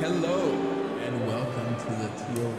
Hello 0.00 0.52
and 1.02 1.26
welcome 1.26 1.76
to 1.76 1.90
the 1.96 2.08
Teal. 2.14 2.54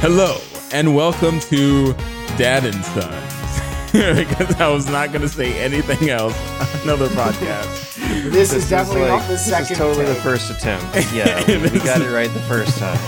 Hello 0.00 0.40
and 0.72 0.96
welcome 0.96 1.38
to 1.38 1.92
Dad 2.36 2.64
and 2.64 2.84
Sons. 2.84 3.33
Because 3.94 4.60
I 4.60 4.66
was 4.68 4.86
not 4.90 5.10
going 5.10 5.22
to 5.22 5.28
say 5.28 5.56
anything 5.60 6.10
else. 6.10 6.34
Another 6.82 7.06
podcast. 7.08 7.94
This, 8.32 8.52
is 8.52 8.68
definitely 8.68 9.02
not 9.08 9.22
the 9.22 9.34
this 9.34 9.46
second. 9.46 9.70
is 9.72 9.78
totally 9.78 10.04
the 10.04 10.14
take. 10.14 10.22
first 10.22 10.50
attempt. 10.50 10.84
Yeah, 11.14 11.38
we 11.46 11.78
got 11.78 12.02
it 12.02 12.10
right 12.12 12.32
the 12.32 12.40
first 12.40 12.76
time. 12.78 12.98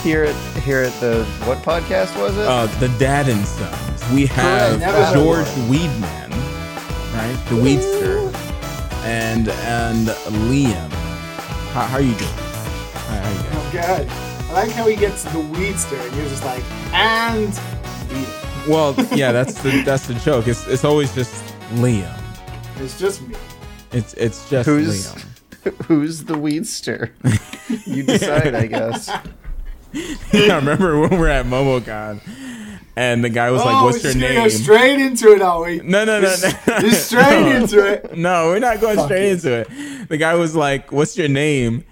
Here 0.00 0.24
at 0.24 0.34
here 0.62 0.80
at 0.82 0.92
the 1.00 1.24
what 1.44 1.58
podcast 1.58 2.18
was 2.20 2.36
it? 2.36 2.44
uh, 2.46 2.66
the 2.80 2.88
Dad 2.98 3.28
and 3.28 3.46
Sons. 3.46 4.10
We 4.12 4.26
have 4.26 4.80
never 4.80 5.04
heard 5.04 5.14
George 5.14 5.46
Weidman, 5.68 6.30
right? 7.14 7.38
The 7.48 7.54
Weedster, 7.56 8.32
and 9.04 9.48
and 9.48 10.08
Liam. 10.48 10.90
How, 11.72 11.82
how 11.86 11.96
are 11.98 12.00
you 12.02 12.14
doing? 12.14 12.30
How, 12.30 13.20
how 13.20 13.28
you 13.30 13.42
doing? 13.42 13.52
Oh, 13.54 13.68
good. 13.72 14.08
I 14.48 14.52
like 14.52 14.70
how 14.72 14.86
he 14.88 14.96
gets 14.96 15.22
the 15.24 15.30
weedster 15.38 16.04
and 16.04 16.16
you're 16.16 16.28
just 16.28 16.44
like, 16.44 16.64
and 16.92 17.50
beat 17.52 17.58
it. 17.58 17.79
Well, 18.68 18.94
yeah, 19.14 19.32
that's 19.32 19.60
the 19.62 19.82
that's 19.84 20.06
the 20.06 20.14
joke. 20.14 20.46
It's 20.46 20.66
it's 20.66 20.84
always 20.84 21.14
just 21.14 21.32
Liam. 21.74 22.20
It's 22.76 22.98
just 22.98 23.22
me. 23.26 23.34
It's 23.92 24.14
it's 24.14 24.48
just 24.50 24.68
Who's 24.68 25.06
Liam. 25.06 25.24
who's 25.86 26.24
the 26.24 26.34
weedster? 26.34 27.10
you 27.86 28.02
decide, 28.02 28.54
I 28.54 28.66
guess. 28.66 29.08
I 29.94 30.56
remember 30.56 31.00
when 31.00 31.10
we 31.10 31.16
were 31.16 31.28
at 31.28 31.46
MomoCon, 31.46 32.20
and 32.96 33.24
the 33.24 33.28
guy 33.28 33.50
was 33.50 33.64
like, 33.64 33.76
oh, 33.76 33.84
"What's 33.84 34.02
your 34.04 34.12
just 34.12 34.22
gonna 34.22 34.34
name?" 34.34 34.44
Go 34.44 34.48
straight 34.48 35.00
into 35.00 35.32
it, 35.32 35.42
are 35.42 35.62
we? 35.62 35.78
No, 35.80 36.04
no, 36.04 36.20
no, 36.20 36.34
no. 36.42 36.80
Just 36.80 37.06
straight 37.06 37.56
into 37.56 37.84
it. 37.84 38.16
No, 38.16 38.48
we're 38.48 38.60
not 38.60 38.80
going 38.80 38.96
Fuck 38.96 39.06
straight 39.06 39.24
it. 39.24 39.32
into 39.32 39.52
it. 39.52 40.08
The 40.08 40.16
guy 40.16 40.34
was 40.34 40.54
like, 40.54 40.92
"What's 40.92 41.16
your 41.16 41.28
name?" 41.28 41.84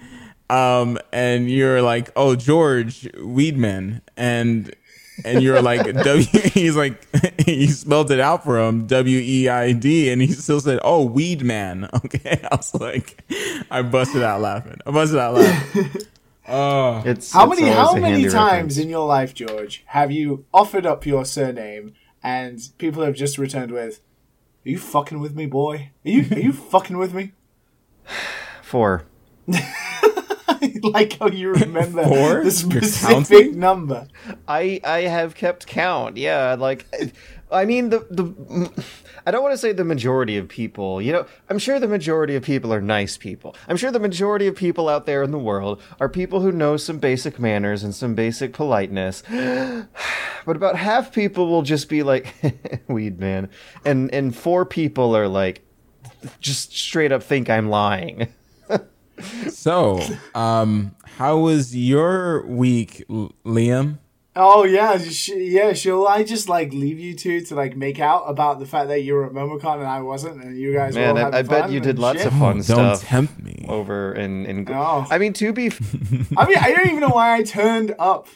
Um, 0.49 0.97
and 1.11 1.49
you're 1.49 1.81
like, 1.81 2.11
"Oh, 2.15 2.35
George 2.35 3.03
Weidman," 3.13 4.01
and 4.15 4.73
and 5.25 5.41
you're 5.41 5.61
like, 5.61 5.83
"W." 6.03 6.21
He's 6.53 6.75
like, 6.75 7.05
he 7.45 7.67
spelled 7.67 8.11
it 8.11 8.19
out 8.19 8.43
for 8.43 8.59
him, 8.59 8.87
W 8.87 9.19
E 9.19 9.47
I 9.49 9.71
D, 9.73 10.09
and 10.11 10.21
he 10.21 10.31
still 10.31 10.59
said, 10.59 10.79
"Oh, 10.83 11.03
weed 11.05 11.43
man." 11.43 11.89
Okay, 12.05 12.39
I 12.51 12.55
was 12.55 12.73
like, 12.75 13.21
I 13.69 13.81
busted 13.81 14.23
out 14.23 14.41
laughing. 14.41 14.77
I 14.85 14.91
busted 14.91 15.19
out 15.19 15.33
laughing. 15.35 15.89
Oh, 16.47 17.03
It's 17.05 17.31
How 17.31 17.51
it's 17.51 17.59
many? 17.61 17.71
How 17.71 17.93
many 17.93 18.23
times 18.23 18.33
reference. 18.33 18.77
in 18.77 18.89
your 18.89 19.05
life, 19.05 19.33
George, 19.33 19.83
have 19.87 20.11
you 20.11 20.45
offered 20.53 20.85
up 20.85 21.05
your 21.05 21.23
surname 21.25 21.93
and 22.23 22.59
people 22.79 23.03
have 23.03 23.15
just 23.15 23.37
returned 23.37 23.71
with, 23.71 23.99
"Are 24.65 24.69
you 24.69 24.77
fucking 24.79 25.19
with 25.19 25.35
me, 25.35 25.45
boy? 25.45 25.91
Are 26.05 26.09
you 26.09 26.25
are 26.31 26.39
you 26.39 26.53
fucking 26.53 26.97
with 26.97 27.13
me?" 27.13 27.33
Four. 28.63 29.03
like 30.83 31.17
how 31.19 31.27
you 31.29 31.51
remember 31.51 32.03
Four? 32.07 32.43
the 32.43 32.51
specific 32.51 33.53
number. 33.53 34.07
I 34.47 34.79
I 34.83 35.01
have 35.01 35.35
kept 35.35 35.67
count. 35.67 36.17
Yeah, 36.17 36.55
like 36.59 36.85
I 37.51 37.65
mean 37.65 37.89
the 37.89 37.99
the 38.09 38.83
I 39.25 39.31
don't 39.31 39.43
want 39.43 39.53
to 39.53 39.57
say 39.57 39.73
the 39.73 39.83
majority 39.83 40.37
of 40.37 40.47
people. 40.47 41.01
You 41.01 41.11
know, 41.13 41.25
I'm 41.49 41.59
sure 41.59 41.79
the 41.79 41.87
majority 41.87 42.35
of 42.35 42.43
people 42.43 42.73
are 42.73 42.81
nice 42.81 43.17
people. 43.17 43.55
I'm 43.67 43.77
sure 43.77 43.91
the 43.91 43.99
majority 43.99 44.47
of 44.47 44.55
people 44.55 44.89
out 44.89 45.05
there 45.05 45.23
in 45.23 45.31
the 45.31 45.39
world 45.39 45.81
are 45.99 46.09
people 46.09 46.41
who 46.41 46.51
know 46.51 46.77
some 46.77 46.99
basic 46.99 47.39
manners 47.39 47.83
and 47.83 47.93
some 47.93 48.15
basic 48.15 48.53
politeness. 48.53 49.21
but 49.29 50.55
about 50.55 50.77
half 50.77 51.13
people 51.13 51.47
will 51.47 51.61
just 51.61 51.89
be 51.89 52.01
like 52.03 52.33
weed 52.87 53.19
man 53.19 53.49
and 53.85 54.13
and 54.13 54.35
four 54.35 54.65
people 54.65 55.15
are 55.15 55.27
like 55.27 55.61
just 56.39 56.75
straight 56.75 57.11
up 57.11 57.23
think 57.23 57.49
I'm 57.49 57.69
lying. 57.69 58.27
So 59.49 59.99
um, 60.35 60.95
how 61.17 61.37
was 61.37 61.75
your 61.75 62.45
week, 62.45 63.03
Liam? 63.09 63.97
Oh 64.35 64.63
yeah, 64.63 64.97
sh- 64.97 65.29
yeah. 65.35 65.73
Shall 65.73 66.07
I 66.07 66.23
just 66.23 66.47
like 66.47 66.71
leave 66.71 66.99
you 66.99 67.13
two 67.15 67.41
to 67.41 67.55
like 67.55 67.75
make 67.75 67.99
out 67.99 68.23
about 68.27 68.59
the 68.59 68.65
fact 68.65 68.87
that 68.87 69.01
you 69.01 69.15
were 69.15 69.25
at 69.25 69.33
MomoCon 69.33 69.79
and 69.79 69.87
I 69.87 70.01
wasn't, 70.01 70.41
and 70.43 70.57
you 70.57 70.71
guys 70.73 70.95
Man, 70.95 71.15
were 71.15 71.21
all 71.21 71.25
I, 71.25 71.29
I 71.29 71.35
having 71.37 71.49
bet 71.49 71.71
you 71.71 71.79
did 71.79 71.89
and 71.91 71.99
lots 71.99 72.19
shit? 72.19 72.27
of 72.27 72.33
fun 72.39 72.55
Don't 72.57 72.63
stuff 72.63 73.01
tempt 73.03 73.41
me. 73.43 73.65
over 73.67 74.13
in 74.13 74.45
in 74.45 74.63
No. 74.63 75.05
I 75.09 75.17
mean 75.17 75.33
to 75.33 75.51
be 75.51 75.67
f- 75.67 75.81
I 76.37 76.45
mean, 76.45 76.57
I 76.57 76.71
don't 76.71 76.87
even 76.87 76.99
know 77.01 77.09
why 77.09 77.35
I 77.35 77.43
turned 77.43 77.95
up. 77.99 78.27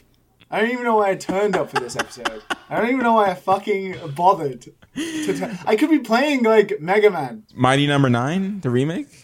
I 0.51 0.59
don't 0.59 0.71
even 0.71 0.83
know 0.83 0.97
why 0.97 1.11
I 1.11 1.15
turned 1.15 1.55
up 1.55 1.69
for 1.69 1.79
this 1.79 1.95
episode. 1.95 2.43
I 2.69 2.77
don't 2.77 2.89
even 2.89 2.99
know 3.03 3.13
why 3.13 3.29
I 3.31 3.33
fucking 3.35 3.95
bothered. 4.13 4.61
To 4.95 5.33
t- 5.39 5.57
I 5.65 5.75
could 5.75 5.89
be 5.89 5.99
playing 5.99 6.43
like 6.43 6.79
Mega 6.79 7.09
Man. 7.09 7.43
Mighty 7.55 7.87
Number 7.87 8.09
Nine, 8.09 8.59
the 8.61 8.69
remake. 8.69 9.22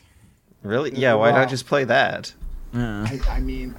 Really? 0.63 0.93
Yeah, 0.95 1.13
why 1.13 1.31
not 1.31 1.49
just 1.49 1.65
play 1.65 1.83
that? 1.85 2.33
Yeah. 2.73 3.07
I, 3.09 3.19
I 3.29 3.39
mean, 3.39 3.75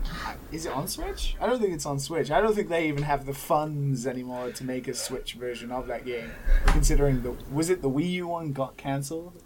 is 0.51 0.67
it 0.67 0.73
on 0.73 0.89
Switch? 0.89 1.37
I 1.41 1.47
don't 1.47 1.61
think 1.61 1.75
it's 1.75 1.87
on 1.87 2.01
Switch. 2.01 2.31
I 2.31 2.41
don't 2.41 2.55
think 2.55 2.69
they 2.69 2.89
even 2.89 3.05
have 3.05 3.25
the 3.25 3.35
funds 3.35 4.07
anymore 4.07 4.51
to 4.51 4.65
make 4.65 4.89
a 4.89 4.95
Switch 4.95 5.35
version 5.35 5.71
of 5.71 5.87
that 5.87 6.05
game. 6.05 6.33
Considering 6.67 7.23
the 7.23 7.37
was 7.53 7.71
it 7.71 7.83
the 7.83 7.91
Wii 7.91 8.11
U 8.13 8.29
one 8.29 8.53
got 8.53 8.77
cancelled? 8.77 9.41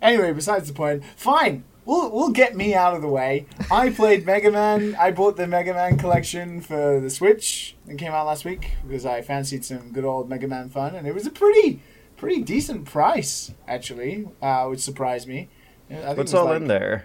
Anyway, 0.00 0.32
besides 0.32 0.68
the 0.68 0.74
point. 0.74 1.02
Fine. 1.16 1.64
We'll, 1.84 2.10
we'll 2.10 2.30
get 2.30 2.54
me 2.54 2.74
out 2.74 2.94
of 2.94 3.02
the 3.02 3.08
way. 3.08 3.46
I 3.70 3.90
played 3.90 4.24
Mega 4.24 4.50
Man. 4.50 4.94
I 5.00 5.10
bought 5.10 5.36
the 5.36 5.46
Mega 5.46 5.74
Man 5.74 5.98
collection 5.98 6.60
for 6.60 7.00
the 7.00 7.10
Switch. 7.10 7.74
It 7.88 7.98
came 7.98 8.12
out 8.12 8.26
last 8.26 8.44
week 8.44 8.72
because 8.86 9.04
I 9.04 9.22
fancied 9.22 9.64
some 9.64 9.90
good 9.90 10.04
old 10.04 10.28
Mega 10.28 10.46
Man 10.46 10.68
fun, 10.68 10.94
and 10.94 11.06
it 11.06 11.14
was 11.14 11.26
a 11.26 11.30
pretty 11.30 11.82
pretty 12.16 12.42
decent 12.42 12.84
price 12.84 13.52
actually, 13.66 14.28
uh, 14.42 14.66
which 14.66 14.80
surprised 14.80 15.26
me. 15.26 15.48
It 15.90 16.16
What's 16.16 16.32
all 16.32 16.46
like- 16.46 16.62
in 16.62 16.68
there? 16.68 17.04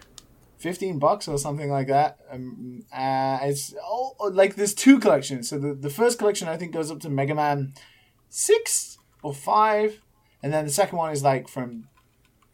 15 0.58 1.00
bucks 1.00 1.28
or 1.28 1.38
something 1.38 1.70
like 1.70 1.88
that. 1.88 2.18
Um, 2.32 2.84
uh, 2.92 3.40
it's 3.44 3.76
oh, 3.84 4.16
like 4.34 4.56
there's 4.56 4.74
two 4.74 5.00
collections. 5.00 5.50
So 5.50 5.60
the, 5.60 5.74
the 5.74 5.90
first 5.90 6.18
collection 6.18 6.48
I 6.48 6.58
think 6.58 6.72
goes 6.72 6.90
up 6.90 7.02
to 7.02 7.10
Mega 7.10 7.36
Man 7.36 7.74
6 8.30 8.98
or 9.22 9.34
5 9.34 10.02
and 10.42 10.54
then 10.54 10.66
the 10.66 10.72
second 10.72 10.98
one 10.98 11.12
is 11.12 11.24
like 11.24 11.48
from 11.48 11.88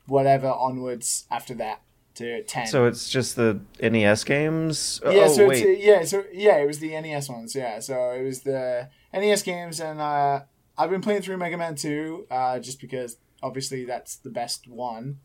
whatever 0.07 0.47
onwards 0.47 1.25
after 1.31 1.53
that 1.55 1.81
to 2.15 2.43
10. 2.43 2.67
So 2.67 2.85
it's 2.85 3.09
just 3.09 3.35
the 3.35 3.61
NES 3.81 4.23
games? 4.23 4.99
yeah, 5.03 5.11
oh, 5.11 5.27
so 5.27 5.47
wait. 5.47 5.63
it's 5.63 5.83
yeah, 5.83 6.03
so 6.03 6.23
yeah, 6.33 6.57
it 6.57 6.67
was 6.67 6.79
the 6.79 6.89
NES 6.89 7.29
ones. 7.29 7.55
Yeah, 7.55 7.79
so 7.79 8.11
it 8.11 8.23
was 8.23 8.41
the 8.41 8.89
NES 9.13 9.43
games 9.43 9.79
and 9.79 10.01
uh 10.01 10.41
I've 10.77 10.89
been 10.89 11.01
playing 11.01 11.21
through 11.21 11.37
Mega 11.37 11.57
Man 11.57 11.75
2 11.75 12.27
uh 12.31 12.59
just 12.59 12.81
because 12.81 13.17
obviously 13.43 13.85
that's 13.85 14.15
the 14.17 14.29
best 14.29 14.67
one. 14.67 15.19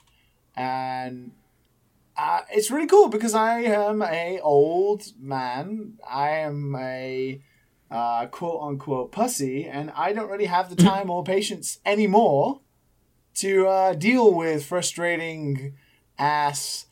And 0.56 1.32
uh, 2.16 2.40
it's 2.50 2.70
really 2.70 2.86
cool 2.86 3.08
because 3.08 3.34
I 3.34 3.60
am 3.60 4.02
a 4.02 4.40
old 4.40 5.04
man. 5.20 5.94
I 6.08 6.30
am 6.30 6.74
a 6.78 7.40
uh, 7.90 8.26
quote 8.26 8.62
unquote 8.62 9.12
pussy, 9.12 9.64
and 9.66 9.90
I 9.94 10.12
don't 10.12 10.30
really 10.30 10.46
have 10.46 10.70
the 10.70 10.76
time 10.76 11.10
or 11.10 11.22
patience 11.24 11.78
anymore 11.84 12.60
to 13.36 13.66
uh, 13.66 13.92
deal 13.92 14.32
with 14.32 14.64
frustrating 14.64 15.74
ass 16.18 16.86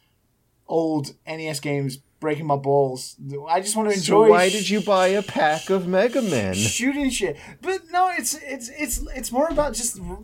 old 0.69 1.15
NES 1.27 1.61
games 1.61 1.99
breaking 2.21 2.47
my 2.47 2.57
balls. 2.57 3.17
I 3.49 3.61
just 3.61 3.77
want 3.77 3.89
to 3.91 3.95
enjoy. 3.95 4.27
so 4.27 4.31
why 4.31 4.49
did 4.49 4.69
you 4.69 4.81
buy 4.81 5.09
a 5.09 5.23
pack 5.23 5.69
of 5.71 5.87
Mega 5.87 6.23
Man? 6.23 6.55
shooting 6.55 7.11
shit? 7.11 7.37
But 7.61 7.91
no, 7.91 8.11
it's 8.11 8.35
it's 8.43 8.69
it's 8.71 9.07
it's 9.15 9.33
more 9.33 9.49
about 9.49 9.75
just 9.75 10.01
r- 10.01 10.19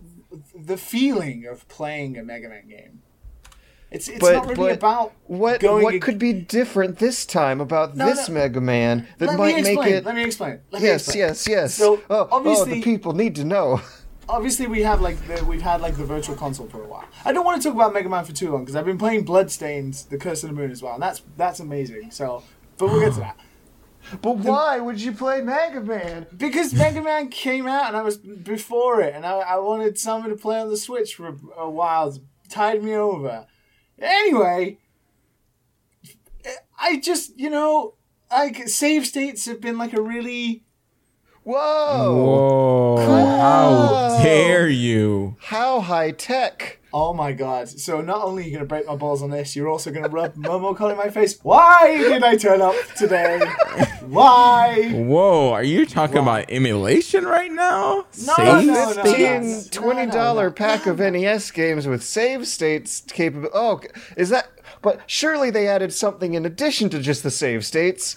the 0.55 0.77
feeling 0.77 1.47
of 1.47 1.67
playing 1.69 2.17
a 2.19 2.23
Mega 2.23 2.49
Man 2.49 2.69
game. 2.69 3.03
It's 3.91 4.09
it's 4.09 4.21
But- 4.21 4.33
not 4.35 4.57
really 4.57 4.73
about 4.73 5.13
What 5.27 5.61
going 5.61 5.83
what 5.83 6.01
could 6.01 6.19
be 6.19 6.33
different 6.33 6.99
this 6.99 7.27
time 7.27 7.61
about 7.61 7.97
No, 7.97 8.07
this 8.07 8.29
no. 8.29 8.35
Mega 8.35 8.61
Man 8.61 9.09
that 9.19 9.31
Let 9.31 9.39
might 9.39 9.57
me 9.57 9.63
make 9.63 9.87
it? 9.87 10.05
Let 10.05 10.15
me 10.15 10.25
explain. 10.25 10.61
Let 10.71 10.83
me 10.83 10.89
yes, 10.89 11.03
explain. 11.09 11.19
yes, 11.27 11.49
yes. 11.49 11.75
So, 11.75 11.97
oh, 11.97 12.03
oh, 12.11 12.29
obviously- 12.31 12.75
the 12.75 12.83
people 12.83 13.13
need 13.15 13.35
to 13.37 13.45
know. 13.45 13.81
Obviously, 14.29 14.69
we 14.69 14.83
have 14.83 15.01
like 15.01 15.17
the, 15.27 15.45
we've 15.45 15.61
had 15.61 15.81
like 15.81 15.97
the 15.97 16.05
virtual 16.05 16.37
console 16.37 16.69
for 16.69 16.85
a 16.85 16.87
while. 16.87 17.05
I 17.25 17.33
don't 17.33 17.45
want 17.45 17.61
to 17.61 17.69
talk 17.69 17.75
about 17.75 17.93
Mega 17.93 18.09
Man 18.09 18.25
for 18.25 18.33
too 18.33 18.53
long 18.53 18.61
because 18.63 18.77
I've 18.77 18.85
been 18.85 18.97
playing 18.97 19.25
Bloodstained: 19.25 19.95
The 20.09 20.19
Curse 20.19 20.45
of 20.45 20.51
the 20.51 20.55
Moon 20.55 20.71
as 20.71 20.81
well, 20.81 20.95
and 20.95 21.03
that's 21.03 21.23
that's 21.37 21.59
amazing. 21.59 22.13
So, 22.13 22.45
but 22.79 22.91
we'll 22.91 23.01
get 23.01 23.15
to 23.15 23.21
that. 23.21 23.37
But 24.23 24.37
why 24.39 24.79
would 24.79 25.01
you 25.01 25.11
play 25.13 25.43
Mega 25.43 25.81
Man? 25.81 26.27
Because 26.37 26.73
Mega 26.73 27.03
Man 27.03 27.29
came 27.29 27.67
out 27.67 27.89
and 27.89 27.97
I 27.97 28.03
was 28.03 28.19
before 28.19 29.01
it, 29.01 29.15
and 29.17 29.27
I, 29.27 29.33
I 29.41 29.57
wanted 29.59 29.99
someone 29.99 30.31
to 30.31 30.37
play 30.37 30.61
on 30.61 30.71
the 30.71 30.77
Switch 30.77 31.17
for 31.17 31.27
a, 31.29 31.37
a 31.63 31.69
while. 31.69 32.09
It 32.09 32.21
tied 32.49 32.85
me 32.85 32.95
over. 32.95 33.47
Anyway, 34.01 34.79
I 36.81 36.99
just 36.99 37.39
you 37.39 37.51
know 37.51 37.95
like 38.31 38.69
save 38.69 39.07
states 39.07 39.47
have 39.47 39.61
been 39.61 39.79
like 39.79 39.93
a 39.93 40.01
really 40.01 40.65
Whoa! 41.43 42.97
Whoa! 42.97 43.07
How 43.07 44.23
dare 44.23 44.69
you? 44.69 45.37
How 45.41 45.81
high 45.81 46.11
tech! 46.11 46.80
Oh 46.93 47.13
my 47.13 47.33
god. 47.33 47.69
So 47.69 48.01
not 48.01 48.25
only 48.25 48.43
are 48.43 48.47
you 48.47 48.53
going 48.53 48.65
to 48.65 48.69
break 48.69 48.87
my 48.87 48.97
balls 48.97 49.23
on 49.23 49.31
this, 49.31 49.55
you're 49.55 49.69
also 49.69 49.91
going 49.91 50.03
to 50.03 50.09
rub 50.09 50.35
MomoCon 50.37 50.91
in 50.91 50.97
my 50.97 51.09
face. 51.11 51.39
Why 51.43 51.97
did 51.97 52.25
I 52.25 52.37
turn 52.37 52.61
up 52.61 52.75
today? 52.97 53.39
Why? 54.03 54.91
Whoa! 54.91 55.53
Are 55.53 55.63
you 55.63 55.87
talking 55.87 56.19
about 56.19 56.51
emulation 56.51 57.25
right 57.25 57.53
now? 57.53 58.07
No, 58.27 58.35
Save 58.35 58.67
no, 58.67 58.73
no, 58.75 58.93
states? 58.93 58.97
no. 58.97 59.03
Fifteen 59.05 59.71
twenty 59.71 60.11
dollar 60.11 60.47
no. 60.49 60.53
pack 60.53 60.87
of 60.87 60.99
NES 60.99 61.51
games 61.53 61.87
with 61.87 62.03
save 62.03 62.49
states 62.49 63.03
capable. 63.03 63.51
Oh, 63.55 63.81
is 64.17 64.31
that? 64.31 64.49
But 64.83 65.03
surely 65.07 65.51
they 65.51 65.69
added 65.69 65.93
something 65.93 66.35
in 66.35 66.45
addition 66.45 66.89
to 66.91 66.99
just 67.01 67.23
the 67.23 67.31
save 67.31 67.65
states. 67.65 68.17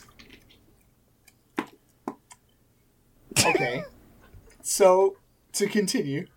Okay. 3.45 3.83
So 4.61 5.17
to 5.53 5.67
continue, 5.67 6.27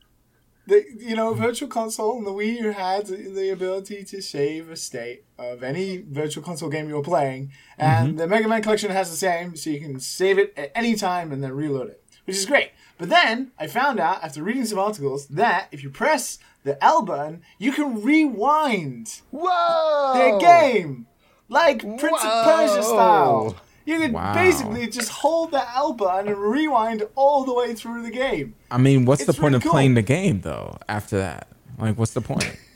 the 0.66 0.84
you 0.98 1.14
know 1.14 1.32
Virtual 1.34 1.68
Console 1.68 2.18
and 2.18 2.26
the 2.26 2.32
Wii 2.32 2.60
U 2.60 2.70
had 2.72 3.06
the 3.06 3.50
ability 3.50 4.04
to 4.04 4.20
save 4.20 4.70
a 4.70 4.76
state 4.76 5.24
of 5.38 5.62
any 5.62 5.98
Virtual 5.98 6.42
Console 6.42 6.68
game 6.68 6.88
you're 6.88 7.02
playing, 7.02 7.52
and 7.78 8.08
mm-hmm. 8.08 8.16
the 8.18 8.26
Mega 8.26 8.48
Man 8.48 8.62
Collection 8.62 8.90
has 8.90 9.10
the 9.10 9.16
same, 9.16 9.56
so 9.56 9.70
you 9.70 9.80
can 9.80 10.00
save 10.00 10.38
it 10.38 10.52
at 10.56 10.72
any 10.74 10.94
time 10.94 11.32
and 11.32 11.42
then 11.42 11.52
reload 11.52 11.88
it, 11.88 12.02
which 12.24 12.36
is 12.36 12.46
great. 12.46 12.70
But 12.98 13.10
then 13.10 13.52
I 13.58 13.66
found 13.66 14.00
out 14.00 14.24
after 14.24 14.42
reading 14.42 14.64
some 14.64 14.78
articles 14.78 15.28
that 15.28 15.68
if 15.70 15.82
you 15.82 15.90
press 15.90 16.38
the 16.64 16.82
L 16.82 17.02
button, 17.02 17.42
you 17.58 17.72
can 17.72 18.02
rewind 18.02 19.20
Whoa! 19.30 20.12
the 20.14 20.38
game, 20.38 21.06
like 21.48 21.80
Prince 21.80 22.24
of 22.24 22.44
Persia 22.44 22.82
style. 22.82 23.56
You 23.86 23.98
could 24.00 24.12
Wow. 24.12 24.34
basically 24.34 24.86
just 24.88 25.08
hold 25.10 25.52
the 25.52 25.62
L 25.76 25.92
button 25.94 26.28
and 26.28 26.36
rewind 26.36 27.04
all 27.14 27.44
the 27.44 27.54
way 27.54 27.72
through 27.72 28.02
the 28.02 28.10
game. 28.10 28.54
I 28.70 28.76
mean, 28.78 29.04
what's 29.06 29.24
the 29.24 29.32
point 29.32 29.44
really 29.44 29.56
of 29.56 29.62
cool. 29.62 29.72
playing 29.72 29.94
the 29.94 30.02
game 30.02 30.40
though? 30.42 30.76
After 30.88 31.16
that, 31.18 31.48
like, 31.78 31.96
what's 31.96 32.12
the 32.12 32.20
point? 32.20 32.44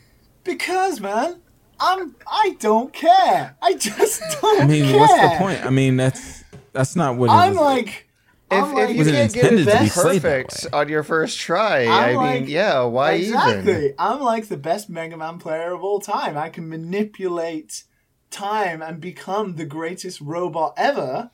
Because 0.43 0.99
man, 0.99 1.39
I'm 1.79 2.15
I 2.25 2.55
don't 2.59 2.91
care. 2.91 3.55
I 3.61 3.73
just 3.75 4.23
don't 4.41 4.61
I 4.61 4.65
mean, 4.65 4.85
care. 4.85 4.99
what's 4.99 5.13
the 5.21 5.35
point? 5.37 5.63
I 5.63 5.69
mean, 5.69 5.97
that's 5.97 6.43
that's 6.73 6.95
not 6.95 7.15
what. 7.17 7.29
it 7.29 7.33
I'm 7.33 7.51
was- 7.51 7.59
like, 7.59 8.07
If, 8.49 8.63
I'm 8.63 8.73
like, 8.73 8.89
if 8.89 8.97
you 8.97 9.03
can't 9.05 9.33
get 9.33 9.43
intended 9.43 9.67
it 9.67 9.71
to 9.71 9.79
be 9.83 9.85
that 9.85 9.91
played 9.93 10.21
that 10.23 10.47
perfect 10.49 10.73
on 10.73 10.89
your 10.89 11.03
first 11.03 11.39
try, 11.39 11.85
I'm 11.85 12.17
I 12.17 12.39
mean, 12.39 12.49
yeah, 12.49 12.81
why 12.85 13.11
exactly. 13.13 13.51
even? 13.53 13.59
Exactly. 13.67 13.93
I'm 13.99 14.19
like 14.21 14.47
the 14.47 14.57
best 14.57 14.89
Mega 14.89 15.15
Man 15.15 15.37
player 15.37 15.73
of 15.73 15.83
all 15.83 15.99
time. 15.99 16.35
I 16.37 16.49
can 16.49 16.67
manipulate 16.67 17.83
time 18.31 18.81
and 18.81 18.99
become 18.99 19.55
the 19.55 19.65
greatest 19.65 20.21
robot 20.21 20.73
ever. 20.77 21.31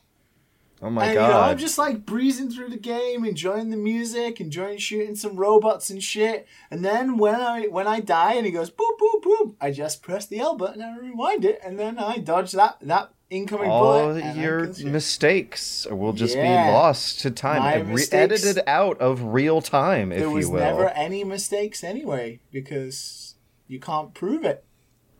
Oh 0.79 0.91
my 0.91 1.05
and 1.05 1.13
you 1.15 1.19
know, 1.19 1.39
I'm 1.41 1.57
just 1.57 1.79
like 1.79 2.05
breezing 2.05 2.51
through 2.51 2.69
the 2.69 2.77
game, 2.77 3.25
enjoying 3.25 3.71
the 3.71 3.77
music, 3.77 4.39
enjoying 4.39 4.77
shooting 4.77 5.15
some 5.15 5.35
robots 5.35 5.89
and 5.89 6.03
shit. 6.03 6.47
And 6.69 6.85
then 6.85 7.17
when 7.17 7.35
I 7.41 7.63
when 7.65 7.88
I 7.88 7.99
die 7.99 8.33
and 8.33 8.45
he 8.45 8.51
goes 8.51 8.69
boop 8.69 8.97
boop 9.01 9.23
boop, 9.23 9.55
I 9.59 9.71
just 9.71 10.03
press 10.03 10.27
the 10.27 10.39
L 10.39 10.55
button 10.55 10.81
and 10.83 10.99
I 10.99 11.03
rewind 11.03 11.45
it, 11.45 11.59
and 11.63 11.79
then 11.79 11.97
I 11.97 12.19
dodge 12.19 12.51
that 12.51 12.77
that 12.81 13.09
incoming 13.31 13.71
All 13.71 13.81
bullet. 14.09 14.23
I 14.23 14.33
your 14.33 14.67
mistakes 14.85 15.88
will 15.89 16.13
just 16.13 16.35
Yeah. 16.35 16.67
be 16.67 16.71
lost 16.73 17.21
to 17.21 17.31
time, 17.31 17.59
My 17.63 17.75
re- 17.77 17.94
mistakes- 17.94 18.13
edited 18.45 18.63
out 18.67 18.99
of 19.01 19.23
real 19.23 19.61
time, 19.61 20.11
if 20.11 20.19
there 20.19 20.29
was 20.29 20.45
you 20.45 20.51
will. 20.53 20.59
never 20.59 20.89
any 20.89 21.23
mistakes 21.23 21.83
anyway 21.83 22.39
because 22.51 23.33
you 23.67 23.79
can't 23.79 24.13
prove 24.13 24.45
it. 24.45 24.63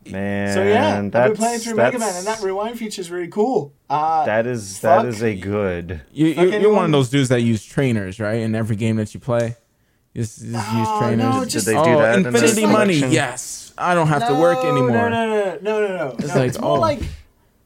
Man, 0.06 0.54
So 0.54 0.64
yeah, 0.64 0.98
I've 0.98 1.12
been 1.12 1.36
playing 1.36 1.60
through 1.60 1.76
Mega 1.76 2.00
Man, 2.00 2.16
and 2.16 2.26
that 2.28 2.42
rewind 2.42 2.80
feature 2.80 3.02
is 3.02 3.12
really 3.12 3.28
cool. 3.28 3.74
Uh, 3.90 4.26
that 4.26 4.48
is 4.48 4.78
fuck. 4.80 5.04
that 5.04 5.10
is 5.10 5.22
a 5.22 5.36
good. 5.36 6.02
You, 6.12 6.28
you, 6.28 6.60
you're 6.60 6.74
one 6.74 6.86
of 6.86 6.92
those 6.92 7.10
dudes 7.10 7.30
that 7.30 7.42
use 7.42 7.66
trainers, 7.66 8.20
right? 8.20 8.40
In 8.40 8.56
every 8.56 8.76
game 8.76 8.96
that 8.98 9.14
you 9.14 9.20
play, 9.20 9.56
you 10.14 10.22
just, 10.22 10.42
just 10.42 10.74
use 10.74 10.88
trainers. 11.00 11.18
no, 11.18 11.46
Did 11.46 11.62
they 11.64 11.74
do 11.74 11.80
oh, 11.80 12.00
that? 12.00 12.16
in 12.16 12.24
the 12.24 12.30
infinity 12.30 12.66
money. 12.66 12.96
collection? 12.96 13.12
Yes, 13.12 13.74
I 13.78 13.94
don't 13.96 14.08
have 14.08 14.28
to 14.28 14.36
work 14.36 14.60
anymore. 14.60 14.92
No, 14.92 15.10
no, 15.10 15.28
no, 15.28 15.58
no, 15.62 15.88
no, 15.88 15.98
no. 15.98 16.16
It's 16.20 16.28
no. 16.30 16.36
like, 16.36 16.48
it's 16.50 16.60
more 16.62 16.78
oh. 16.78 16.80
like 16.80 17.02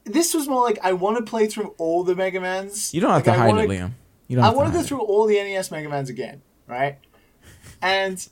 this 0.04 0.34
was 0.34 0.48
more 0.48 0.62
like 0.64 0.78
I 0.82 0.92
want 0.94 1.18
to 1.18 1.22
play 1.22 1.46
through 1.46 1.74
all 1.78 2.02
the 2.02 2.14
Mega 2.14 2.40
Mans. 2.40 2.92
You 2.92 3.00
don't 3.00 3.10
have 3.10 3.26
Like, 3.26 3.36
to 3.36 3.40
I 3.40 3.44
hide 3.44 3.48
wanna- 3.48 3.62
it, 3.62 3.68
Liam. 3.68 3.90
You 4.28 4.36
don't. 4.36 4.44
I 4.44 4.50
want 4.50 4.68
to 4.68 4.72
go 4.72 4.78
hide 4.78 4.84
it. 4.84 4.88
through 4.88 5.00
all 5.00 5.26
the 5.26 5.34
NES 5.34 5.70
Mega 5.70 5.88
Mans 5.88 6.08
again, 6.08 6.42
right? 6.66 6.98
And 7.80 8.26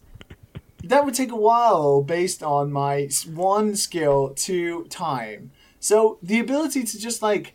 that 0.85 1.05
would 1.05 1.15
take 1.15 1.31
a 1.31 1.37
while 1.37 2.03
based 2.03 2.43
on 2.43 2.73
my 2.73 3.09
one 3.27 3.77
skill, 3.77 4.33
to 4.35 4.85
time. 4.85 5.53
So 5.79 6.19
the 6.23 6.39
ability 6.39 6.85
to 6.85 6.99
just 6.99 7.23
like 7.23 7.55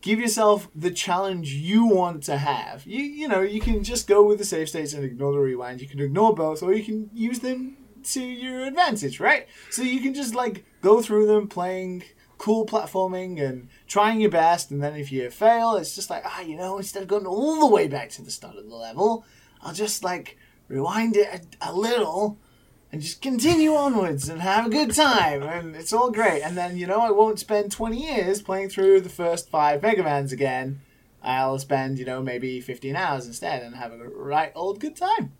give 0.00 0.20
yourself 0.20 0.68
the 0.74 0.90
challenge 0.90 1.52
you 1.52 1.84
want 1.84 2.22
to 2.24 2.38
have. 2.38 2.86
You 2.86 3.02
you 3.02 3.28
know 3.28 3.42
you 3.42 3.60
can 3.60 3.82
just 3.82 4.06
go 4.06 4.24
with 4.24 4.38
the 4.38 4.44
save 4.44 4.68
states 4.68 4.92
and 4.92 5.04
ignore 5.04 5.32
the 5.32 5.38
rewind. 5.38 5.80
You 5.80 5.88
can 5.88 6.00
ignore 6.00 6.34
both, 6.34 6.62
or 6.62 6.72
you 6.72 6.84
can 6.84 7.10
use 7.12 7.40
them 7.40 7.76
to 8.04 8.22
your 8.22 8.66
advantage, 8.66 9.18
right? 9.18 9.48
So 9.70 9.82
you 9.82 10.00
can 10.00 10.14
just 10.14 10.34
like 10.34 10.64
go 10.80 11.02
through 11.02 11.26
them 11.26 11.48
playing 11.48 12.04
cool 12.38 12.66
platforming 12.66 13.40
and 13.42 13.68
trying 13.88 14.20
your 14.20 14.30
best, 14.30 14.70
and 14.70 14.82
then 14.82 14.94
if 14.94 15.10
you 15.10 15.28
fail, 15.30 15.74
it's 15.74 15.94
just 15.94 16.10
like 16.10 16.22
ah, 16.24 16.40
you 16.40 16.56
know, 16.56 16.78
instead 16.78 17.02
of 17.02 17.08
going 17.08 17.26
all 17.26 17.60
the 17.60 17.74
way 17.74 17.88
back 17.88 18.10
to 18.10 18.22
the 18.22 18.30
start 18.30 18.56
of 18.56 18.68
the 18.68 18.76
level, 18.76 19.24
I'll 19.60 19.74
just 19.74 20.04
like 20.04 20.38
rewind 20.68 21.16
it 21.16 21.48
a, 21.60 21.70
a 21.70 21.72
little 21.72 22.38
and 22.92 23.02
just 23.02 23.20
continue 23.20 23.74
onwards 23.74 24.28
and 24.28 24.40
have 24.40 24.66
a 24.66 24.70
good 24.70 24.92
time 24.94 25.42
and 25.42 25.74
it's 25.76 25.92
all 25.92 26.10
great. 26.10 26.42
And 26.42 26.56
then 26.56 26.76
you 26.76 26.86
know 26.86 27.00
i 27.00 27.10
won't 27.10 27.38
spend 27.38 27.72
20 27.72 27.96
years 27.96 28.40
playing 28.42 28.68
through 28.70 29.00
the 29.00 29.08
first 29.08 29.48
five 29.50 29.82
mega 29.82 30.02
mans 30.02 30.32
again. 30.32 30.80
I'll 31.22 31.58
spend 31.58 31.98
you 31.98 32.04
know 32.04 32.22
maybe 32.22 32.60
15 32.60 32.94
hours 32.96 33.26
instead 33.26 33.62
and 33.62 33.74
have 33.76 33.92
a 33.92 34.08
right 34.08 34.52
old 34.54 34.78
good 34.80 34.96
time. 34.96 35.32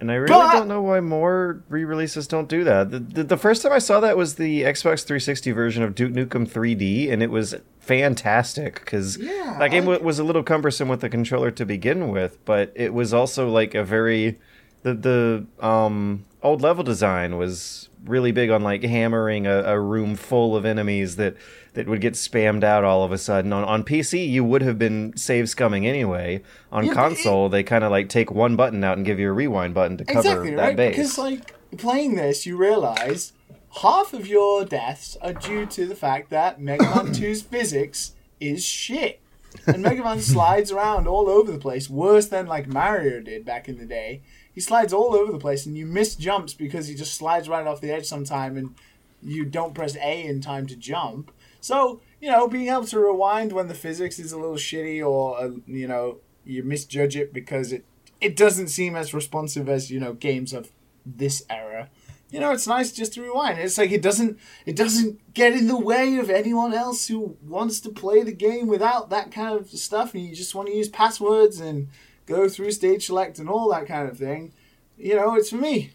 And 0.00 0.10
I 0.10 0.14
really 0.16 0.32
But- 0.34 0.52
don't 0.52 0.68
know 0.68 0.82
why 0.82 0.98
more 0.98 1.62
re-releases 1.68 2.26
don't 2.26 2.48
do 2.48 2.64
that. 2.64 2.90
The, 2.90 2.98
the, 2.98 3.22
the 3.22 3.36
first 3.36 3.62
time 3.62 3.70
I 3.70 3.78
saw 3.78 4.00
that 4.00 4.16
was 4.16 4.34
the 4.34 4.62
Xbox 4.62 5.04
360 5.04 5.52
version 5.52 5.84
of 5.84 5.94
Duke 5.94 6.12
Nukem 6.12 6.44
3D, 6.48 7.08
and 7.12 7.22
it 7.22 7.30
was 7.30 7.54
fantastic 7.78 8.80
because 8.80 9.16
Yeah, 9.18 9.56
that 9.60 9.70
game 9.70 9.88
I- 9.88 9.98
was 9.98 10.18
a 10.18 10.24
little 10.24 10.42
cumbersome 10.42 10.88
with 10.88 11.02
the 11.02 11.08
controller 11.08 11.52
to 11.52 11.64
begin 11.64 12.08
with, 12.08 12.44
but 12.44 12.72
it 12.74 12.92
was 12.92 13.14
also 13.14 13.48
like 13.48 13.76
a 13.76 13.84
very 13.84 14.40
the 14.82 14.94
the 14.94 15.46
um, 15.66 16.24
old 16.42 16.62
level 16.62 16.84
design 16.84 17.36
was 17.36 17.88
really 18.04 18.32
big 18.32 18.50
on 18.50 18.62
like 18.62 18.82
hammering 18.82 19.46
a, 19.46 19.62
a 19.62 19.78
room 19.78 20.16
full 20.16 20.56
of 20.56 20.64
enemies 20.64 21.16
that 21.16 21.36
that 21.74 21.86
would 21.86 22.00
get 22.00 22.14
spammed 22.14 22.64
out 22.64 22.84
all 22.84 23.04
of 23.04 23.12
a 23.12 23.18
sudden. 23.18 23.52
On 23.52 23.64
on 23.64 23.84
PC, 23.84 24.28
you 24.28 24.42
would 24.44 24.62
have 24.62 24.78
been 24.78 25.16
save 25.16 25.46
scumming 25.46 25.86
anyway. 25.86 26.42
On 26.70 26.84
Yeah, 26.84 26.92
but 26.92 26.92
it- 26.92 27.02
console, 27.02 27.48
they 27.48 27.62
kind 27.62 27.84
of 27.84 27.90
like 27.90 28.08
take 28.08 28.30
one 28.30 28.56
button 28.56 28.82
out 28.84 28.96
and 28.96 29.06
give 29.06 29.18
you 29.18 29.28
a 29.28 29.32
rewind 29.32 29.72
button 29.74 29.96
to 29.98 30.04
cover 30.04 30.18
exactly 30.20 30.50
that 30.54 30.62
right 30.62 30.76
base. 30.76 30.96
because 30.96 31.18
like 31.18 31.54
playing 31.78 32.16
this 32.16 32.44
you 32.44 32.56
realize 32.56 33.32
half 33.80 34.12
of 34.12 34.26
your 34.26 34.64
deaths 34.66 35.16
are 35.22 35.32
due 35.32 35.64
to 35.64 35.86
the 35.86 35.94
fact 35.94 36.28
that 36.28 36.60
mega 36.60 36.84
man 36.84 37.06
2's 37.14 37.40
physics 37.40 38.12
is 38.40 38.62
shit 38.62 39.20
and 39.66 39.82
mega 39.82 40.02
man 40.02 40.20
slides 40.34 40.70
around 40.70 41.08
all 41.08 41.30
over 41.30 41.50
the 41.50 41.58
place 41.58 41.88
worse 41.88 42.26
than 42.26 42.46
like 42.46 42.66
mario 42.66 43.20
did 43.20 43.46
back 43.46 43.70
in 43.70 43.78
the 43.78 43.86
day 43.86 44.20
he 44.54 44.60
slides 44.60 44.92
all 44.92 45.14
over 45.14 45.32
the 45.32 45.38
place 45.38 45.66
and 45.66 45.76
you 45.76 45.86
miss 45.86 46.14
jumps 46.14 46.54
because 46.54 46.86
he 46.86 46.94
just 46.94 47.14
slides 47.14 47.48
right 47.48 47.66
off 47.66 47.80
the 47.80 47.90
edge 47.90 48.06
sometime 48.06 48.56
and 48.56 48.74
you 49.22 49.44
don't 49.44 49.74
press 49.74 49.96
a 49.96 50.26
in 50.26 50.40
time 50.40 50.66
to 50.66 50.76
jump. 50.76 51.32
So 51.60 52.00
you 52.20 52.30
know 52.30 52.48
being 52.48 52.68
able 52.68 52.86
to 52.86 52.98
rewind 52.98 53.52
when 53.52 53.68
the 53.68 53.74
physics 53.74 54.18
is 54.18 54.32
a 54.32 54.38
little 54.38 54.56
shitty 54.56 55.04
or 55.06 55.38
uh, 55.38 55.50
you 55.66 55.88
know 55.88 56.18
you 56.44 56.62
misjudge 56.62 57.16
it 57.16 57.32
because 57.32 57.72
it 57.72 57.84
it 58.20 58.36
doesn't 58.36 58.68
seem 58.68 58.94
as 58.94 59.14
responsive 59.14 59.68
as 59.68 59.90
you 59.90 60.00
know 60.00 60.12
games 60.12 60.52
of 60.52 60.70
this 61.04 61.44
era. 61.48 61.88
You 62.30 62.40
know 62.40 62.52
it's 62.52 62.66
nice 62.66 62.92
just 62.92 63.14
to 63.14 63.22
rewind. 63.22 63.58
It's 63.58 63.78
like 63.78 63.92
it 63.92 64.02
doesn't 64.02 64.38
it 64.66 64.76
doesn't 64.76 65.34
get 65.34 65.52
in 65.52 65.66
the 65.66 65.78
way 65.78 66.16
of 66.16 66.30
anyone 66.30 66.74
else 66.74 67.08
who 67.08 67.36
wants 67.46 67.80
to 67.80 67.90
play 67.90 68.22
the 68.22 68.32
game 68.32 68.66
without 68.66 69.10
that 69.10 69.30
kind 69.30 69.58
of 69.58 69.68
stuff 69.70 70.14
and 70.14 70.24
you 70.24 70.34
just 70.34 70.54
want 70.54 70.68
to 70.68 70.74
use 70.74 70.88
passwords 70.88 71.60
and 71.60 71.88
go 72.26 72.48
through 72.48 72.70
stage 72.70 73.06
select 73.06 73.38
and 73.38 73.48
all 73.48 73.70
that 73.70 73.86
kind 73.86 74.08
of 74.08 74.16
thing 74.18 74.52
you 74.96 75.14
know 75.16 75.34
it's 75.34 75.50
for 75.50 75.56
me 75.56 75.90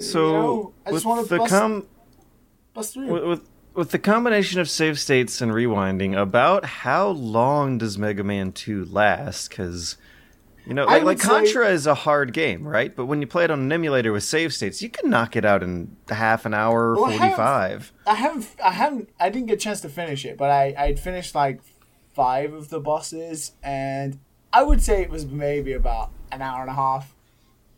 so 0.00 0.26
you 0.26 0.32
know, 0.32 0.72
i 0.86 0.90
with 0.90 0.96
just 1.02 1.06
want 1.06 1.22
to 1.24 1.28
the 1.28 1.38
bust, 1.38 1.50
com- 1.50 1.86
bust 2.74 2.94
through 2.94 3.12
with, 3.12 3.24
with 3.24 3.48
with 3.74 3.90
the 3.90 3.98
combination 3.98 4.58
of 4.58 4.70
save 4.70 4.98
states 4.98 5.42
and 5.42 5.52
rewinding, 5.52 6.18
about 6.18 6.64
how 6.64 7.08
long 7.08 7.76
does 7.76 7.98
Mega 7.98 8.24
Man 8.24 8.50
Two 8.50 8.86
last? 8.86 9.50
Because 9.50 9.98
you 10.66 10.72
know, 10.72 10.86
I 10.86 10.94
like, 10.94 11.04
like 11.04 11.20
say- 11.20 11.28
Contra 11.28 11.68
is 11.68 11.86
a 11.86 11.94
hard 11.94 12.32
game, 12.32 12.66
right? 12.66 12.96
But 12.96 13.04
when 13.04 13.20
you 13.20 13.26
play 13.26 13.44
it 13.44 13.50
on 13.50 13.60
an 13.60 13.70
emulator 13.70 14.12
with 14.12 14.24
save 14.24 14.54
states, 14.54 14.80
you 14.80 14.88
can 14.88 15.10
knock 15.10 15.36
it 15.36 15.44
out 15.44 15.62
in 15.62 15.94
half 16.08 16.46
an 16.46 16.54
hour, 16.54 16.94
Well, 16.94 17.04
I 17.04 17.10
have- 17.12 17.18
forty-five. 17.20 17.92
I 18.06 18.14
haven't, 18.14 18.48
I 18.64 18.70
haven't, 18.70 19.10
I 19.20 19.28
didn't 19.28 19.48
get 19.48 19.54
a 19.54 19.58
chance 19.58 19.82
to 19.82 19.90
finish 19.90 20.24
it, 20.24 20.38
but 20.38 20.48
I, 20.50 20.74
I'd 20.78 20.98
finished 20.98 21.34
like 21.34 21.60
five 22.14 22.54
of 22.54 22.70
the 22.70 22.80
bosses, 22.80 23.52
and 23.62 24.18
I 24.56 24.62
would 24.62 24.82
say 24.82 25.02
it 25.02 25.10
was 25.10 25.26
maybe 25.26 25.74
about 25.74 26.12
an 26.32 26.40
hour 26.40 26.62
and 26.62 26.70
a 26.70 26.74
half 26.74 27.14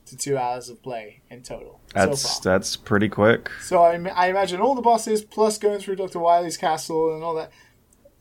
to 0.06 0.16
two 0.16 0.38
hours 0.38 0.68
of 0.68 0.80
play 0.80 1.20
in 1.28 1.42
total 1.42 1.80
That's 1.92 2.20
so 2.20 2.40
that's 2.48 2.76
pretty 2.76 3.08
quick. 3.08 3.50
So 3.60 3.82
I, 3.82 3.94
I 4.14 4.28
imagine 4.28 4.60
all 4.60 4.76
the 4.76 4.80
bosses 4.80 5.22
plus 5.22 5.58
going 5.58 5.80
through 5.80 5.96
Doctor 5.96 6.20
Wily's 6.20 6.56
castle 6.56 7.12
and 7.12 7.24
all 7.24 7.34
that, 7.34 7.50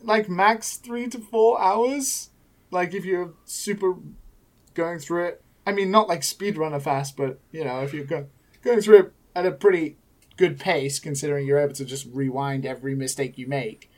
like 0.01 0.27
max 0.27 0.77
three 0.77 1.07
to 1.07 1.19
four 1.19 1.61
hours. 1.61 2.31
Like 2.71 2.95
if 2.95 3.05
you're 3.05 3.35
super 3.45 3.95
going 4.73 4.97
through 4.97 5.25
it. 5.25 5.43
I 5.65 5.71
mean, 5.73 5.91
not 5.91 6.07
like 6.07 6.21
speedrunner 6.21 6.81
fast, 6.81 7.15
but 7.15 7.39
you 7.51 7.63
know, 7.63 7.81
if 7.81 7.93
you're 7.93 8.05
go- 8.05 8.27
going 8.63 8.81
through 8.81 8.99
it 8.99 9.13
at 9.35 9.45
a 9.45 9.51
pretty 9.51 9.97
good 10.35 10.59
pace, 10.59 10.97
considering 10.97 11.45
you're 11.45 11.59
able 11.59 11.75
to 11.75 11.85
just 11.85 12.07
rewind 12.11 12.65
every 12.65 12.95
mistake 12.95 13.37
you 13.37 13.47
make, 13.47 13.91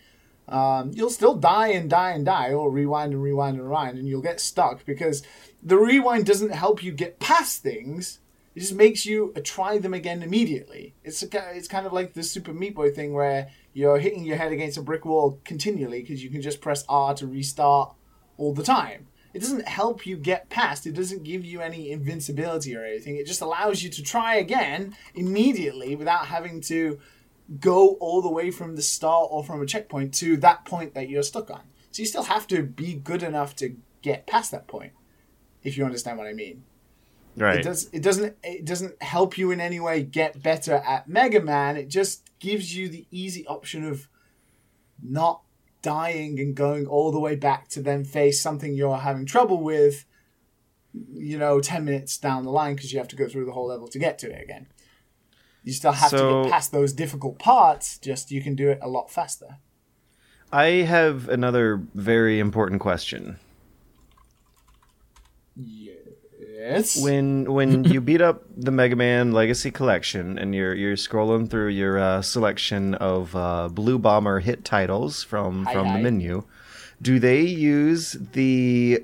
um, 0.50 0.92
you'll 0.94 1.10
still 1.10 1.36
die 1.36 1.70
and 1.70 1.90
die 1.90 2.12
and 2.12 2.26
die, 2.26 2.54
or 2.54 2.72
rewind 2.72 3.14
and 3.14 3.22
rewind 3.22 3.58
and 3.58 3.66
rewind, 3.66 3.98
and 3.98 4.08
you'll 4.08 4.22
get 4.22 4.40
stuck 4.40 4.86
because 4.86 5.24
the 5.62 5.78
rewind 5.78 6.26
doesn't 6.26 6.54
help 6.54 6.84
you 6.84 6.92
get 6.92 7.20
past 7.20 7.62
things. 7.62 8.20
It 8.56 8.62
just 8.62 8.74
makes 8.74 9.06
you 9.06 9.32
uh, 9.36 9.42
try 9.44 9.78
them 9.78 9.94
again 9.94 10.24
immediately. 10.24 10.96
It's 11.04 11.22
a, 11.24 11.28
it's 11.56 11.68
kind 11.68 11.86
of 11.86 11.94
like 11.94 12.14
the 12.14 12.24
Super 12.24 12.54
Meat 12.54 12.76
Boy 12.76 12.92
thing 12.92 13.14
where 13.14 13.50
you're 13.74 14.00
hitting 14.00 14.24
your 14.24 14.38
head 14.38 14.52
against 14.52 14.78
a 14.78 14.82
brick 14.82 15.06
wall 15.06 15.40
continually 15.46 16.02
because 16.02 16.24
you 16.24 16.30
can 16.30 16.42
just 16.42 16.62
press 16.62 16.84
R 16.90 17.14
to 17.16 17.28
restart 17.28 17.94
all 18.38 18.54
the 18.54 18.64
time. 18.64 19.08
It 19.34 19.40
doesn't 19.40 19.68
help 19.68 20.08
you 20.08 20.18
get 20.18 20.50
past. 20.50 20.88
It 20.88 20.96
doesn't 20.96 21.24
give 21.24 21.46
you 21.46 21.62
any 21.62 21.92
invincibility 21.92 22.76
or 22.76 22.84
anything. 22.84 23.18
It 23.18 23.28
just 23.28 23.42
allows 23.42 23.84
you 23.84 23.90
to 23.92 24.02
try 24.02 24.36
again 24.36 24.96
immediately 25.14 25.96
without 25.96 26.26
having 26.26 26.62
to 26.62 27.00
go 27.60 27.96
all 27.96 28.22
the 28.22 28.30
way 28.30 28.52
from 28.52 28.76
the 28.76 28.82
start 28.82 29.30
or 29.32 29.44
from 29.44 29.62
a 29.62 29.66
checkpoint 29.66 30.14
to 30.16 30.38
that 30.38 30.66
point 30.66 30.94
that 30.94 31.10
you're 31.10 31.24
stuck 31.24 31.50
on. 31.50 31.62
So 31.92 32.02
you 32.02 32.06
still 32.06 32.24
have 32.24 32.48
to 32.48 32.64
be 32.64 32.94
good 32.94 33.24
enough 33.24 33.56
to 33.58 33.76
get 34.02 34.28
past 34.28 34.52
that 34.52 34.68
point. 34.68 34.94
If 35.64 35.78
you 35.78 35.86
understand 35.86 36.18
what 36.18 36.28
I 36.28 36.34
mean. 36.34 36.64
Right. 37.36 37.60
It 37.60 37.64
does 37.64 37.90
it 37.92 38.02
doesn't 38.02 38.36
it 38.44 38.66
doesn't 38.66 39.02
help 39.02 39.38
you 39.38 39.52
in 39.52 39.62
any 39.62 39.80
way 39.80 40.04
get 40.04 40.42
better 40.42 40.76
at 40.76 41.08
Mega 41.08 41.42
Man. 41.42 41.78
It 41.78 41.88
just 41.88 42.30
gives 42.40 42.76
you 42.76 42.90
the 42.90 43.06
easy 43.12 43.46
option 43.48 43.86
of 43.86 44.08
not 45.02 45.42
dying 45.82 46.40
and 46.40 46.56
going 46.56 46.86
all 46.86 47.12
the 47.12 47.20
way 47.20 47.36
back 47.36 47.70
to 47.70 47.82
then 47.82 48.04
face 48.04 48.42
something 48.42 48.74
you're 48.74 48.98
having 48.98 49.26
trouble 49.26 49.62
with 49.62 50.06
you 51.14 51.38
know 51.38 51.60
10 51.62 51.86
minutes 51.86 52.18
down 52.18 52.44
the 52.44 52.52
line 52.52 52.76
because 52.76 52.92
you 52.92 53.00
have 53.00 53.08
to 53.08 53.16
go 53.16 53.28
through 53.28 53.46
the 53.46 53.52
whole 53.52 53.68
level 53.68 53.88
to 53.88 54.00
get 54.00 54.20
to 54.20 54.30
it 54.30 54.44
again. 54.44 54.68
You 55.64 55.74
still 55.74 55.92
have 55.92 56.12
to 56.12 56.44
get 56.44 56.52
past 56.52 56.72
those 56.72 56.94
difficult 56.94 57.40
parts, 57.40 57.98
just 57.98 58.32
you 58.32 58.42
can 58.42 58.56
do 58.56 58.70
it 58.70 58.80
a 58.82 58.88
lot 58.88 59.12
faster. 59.12 59.58
I 60.52 60.66
have 60.66 61.30
another 61.30 61.82
very 61.94 62.40
important 62.40 62.82
question. 62.82 63.38
Yes. 65.56 67.02
When 67.02 67.52
when 67.52 67.84
you 67.92 68.02
beat 68.02 68.22
up 68.22 68.44
the 68.56 68.72
Mega 68.72 68.96
Man 68.96 69.32
Legacy 69.32 69.72
Collection 69.72 70.38
and 70.38 70.56
you're 70.56 70.74
you're 70.74 70.96
scrolling 70.96 71.50
through 71.50 71.70
your 71.70 72.00
uh, 72.00 72.22
selection 72.22 72.96
of 72.96 73.36
uh, 73.36 73.70
Blue 73.70 74.00
Bomber 74.00 74.40
hit 74.40 74.66
titles 74.66 75.24
from 75.24 75.66
from 75.66 75.94
the 75.94 76.00
menu, 76.00 76.44
do 77.02 77.20
they 77.20 77.42
use 77.42 78.14
the 78.34 79.04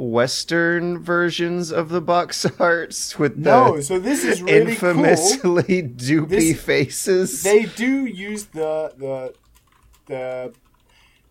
Western 0.00 0.98
versions 0.98 1.70
of 1.70 1.88
the 1.90 2.00
box 2.00 2.46
arts 2.58 3.18
with 3.18 3.36
no, 3.36 3.76
the 3.76 3.82
so 3.82 3.98
this 3.98 4.24
is 4.24 4.42
really 4.42 4.74
cool. 4.76 4.90
infamously 4.90 5.82
doopy 5.96 6.28
This- 6.28 6.60
faces? 6.62 7.42
they 7.42 7.66
do 7.66 8.06
use 8.06 8.46
the 8.46 8.92
the 8.96 9.34
the 10.06 10.52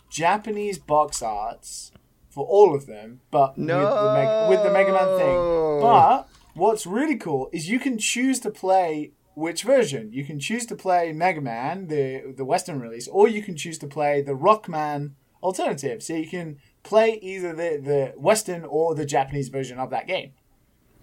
Japanese 0.09 0.77
box 0.79 1.21
arts 1.21 1.91
for 2.29 2.45
all 2.45 2.75
of 2.75 2.85
them, 2.85 3.21
but 3.31 3.57
with, 3.57 3.67
the 3.67 4.13
Meg- 4.13 4.49
with 4.49 4.63
the 4.63 4.71
Mega 4.71 4.91
Man 4.93 5.17
thing. 5.17 5.81
But 5.81 6.27
what's 6.53 6.85
really 6.85 7.15
cool 7.17 7.49
is 7.51 7.69
you 7.69 7.79
can 7.79 7.97
choose 7.97 8.39
to 8.41 8.51
play 8.51 9.11
which 9.35 9.63
version. 9.63 10.11
You 10.11 10.23
can 10.25 10.39
choose 10.39 10.65
to 10.67 10.75
play 10.75 11.11
Mega 11.11 11.41
Man, 11.41 11.87
the 11.87 12.33
the 12.35 12.45
Western 12.45 12.79
release, 12.79 13.07
or 13.07 13.27
you 13.27 13.41
can 13.41 13.55
choose 13.55 13.77
to 13.79 13.87
play 13.87 14.21
the 14.21 14.33
Rockman 14.33 15.11
alternative. 15.41 16.01
So 16.03 16.13
you 16.13 16.27
can 16.27 16.57
play 16.83 17.19
either 17.21 17.53
the 17.53 17.81
the 17.83 18.13
Western 18.19 18.63
or 18.65 18.95
the 18.95 19.05
Japanese 19.05 19.49
version 19.49 19.77
of 19.79 19.89
that 19.91 20.07
game. 20.07 20.31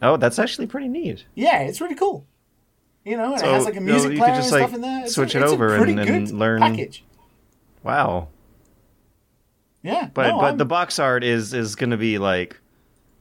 oh, 0.02 0.16
that's 0.16 0.38
actually 0.38 0.66
pretty 0.66 0.88
neat. 0.88 1.24
Yeah, 1.34 1.60
it's 1.60 1.80
really 1.80 1.94
cool. 1.94 2.26
You 3.04 3.16
know, 3.16 3.36
So, 3.36 3.46
it 3.48 3.52
has 3.52 3.64
like 3.64 3.74
a 3.74 3.76
you 3.76 3.80
know, 3.86 3.92
music 3.92 4.12
you 4.12 4.18
player 4.18 4.34
just, 4.34 4.52
and 4.52 4.60
like, 4.60 4.68
stuff 4.68 4.74
in 4.74 4.80
there. 4.82 5.04
It's 5.04 5.14
switch 5.14 5.34
a, 5.34 5.38
it 5.38 5.42
it's 5.44 5.52
over 5.52 5.74
and- 5.76 6.00
and 6.00 6.30
learn- 6.32 6.60
package. 6.60 7.04
Wow. 7.84 8.28
Yeah, 9.82 10.08
But 10.12 10.28
no, 10.28 10.36
but 10.38 10.44
I'm- 10.46 10.56
the 10.58 10.64
box 10.64 10.98
art 10.98 11.22
is 11.22 11.54
is 11.54 11.76
going 11.76 11.90
to 11.90 11.96
be 11.96 12.18
like 12.18 12.58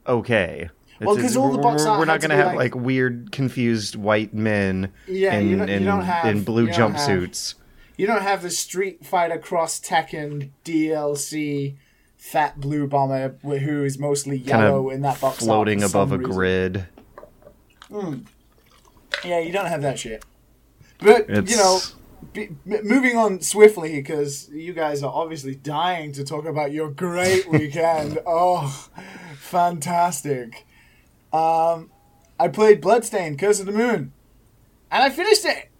okay. 0.06 0.70
Well, 1.00 1.14
'cause 1.16 1.36
all 1.36 1.52
the 1.52 1.58
box 1.58 1.84
we're, 1.84 1.90
art 1.90 1.98
we're 2.00 2.04
not 2.06 2.20
going 2.20 2.30
to 2.30 2.36
have 2.36 2.46
like- 2.56 2.74
like, 2.74 2.74
weird 2.74 3.30
confused 3.30 3.96
white 3.96 4.32
men 4.32 4.92
Yeah, 5.06 5.34
in 5.34 5.48
you 5.50 5.56
don't- 5.58 5.68
you 5.68 5.74
in, 5.74 5.84
don't 5.84 6.00
have- 6.02 6.24
in 6.26 6.42
blue 6.42 6.66
you 6.66 6.72
don't 6.72 6.94
have- 6.94 7.08
jumpsuits. 7.08 7.54
you 7.98 8.06
don't 8.06 8.22
have 8.22 8.42
the 8.42 8.50
Street 8.50 9.04
Fighter 9.04 9.38
Cross 9.38 9.80
Tekken 9.80 10.50
DLC 10.64 11.76
fat 12.30 12.60
blue 12.60 12.86
bomber 12.88 13.36
who 13.42 13.84
is 13.84 13.98
mostly 13.98 14.36
yellow 14.38 14.88
of 14.88 14.94
in 14.94 15.02
that 15.02 15.20
box 15.20 15.38
floating 15.38 15.82
above 15.82 16.10
a 16.12 16.18
reason. 16.18 16.32
grid. 16.32 16.86
Yeah, 19.24 19.38
you 19.40 19.52
don't 19.52 19.66
have 19.66 19.82
that 19.82 19.98
shit. 19.98 20.24
But 20.98 21.26
It's 21.28 21.50
you 21.50 21.56
know, 21.56 21.78
be, 22.32 22.48
moving 22.64 23.16
on 23.16 23.40
swiftly 23.40 23.92
because 23.96 24.48
you 24.50 24.72
guys 24.72 25.02
are 25.02 25.12
obviously 25.12 25.54
dying 25.54 26.12
to 26.12 26.24
talk 26.24 26.46
about 26.46 26.72
your 26.72 26.90
great 26.90 27.48
weekend. 27.50 28.18
oh, 28.26 28.88
fantastic! 29.36 30.66
Um, 31.32 31.90
I 32.40 32.48
played 32.48 32.80
Bloodstained: 32.80 33.38
Curse 33.38 33.60
of 33.60 33.66
the 33.66 33.72
Moon, 33.72 34.12
and 34.90 35.02
I 35.02 35.10
finished 35.10 35.44
it 35.44 35.70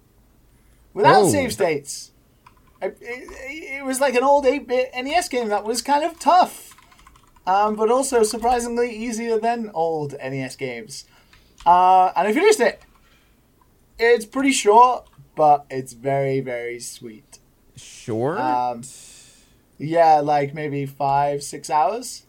without 0.94 1.22
Oh. 1.24 1.28
save 1.30 1.52
states. 1.52 2.12
I, 2.82 2.86
it, 2.86 2.96
it 3.00 3.84
was 3.84 4.00
like 4.00 4.14
an 4.14 4.22
old 4.22 4.44
8-bit 4.44 4.90
NES 4.94 5.28
game 5.28 5.48
that 5.48 5.64
was 5.64 5.80
kind 5.82 6.04
of 6.04 6.18
tough, 6.18 6.76
um, 7.46 7.74
but 7.76 7.90
also 7.90 8.22
surprisingly 8.22 8.90
easier 8.94 9.38
than 9.38 9.70
old 9.74 10.12
NES 10.12 10.56
games. 10.56 11.04
Uh, 11.64 12.12
and 12.16 12.28
I 12.28 12.32
finished 12.32 12.60
it. 12.60 12.82
It's 13.98 14.26
pretty 14.26 14.52
short, 14.52 15.08
but 15.34 15.64
it's 15.70 15.94
very, 15.94 16.40
very 16.40 16.78
sweet. 16.80 17.38
Short, 17.76 18.38
Um, 18.38 18.82
yeah, 19.78 20.20
like 20.20 20.52
maybe 20.54 20.86
five, 20.86 21.42
six 21.42 21.70
hours. 21.70 22.26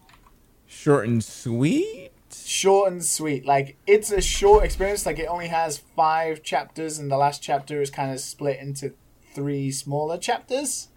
short 0.66 1.06
and 1.06 1.22
sweet. 1.22 2.10
Short 2.32 2.90
and 2.92 3.04
sweet. 3.04 3.44
Like, 3.46 3.76
it's 3.86 4.10
a 4.10 4.20
short 4.20 4.64
experience. 4.64 5.06
Like, 5.06 5.18
it 5.18 5.26
only 5.26 5.48
has 5.48 5.78
five 5.78 6.42
chapters, 6.42 6.98
and 6.98 7.10
the 7.10 7.16
last 7.16 7.42
chapter 7.42 7.80
is 7.80 7.90
kind 7.90 8.12
of 8.12 8.20
split 8.20 8.58
into 8.60 8.92
three 9.38 9.70
smaller 9.70 10.18
chapters. 10.18 10.88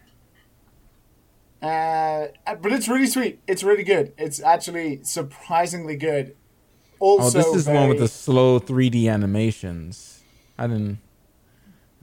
Uh, 1.62 2.29
but 2.60 2.71
it's 2.71 2.88
really 2.88 3.05
sweet. 3.05 3.39
It's 3.45 3.62
really 3.63 3.83
good. 3.83 4.13
It's 4.17 4.41
actually 4.41 5.03
surprisingly 5.03 5.95
good. 5.95 6.36
Oh, 7.00 7.19
Also, 7.19 7.38
this 7.38 7.55
is 7.55 7.65
the 7.65 7.71
one 7.74 7.89
with 7.89 8.00
the 8.00 8.07
slow 8.07 8.60
3D 8.60 9.07
animations. 9.07 10.24
I 10.57 10.65
didn't. 10.65 10.98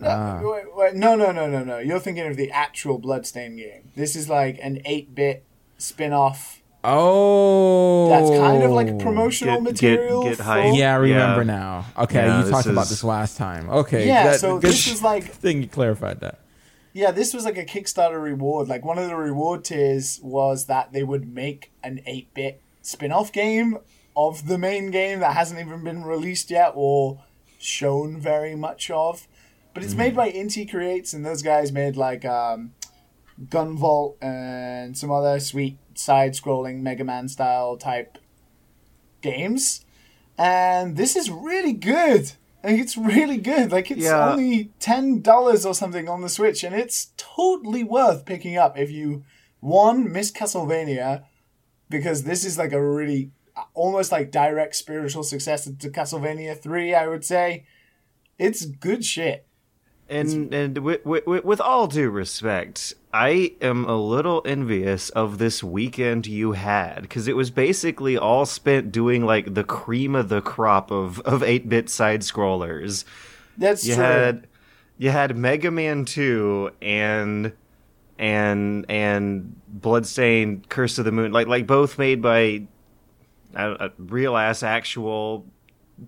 Ah. 0.01 0.41
Wait, 0.41 0.77
wait, 0.77 0.95
no, 0.95 1.17
no, 1.17 1.33
no, 1.33 1.49
no, 1.49 1.65
no. 1.65 1.79
You're 1.79 1.99
thinking 1.99 2.29
of 2.29 2.37
the 2.37 2.53
actual 2.53 2.99
Bloodstain 2.99 3.57
game. 3.57 3.91
This 3.97 4.15
is 4.15 4.29
like 4.29 4.61
an 4.63 4.81
8 4.85 5.13
bit 5.13 5.45
spin 5.77 6.13
off 6.13 6.58
Oh, 6.85 8.09
that's 8.09 8.31
kind 8.31 8.63
of 8.63 8.71
like 8.71 8.99
promotional 8.99 9.61
Get- 9.63 9.65
get- 9.77 9.91
material. 9.99 10.23
get 10.23 10.37
for- 10.37 10.43
hype. 10.45 10.75
Yeah, 10.77 10.93
I 10.95 10.97
remember 10.97 11.41
Yeah. 11.43 11.47
now. 11.59 11.87
Okay, 11.99 12.25
Yeah, 12.27 12.37
you 12.39 12.43
this 12.45 12.51
talked 12.53 12.67
about 12.67 12.89
this 12.89 13.05
last 13.05 13.37
time. 13.37 13.69
Okay, 13.71 14.07
Yeah, 14.07 14.25
that- 14.31 14.41
so 14.41 14.59
this 14.59 14.87
is 14.87 15.03
like 15.03 15.25
thing 15.43 15.63
you 15.63 15.69
clarified 15.69 16.21
that. 16.21 16.39
Yeah, 16.93 17.11
this 17.11 17.35
was 17.35 17.45
like 17.45 17.59
a 17.59 17.65
Kickstarter 17.65 18.21
reward. 18.23 18.69
Like 18.69 18.85
one 18.85 18.99
of 18.99 19.09
the 19.09 19.17
reward 19.17 19.65
tiers 19.65 20.21
was 20.23 20.67
that 20.67 20.93
they 20.93 21.03
would 21.03 21.33
make 21.33 21.71
an 21.85 22.01
8-bit 22.07 22.61
spin-off 22.83 23.31
game 23.33 23.79
of 24.17 24.47
the 24.49 24.59
main 24.59 24.91
game 24.91 25.21
that 25.21 25.35
hasn't 25.35 25.61
even 25.61 25.85
been 25.85 26.03
released 26.05 26.51
yet 26.51 26.73
or 26.75 27.21
shown 27.59 28.19
very 28.19 28.57
much 28.57 28.91
of. 28.91 29.29
But 29.75 29.85
it's 29.85 29.95
made 29.95 30.17
by 30.17 30.33
Inti 30.33 30.69
Creates 30.69 31.13
and 31.13 31.25
those 31.25 31.43
guys 31.43 31.71
made 31.71 31.97
like 31.97 32.25
um, 32.25 32.73
Gunvolt 33.49 34.15
and 34.21 34.97
some 34.99 35.13
other 35.13 35.39
sweet 35.39 35.77
side-scrolling 35.99 36.81
Mega 36.81 37.05
Man 37.05 37.29
style 37.29 37.77
type 37.77 38.19
games. 39.21 39.85
And 40.37 40.97
this 40.97 41.17
is 41.17 41.31
really 41.31 41.73
good. 41.73 42.33
Like 42.63 42.79
it's 42.79 42.97
really 42.97 43.39
good. 43.39 43.73
Like 43.73 43.91
it's 43.91 44.03
Yeah. 44.03 44.31
only 44.31 44.71
ten 44.79 45.21
dollars 45.21 45.67
or 45.67 45.75
something 45.75 46.09
on 46.09 46.21
the 46.21 46.29
Switch, 46.29 46.63
and 46.63 46.75
it's 46.75 47.13
totally 47.17 47.83
worth 47.83 48.25
picking 48.25 48.57
up 48.57 48.79
if 48.79 48.91
you 48.91 49.25
one 49.61 50.13
miss 50.13 50.31
Castlevania, 50.31 51.25
because 51.91 52.23
this 52.23 52.45
is 52.45 52.59
like 52.59 52.73
a 52.73 52.81
really 52.81 53.33
uh, 53.57 53.63
almost 53.75 54.13
like 54.13 54.31
direct 54.31 54.77
spiritual 54.77 55.25
successor 55.25 55.73
to 55.73 55.91
Castlevania 55.91 56.57
Three. 56.57 56.95
I 56.95 57.09
would 57.09 57.25
say 57.25 57.65
it's 58.39 58.65
good 58.65 59.05
shit. 59.05 59.48
And 60.11 60.55
and 60.55 60.79
with, 60.79 61.05
with, 61.05 61.27
with 61.45 61.61
all 61.61 61.87
due 61.87 62.09
respect, 62.09 62.95
I 63.13 63.53
am 63.61 63.85
a 63.85 63.97
little 63.97 64.41
envious 64.47 65.11
of 65.11 65.37
this 65.37 65.63
weekend 65.63 66.27
you 66.27 66.53
had 66.53 67.03
because 67.03 67.29
it 67.29 67.37
was 67.37 67.51
basically 67.51 68.17
all 68.17 68.47
spent 68.47 68.91
doing 68.91 69.27
like 69.27 69.53
the 69.53 69.65
cream 69.65 70.15
of 70.15 70.31
the 70.31 70.41
crop 70.41 70.91
of 70.91 71.21
of 71.21 71.43
eight 71.43 71.69
bit 71.69 71.91
side 71.91 72.23
scrollers. 72.23 73.05
That's 73.59 73.87
You 73.87 73.97
true. 73.97 74.05
had 74.05 74.47
you 74.97 75.11
had 75.11 75.37
Mega 75.37 75.71
Man 75.71 76.07
two 76.07 76.71
and 76.81 77.53
and 78.19 78.87
and 78.89 79.61
Bloodstained 79.69 80.71
Curse 80.71 80.99
of 80.99 81.05
the 81.05 81.13
Moon, 81.13 81.33
like 81.33 81.49
like 81.49 81.67
both 81.67 81.99
made 81.99 82.23
by 82.23 82.63
a, 83.55 83.61
uh, 83.61 83.89
real 83.99 84.37
ass 84.37 84.63
actual 84.63 85.45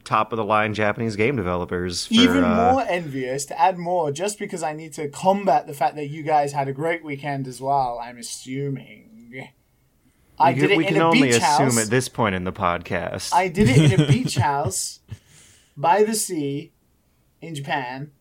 top 0.04 0.32
of 0.32 0.36
the 0.36 0.44
line 0.44 0.74
Japanese 0.74 1.16
game 1.16 1.36
developers. 1.36 2.06
For, 2.06 2.14
Even 2.14 2.44
uh, 2.44 2.72
more 2.72 2.82
envious 2.82 3.44
to 3.46 3.60
add 3.60 3.78
more, 3.78 4.10
just 4.12 4.38
because 4.38 4.62
I 4.62 4.72
need 4.72 4.92
to 4.94 5.08
combat 5.08 5.66
the 5.66 5.74
fact 5.74 5.96
that 5.96 6.06
you 6.06 6.22
guys 6.22 6.52
had 6.52 6.68
a 6.68 6.72
great 6.72 7.04
weekend 7.04 7.46
as 7.46 7.60
well. 7.60 8.00
I'm 8.02 8.18
assuming. 8.18 9.06
I 10.38 10.54
we, 10.54 10.60
did 10.60 10.70
it 10.70 10.78
we 10.78 10.86
in 10.86 10.94
can 10.94 11.02
a 11.02 11.04
only 11.04 11.22
beach 11.22 11.36
assume 11.36 11.66
house. 11.66 11.84
at 11.84 11.90
this 11.90 12.08
point 12.08 12.34
in 12.34 12.44
the 12.44 12.52
podcast. 12.52 13.34
I 13.34 13.48
did 13.48 13.68
it 13.68 13.92
in 13.92 14.00
a 14.00 14.06
beach 14.10 14.36
house 14.36 15.00
by 15.76 16.02
the 16.02 16.14
sea 16.14 16.72
in 17.42 17.54
Japan. 17.54 18.12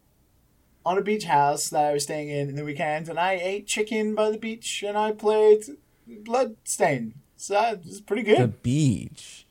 On 0.85 0.97
a 0.97 1.01
beach 1.01 1.25
house 1.25 1.69
that 1.69 1.85
I 1.85 1.93
was 1.93 2.03
staying 2.03 2.29
in 2.29 2.49
in 2.49 2.55
the 2.55 2.65
weekend, 2.65 3.09
and 3.09 3.19
I 3.19 3.33
ate 3.33 3.67
chicken 3.67 4.15
by 4.15 4.31
the 4.31 4.37
beach, 4.37 4.83
and 4.85 4.97
I 4.97 5.11
played 5.11 5.63
Bloodstain. 6.07 7.13
So 7.37 7.57
it 7.61 7.85
was 7.85 8.01
pretty 8.01 8.23
good. 8.23 8.39
The 8.39 8.47
beach. 8.47 9.45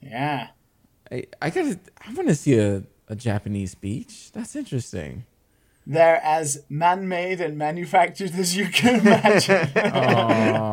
Yeah. 0.00 0.48
I, 1.14 1.24
I 1.40 1.50
gotta. 1.50 1.78
I 2.06 2.12
want 2.12 2.28
to 2.28 2.34
see 2.34 2.58
a, 2.58 2.82
a 3.08 3.14
Japanese 3.14 3.74
beach. 3.74 4.32
That's 4.32 4.56
interesting. 4.56 5.24
They're 5.86 6.20
as 6.24 6.64
man-made 6.70 7.42
and 7.42 7.58
manufactured 7.58 8.34
as 8.34 8.56
you 8.56 8.68
can 8.68 9.00
imagine. 9.00 9.68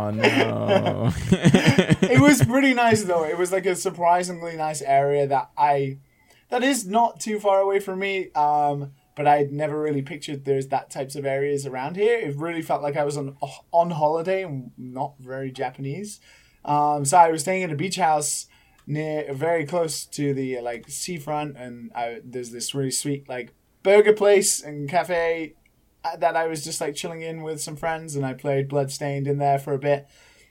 Oh 0.01 0.09
no. 0.09 1.13
it 1.31 2.19
was 2.19 2.43
pretty 2.43 2.73
nice 2.73 3.03
though. 3.03 3.23
It 3.23 3.37
was 3.37 3.51
like 3.51 3.65
a 3.65 3.75
surprisingly 3.75 4.57
nice 4.57 4.81
area 4.81 5.27
that 5.27 5.51
I 5.57 5.99
that 6.49 6.63
is 6.63 6.87
not 6.87 7.19
too 7.19 7.39
far 7.39 7.59
away 7.59 7.79
from 7.79 7.99
me. 7.99 8.31
Um, 8.31 8.91
but 9.15 9.27
I'd 9.27 9.51
never 9.51 9.79
really 9.79 10.01
pictured 10.01 10.45
there's 10.45 10.67
that 10.67 10.89
types 10.89 11.15
of 11.15 11.25
areas 11.25 11.65
around 11.65 11.97
here. 11.97 12.17
It 12.17 12.35
really 12.37 12.61
felt 12.61 12.81
like 12.81 12.97
I 12.97 13.03
was 13.03 13.15
on 13.17 13.37
on 13.71 13.91
holiday 13.91 14.43
and 14.43 14.71
not 14.77 15.13
very 15.19 15.51
Japanese. 15.51 16.19
Um, 16.65 17.05
so 17.05 17.17
I 17.17 17.31
was 17.31 17.41
staying 17.41 17.61
in 17.61 17.71
a 17.71 17.75
beach 17.75 17.97
house 17.97 18.47
near 18.87 19.33
very 19.33 19.65
close 19.65 20.05
to 20.05 20.33
the 20.33 20.59
like 20.61 20.89
seafront, 20.89 21.57
and 21.57 21.91
I, 21.95 22.21
there's 22.23 22.51
this 22.51 22.73
really 22.73 22.91
sweet 22.91 23.27
like 23.29 23.53
burger 23.83 24.13
place 24.13 24.61
and 24.61 24.89
cafe 24.89 25.55
uh, 26.03 26.15
that 26.17 26.35
I 26.35 26.47
was 26.47 26.63
just 26.63 26.81
like 26.81 26.95
chilling 26.95 27.21
in 27.21 27.43
with 27.43 27.61
some 27.61 27.75
friends, 27.75 28.15
and 28.15 28.25
I 28.25 28.33
played 28.33 28.69
Bloodstained 28.69 29.27
in 29.27 29.37
there 29.37 29.59
for 29.59 29.73
a 29.73 29.79
bit. 29.79 30.07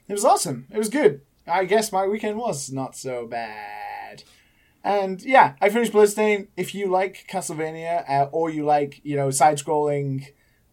It 0.07 0.13
was 0.13 0.25
awesome. 0.25 0.67
It 0.71 0.77
was 0.77 0.89
good. 0.89 1.21
I 1.47 1.65
guess 1.65 1.91
my 1.91 2.07
weekend 2.07 2.37
was 2.37 2.71
not 2.71 2.95
so 2.95 3.27
bad. 3.27 4.23
And 4.83 5.21
yeah, 5.21 5.53
I 5.61 5.69
finished 5.69 5.91
Bloodstained. 5.91 6.47
If 6.57 6.73
you 6.73 6.87
like 6.87 7.27
Castlevania 7.29 8.09
uh, 8.09 8.29
or 8.31 8.49
you 8.49 8.65
like, 8.65 8.99
you 9.03 9.15
know, 9.15 9.29
side-scrolling, 9.29 10.27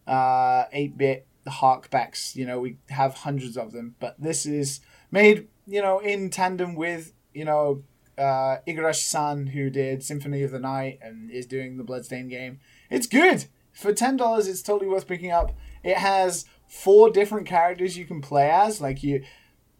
uh, 0.07 0.65
8-bit 0.73 1.27
harkbacks, 1.47 2.35
you 2.35 2.45
know, 2.45 2.59
we 2.59 2.77
have 2.89 3.15
hundreds 3.15 3.55
of 3.57 3.71
them. 3.71 3.95
But 3.99 4.19
this 4.19 4.45
is 4.45 4.81
made, 5.11 5.47
you 5.67 5.81
know, 5.81 5.99
in 5.99 6.29
tandem 6.29 6.75
with, 6.75 7.13
you 7.33 7.45
know, 7.45 7.83
uh, 8.17 8.57
Igarashi-san, 8.67 9.47
who 9.47 9.69
did 9.69 10.03
Symphony 10.03 10.43
of 10.43 10.51
the 10.51 10.59
Night 10.59 10.99
and 11.01 11.31
is 11.31 11.45
doing 11.45 11.77
the 11.77 11.83
Bloodstained 11.83 12.29
game. 12.29 12.59
It's 12.89 13.07
good. 13.07 13.45
For 13.71 13.93
$10, 13.93 14.47
it's 14.47 14.61
totally 14.61 14.89
worth 14.89 15.07
picking 15.07 15.31
up. 15.31 15.53
It 15.83 15.97
has 15.97 16.45
four 16.67 17.09
different 17.09 17.47
characters 17.47 17.97
you 17.97 18.05
can 18.05 18.21
play 18.21 18.49
as. 18.49 18.81
Like, 18.81 19.03
you 19.03 19.23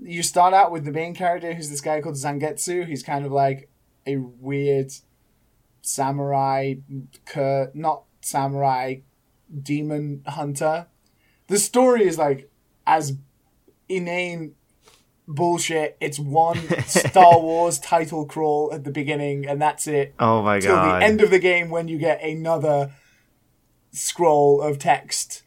you 0.01 0.23
start 0.23 0.53
out 0.53 0.71
with 0.71 0.85
the 0.85 0.91
main 0.91 1.13
character, 1.13 1.53
who's 1.53 1.69
this 1.69 1.81
guy 1.81 1.99
called 1.99 2.15
Zangetsu. 2.15 2.85
He's 2.85 3.03
kind 3.03 3.25
of 3.25 3.33
like 3.33 3.69
a 4.07 4.15
weird 4.15 4.93
samurai, 5.81 6.75
cur- 7.25 7.71
not 7.73 8.03
samurai, 8.21 8.97
demon 9.61 10.23
hunter. 10.25 10.87
The 11.47 11.59
story 11.59 12.07
is 12.07 12.17
like 12.17 12.49
as 12.87 13.17
inane 13.87 14.55
bullshit. 15.29 15.95
It's 16.01 16.19
one 16.19 16.57
Star 16.87 17.39
Wars 17.39 17.79
title 17.79 18.25
crawl 18.25 18.71
at 18.73 18.83
the 18.83 18.91
beginning, 18.91 19.47
and 19.47 19.61
that's 19.61 19.87
it. 19.87 20.13
oh 20.19 20.41
my 20.41 20.59
Till 20.59 20.75
god! 20.75 21.01
the 21.01 21.05
end 21.05 21.21
of 21.21 21.29
the 21.29 21.39
game 21.39 21.69
when 21.69 21.87
you 21.87 21.97
get 21.97 22.21
another 22.21 22.91
scroll 23.91 24.61
of 24.61 24.79
text. 24.79 25.43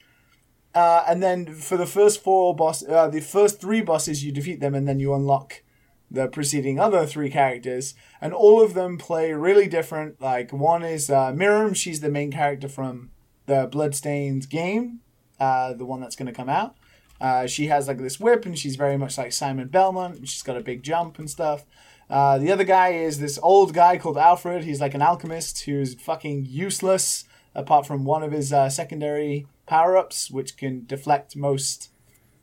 Uh, 0.75 1.05
and 1.07 1.23
then 1.23 1.55
for 1.55 1.77
the 1.77 1.87
first 1.87 2.23
four 2.23 2.57
boss, 2.57 2.83
uh, 2.89 3.07
the 3.09 3.21
first 3.21 3.61
three 3.61 3.83
bosses, 3.83 4.25
you 4.25 4.33
defeat 4.33 4.61
them, 4.61 4.75
and 4.75 4.89
then 4.89 4.99
you 4.99 5.13
unlock 5.13 5.63
the 6.11 6.29
preceding 6.29 6.79
other 6.79 7.05
three 7.07 7.31
characters, 7.31 7.95
and 8.21 8.33
all 8.33 8.63
of 8.63 8.75
them 8.75 8.97
play 8.97 9.33
really 9.33 9.67
different. 9.67 10.21
Like 10.21 10.53
one 10.53 10.83
is 10.83 11.11
uh, 11.11 11.33
Miriam, 11.33 11.75
she's 11.75 12.01
the 12.01 12.11
main 12.11 12.31
character 12.31 12.69
from 12.69 13.11
the 13.47 13.67
Bloodstained 13.71 14.49
game, 14.49 15.01
uh, 15.41 15.73
the 15.75 15.85
one 15.85 16.01
that's 16.01 16.17
going 16.17 16.27
to 16.27 16.33
come 16.33 16.49
out. 16.49 16.75
Uh, 17.23 17.47
she 17.47 17.69
has 17.69 17.87
like 17.87 17.99
this 17.99 18.19
whip, 18.19 18.45
and 18.45 18.59
she's 18.59 18.75
very 18.75 18.99
much 18.99 19.17
like 19.17 19.33
Simon 19.33 19.69
Belmont. 19.69 20.27
She's 20.29 20.43
got 20.43 20.57
a 20.57 20.61
big 20.61 20.83
jump 20.83 21.21
and 21.21 21.31
stuff. 21.31 21.65
Uh, 22.11 22.37
the 22.37 22.51
other 22.51 22.65
guy 22.65 22.89
is 22.89 23.21
this 23.21 23.39
old 23.41 23.73
guy 23.73 23.97
called 23.97 24.19
Alfred. 24.19 24.65
He's 24.65 24.81
like 24.81 24.93
an 24.93 25.03
alchemist 25.03 25.61
who's 25.61 25.95
fucking 25.95 26.47
useless, 26.47 27.25
apart 27.55 27.87
from 27.87 28.05
one 28.05 28.25
of 28.25 28.33
his 28.33 28.53
uh, 28.53 28.69
secondary 28.69 29.47
power 29.67 29.97
ups, 29.97 30.33
which 30.33 30.57
can 30.57 30.85
deflect 30.85 31.37
most 31.37 31.91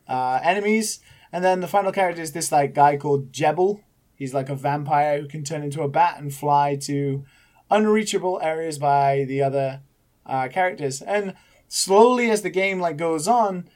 uh, 0.08 0.40
enemies. 0.42 1.00
And 1.30 1.44
then 1.44 1.60
the 1.60 1.68
final 1.68 1.92
character 1.92 2.22
is 2.22 2.32
this 2.32 2.50
like 2.50 2.74
guy 2.74 2.96
called 2.96 3.32
Gebel. 3.32 3.82
He's 4.16 4.32
like 4.32 4.48
a 4.48 4.54
vampire 4.54 5.20
who 5.20 5.28
can 5.28 5.44
turn 5.44 5.62
into 5.62 5.82
a 5.82 5.88
bat 5.88 6.18
and 6.18 6.34
fly 6.34 6.76
to 6.82 7.22
unreachable 7.70 8.40
areas 8.42 8.78
by 8.78 9.24
the 9.28 9.42
other 9.42 9.82
uh, 10.24 10.48
characters. 10.48 11.02
And 11.02 11.34
slowly 11.68 12.30
as 12.30 12.40
the 12.40 12.50
game 12.50 12.80
like 12.80 12.96
goes 12.96 13.28
on, 13.28 13.68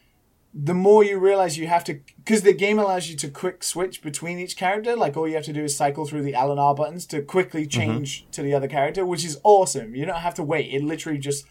the 0.57 0.75
more 0.75 1.03
you 1.03 1.19
realize 1.19 1.59
you 1.59 1.67
have 1.67 1.83
to, 1.85 2.01
because 2.19 2.43
the 2.43 2.53
game 2.53 2.79
allows 2.79 3.09
you 3.09 3.17
to 3.17 3.29
quick 3.29 3.65
switch 3.65 4.01
between 4.03 4.39
each 4.39 4.57
character. 4.57 4.95
Like 4.95 5.17
all 5.17 5.27
you 5.27 5.35
have 5.35 5.45
to 5.45 5.53
do 5.53 5.65
is 5.65 5.77
cycle 5.77 6.07
through 6.07 6.23
the 6.23 6.35
L 6.35 6.53
and 6.53 6.61
R 6.61 6.75
buttons 6.75 7.07
to 7.07 7.23
quickly 7.23 7.63
mm-hmm. 7.63 7.81
change 7.81 8.27
to 8.31 8.43
the 8.43 8.55
other 8.55 8.69
character, 8.69 9.05
which 9.05 9.25
is 9.25 9.41
awesome. 9.43 9.97
You 9.97 10.07
don't 10.07 10.21
have 10.21 10.35
to 10.35 10.45
wait. 10.45 10.73
It 10.73 10.85
literally 10.85 11.19
just 11.19 11.45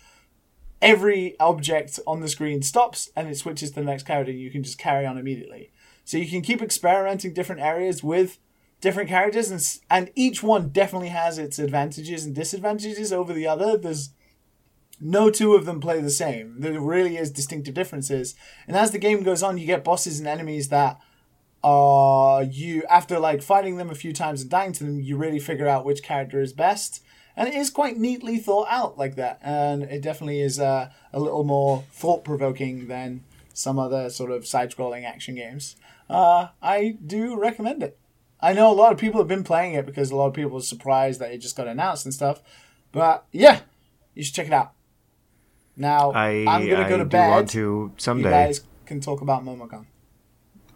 every 0.81 1.37
object 1.39 1.99
on 2.07 2.21
the 2.21 2.29
screen 2.29 2.61
stops 2.61 3.11
and 3.15 3.27
it 3.27 3.37
switches 3.37 3.71
to 3.71 3.75
the 3.75 3.85
next 3.85 4.03
character. 4.03 4.31
You 4.31 4.49
can 4.49 4.63
just 4.63 4.77
carry 4.77 5.05
on 5.05 5.17
immediately. 5.17 5.71
So 6.05 6.17
you 6.17 6.29
can 6.29 6.41
keep 6.41 6.61
experimenting 6.61 7.33
different 7.33 7.61
areas 7.61 8.03
with 8.03 8.39
different 8.79 9.09
characters, 9.09 9.49
and 9.49 9.79
and 9.89 10.11
each 10.15 10.43
one 10.43 10.69
definitely 10.69 11.09
has 11.09 11.37
its 11.37 11.59
advantages 11.59 12.25
and 12.25 12.35
disadvantages 12.35 13.11
over 13.11 13.33
the 13.33 13.47
other. 13.47 13.77
There's 13.77 14.11
no 15.03 15.29
two 15.29 15.53
of 15.53 15.65
them 15.65 15.79
play 15.79 15.99
the 16.01 16.09
same. 16.09 16.55
There 16.59 16.79
really 16.79 17.17
is 17.17 17.29
distinctive 17.29 17.73
differences. 17.73 18.35
And 18.67 18.77
as 18.77 18.91
the 18.91 18.97
game 18.97 19.23
goes 19.23 19.43
on, 19.43 19.57
you 19.57 19.65
get 19.65 19.83
bosses 19.83 20.19
and 20.19 20.27
enemies 20.27 20.69
that 20.69 20.99
are 21.63 22.43
you 22.43 22.83
after 22.89 23.19
like 23.19 23.41
fighting 23.41 23.77
them 23.77 23.89
a 23.89 23.95
few 23.95 24.13
times 24.13 24.41
and 24.41 24.49
dying 24.49 24.73
to 24.73 24.83
them, 24.83 24.99
you 24.99 25.17
really 25.17 25.39
figure 25.39 25.67
out 25.67 25.85
which 25.85 26.03
character 26.03 26.41
is 26.41 26.53
best. 26.53 27.03
And 27.35 27.49
it 27.49 27.55
is 27.55 27.69
quite 27.69 27.97
neatly 27.97 28.37
thought 28.37 28.67
out 28.69 28.97
like 28.97 29.15
that. 29.15 29.39
And 29.41 29.83
it 29.83 30.01
definitely 30.01 30.39
is 30.39 30.59
uh, 30.59 30.91
a 31.11 31.19
little 31.19 31.43
more 31.43 31.83
thought 31.91 32.23
provoking 32.23 32.87
than 32.87 33.23
some 33.53 33.79
other 33.79 34.09
sort 34.09 34.31
of 34.31 34.47
side 34.47 34.71
scrolling 34.71 35.03
action 35.03 35.35
games. 35.35 35.75
Uh, 36.09 36.49
I 36.61 36.97
do 37.05 37.37
recommend 37.39 37.81
it. 37.81 37.97
I 38.39 38.53
know 38.53 38.69
a 38.69 38.73
lot 38.73 38.91
of 38.91 38.99
people 38.99 39.19
have 39.19 39.27
been 39.27 39.43
playing 39.43 39.73
it 39.73 39.85
because 39.85 40.11
a 40.11 40.15
lot 40.15 40.27
of 40.27 40.33
people 40.33 40.57
are 40.57 40.61
surprised 40.61 41.19
that 41.21 41.31
it 41.31 41.39
just 41.39 41.55
got 41.55 41.67
announced 41.67 42.05
and 42.05 42.13
stuff. 42.13 42.41
But 42.91 43.25
yeah, 43.31 43.61
you 44.13 44.23
should 44.23 44.35
check 44.35 44.47
it 44.47 44.53
out. 44.53 44.73
Now 45.75 46.11
I 46.11 46.29
am 46.47 46.69
gonna 46.69 46.87
go 46.89 46.97
to 46.97 47.03
do 47.03 47.09
bed. 47.09 47.29
want 47.29 47.49
to 47.51 47.59
You 47.59 47.91
someday. 47.97 48.29
guys 48.29 48.61
can 48.85 48.99
talk 49.01 49.21
about 49.21 49.43
Momocon. 49.43 49.85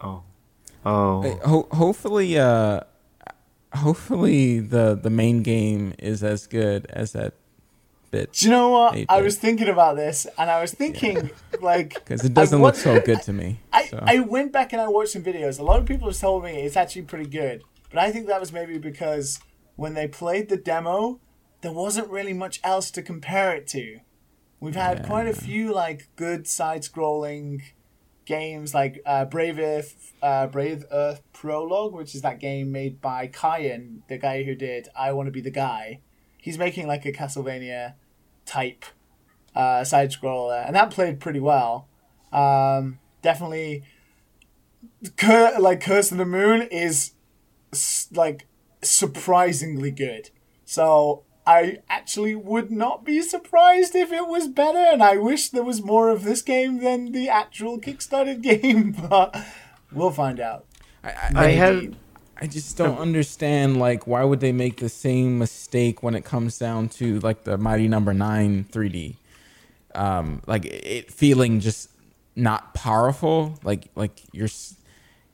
Oh, 0.02 0.24
oh, 0.86 1.22
Hey, 1.22 1.38
Ho- 1.46 1.68
hopefully, 1.72 2.38
uh, 2.38 2.82
hopefully 3.74 4.60
the 4.60 4.96
the 5.02 5.10
main 5.10 5.44
game 5.44 5.94
is 6.00 6.24
as 6.24 6.48
good 6.48 6.86
as 6.90 7.12
that 7.14 7.34
bit 8.12 8.32
Do 8.34 8.46
you 8.46 8.52
know 8.52 8.70
what? 8.70 8.96
Eight 8.96 9.06
I 9.10 9.18
bit. 9.18 9.26
was 9.26 9.38
thinking 9.38 9.68
about 9.70 9.96
this, 9.98 10.26
and 10.38 10.50
I 10.50 10.62
was 10.62 10.72
thinking 10.74 11.30
like 11.62 11.94
because 11.94 12.24
it 12.24 12.34
doesn't 12.34 12.60
I 12.60 12.64
look 12.64 12.74
wa- 12.76 12.80
so 12.80 13.00
good 13.02 13.22
to 13.24 13.34
me. 13.34 13.60
I, 13.74 13.86
so. 13.88 14.04
I 14.06 14.20
went 14.20 14.52
back 14.52 14.74
and 14.74 14.82
I 14.82 14.88
watched 14.88 15.12
some 15.12 15.24
videos. 15.24 15.60
A 15.60 15.64
lot 15.64 15.80
of 15.80 15.86
people 15.86 16.08
have 16.08 16.18
told 16.20 16.44
me 16.44 16.52
it's 16.62 16.78
actually 16.78 17.04
pretty 17.04 17.30
good, 17.30 17.64
but 17.90 18.00
I 18.00 18.12
think 18.12 18.28
that 18.28 18.40
was 18.40 18.52
maybe 18.52 18.78
because 18.78 19.40
when 19.76 19.94
they 19.94 20.08
played 20.08 20.50
the 20.50 20.58
demo, 20.58 21.20
there 21.62 21.74
wasn't 21.74 22.10
really 22.10 22.34
much 22.34 22.60
else 22.64 22.90
to 22.92 23.02
compare 23.02 23.54
it 23.56 23.68
to. 23.68 24.00
We've 24.60 24.76
had 24.76 25.06
quite 25.06 25.28
a 25.28 25.34
few 25.34 25.74
like 25.74 26.10
good 26.16 26.48
side-scrolling 26.48 27.62
games, 28.26 28.74
like 28.74 29.02
uh, 29.06 29.26
Brave 29.26 29.60
Earth, 29.60 30.14
uh, 30.22 30.48
Brave 30.48 30.84
Earth 30.92 31.22
Prologue, 31.32 31.94
which 31.94 32.16
is 32.16 32.22
that 32.24 32.40
game 32.40 32.72
made 32.72 33.00
by 33.00 33.28
Kayin, 33.28 34.00
the 34.10 34.18
guy 34.18 34.44
who 34.44 34.56
did 34.56 34.90
I 34.96 35.12
Want 35.14 35.28
to 35.28 35.32
Be 35.32 35.42
the 35.42 35.52
Guy. 35.52 36.02
He's 36.42 36.58
making 36.58 36.88
like 36.88 37.06
a 37.06 37.12
Castlevania 37.12 37.94
type 38.46 38.84
uh, 39.56 39.84
side 39.84 40.12
scroller, 40.12 40.66
and 40.66 40.76
that 40.76 40.90
played 40.92 41.20
pretty 41.20 41.40
well. 41.40 41.88
Um, 42.34 43.00
definitely, 43.22 43.84
Cur- 45.18 45.58
like 45.60 45.82
Curse 45.82 46.12
of 46.12 46.18
the 46.18 46.26
Moon 46.26 46.64
is 46.64 47.12
s- 47.72 48.08
like 48.12 48.48
surprisingly 48.82 49.92
good. 49.92 50.30
So 50.66 51.24
I 51.48 51.78
actually 51.90 52.36
would 52.36 52.70
not 52.72 53.06
be 53.06 53.22
surprised 53.22 53.96
if 53.96 54.12
it 54.12 54.28
was 54.28 54.50
better, 54.50 54.78
and 54.78 55.02
I 55.02 55.16
wish 55.16 55.48
there 55.48 55.64
was 55.64 55.82
more 55.82 56.10
of 56.10 56.26
this 56.26 56.42
game 56.42 56.80
than 56.82 57.14
the 57.14 57.30
actual 57.30 57.80
Kickstarted 57.80 58.42
game, 58.62 58.92
but 58.92 59.34
we'll 59.94 60.12
find 60.12 60.42
out. 60.42 60.66
I, 61.06 61.10
I 61.10 61.32
I, 61.36 61.48
had 61.52 61.96
I 62.42 62.48
just 62.48 62.76
don't 62.76 62.98
understand 62.98 63.78
like 63.78 64.06
why 64.06 64.26
would 64.26 64.42
they 64.42 64.52
make 64.52 64.78
the 64.78 64.90
same 64.90 65.40
mistake 65.40 66.04
when 66.04 66.16
it 66.16 66.26
comes 66.26 66.60
down 66.60 66.90
to 66.90 67.20
like 67.20 67.46
the 67.46 67.58
Mighty 67.58 67.88
Number 67.88 68.14
Nine 68.14 68.66
3D, 68.66 69.16
um, 69.96 70.42
like 70.48 70.66
it 70.66 71.12
feeling 71.12 71.62
just 71.62 71.90
not 72.36 72.74
powerful, 72.74 73.58
like 73.64 73.88
like 73.96 74.22
you're 74.34 74.50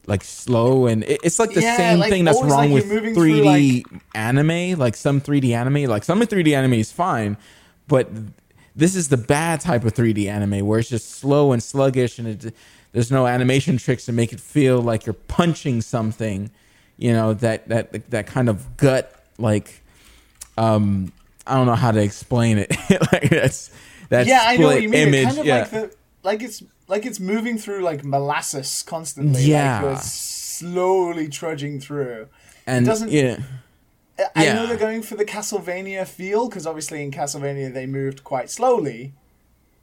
like 0.05 0.23
slow 0.23 0.87
and 0.87 1.03
it, 1.03 1.21
it's 1.23 1.39
like 1.39 1.53
the 1.53 1.61
Yeah, 1.61 1.77
same 1.77 1.99
like, 1.99 2.11
thing 2.11 2.25
that's 2.25 2.41
wrong 2.41 2.49
like 2.49 2.71
with 2.71 2.85
you're 2.87 2.95
moving 2.95 3.13
through, 3.13 3.41
3D 3.41 4.01
anime, 4.13 4.79
like 4.79 4.95
some 4.95 5.21
3D 5.21 5.55
anime, 5.55 5.89
like 5.89 6.03
some 6.03 6.21
of 6.21 6.27
3D 6.27 6.55
anime 6.55 6.73
is 6.73 6.91
fine, 6.91 7.37
but 7.87 8.09
this 8.75 8.95
is 8.95 9.09
the 9.09 9.17
bad 9.17 9.61
type 9.61 9.85
of 9.85 9.93
3D 9.93 10.27
anime 10.27 10.65
where 10.65 10.79
it's 10.79 10.89
just 10.89 11.11
slow 11.11 11.51
and 11.51 11.61
sluggish 11.61 12.19
and 12.19 12.27
it, 12.27 12.53
there's 12.91 13.11
no 13.11 13.27
animation 13.27 13.77
tricks 13.77 14.05
to 14.05 14.11
make 14.11 14.33
it 14.33 14.39
feel 14.39 14.81
like 14.81 15.05
you're 15.05 15.13
punching 15.13 15.81
something, 15.81 16.51
you 16.97 17.11
know, 17.13 17.33
that 17.35 17.67
that 17.69 18.09
that 18.11 18.27
kind 18.27 18.49
of 18.49 18.77
gut 18.77 19.23
like 19.37 19.81
um 20.57 21.11
I 21.47 21.55
don't 21.55 21.65
know 21.65 21.75
how 21.75 21.91
to 21.91 22.01
explain 22.01 22.57
it. 22.57 22.69
like 23.11 23.29
that's 23.29 23.71
that 24.09 24.27
yeah, 24.27 24.41
I 24.43 24.57
know 24.57 24.67
what 24.67 24.81
you 24.81 24.89
mean. 24.89 25.07
image. 25.07 25.27
It's 25.27 25.35
kind 25.35 25.39
of 25.39 25.45
yeah. 25.45 25.59
like 25.59 25.69
the 25.71 25.95
like 26.23 26.41
it's 26.43 26.63
like 26.87 27.05
it's 27.05 27.19
moving 27.19 27.57
through 27.57 27.81
like 27.81 28.03
molasses 28.03 28.83
constantly. 28.85 29.43
Yeah. 29.43 29.81
like 29.81 29.97
it's 29.97 30.11
slowly 30.11 31.27
trudging 31.29 31.79
through. 31.79 32.27
and 32.67 32.85
doesn't- 32.85 33.11
yeah. 33.11 33.39
I- 34.19 34.25
I 34.35 34.43
Yeah. 34.45 34.53
know 34.53 34.67
they're 34.67 34.77
going 34.77 35.01
for 35.01 35.15
the 35.15 35.25
Castlevania 35.25 36.07
feel 36.07 36.47
because 36.47 36.65
obviously 36.67 37.01
in 37.03 37.11
Castlevania 37.11 37.73
they 37.73 37.85
moved 37.85 38.23
quite 38.23 38.49
slowly. 38.49 39.13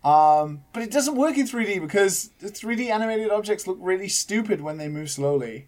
Um, 0.02 0.62
but 0.72 0.82
it 0.82 0.90
doesn't 0.90 1.14
work 1.16 1.36
in 1.36 1.46
3D 1.46 1.78
because 1.78 2.30
the 2.38 2.48
3D 2.48 2.88
animated 2.90 3.30
objects 3.30 3.66
look 3.66 3.76
really 3.80 4.08
stupid 4.08 4.60
when 4.62 4.78
they 4.78 4.88
move 4.88 5.10
slowly. 5.10 5.66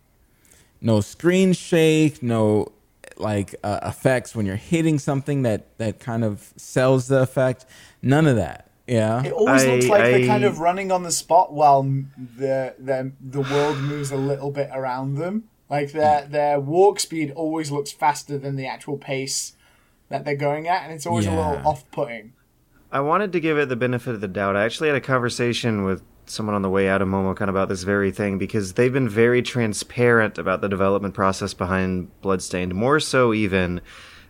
no 0.81 1.01
screen 1.01 1.53
shake, 1.53 2.23
no 2.23 2.73
like 3.19 3.55
uh, 3.63 3.79
effects 3.85 4.35
when 4.35 4.47
you're 4.47 4.57
hitting 4.57 4.99
something 4.99 5.43
that 5.43 5.77
that 5.79 6.01
kind 6.01 6.25
of 6.25 6.53
sells 6.57 7.09
the 7.09 7.21
effect. 7.21 7.67
None 8.01 8.27
of 8.27 8.37
that. 8.37 8.69
Yeah. 8.87 9.25
It 9.25 9.33
always 9.33 9.65
I- 9.65 9.75
looks 9.75 9.87
like 9.87 10.03
they're 10.03 10.27
kind 10.27 10.45
of 10.45 10.59
running 10.59 10.91
on 10.91 11.03
the 11.03 11.13
spot 11.13 11.53
while 11.53 11.83
the 11.83 12.75
the 12.79 13.13
the 13.21 13.41
world 13.41 13.79
moves 13.79 14.11
a 14.11 14.17
little 14.17 14.51
bit 14.51 14.71
around 14.73 15.15
them. 15.15 15.45
Like 15.71 15.93
their 15.93 16.27
their 16.27 16.61
walk 16.61 17.01
speed 17.01 17.33
always 17.35 17.71
looks 17.71 17.93
faster 17.93 18.37
than 18.39 18.57
the 18.57 18.67
actual 18.67 18.99
pace 18.99 19.55
that 20.09 20.25
they're 20.25 20.37
going 20.37 20.69
at, 20.69 20.83
and 20.83 20.93
it's 20.93 21.07
always 21.07 21.27
a 21.27 21.31
little 21.31 21.67
off 21.67 21.91
putting. 21.91 22.35
I 22.91 23.01
wanted 23.01 23.33
to 23.33 23.41
give 23.41 23.57
it 23.57 23.71
the 23.71 23.77
benefit 23.77 24.15
of 24.15 24.21
the 24.21 24.29
doubt. 24.29 24.55
I 24.55 24.65
actually 24.65 24.89
had 24.89 24.97
a 24.97 25.01
conversation 25.01 25.85
with 25.85 26.03
someone 26.27 26.55
on 26.55 26.61
the 26.61 26.69
way 26.69 26.89
out 26.89 27.01
of 27.01 27.09
MomoCon 27.09 27.49
about 27.49 27.71
this 27.71 27.85
very 27.85 28.13
thing 28.13 28.37
because 28.37 28.75
they've 28.75 28.93
been 28.93 29.09
very 29.09 29.41
transparent 29.41 30.37
about 30.37 30.61
the 30.61 30.69
development 30.69 31.15
process 31.15 31.55
behind 31.55 32.11
Bloodstained, 32.21 32.75
more 32.75 33.01
so 33.01 33.33
even 33.33 33.81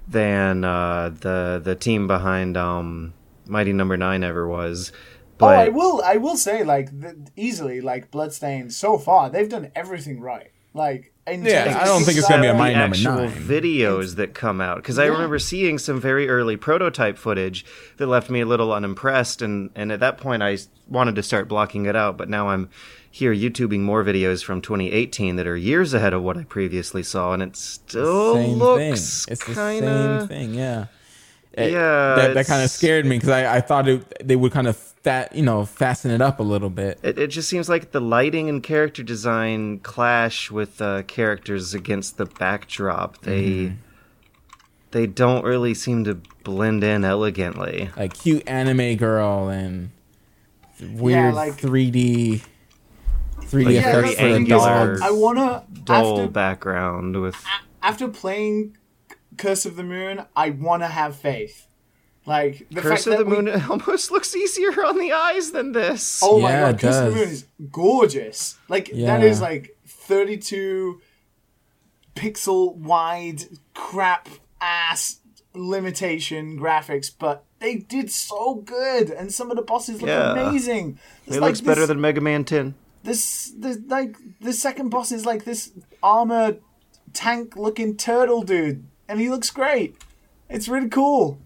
than 0.07 0.63
uh, 0.63 1.09
the 1.09 1.61
the 1.63 1.75
team 1.75 2.07
behind 2.07 2.57
um, 2.57 3.15
Mighty 3.47 3.73
Number 3.73 3.97
Nine 3.97 4.23
ever 4.25 4.47
was. 4.49 4.93
But... 5.39 5.47
oh, 5.47 5.49
I 5.49 5.65
But 5.67 5.75
will 5.75 6.03
I 6.05 6.17
will 6.19 6.37
say 6.37 6.63
like 6.65 7.01
the, 7.01 7.17
easily 7.37 7.81
like 7.81 8.11
Bloodstained 8.11 8.73
so 8.73 8.99
far 8.99 9.31
they've 9.31 9.49
done 9.49 9.71
everything 9.75 10.21
right. 10.21 10.51
Like 10.75 11.13
in 11.27 11.45
Yeah, 11.45 11.65
terms 11.65 11.77
I 11.77 11.85
don't 11.85 12.03
think 12.03 12.19
it's 12.19 12.29
gonna 12.29 12.43
be 12.43 12.49
a 12.49 12.51
style, 12.51 12.59
Mighty 12.59 13.05
Number 13.05 13.29
Nine. 13.29 13.31
videos 13.31 14.17
that 14.17 14.35
come 14.35 14.61
out 14.61 14.77
because 14.77 14.99
I 14.99 15.07
remember 15.07 15.39
seeing 15.39 15.79
some 15.79 16.01
very 16.01 16.29
early 16.29 16.57
prototype 16.57 17.19
footage 17.19 17.65
that 17.99 18.07
left 18.07 18.31
me 18.31 18.41
a 18.41 18.47
little 18.47 18.73
unimpressed, 18.73 19.43
and 19.43 19.71
and 19.75 19.93
at 19.93 20.01
that 20.01 20.19
point 20.19 20.43
I 20.43 20.59
wanted 20.89 21.15
to 21.17 21.23
start 21.23 21.49
blocking 21.49 21.87
it 21.87 21.97
out, 21.97 22.17
but 22.17 22.29
now 22.29 22.49
I'm 22.49 22.71
here 23.11 23.35
YouTubing 23.35 23.81
more 23.81 24.03
videos 24.03 24.43
from 24.43 24.63
2018 24.63 25.37
that 25.37 25.47
are 25.47 25.57
years 25.57 25.93
ahead 25.93 26.15
of 26.15 26.23
what 26.23 26.39
I 26.39 26.45
previously 26.45 27.03
saw, 27.03 27.35
and 27.35 27.43
it 27.43 27.57
still 27.57 28.35
looks 28.49 29.27
thing. 29.27 29.33
It's 29.33 29.45
the 29.45 29.55
same 29.55 30.29
thing. 30.29 30.55
Yeah. 30.55 30.87
It- 31.55 31.73
Yeah, 31.73 32.15
That, 32.17 32.35
that 32.35 32.47
kind 32.47 32.63
of 32.63 32.71
scared 32.71 33.05
me 33.07 33.17
because 33.17 33.29
I, 33.31 33.57
I 33.57 33.61
thought 33.61 33.89
it, 33.89 34.27
they 34.27 34.37
would 34.37 34.53
kind 34.53 34.67
of 34.67 34.89
that 35.03 35.35
you 35.35 35.43
know, 35.43 35.65
fasten 35.65 36.13
it 36.13 36.23
up 36.23 36.39
a 36.39 36.45
little 36.45 36.71
bit. 36.71 36.99
It, 37.03 37.19
it 37.19 37.27
just 37.29 37.49
seems 37.49 37.69
like 37.69 37.91
the 37.91 38.01
lighting 38.01 38.49
and 38.49 38.63
character 38.63 39.03
design 39.03 39.81
clash 39.81 40.49
with 40.51 40.81
uh, 40.81 41.03
characters 41.03 41.75
against 41.75 42.17
the 42.19 42.27
backdrop. 42.27 43.19
They 43.23 43.43
Mm-hmm. 43.43 43.75
they 44.93 45.07
don't 45.09 45.45
really 45.45 45.75
seem 45.75 46.05
to 46.05 46.21
blend 46.45 46.85
in 46.85 47.05
elegantly. 47.05 47.91
Like 47.97 48.15
cute 48.15 48.45
anime 48.47 48.97
girl 48.97 49.49
and 49.49 49.91
weird 50.81 51.35
like- 51.35 51.55
3D 51.61 52.43
3D 53.41 53.65
Like 53.65 53.75
Yeah, 53.75 53.81
effects 53.81 53.93
for 53.93 54.03
the 54.03 54.09
the 54.09 54.15
thing 54.15 54.31
is, 54.31 54.37
angular, 54.37 54.87
dogs. 54.87 55.01
I 55.01 55.11
wanna 55.11 55.65
Dull 55.85 56.21
after 56.21 56.31
background 56.31 57.21
with 57.21 57.37
after 57.83 58.07
playing 58.09 58.77
Curse 59.37 59.67
of 59.67 59.77
the 59.77 59.83
Moon, 59.83 60.25
I 60.37 60.51
wanna 60.51 60.89
have 60.89 61.17
faith. 61.17 61.67
Like 62.25 62.69
the 62.71 62.81
Curse 62.81 63.05
fact 63.05 63.19
of 63.21 63.27
the 63.27 63.35
we- 63.37 63.43
Moon 63.43 63.63
almost 63.71 64.11
looks 64.13 64.35
easier 64.37 64.85
on 64.85 64.99
the 64.99 65.13
eyes 65.13 65.51
than 65.53 65.73
this. 65.73 66.21
Oh 66.23 66.39
my 66.41 66.51
god, 66.53 66.75
it 66.77 66.81
Curse 66.81 66.97
of 66.97 67.05
the 67.07 67.11
Moon 67.19 67.29
is 67.29 67.45
gorgeous. 67.71 68.57
Like 68.69 68.87
that 68.91 68.95
Yeah. 68.97 69.19
is 69.23 69.41
like 69.41 69.77
32 69.87 71.01
pixel 72.15 72.75
wide 72.77 73.45
crap 73.75 74.29
ass 74.61 75.21
limitation 75.55 76.59
graphics, 76.59 77.11
but 77.17 77.45
they 77.59 77.77
did 77.77 78.11
so 78.11 78.57
good, 78.57 79.11
and 79.11 79.33
some 79.33 79.51
of 79.51 79.57
the 79.57 79.63
bosses 79.63 80.01
look 80.01 80.09
Yeah. 80.09 80.33
amazing. 80.33 80.99
It's 81.27 81.37
it 81.37 81.41
like 81.41 81.51
looks 81.51 81.61
better 81.61 81.87
than 81.87 82.01
Mega 82.01 82.21
Man 82.21 82.45
10. 82.45 82.75
this. 83.03 83.53
This 83.57 83.79
like 83.89 84.17
the 84.41 84.53
second 84.53 84.91
boss 84.91 85.11
is 85.13 85.27
like 85.27 85.45
this 85.45 85.73
armor 86.03 86.57
tank 87.13 87.57
looking 87.57 87.97
turtle 87.97 88.43
dude, 88.43 88.85
and 89.13 89.21
he 89.21 89.29
looks 89.29 89.51
great. 89.51 89.95
It's 90.49 90.69
really 90.69 90.89
cool. 90.89 91.39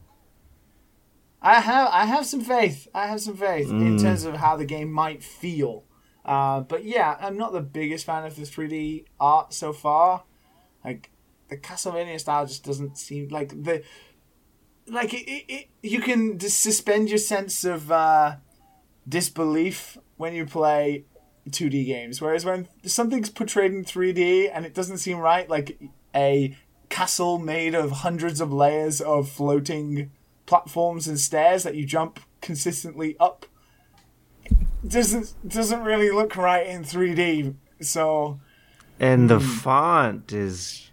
I 1.43 1.59
have 1.59 1.89
I 1.93 2.05
have 2.05 2.25
some 2.25 2.41
faith. 2.41 2.87
I 2.95 3.09
have 3.09 3.21
some 3.21 3.37
faith 3.37 3.71
in 3.71 3.99
terms 3.99 4.25
of 4.25 4.37
how 4.37 4.57
the 4.57 4.65
game 4.65 4.93
might 4.93 5.21
feel. 5.25 5.83
Uh, 6.25 6.61
but 6.61 6.85
yeah, 6.85 7.17
I'm 7.21 7.37
not 7.37 7.53
the 7.53 7.61
biggest 7.61 8.07
fan 8.07 8.25
of 8.25 8.37
the 8.37 8.43
3D 8.43 9.07
art 9.19 9.53
so 9.53 9.73
far. 9.73 10.23
Like 10.85 11.11
the 11.49 11.57
Castlevania 11.57 12.21
style 12.21 12.47
just 12.47 12.65
doesn't 12.65 12.99
seem 12.99 13.29
like 13.31 13.49
the 13.49 13.83
like 14.87 15.13
it, 15.13 15.29
it, 15.29 15.45
it 15.49 15.69
you 15.83 16.01
can 16.01 16.39
just 16.39 16.61
suspend 16.61 17.09
your 17.09 17.19
sense 17.19 17.65
of 17.65 17.91
uh, 17.91 18.37
disbelief 19.09 19.99
when 20.19 20.35
you 20.35 20.47
play 20.47 21.05
2D 21.51 21.85
games. 21.85 22.21
Whereas 22.21 22.45
when 22.45 22.69
something's 22.85 23.29
portrayed 23.29 23.73
in 23.73 23.85
3D 23.85 24.51
and 24.53 24.65
it 24.65 24.73
doesn't 24.73 24.99
seem 24.99 25.19
right, 25.19 25.51
like 25.51 25.81
a 26.15 26.57
castle 26.89 27.39
made 27.39 27.75
of 27.75 27.91
hundreds 27.91 28.41
of 28.41 28.53
layers 28.53 29.01
of 29.01 29.29
floating 29.29 30.11
platforms 30.47 31.09
and 31.09 31.19
stairs 31.19 31.63
that 31.65 31.75
you 31.75 31.85
jump 31.85 32.21
consistently 32.41 33.17
up, 33.19 33.47
doesn't 34.87 35.35
doesn't 35.47 35.83
really 35.83 36.11
look 36.11 36.37
right 36.37 36.67
in 36.67 36.85
3D. 36.85 37.55
So 37.81 38.41
And 39.01 39.29
the 39.29 39.41
Hmm. 39.41 39.47
font 39.47 40.33
is 40.33 40.91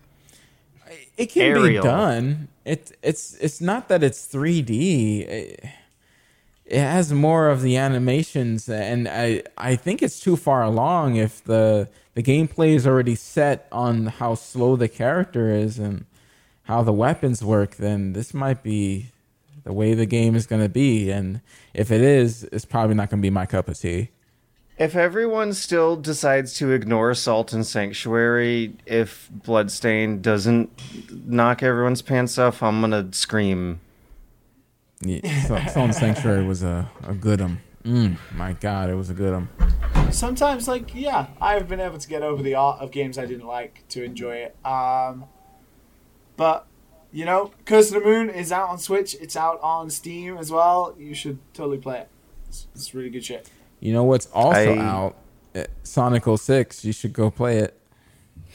it 1.18 1.28
can 1.28 1.44
Arial. 1.44 1.84
be 1.84 1.88
done. 1.88 2.48
It 2.66 2.98
it's 3.02 3.36
it's 3.36 3.62
not 3.62 3.88
that 3.90 4.04
it's 4.04 4.26
3D. 4.28 5.22
It, 5.28 5.66
it 6.66 6.80
has 6.80 7.12
more 7.14 7.50
of 7.50 7.62
the 7.62 7.78
animations, 7.78 8.70
and 8.70 9.08
I 9.08 9.44
I 9.58 9.76
think 9.76 10.02
it's 10.02 10.20
too 10.20 10.36
far 10.38 10.64
along. 10.64 11.16
If 11.18 11.44
the 11.44 11.90
the 12.14 12.24
gameplay 12.24 12.76
is 12.76 12.86
already 12.86 13.16
set 13.16 13.68
on 13.72 14.08
how 14.08 14.36
slow 14.36 14.76
the 14.76 14.88
character 14.88 15.52
is 15.52 15.80
and 15.80 16.06
how 16.64 16.84
the 16.84 16.94
weapons 16.94 17.44
work, 17.44 17.76
then 17.76 18.14
this 18.14 18.34
might 18.34 18.64
be 18.64 19.08
the 19.64 19.74
way 19.74 19.94
the 19.94 20.06
game 20.06 20.36
is 20.36 20.46
going 20.46 20.62
to 20.62 20.70
be. 20.70 21.10
And 21.10 21.42
if 21.74 21.92
it 21.92 22.02
is, 22.02 22.44
it's 22.52 22.66
probably 22.66 22.96
not 22.96 23.10
going 23.10 23.20
to 23.20 23.26
be 23.26 23.30
my 23.30 23.46
cup 23.46 23.68
of 23.68 23.80
tea. 23.80 24.10
If 24.78 24.96
everyone 24.96 25.54
still 25.54 25.96
decides 25.96 26.56
to 26.56 26.72
ignore 26.72 27.14
Salt 27.14 27.54
and 27.54 27.66
Sanctuary, 27.66 28.76
if 28.88 29.30
Bloodstain 29.32 30.20
doesn't 30.22 30.72
knock 31.26 31.62
everyone's 31.62 32.02
pants 32.02 32.40
off, 32.40 32.64
I'm 32.64 32.82
gonna 32.82 33.08
scream. 33.14 33.80
Yeah, 35.02 35.44
so, 35.44 35.60
Soul 35.72 35.94
Sanctuary 35.94 36.44
was 36.44 36.64
a, 36.64 36.90
a 37.04 37.14
good 37.14 37.40
um. 37.40 37.60
Mm, 37.86 38.18
my 38.36 38.54
God, 38.54 38.90
it 38.90 38.96
was 38.96 39.10
a 39.10 39.14
good 39.14 39.34
um. 39.34 39.50
sometimes 40.12 40.68
like 40.68 40.94
yeah 40.96 41.28
i've 41.42 41.68
been 41.68 41.80
able 41.80 41.98
to 41.98 42.08
get 42.08 42.22
over 42.22 42.42
the 42.44 42.54
art 42.56 42.80
of 42.80 42.92
games 42.92 43.18
i 43.18 43.26
didn't 43.26 43.48
like 43.48 43.84
to 43.90 44.04
enjoy 44.04 44.36
it 44.36 44.56
um 44.66 45.26
but 46.38 46.68
you 47.12 47.26
know 47.26 47.52
curse 47.66 47.92
of 47.92 47.96
the 48.02 48.08
moon 48.08 48.30
is 48.30 48.52
out 48.52 48.70
on 48.70 48.78
switch 48.78 49.16
it's 49.20 49.36
out 49.36 49.60
on 49.62 49.90
steam 49.90 50.38
as 50.38 50.52
well 50.52 50.96
you 51.00 51.14
should 51.16 51.40
totally 51.54 51.78
play 51.80 52.00
it 52.00 52.10
it's, 52.48 52.68
it's 52.76 52.94
really 52.94 53.10
good 53.10 53.26
shit 53.26 53.50
You 53.80 53.92
know 53.92 54.04
what's 54.04 54.28
also 54.28 54.76
I- 54.76 54.78
out? 54.78 55.16
Uh, 55.56 55.66
Sonic 55.84 56.24
06. 56.26 56.84
You 56.86 56.94
should 56.94 57.14
go 57.14 57.30
play 57.30 57.58
it. 57.60 57.78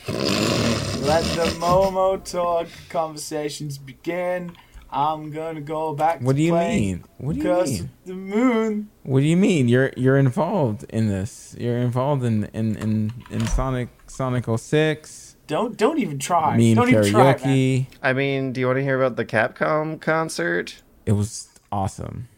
let 0.08 1.22
the 1.36 1.46
momo 1.60 2.22
talk 2.24 2.66
conversations 2.88 3.78
begin 3.78 4.52
I'm 4.90 5.30
gonna 5.30 5.60
go 5.60 5.92
back. 5.94 6.22
What 6.22 6.32
to 6.32 6.38
do 6.38 6.42
you 6.44 6.54
mean? 6.54 7.04
What 7.18 7.34
do 7.34 7.38
you 7.38 7.44
Ghost 7.44 7.72
mean? 7.72 7.78
Curse 7.82 7.90
of 8.00 8.06
the 8.06 8.14
Moon. 8.14 8.90
What 9.08 9.20
do 9.20 9.26
you 9.26 9.38
mean? 9.38 9.68
You're 9.68 9.90
you're 9.96 10.18
involved 10.18 10.84
in 10.90 11.08
this. 11.08 11.56
You're 11.58 11.78
involved 11.78 12.24
in 12.24 12.44
in 12.52 12.76
in, 12.76 13.12
in 13.30 13.46
Sonic 13.46 13.88
Sonic 14.06 14.44
06. 14.54 15.36
Don't 15.46 15.78
don't 15.78 15.98
even 15.98 16.18
try. 16.18 16.58
Meme 16.58 16.74
don't 16.74 16.90
even 16.90 17.10
try, 17.10 17.86
I 18.02 18.12
mean, 18.12 18.52
do 18.52 18.60
you 18.60 18.66
want 18.66 18.76
to 18.76 18.82
hear 18.82 19.02
about 19.02 19.16
the 19.16 19.24
Capcom 19.24 19.98
concert? 19.98 20.82
It 21.06 21.12
was 21.12 21.48
awesome. 21.72 22.28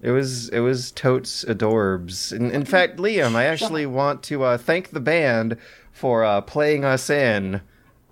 It 0.00 0.12
was 0.12 0.48
it 0.50 0.60
was 0.60 0.92
totes 0.92 1.44
adorbs. 1.44 2.32
In, 2.32 2.52
in 2.52 2.64
fact, 2.64 2.98
Liam, 2.98 3.34
I 3.34 3.46
actually 3.46 3.84
want 3.86 4.22
to 4.24 4.44
uh, 4.44 4.58
thank 4.58 4.90
the 4.90 5.00
band 5.00 5.56
for 5.90 6.22
uh, 6.22 6.40
playing 6.40 6.84
us 6.84 7.10
in 7.10 7.62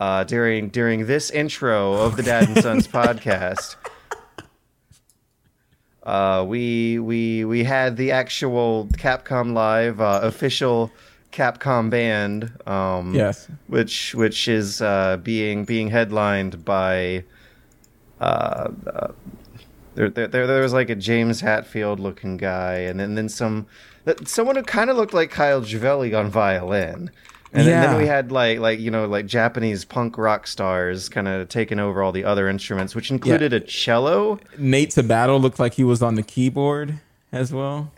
uh, 0.01 0.25
during 0.25 0.69
during 0.69 1.07
this 1.07 1.31
intro 1.31 1.93
of 1.93 2.17
the 2.17 2.25
Dad 2.25 2.49
and 2.49 2.61
Sons 2.61 2.89
podcast. 2.99 3.77
Uh, 6.05 6.45
we 6.47 6.99
we 6.99 7.45
we 7.45 7.65
had 7.65 7.97
the 7.97 8.13
actual 8.13 8.87
Capcom 8.99 9.55
Live 9.55 10.01
uh, 10.01 10.21
official 10.23 10.93
Capcom 11.33 11.89
band. 11.91 12.53
Um, 12.67 13.15
Yes. 13.15 13.49
which 13.69 14.15
which 14.15 14.47
is 14.47 14.83
uh, 14.83 15.17
being 15.23 15.65
being 15.65 15.89
headlined 15.89 16.65
by 16.65 17.25
uh, 18.21 18.69
uh, 18.87 19.09
there, 19.95 20.11
there 20.11 20.29
there 20.29 20.63
was 20.63 20.73
like 20.75 20.91
a 20.91 20.95
James 20.95 21.41
Hetfield 21.43 21.99
looking 22.01 22.37
guy, 22.37 22.75
and 22.75 23.01
then 23.01 23.15
then 23.15 23.29
some 23.29 23.67
someone 24.27 24.57
who 24.57 24.63
kind 24.63 24.91
of 24.91 24.97
looked 24.97 25.15
like 25.15 25.31
Kyle 25.31 25.63
Javelli 25.63 26.15
on 26.19 26.31
violin. 26.31 27.11
And 27.55 27.69
then, 27.69 27.83
then 27.83 27.97
we 27.97 28.09
had 28.09 28.33
like 28.33 28.59
like 28.59 28.81
you 28.81 28.91
know 28.91 29.07
like 29.07 29.27
Japanese 29.27 29.85
punk 29.85 30.19
rock 30.19 30.49
stars 30.49 31.09
kind 31.09 31.29
of 31.29 31.49
taking 31.49 31.79
over 31.79 32.03
all 32.03 32.11
the 32.11 32.25
other 32.25 32.49
instruments, 32.49 32.97
which 32.97 33.13
included 33.13 33.53
a 33.53 33.61
cello. 33.61 34.41
Nate 34.59 34.91
Sabato 34.91 35.41
looked 35.41 35.61
like 35.61 35.75
he 35.75 35.85
was 35.85 36.03
on 36.03 36.17
the 36.17 36.25
keyboard 36.25 36.99
as 37.31 37.53
well. 37.53 37.93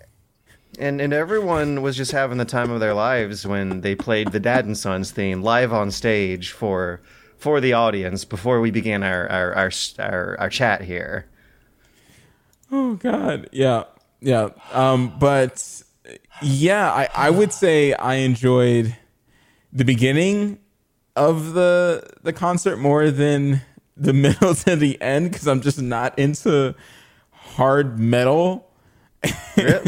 And 0.78 1.00
and 1.00 1.14
everyone 1.14 1.80
was 1.80 1.96
just 1.96 2.12
having 2.12 2.36
the 2.36 2.44
time 2.44 2.70
of 2.70 2.80
their 2.80 2.92
lives 2.92 3.46
when 3.46 3.80
they 3.80 3.94
played 3.94 4.32
the 4.32 4.40
Dad 4.40 4.66
and 4.66 4.76
Sons 4.76 5.10
theme 5.10 5.42
live 5.42 5.72
on 5.72 5.90
stage 5.90 6.50
for 6.50 7.00
for 7.38 7.58
the 7.58 7.72
audience 7.72 8.26
before 8.26 8.60
we 8.60 8.70
began 8.70 9.02
our 9.02 9.26
our 9.30 9.54
our 9.54 9.70
our, 9.98 10.36
our 10.38 10.50
chat 10.50 10.82
here. 10.82 11.24
Oh 12.70 12.96
God, 12.96 13.48
yeah, 13.52 13.84
yeah. 14.20 14.50
Um, 14.72 15.16
but 15.18 15.82
yeah, 16.42 16.92
I 16.92 17.08
I 17.14 17.30
would 17.30 17.54
say 17.54 17.94
I 17.94 18.16
enjoyed 18.16 18.94
the 19.72 19.84
beginning 19.84 20.58
of 21.16 21.54
the 21.54 22.02
the 22.22 22.32
concert 22.32 22.76
more 22.76 23.10
than 23.10 23.62
the 23.96 24.12
middle 24.12 24.54
to 24.54 24.76
the 24.76 25.00
end 25.00 25.30
because 25.30 25.46
I'm 25.48 25.60
just 25.60 25.80
not 25.80 26.18
into 26.18 26.74
hard 27.30 27.98
metal. 27.98 28.64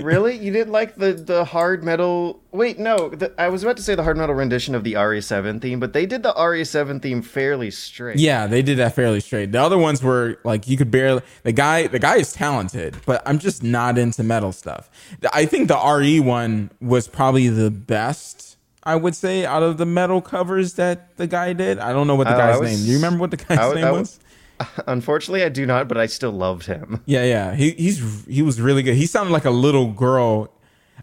Really, 0.02 0.36
you 0.38 0.50
didn't 0.50 0.72
like 0.72 0.96
the 0.96 1.12
the 1.12 1.44
hard 1.44 1.84
metal? 1.84 2.40
Wait, 2.52 2.78
no. 2.78 3.10
The, 3.10 3.34
I 3.38 3.50
was 3.50 3.62
about 3.62 3.76
to 3.76 3.82
say 3.82 3.94
the 3.94 4.02
hard 4.02 4.16
metal 4.16 4.34
rendition 4.34 4.74
of 4.74 4.82
the 4.82 4.94
RE7 4.94 5.60
theme, 5.60 5.78
but 5.78 5.92
they 5.92 6.06
did 6.06 6.22
the 6.22 6.32
RE7 6.32 7.02
theme 7.02 7.20
fairly 7.20 7.70
straight. 7.70 8.18
Yeah, 8.18 8.46
they 8.46 8.62
did 8.62 8.78
that 8.78 8.94
fairly 8.94 9.20
straight. 9.20 9.52
The 9.52 9.60
other 9.60 9.76
ones 9.76 10.02
were 10.02 10.38
like 10.44 10.66
you 10.68 10.78
could 10.78 10.90
barely. 10.90 11.20
The 11.42 11.52
guy, 11.52 11.86
the 11.86 11.98
guy 11.98 12.16
is 12.16 12.32
talented, 12.32 12.96
but 13.04 13.22
I'm 13.26 13.38
just 13.38 13.62
not 13.62 13.98
into 13.98 14.22
metal 14.22 14.52
stuff. 14.52 14.88
I 15.34 15.44
think 15.44 15.68
the 15.68 15.78
RE 15.78 16.18
one 16.20 16.70
was 16.80 17.06
probably 17.06 17.48
the 17.48 17.70
best. 17.70 18.56
I 18.88 18.96
would 18.96 19.14
say 19.14 19.44
out 19.44 19.62
of 19.62 19.76
the 19.76 19.86
metal 19.86 20.20
covers 20.20 20.74
that 20.74 21.16
the 21.18 21.26
guy 21.26 21.52
did. 21.52 21.78
I 21.78 21.92
don't 21.92 22.06
know 22.06 22.14
what 22.16 22.26
the 22.26 22.34
Oh, 22.34 22.38
guy's 22.38 22.60
was- 22.60 22.70
name. 22.70 22.84
Do 22.86 22.90
you 22.90 22.96
remember 22.96 23.18
what 23.20 23.30
the 23.30 23.36
guy's 23.36 23.58
I 23.58 23.74
name 23.74 23.84
I 23.84 23.90
was? 23.92 24.18
Unfortunately, 24.86 25.42
I 25.44 25.48
do 25.50 25.66
not, 25.66 25.88
but 25.88 25.98
I 25.98 26.06
still 26.06 26.32
loved 26.32 26.66
him. 26.66 27.00
Yeah, 27.06 27.24
yeah. 27.24 27.54
He 27.54 27.70
he's 27.72 28.24
he 28.26 28.42
was 28.42 28.60
really 28.60 28.82
good. 28.82 28.94
He 28.96 29.06
sounded 29.06 29.32
like 29.32 29.44
a 29.44 29.50
little 29.50 29.92
girl. 29.92 30.50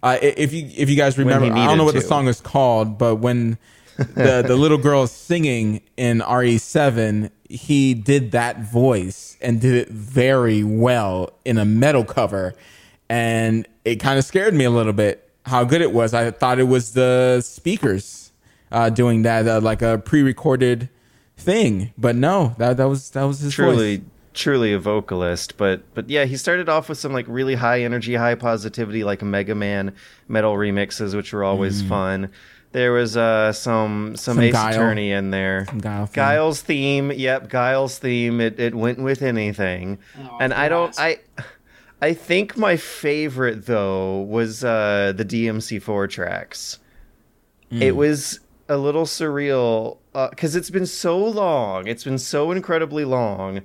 Uh, 0.03 0.17
if 0.21 0.51
you 0.51 0.69
if 0.75 0.89
you 0.89 0.95
guys 0.97 1.17
remember, 1.17 1.45
I 1.55 1.65
don't 1.67 1.77
know 1.77 1.85
what 1.85 1.93
the 1.95 2.01
song 2.01 2.27
is 2.27 2.41
called, 2.41 2.97
but 2.97 3.15
when 3.15 3.57
the 3.97 4.43
the 4.47 4.55
little 4.57 4.77
girl 4.77 5.03
is 5.03 5.11
singing 5.11 5.81
in 5.95 6.19
RE7, 6.19 7.29
he 7.49 7.93
did 7.93 8.31
that 8.31 8.59
voice 8.61 9.37
and 9.41 9.61
did 9.61 9.73
it 9.75 9.89
very 9.89 10.63
well 10.63 11.29
in 11.45 11.57
a 11.57 11.65
metal 11.65 12.03
cover, 12.03 12.53
and 13.09 13.67
it 13.85 13.97
kind 13.97 14.19
of 14.19 14.25
scared 14.25 14.53
me 14.53 14.65
a 14.65 14.69
little 14.69 14.93
bit 14.93 15.24
how 15.45 15.63
good 15.63 15.81
it 15.81 15.91
was. 15.93 16.13
I 16.13 16.31
thought 16.31 16.60
it 16.60 16.63
was 16.67 16.93
the 16.93 17.41
speakers 17.41 18.31
uh, 18.71 18.89
doing 18.89 19.21
that, 19.23 19.47
uh, 19.47 19.62
like 19.62 19.81
a 19.81 19.97
pre-recorded 19.99 20.89
thing, 21.38 21.91
but 21.97 22.15
no, 22.15 22.55
that 22.58 22.77
that 22.77 22.89
was 22.89 23.10
that 23.12 23.23
was 23.23 23.39
his 23.39 23.53
truly 23.53 23.97
voice. 23.97 24.05
truly 24.34 24.73
a 24.73 24.79
vocalist 24.79 25.55
but 25.58 25.81
but 25.93 26.10
yeah 26.10 26.25
he 26.25 26.36
started 26.36 26.67
off 26.67 26.89
with 26.89 26.97
some 26.97 27.13
like 27.13 27.25
really 27.29 27.55
high 27.55 27.81
energy 27.81 28.15
high 28.15 28.36
positivity 28.36 29.03
like 29.03 29.21
mega 29.21 29.55
man 29.55 29.93
metal 30.27 30.55
remixes 30.55 31.15
which 31.15 31.31
were 31.31 31.43
always 31.43 31.81
fun 31.84 32.29
there 32.73 32.91
was 32.91 33.15
uh 33.15 33.53
some 33.53 34.15
some, 34.17 34.36
Mm. 34.38 34.39
Some 34.39 34.39
ace 34.41 34.53
Guile. 34.53 34.69
attorney 34.73 35.12
in 35.12 35.31
there 35.31 35.65
Some 35.67 35.79
Guile 35.79 36.05
theme. 36.08 36.13
guile's 36.15 36.62
theme 36.62 37.12
yep 37.13 37.49
guile's 37.49 37.97
theme 37.97 38.41
it, 38.41 38.60
it 38.60 38.75
went 38.75 38.99
with 38.99 39.21
anything 39.21 39.99
Oh, 40.19 40.38
and 40.41 40.53
i 40.53 40.67
don't 40.67 40.97
yes. 40.97 40.99
i 40.99 41.43
i 42.01 42.13
think 42.13 42.58
my 42.58 42.77
favorite 42.77 43.65
though 43.65 44.21
was 44.21 44.63
uh 44.63 45.13
the 45.15 45.25
dmc4 45.25 46.10
tracks 46.10 46.79
Mm. 47.71 47.81
it 47.81 47.95
was 47.95 48.39
a 48.69 48.77
little 48.77 49.05
surreal 49.05 49.97
because 50.29 50.55
it's 50.55 50.69
been 50.69 50.86
so 50.86 51.17
long. 51.17 51.88
It's 51.88 52.03
been 52.03 52.19
so 52.19 52.51
incredibly 52.51 53.05
long 53.05 53.62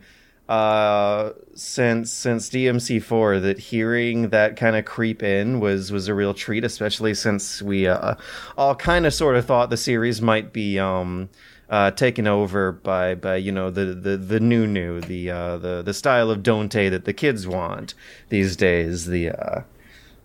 uh, 0.48 1.30
since 1.54 2.10
since 2.10 2.48
DMC4 2.48 3.42
that 3.42 3.58
hearing 3.58 4.30
that 4.30 4.56
kind 4.56 4.74
of 4.74 4.84
creep 4.86 5.22
in 5.22 5.60
was 5.60 5.92
was 5.92 6.08
a 6.08 6.14
real 6.14 6.32
treat, 6.32 6.64
especially 6.64 7.12
since 7.12 7.60
we 7.62 7.86
uh, 7.86 8.14
all 8.56 8.74
kind 8.74 9.04
of 9.06 9.12
sort 9.12 9.36
of 9.36 9.44
thought 9.44 9.68
the 9.68 9.76
series 9.76 10.20
might 10.22 10.52
be 10.52 10.78
um, 10.78 11.28
uh, 11.70 11.92
taken 11.92 12.26
over 12.26 12.72
by 12.72 13.14
by 13.14 13.36
you 13.36 13.52
know 13.52 13.70
the 13.70 13.86
the 13.86 14.16
the 14.16 14.40
new 14.40 14.66
new 14.66 15.00
the 15.00 15.30
uh, 15.30 15.56
the 15.56 15.82
the 15.82 15.94
style 15.94 16.30
of 16.30 16.42
Dante 16.42 16.88
that 16.88 17.04
the 17.04 17.12
kids 17.12 17.46
want 17.46 17.94
these 18.28 18.56
days. 18.56 19.06
The 19.06 19.30
uh, 19.30 19.62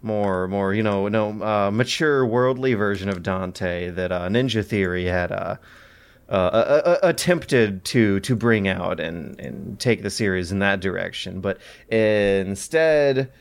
more 0.01 0.47
more 0.47 0.73
you 0.73 0.83
know 0.83 1.07
no 1.07 1.41
uh, 1.43 1.69
mature 1.71 2.25
worldly 2.25 2.73
version 2.73 3.09
of 3.09 3.21
Dante 3.21 3.91
that 3.91 4.11
uh, 4.11 4.27
Ninja 4.27 4.65
Theory 4.65 5.05
had 5.05 5.31
uh, 5.31 5.57
uh, 6.29 6.97
attempted 7.03 7.85
to 7.85 8.19
to 8.21 8.35
bring 8.35 8.67
out 8.67 8.99
and 8.99 9.39
and 9.39 9.79
take 9.79 10.01
the 10.01 10.09
series 10.09 10.51
in 10.51 10.59
that 10.59 10.79
direction, 10.79 11.41
but 11.41 11.59
instead 11.89 13.31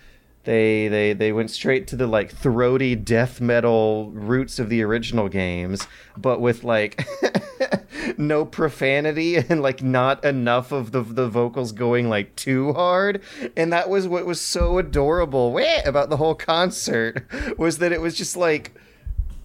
they 0.44 0.88
they 0.88 1.12
they 1.14 1.32
went 1.32 1.50
straight 1.50 1.86
to 1.88 1.96
the 1.96 2.06
like 2.06 2.30
throaty 2.30 2.94
death 2.94 3.40
metal 3.40 4.10
roots 4.10 4.58
of 4.58 4.68
the 4.68 4.82
original 4.82 5.28
games, 5.28 5.86
but 6.16 6.40
with 6.40 6.64
like 6.64 7.06
no 8.18 8.44
profanity 8.44 9.36
and 9.36 9.62
like 9.62 9.82
not 9.82 10.24
enough 10.24 10.70
of 10.70 10.92
the 10.92 11.02
the 11.02 11.28
vocals 11.28 11.72
going 11.72 12.08
like 12.08 12.36
too 12.36 12.72
hard, 12.74 13.22
and 13.56 13.72
that 13.72 13.88
was 13.88 14.06
what 14.06 14.26
was 14.26 14.40
so 14.40 14.78
adorable 14.78 15.52
weh, 15.52 15.82
about 15.84 16.10
the 16.10 16.18
whole 16.18 16.34
concert 16.34 17.26
was 17.58 17.78
that 17.78 17.92
it 17.92 18.00
was 18.00 18.14
just 18.14 18.36
like 18.36 18.74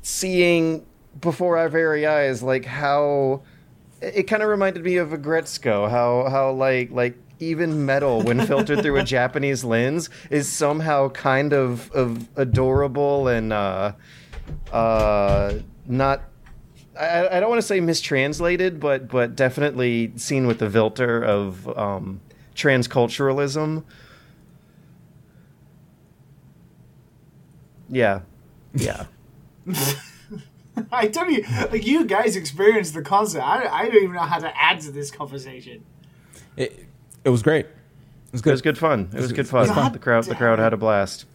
seeing 0.02 0.86
before 1.20 1.58
our 1.58 1.70
very 1.70 2.06
eyes 2.06 2.42
like 2.44 2.66
how 2.66 3.42
it 4.02 4.24
kind 4.24 4.42
of 4.42 4.50
reminded 4.50 4.84
me 4.84 4.98
of 4.98 5.10
Aggretsuko, 5.10 5.90
how 5.90 6.30
how 6.30 6.52
like 6.52 6.92
like 6.92 7.18
even 7.40 7.86
metal 7.86 8.22
when 8.22 8.40
filtered 8.48 8.82
through 8.82 8.98
a 8.98 9.04
Japanese 9.04 9.64
lens 9.64 10.10
is 10.30 10.48
somehow 10.50 11.10
kind 11.10 11.54
of 11.54 11.92
of 11.92 12.28
adorable 12.38 13.28
and 13.28 13.54
uh 13.54 13.94
uh 14.72 15.54
not 15.88 16.24
I, 17.00 17.38
I 17.38 17.40
don't 17.40 17.50
want 17.50 17.62
to 17.62 17.68
say 17.68 17.80
mistranslated, 17.80 18.80
but 18.80 19.08
but 19.08 19.36
definitely 19.36 20.12
seen 20.18 20.48
with 20.48 20.60
the 20.60 20.70
filter 20.70 21.24
of 21.24 21.68
um, 21.78 22.20
transculturalism. 22.56 23.84
Yeah, 27.88 28.22
yeah. 28.74 29.06
I 30.92 31.08
don't 31.08 31.32
even 31.32 31.70
like 31.72 31.88
you 31.88 32.06
guys 32.06 32.36
experienced 32.36 32.94
the 32.94 33.02
concert. 33.02 33.42
I, 33.42 33.66
I 33.66 33.86
don't 33.86 34.04
even 34.04 34.14
know 34.14 34.20
how 34.20 34.40
to 34.40 34.62
add 34.62 34.82
to 34.82 34.92
this 34.92 35.10
conversation. 35.10 35.86
It, 36.58 36.89
it 37.24 37.30
was 37.30 37.42
great. 37.42 37.66
It 37.66 38.32
was 38.32 38.42
good. 38.42 38.50
It 38.50 38.54
was 38.54 38.62
good 38.62 38.78
fun. 38.78 39.10
It 39.14 39.20
was 39.20 39.32
good 39.34 39.48
fun. 39.48 39.68
God 39.68 39.94
The 39.94 40.00
crowd, 40.00 40.26
the 40.26 40.36
crowd 40.36 40.60
had 40.60 40.74
a 40.74 40.78
blast, 40.78 41.26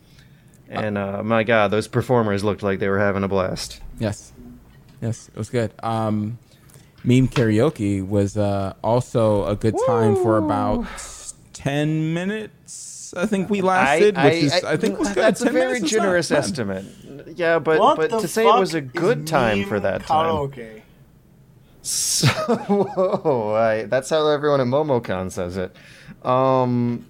and 0.68 0.96
uh, 0.96 1.22
my 1.22 1.42
God, 1.42 1.70
those 1.70 1.88
performers 1.88 2.44
looked 2.44 2.62
like 2.62 2.78
they 2.78 2.88
were 2.88 3.00
having 3.00 3.24
a 3.24 3.28
blast. 3.28 3.80
Yes, 3.98 4.32
yes, 5.02 5.28
it 5.28 5.36
was 5.36 5.50
good. 5.50 5.72
Um, 5.82 6.38
meme 7.02 7.28
karaoke 7.28 8.06
was 8.06 8.36
uh, 8.36 8.74
also 8.82 9.44
a 9.46 9.56
good 9.56 9.76
time 9.86 10.14
for 10.16 10.38
about 10.38 10.86
ten 11.52 12.14
minutes. 12.14 13.12
I 13.16 13.26
think 13.26 13.50
we 13.50 13.60
lasted, 13.60 14.16
which 14.16 14.34
is 14.34 14.52
I, 14.64 14.76
think 14.76 14.98
was 14.98 15.08
good. 15.08 15.16
That's 15.22 15.40
a 15.40 15.50
very 15.50 15.74
minutes 15.74 15.86
is 15.86 15.92
not 15.92 16.02
generous 16.02 16.30
estimate. 16.30 16.84
Yeah, 17.36 17.58
but 17.58 17.80
What 17.80 17.96
but 17.96 18.10
the 18.10 18.20
to 18.20 18.28
say 18.28 18.46
it 18.46 18.58
was 18.58 18.74
a 18.74 18.80
good 18.80 19.26
time 19.26 19.64
for 19.64 19.80
that 19.80 20.06
time. 20.06 20.34
So, 21.84 22.26
whoa, 22.68 23.54
I, 23.54 23.84
that's 23.84 24.08
how 24.08 24.26
everyone 24.28 24.60
at 24.62 24.66
MomoCon 24.66 25.30
says 25.30 25.58
it. 25.58 25.76
Um, 26.24 27.06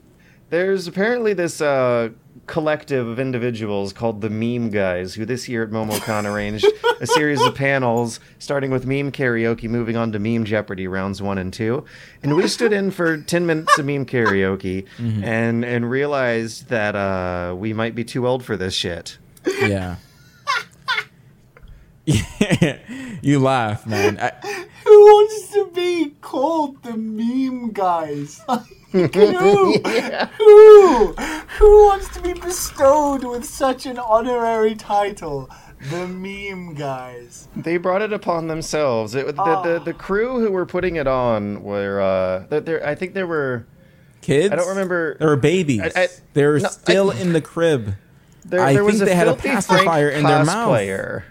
there's 0.51 0.89
apparently 0.89 1.33
this 1.33 1.61
uh, 1.61 2.11
collective 2.47 3.07
of 3.07 3.21
individuals 3.21 3.93
called 3.93 4.21
the 4.21 4.31
Meme 4.31 4.71
Guys, 4.71 5.15
who 5.15 5.25
this 5.25 5.49
year 5.49 5.63
at 5.63 5.71
MomoCon 5.71 6.25
arranged 6.25 6.67
a 7.01 7.07
series 7.07 7.41
of 7.41 7.55
panels, 7.55 8.19
starting 8.41 8.73
with 8.73 8.85
meme 8.85 9.13
karaoke, 9.13 9.69
moving 9.69 9.97
on 9.97 10.11
to 10.11 10.19
meme 10.19 10.45
Jeopardy 10.45 10.89
rounds 10.89 11.23
one 11.23 11.39
and 11.39 11.53
two. 11.53 11.85
And 12.25 12.35
we 12.35 12.49
stood 12.49 12.73
in 12.73 12.91
for 12.91 13.19
ten 13.19 13.47
minutes 13.47 13.79
of 13.79 13.87
meme 13.87 14.07
karaoke, 14.07 14.87
and 14.99 15.65
and 15.65 15.89
realized 15.89 16.69
that 16.69 16.97
uh, 16.97 17.55
we 17.57 17.73
might 17.73 17.95
be 17.95 18.03
too 18.03 18.27
old 18.27 18.45
for 18.45 18.57
this 18.57 18.75
shit. 18.75 19.19
Yeah. 19.61 19.97
you 23.23 23.38
laugh, 23.38 23.87
man. 23.87 24.19
I, 24.21 24.31
Who 24.85 25.01
wants 25.01 25.53
to 25.55 25.71
be 25.75 26.11
called 26.21 26.83
the 26.83 26.95
meme 26.97 27.73
guys? 27.73 28.43
who? 28.93 29.07
Who? 29.09 29.79
Who 31.14 31.87
wants 31.87 32.09
to 32.14 32.21
be 32.21 32.35
bestowed 32.35 33.25
with 33.25 33.45
such 33.47 33.87
an 33.87 33.99
honorary 33.99 34.75
title? 34.75 35.49
The 35.90 36.07
meme 36.07 36.75
guys. 36.75 37.49
They 37.57 37.79
brought 37.79 38.03
it 38.03 38.12
upon 38.12 38.49
themselves. 38.49 39.14
It, 39.14 39.27
the, 39.27 39.33
the 39.33 39.83
the 39.85 39.95
crew 39.95 40.40
who 40.40 40.51
were 40.51 40.67
putting 40.67 40.97
it 40.97 41.07
on 41.07 41.62
were 41.62 42.01
uh, 42.01 42.47
th- 42.49 42.64
there. 42.64 42.87
I 42.87 42.95
think 42.95 43.14
there 43.14 43.27
were. 43.27 43.67
kids? 44.23 44.53
I 44.53 44.57
don't 44.57 44.69
remember. 44.69 45.17
There 45.19 45.29
were 45.29 45.37
babies. 45.37 45.81
I- 45.81 45.93
I- 46.03 46.09
they 46.35 46.45
were 46.47 46.61
no, 46.61 46.69
still 46.69 47.11
I- 47.11 47.17
in 47.21 47.33
the 47.33 47.40
crib. 47.40 47.95
There, 48.47 48.61
I 48.61 48.75
there 48.75 48.85
was 48.85 48.97
think 48.99 49.03
a 49.03 49.05
they 49.07 49.14
had 49.17 49.29
a 49.29 49.35
pacifier 49.35 50.11
Frank 50.11 50.19
in 50.19 50.25
their 50.25 50.45
mouth. 50.45 50.69
cosplayer. 50.69 51.23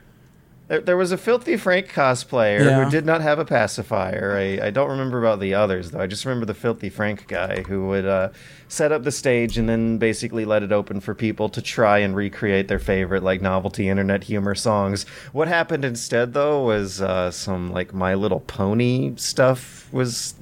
There, 0.74 0.82
there 0.82 0.98
was 0.98 1.12
a 1.12 1.18
filthy 1.20 1.56
Frank 1.56 1.90
cosplayer 1.90 2.66
Yeah. 2.66 2.84
who 2.84 2.90
did 2.90 3.06
not 3.06 3.22
have 3.22 3.38
a 3.38 3.46
pacifier. 3.46 4.36
I, 4.36 4.68
I 4.68 4.70
don't 4.72 4.90
remember 4.90 5.20
about 5.20 5.40
the 5.40 5.54
others 5.54 5.92
though. 5.92 6.00
I 6.00 6.08
just 6.08 6.26
remember 6.26 6.48
the 6.48 6.56
filthy 6.56 6.90
Frank 6.90 7.28
guy 7.28 7.62
who 7.62 7.90
would 7.90 8.08
uh, 8.08 8.30
set 8.68 8.92
up 8.92 9.04
the 9.04 9.12
stage 9.12 9.56
and 9.60 9.70
then 9.70 10.00
basically 10.00 10.46
let 10.46 10.64
it 10.64 10.72
open 10.72 11.00
for 11.00 11.14
people 11.14 11.48
to 11.50 11.62
try 11.62 12.00
and 12.00 12.16
recreate 12.16 12.70
their 12.70 12.80
favorite 12.80 13.22
like 13.22 13.40
novelty 13.40 13.88
internet 13.88 14.24
humor 14.24 14.56
songs. 14.56 15.04
What 15.32 15.48
happened 15.48 15.86
instead 15.86 16.34
though 16.34 16.64
was 16.64 17.04
uh, 17.04 17.30
some 17.30 17.72
like 17.72 17.94
My 17.94 18.16
Little 18.16 18.40
Pony 18.40 19.14
stuff 19.18 19.88
was 19.94 20.34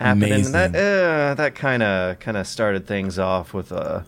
happening. 0.00 0.32
And 0.32 0.54
that 0.54 0.74
uh, 0.74 1.34
that 1.34 1.54
kind 1.54 1.84
of 1.84 2.18
kind 2.18 2.36
of 2.36 2.48
started 2.48 2.88
things 2.88 3.16
off 3.16 3.54
with 3.54 3.70
a. 3.70 4.04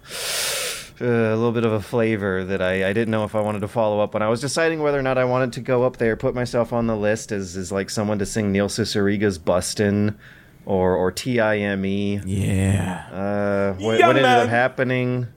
Uh, 1.00 1.06
a 1.06 1.36
little 1.36 1.52
bit 1.52 1.64
of 1.64 1.72
a 1.72 1.80
flavor 1.80 2.44
that 2.44 2.60
I, 2.60 2.88
I 2.90 2.92
didn't 2.92 3.10
know 3.10 3.24
if 3.24 3.34
I 3.34 3.40
wanted 3.40 3.60
to 3.60 3.68
follow 3.68 4.00
up 4.00 4.14
on. 4.14 4.22
I 4.22 4.28
was 4.28 4.40
deciding 4.40 4.82
whether 4.82 4.98
or 4.98 5.02
not 5.02 5.16
I 5.16 5.24
wanted 5.24 5.52
to 5.54 5.60
go 5.60 5.84
up 5.84 5.96
there, 5.96 6.14
put 6.16 6.34
myself 6.34 6.72
on 6.74 6.86
the 6.86 6.96
list 6.96 7.32
as, 7.32 7.56
as 7.56 7.72
like 7.72 7.88
someone 7.88 8.18
to 8.18 8.26
sing 8.26 8.52
Neil 8.52 8.68
Cicierega's 8.68 9.38
Bustin' 9.38 10.18
or 10.66 10.94
or 10.94 11.10
TIME. 11.10 11.84
Yeah. 12.26 13.06
Uh, 13.10 13.72
what, 13.82 13.98
Yeah, 13.98 14.06
what 14.08 14.16
ended 14.16 14.24
up 14.26 14.48
happening 14.50 15.28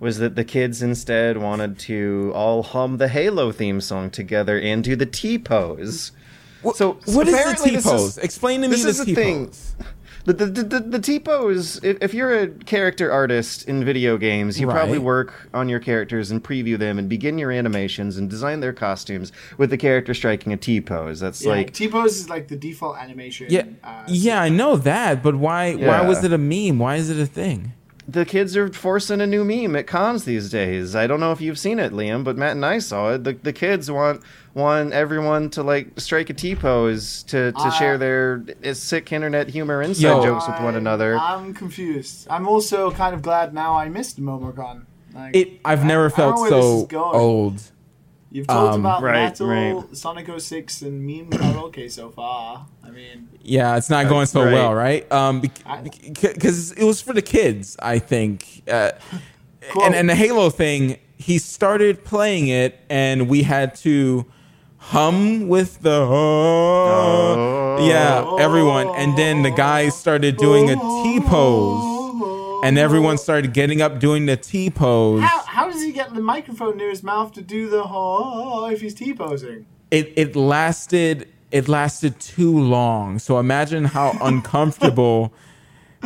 was 0.00 0.18
that 0.18 0.34
the 0.34 0.44
kids 0.44 0.82
instead 0.82 1.38
wanted 1.38 1.78
to 1.78 2.32
all 2.34 2.62
hum 2.64 2.96
the 2.98 3.08
Halo 3.08 3.52
theme 3.52 3.80
song 3.80 4.10
together 4.10 4.58
and 4.60 4.82
do 4.82 4.96
the 4.96 5.06
T 5.06 5.38
pose. 5.38 6.10
So 6.74 6.98
what 7.06 7.28
is 7.28 7.34
the 7.34 7.60
T 7.64 7.70
this 7.76 7.84
is- 7.86 7.90
pose? 7.90 8.18
Explain 8.18 8.62
to 8.62 8.68
me 8.68 8.72
this 8.74 8.82
the 8.82 8.88
is 8.88 8.98
the 8.98 9.04
T 9.04 9.14
thing. 9.14 9.52
Pose. 10.24 10.36
The 10.36 10.46
the 10.46 10.46
the, 10.46 10.62
the, 10.62 10.80
the 10.80 10.98
T-pose, 10.98 11.82
if, 11.82 11.98
if 12.00 12.14
you're 12.14 12.34
a 12.34 12.48
character 12.48 13.10
artist 13.12 13.68
in 13.68 13.84
video 13.84 14.16
games, 14.16 14.58
you 14.58 14.66
probably 14.66 14.98
work 14.98 15.48
on 15.52 15.68
your 15.68 15.80
characters 15.80 16.30
and 16.30 16.42
preview 16.42 16.78
them 16.78 16.98
and 16.98 17.08
begin 17.08 17.38
your 17.38 17.50
animations 17.50 18.16
and 18.16 18.28
design 18.28 18.60
their 18.60 18.72
costumes 18.72 19.32
with 19.58 19.70
the 19.70 19.76
character 19.76 20.14
striking 20.14 20.52
a 20.52 20.56
T-pose. 20.56 21.20
That's 21.20 21.44
Yeah, 21.44 21.50
like 21.50 21.72
T 21.72 21.88
pose 21.88 22.16
is 22.16 22.28
like 22.30 22.48
the 22.48 22.56
default 22.56 22.96
animation. 22.98 23.46
Yeah, 23.50 23.64
uh, 23.82 24.04
yeah, 24.08 24.40
I 24.40 24.48
know 24.48 24.76
that, 24.76 25.22
but 25.22 25.36
why? 25.36 25.74
Why 25.74 26.02
was 26.02 26.24
it 26.24 26.32
a 26.32 26.38
meme? 26.38 26.78
Why 26.78 26.96
is 26.96 27.10
it 27.10 27.18
a 27.18 27.26
thing? 27.26 27.72
The 28.06 28.24
kids 28.24 28.56
are 28.56 28.68
forcing 28.72 29.20
a 29.20 29.26
new 29.26 29.44
meme 29.44 29.74
at 29.76 29.86
cons 29.86 30.24
these 30.24 30.50
days. 30.50 30.94
I 30.94 31.06
don't 31.06 31.20
know 31.20 31.32
if 31.32 31.40
you've 31.40 31.58
seen 31.58 31.78
it, 31.78 31.92
Liam, 31.92 32.22
but 32.24 32.36
Matt 32.36 32.52
and 32.52 32.64
I 32.64 32.78
saw 32.78 33.12
it. 33.14 33.24
The 33.24 33.32
the 33.32 33.52
kids 33.52 33.90
want 33.90 34.22
want 34.54 34.92
everyone 34.92 35.50
to 35.50 35.62
like 35.62 35.98
strike 35.98 36.30
a 36.30 36.34
T-pose 36.34 37.22
to 37.24 37.52
to 37.52 37.58
Uh, 37.58 37.70
share 37.70 37.96
their 37.98 38.44
uh, 38.64 38.74
sick 38.74 39.10
internet 39.12 39.48
humor 39.48 39.80
inside 39.82 40.02
Yo. 40.02 40.22
jokes 40.22 40.46
with 40.46 40.60
one 40.60 40.74
another. 40.74 41.16
I'm 41.18 41.54
confused. 41.54 42.26
I'm 42.30 42.46
also 42.46 42.90
kind 42.90 43.14
of 43.14 43.22
glad 43.22 43.54
now 43.54 43.74
I 43.74 43.88
missed 43.88 44.20
MomoCon. 44.20 44.82
Like, 45.14 45.34
It. 45.36 45.60
I've 45.64 45.84
never 45.84 46.06
I 46.06 46.10
felt 46.10 46.40
where 46.40 46.50
this 46.50 46.64
so 46.64 46.88
old. 47.12 47.62
You've 48.34 48.48
talked 48.48 48.74
um, 48.74 48.80
about 48.80 49.00
right, 49.00 49.30
Metal, 49.40 49.46
right. 49.46 49.96
Sonic 49.96 50.28
06, 50.40 50.82
and 50.82 51.06
meme 51.06 51.30
karaoke 51.30 51.88
so 51.88 52.10
far. 52.10 52.66
I 52.82 52.90
mean, 52.90 53.28
Yeah, 53.40 53.76
it's 53.76 53.88
not 53.88 54.08
going 54.08 54.26
so 54.26 54.42
right. 54.42 54.52
well, 54.52 54.74
right? 54.74 55.12
Um, 55.12 55.40
I- 55.64 55.82
because 55.82 56.72
it 56.72 56.82
was 56.82 57.00
for 57.00 57.12
the 57.12 57.22
kids, 57.22 57.76
I 57.80 58.00
think. 58.00 58.62
Uh, 58.66 58.90
Quote. 59.70 59.84
and 59.86 59.94
and 59.94 60.10
the 60.10 60.16
Halo 60.16 60.50
thing, 60.50 60.98
he 61.16 61.38
started 61.38 62.02
playing 62.02 62.48
it, 62.48 62.80
and 62.90 63.28
we 63.28 63.44
had 63.44 63.76
to 63.76 64.26
hum 64.78 65.46
with 65.46 65.80
the 65.82 66.04
oh, 66.10 67.86
yeah, 67.88 68.36
everyone, 68.44 68.88
and 68.96 69.16
then 69.16 69.44
the 69.44 69.52
guys 69.52 69.96
started 69.96 70.36
doing 70.38 70.70
a 70.70 70.74
T 70.74 71.20
pose, 71.20 72.64
and 72.64 72.78
everyone 72.78 73.16
started 73.16 73.52
getting 73.52 73.80
up 73.80 74.00
doing 74.00 74.26
the 74.26 74.36
T 74.36 74.70
pose. 74.70 75.22
how, 75.22 75.43
how 75.54 75.68
does 75.70 75.82
he 75.82 75.92
get 75.92 76.12
the 76.14 76.20
microphone 76.20 76.76
near 76.76 76.90
his 76.90 77.02
mouth 77.02 77.32
to 77.32 77.42
do 77.42 77.68
the 77.68 77.82
oh 77.86 78.66
if 78.66 78.80
he's 78.80 78.94
T 78.94 79.14
posing? 79.14 79.66
It 79.90 80.12
it 80.16 80.34
lasted 80.36 81.28
it 81.50 81.68
lasted 81.68 82.18
too 82.18 82.58
long. 82.58 83.18
So 83.20 83.38
imagine 83.38 83.84
how 83.84 84.16
uncomfortable. 84.20 85.32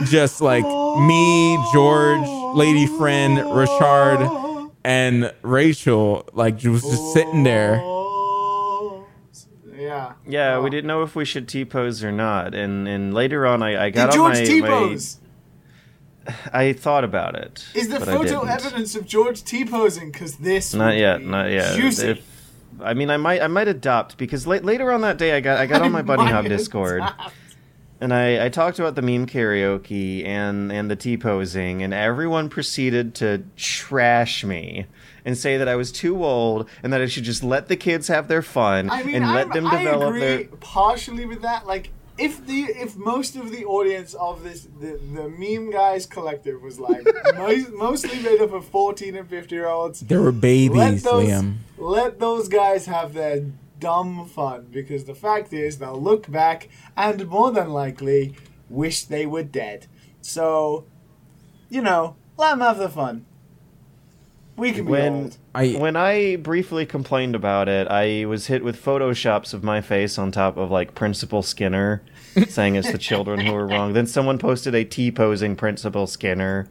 Just 0.04 0.40
like 0.40 0.64
me, 1.08 1.58
George, 1.72 2.28
lady 2.54 2.86
friend, 2.86 3.34
Richard, 3.52 4.20
and 4.84 5.32
Rachel, 5.42 6.28
like 6.34 6.62
was 6.70 6.82
just 6.82 7.12
sitting 7.14 7.42
there. 7.42 7.82
Yeah. 9.76 10.12
Yeah, 10.26 10.56
Oh. 10.56 10.62
we 10.62 10.70
didn't 10.70 10.86
know 10.86 11.02
if 11.02 11.16
we 11.16 11.24
should 11.24 11.48
T 11.48 11.64
pose 11.64 12.04
or 12.04 12.12
not, 12.12 12.54
and 12.54 12.86
and 12.86 13.14
later 13.14 13.46
on, 13.46 13.62
I, 13.62 13.86
I 13.86 13.90
got 13.90 14.10
Did 14.12 14.20
on 14.20 14.34
George 14.34 14.38
my, 14.40 14.44
T 14.44 14.60
my 14.60 14.68
pose? 14.68 15.18
I 16.52 16.72
thought 16.72 17.04
about 17.04 17.34
it. 17.36 17.64
Is 17.74 17.88
there 17.88 18.00
photo 18.00 18.42
evidence 18.44 18.94
of 18.94 19.06
George 19.06 19.42
T 19.44 19.64
posing? 19.64 20.10
Because 20.12 20.36
this 20.36 20.74
Not 20.74 20.96
yet, 20.96 21.22
not 21.22 21.50
yet. 21.50 21.76
Juicy. 21.76 22.08
If- 22.08 22.34
I 22.80 22.94
mean, 22.94 23.10
I 23.10 23.16
might 23.16 23.42
I 23.42 23.48
might 23.48 23.66
adopt 23.66 24.16
because 24.18 24.46
la- 24.46 24.56
later 24.56 24.92
on 24.92 25.00
that 25.00 25.18
day, 25.18 25.36
I 25.36 25.40
got 25.40 25.58
I 25.58 25.66
got 25.66 25.82
on 25.86 25.90
my 25.92 26.02
Bunny 26.02 26.30
Hub 26.30 26.44
Discord. 26.46 26.98
adopt. 27.02 27.34
And 28.00 28.14
I, 28.14 28.44
I 28.44 28.48
talked 28.48 28.78
about 28.78 28.94
the 28.94 29.02
meme 29.02 29.26
karaoke 29.26 30.24
and, 30.24 30.70
and 30.70 30.88
the 30.88 30.94
T 30.94 31.16
posing, 31.16 31.82
and 31.82 31.92
everyone 31.92 32.48
proceeded 32.48 33.16
to 33.16 33.42
trash 33.56 34.44
me 34.44 34.86
and 35.24 35.36
say 35.36 35.56
that 35.56 35.66
I 35.66 35.74
was 35.74 35.90
too 35.90 36.24
old 36.24 36.68
and 36.84 36.92
that 36.92 37.00
I 37.00 37.06
should 37.06 37.24
just 37.24 37.42
let 37.42 37.66
the 37.66 37.74
kids 37.74 38.06
have 38.06 38.28
their 38.28 38.40
fun 38.42 38.88
I 38.88 39.02
mean, 39.02 39.16
and 39.16 39.26
let 39.34 39.46
I'm- 39.46 39.50
them 39.50 39.66
I 39.66 39.78
develop 39.82 40.08
agree 40.10 40.20
their. 40.20 40.44
partially 40.60 41.26
with 41.26 41.42
that. 41.42 41.66
Like, 41.66 41.90
if 42.18 42.46
the 42.46 42.62
if 42.64 42.96
most 42.96 43.36
of 43.36 43.50
the 43.50 43.64
audience 43.64 44.14
of 44.14 44.42
this 44.42 44.66
the, 44.80 44.98
the 45.14 45.28
meme 45.28 45.70
guys 45.70 46.06
collective 46.06 46.60
was 46.62 46.78
like 46.80 47.06
most, 47.36 47.70
mostly 47.72 48.18
made 48.20 48.40
up 48.40 48.52
of 48.52 48.64
fourteen 48.66 49.16
and 49.16 49.28
fifty 49.28 49.54
year 49.54 49.66
olds, 49.68 50.00
There 50.00 50.20
were 50.20 50.32
babies 50.32 50.76
let 50.76 50.86
babies, 50.88 51.02
those 51.04 51.28
Liam. 51.28 51.54
let 51.78 52.18
those 52.20 52.48
guys 52.48 52.86
have 52.86 53.14
their 53.14 53.46
dumb 53.78 54.26
fun 54.28 54.66
because 54.70 55.04
the 55.04 55.14
fact 55.14 55.52
is 55.52 55.78
they'll 55.78 56.00
look 56.00 56.30
back 56.30 56.68
and 56.96 57.26
more 57.28 57.52
than 57.52 57.70
likely 57.70 58.34
wish 58.68 59.04
they 59.04 59.24
were 59.24 59.44
dead. 59.44 59.86
So, 60.20 60.84
you 61.70 61.80
know, 61.80 62.16
let 62.36 62.50
them 62.50 62.60
have 62.60 62.78
their 62.78 62.88
fun. 62.88 63.24
We 64.58 64.72
can 64.72 64.84
be 64.86 64.90
When 64.90 65.12
old. 65.14 65.38
I 65.54 65.68
when 65.72 65.94
I 65.96 66.36
briefly 66.36 66.84
complained 66.84 67.34
about 67.36 67.68
it, 67.68 67.86
I 67.88 68.24
was 68.26 68.48
hit 68.48 68.64
with 68.64 68.82
photoshops 68.82 69.54
of 69.54 69.62
my 69.62 69.80
face 69.80 70.18
on 70.18 70.32
top 70.32 70.56
of 70.56 70.70
like 70.70 70.94
Principal 70.96 71.42
Skinner, 71.42 72.02
saying 72.48 72.74
it's 72.74 72.90
the 72.90 72.98
children 72.98 73.40
who 73.40 73.54
are 73.54 73.66
wrong. 73.66 73.92
Then 73.92 74.06
someone 74.08 74.36
posted 74.38 74.74
a 74.74 74.84
T 74.84 75.12
posing 75.12 75.54
Principal 75.54 76.06
Skinner. 76.08 76.66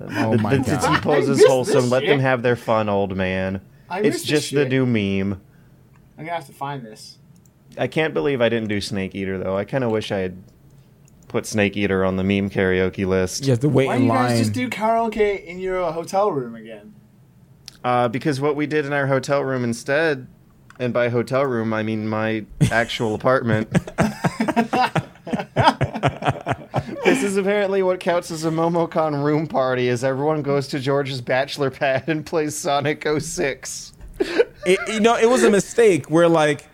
oh 0.00 0.36
my 0.38 0.56
the, 0.56 0.62
the 0.64 0.76
T 0.76 0.82
god. 0.82 1.02
pose 1.02 1.28
is 1.28 1.44
wholesome. 1.46 1.82
this 1.82 1.90
Let 1.90 2.06
them 2.06 2.18
have 2.18 2.42
their 2.42 2.56
fun, 2.56 2.88
old 2.88 3.16
man. 3.16 3.60
I 3.88 4.00
It's 4.00 4.22
just 4.22 4.50
the 4.52 4.62
shit. 4.62 4.68
new 4.70 4.84
meme. 4.84 5.40
I'm 6.18 6.24
gonna 6.24 6.36
have 6.36 6.46
to 6.46 6.52
find 6.52 6.84
this. 6.84 7.18
I 7.78 7.86
can't 7.86 8.12
believe 8.12 8.40
I 8.40 8.48
didn't 8.48 8.68
do 8.68 8.80
Snake 8.80 9.14
Eater 9.14 9.38
though. 9.38 9.56
I 9.56 9.64
kind 9.64 9.84
of 9.84 9.92
wish 9.92 10.10
I 10.10 10.18
had 10.18 10.42
put 11.30 11.46
Snake 11.46 11.76
Eater 11.76 12.04
on 12.04 12.16
the 12.16 12.24
meme 12.24 12.50
karaoke 12.50 13.06
list. 13.06 13.44
You 13.44 13.50
have 13.50 13.60
to 13.60 13.68
wait 13.68 13.86
Why 13.86 13.96
in 13.96 14.08
don't 14.08 14.08
you 14.08 14.22
guys 14.28 14.38
just 14.38 14.52
do 14.52 14.68
karaoke 14.68 15.44
in 15.44 15.60
your 15.60 15.90
hotel 15.92 16.30
room 16.30 16.54
again? 16.54 16.94
Uh, 17.82 18.08
because 18.08 18.40
what 18.40 18.56
we 18.56 18.66
did 18.66 18.84
in 18.84 18.92
our 18.92 19.06
hotel 19.06 19.42
room 19.42 19.64
instead, 19.64 20.26
and 20.78 20.92
by 20.92 21.08
hotel 21.08 21.44
room 21.44 21.72
I 21.72 21.82
mean 21.82 22.06
my 22.06 22.44
actual 22.70 23.14
apartment. 23.14 23.70
this 27.04 27.22
is 27.22 27.36
apparently 27.36 27.82
what 27.82 28.00
counts 28.00 28.30
as 28.30 28.44
a 28.44 28.50
MomoCon 28.50 29.22
room 29.24 29.46
party, 29.46 29.88
as 29.88 30.04
everyone 30.04 30.42
goes 30.42 30.68
to 30.68 30.80
George's 30.80 31.20
bachelor 31.20 31.70
pad 31.70 32.04
and 32.08 32.26
plays 32.26 32.56
Sonic 32.56 33.06
06. 33.18 33.92
it, 34.66 34.78
you 34.88 35.00
know, 35.00 35.16
it 35.16 35.28
was 35.28 35.44
a 35.44 35.50
mistake. 35.50 36.10
We're 36.10 36.26
like, 36.26 36.66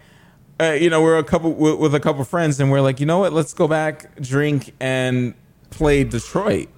uh, 0.60 0.72
you 0.72 0.88
know, 0.90 1.02
we're 1.02 1.18
a 1.18 1.24
couple 1.24 1.52
with, 1.52 1.78
with 1.78 1.94
a 1.94 2.00
couple 2.00 2.24
friends, 2.24 2.58
and 2.60 2.70
we're 2.70 2.80
like, 2.80 3.00
you 3.00 3.06
know 3.06 3.18
what? 3.18 3.32
Let's 3.32 3.52
go 3.54 3.68
back, 3.68 4.14
drink, 4.20 4.72
and 4.80 5.34
play 5.70 6.04
Detroit, 6.04 6.68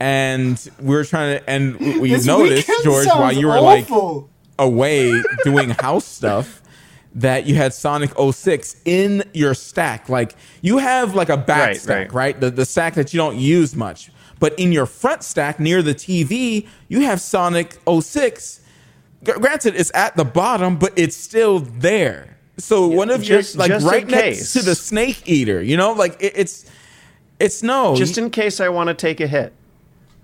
and 0.00 0.58
we 0.80 0.94
were 0.94 1.04
trying 1.04 1.38
to, 1.38 1.50
and 1.50 1.78
we 2.00 2.10
This 2.14 2.26
noticed 2.26 2.70
George 2.82 3.06
while 3.06 3.32
you 3.32 3.48
were 3.48 3.60
like 3.60 3.88
away 4.58 5.20
doing 5.44 5.70
house 5.70 6.04
stuff 6.04 6.62
that 7.16 7.46
you 7.46 7.54
had 7.54 7.72
Sonic 7.72 8.10
06 8.18 8.76
in 8.84 9.22
your 9.34 9.54
stack. 9.54 10.08
Like 10.08 10.34
you 10.62 10.78
have 10.78 11.14
like 11.14 11.28
a 11.28 11.36
back 11.36 11.68
Right, 11.68 11.76
stack, 11.76 11.96
right. 12.08 12.12
right? 12.34 12.40
The 12.40 12.50
the 12.50 12.64
stack 12.64 12.94
that 12.94 13.12
you 13.14 13.18
don't 13.18 13.36
use 13.36 13.74
much. 13.76 14.10
But 14.40 14.58
in 14.58 14.72
your 14.72 14.86
front 14.86 15.22
stack 15.22 15.60
near 15.60 15.80
the 15.80 15.94
TV, 15.94 16.66
you 16.88 17.02
have 17.02 17.20
Sonic 17.20 17.78
06. 17.88 18.60
G- 19.24 19.32
Granted, 19.32 19.76
it's 19.76 19.92
at 19.94 20.16
the 20.16 20.24
bottom, 20.24 20.76
but 20.76 20.92
it's 20.96 21.16
still 21.16 21.60
there. 21.60 22.33
So 22.58 22.86
one 22.86 23.10
of 23.10 23.24
your 23.24 23.42
like 23.56 23.68
just 23.68 23.86
right 23.86 24.06
next 24.06 24.22
case. 24.22 24.52
to 24.52 24.62
the 24.62 24.74
Snake 24.74 25.22
Eater, 25.26 25.62
you 25.62 25.76
know, 25.76 25.92
like 25.92 26.16
it, 26.20 26.32
it's 26.36 26.70
it's 27.40 27.62
no 27.62 27.96
Just 27.96 28.16
in 28.16 28.30
case 28.30 28.60
I 28.60 28.68
want 28.68 28.88
to 28.88 28.94
take 28.94 29.20
a 29.20 29.26
hit. 29.26 29.52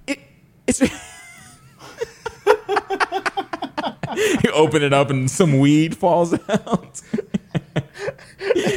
it, 0.06 0.20
it's 0.66 0.80
you 4.44 4.50
open 4.52 4.82
it 4.82 4.92
up 4.92 5.10
and 5.10 5.30
some 5.30 5.58
weed 5.58 5.96
falls 5.96 6.34
out. 6.48 7.00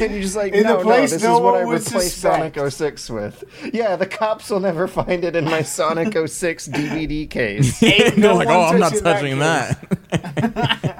And 0.00 0.12
you're 0.12 0.22
just 0.22 0.36
like, 0.36 0.52
In 0.52 0.64
no, 0.64 0.82
place 0.82 1.10
no, 1.10 1.16
this 1.16 1.22
no 1.22 1.36
is 1.36 1.40
what 1.40 1.54
I 1.54 1.64
would 1.64 1.84
replaced 1.84 2.18
suspect." 2.18 2.54
Sonic 2.56 2.72
06 2.72 3.10
with. 3.10 3.44
Yeah, 3.72 3.96
the 3.96 4.06
cops 4.06 4.50
will 4.50 4.60
never 4.60 4.86
find 4.86 5.24
it 5.24 5.34
in 5.34 5.44
my 5.44 5.62
Sonic 5.62 6.16
06 6.28 6.68
DVD 6.68 7.28
case. 7.28 7.82
Ain't 7.82 8.16
They're 8.16 8.16
no 8.16 8.36
like, 8.36 8.48
one 8.48 8.56
oh, 8.56 8.62
I'm 8.62 8.78
not 8.78 8.94
touching 8.94 9.38
that 9.38 9.78
touching 10.10 10.52
that. 10.68 10.93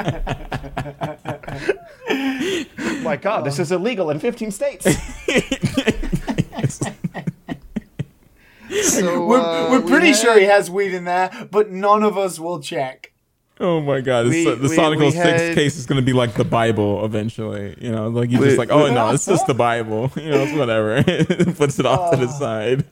My 3.04 3.16
God, 3.16 3.44
this 3.44 3.60
is 3.60 3.70
illegal 3.70 4.10
in 4.10 4.18
15 4.18 4.50
states. 4.50 4.84
so, 6.68 6.90
We're, 9.26 9.40
uh, 9.40 9.70
we're 9.70 9.80
we 9.80 9.90
pretty 9.90 10.08
had- 10.08 10.16
sure 10.16 10.38
he 10.38 10.46
has 10.46 10.70
weed 10.70 10.94
in 10.94 11.04
there, 11.04 11.30
but 11.50 11.70
none 11.70 12.02
of 12.02 12.16
us 12.18 12.38
will 12.40 12.60
check. 12.60 13.12
oh 13.60 13.80
my 13.80 14.00
god, 14.00 14.26
We- 14.26 14.44
the 14.44 14.56
we- 14.56 14.68
Sonic 14.68 14.98
we 14.98 15.10
06 15.10 15.22
had- 15.24 15.54
case 15.54 15.76
is 15.76 15.86
going 15.86 16.00
to 16.00 16.04
be 16.04 16.12
like 16.12 16.34
the 16.34 16.44
Bible 16.44 17.04
eventually. 17.04 17.76
You 17.80 17.92
know, 17.92 18.08
like 18.08 18.30
you 18.30 18.38
just 18.38 18.58
like, 18.58 18.70
oh 18.70 18.92
no, 18.92 19.10
it's 19.10 19.26
just 19.26 19.46
the 19.46 19.54
Bible. 19.68 20.10
You 20.16 20.30
know, 20.30 20.42
it's 20.42 20.52
whatever. 20.58 21.02
Puts 21.54 21.78
it 21.78 21.86
off 21.86 22.10
to 22.12 22.16
the 22.16 22.28
side. 22.28 22.84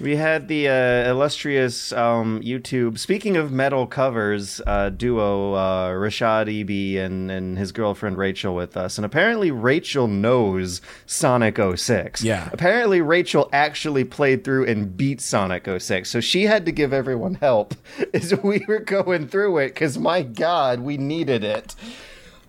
We 0.00 0.16
had 0.16 0.48
the 0.48 0.68
uh, 0.68 1.10
illustrious 1.10 1.92
um, 1.92 2.40
YouTube. 2.42 2.98
Speaking 2.98 3.36
of 3.36 3.52
metal 3.52 3.86
covers, 3.86 4.60
uh, 4.66 4.90
duo 4.90 5.54
uh, 5.54 5.90
RichaadEB 5.90 6.98
and 6.98 7.30
and 7.30 7.56
his 7.56 7.72
girlfriend 7.72 8.18
Rachel 8.18 8.54
with 8.54 8.76
us, 8.76 8.98
and 8.98 9.04
apparently 9.04 9.50
Rachel 9.50 10.08
knows 10.08 10.80
Sonic 11.06 11.58
06. 11.58 12.22
Yeah. 12.22 12.48
Apparently 12.52 13.00
Rachel 13.00 13.48
actually 13.52 14.04
played 14.04 14.44
through 14.44 14.66
and 14.66 14.96
beat 14.96 15.20
Sonic 15.20 15.66
06, 15.66 16.10
so 16.10 16.20
she 16.20 16.44
had 16.44 16.66
to 16.66 16.72
give 16.72 16.92
everyone 16.92 17.34
help 17.34 17.74
as 18.14 18.34
we 18.42 18.64
were 18.66 18.80
going 18.80 19.28
through 19.28 19.58
it. 19.58 19.68
Because 19.68 19.96
my 19.96 20.22
God, 20.22 20.80
we 20.80 20.96
needed 20.96 21.44
it. 21.44 21.74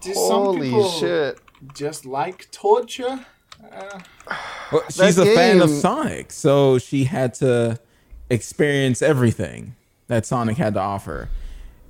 Do 0.02 0.14
some 0.14 0.32
Holy 0.32 0.70
people 0.70 0.90
shit! 0.90 1.40
Just 1.74 2.06
like 2.06 2.50
torture. 2.52 3.26
Well, 4.72 4.84
she's 4.90 5.18
a 5.18 5.24
That 5.26 5.36
fan 5.36 5.62
of 5.62 5.70
Sonic, 5.70 6.32
so 6.32 6.78
she 6.80 7.04
had 7.06 7.34
to 7.36 7.80
experience 8.30 9.02
everything 9.02 9.76
that 10.08 10.26
Sonic 10.26 10.58
had 10.58 10.74
to 10.74 10.80
offer. 10.80 11.30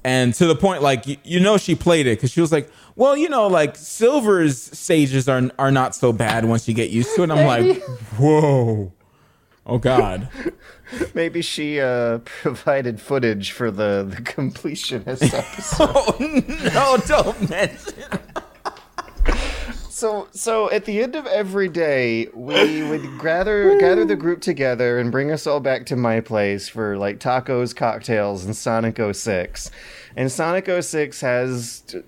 And 0.04 0.34
to 0.36 0.46
the 0.46 0.56
point, 0.56 0.84
like 0.84 1.08
you, 1.08 1.18
you 1.24 1.40
know, 1.40 1.58
she 1.58 1.74
played 1.74 2.06
it 2.06 2.18
because 2.18 2.32
she 2.32 2.40
was 2.42 2.52
like, 2.52 2.70
"Well, 2.96 3.18
you 3.18 3.28
know, 3.28 3.48
like 3.48 3.76
Silver's 3.76 4.62
stages 4.78 5.28
are 5.28 5.50
are 5.58 5.72
not 5.72 5.96
so 5.96 6.14
bad 6.14 6.46
once 6.46 6.68
you 6.68 6.76
get 6.76 6.92
used 6.92 7.16
to 7.16 7.24
it." 7.24 7.32
I'm 7.32 7.48
like, 7.48 7.82
"Whoa, 8.18 8.92
oh 9.66 9.78
God!" 9.80 10.30
Maybe 11.16 11.42
she 11.42 11.80
uh, 11.82 12.20
provided 12.20 13.02
footage 13.02 13.52
for 13.52 13.72
the 13.72 14.06
the 14.08 14.22
completionist 14.22 15.34
episode. 15.34 15.90
oh 15.90 16.16
no, 16.76 16.98
don't 17.08 17.50
mention. 17.50 17.94
So, 19.96 20.28
so 20.34 20.70
at 20.72 20.84
the 20.84 21.02
end 21.02 21.16
of 21.16 21.26
every 21.26 21.70
day, 21.70 22.28
we 22.34 22.84
would 22.84 23.18
gather 23.22 23.78
gather 23.78 24.04
the 24.04 24.18
group 24.18 24.42
together 24.42 25.00
and 25.00 25.10
bring 25.10 25.32
us 25.32 25.48
all 25.48 25.62
back 25.62 25.86
to 25.86 25.96
my 25.96 26.20
place 26.20 26.68
for 26.68 26.98
like 26.98 27.18
tacos, 27.18 27.74
cocktails, 27.74 28.44
and 28.44 28.54
Sonic 28.54 29.00
06. 29.00 29.72
And 30.18 30.30
Sonic 30.30 30.70
06 30.84 31.22
has 31.22 31.80
t- 31.88 32.02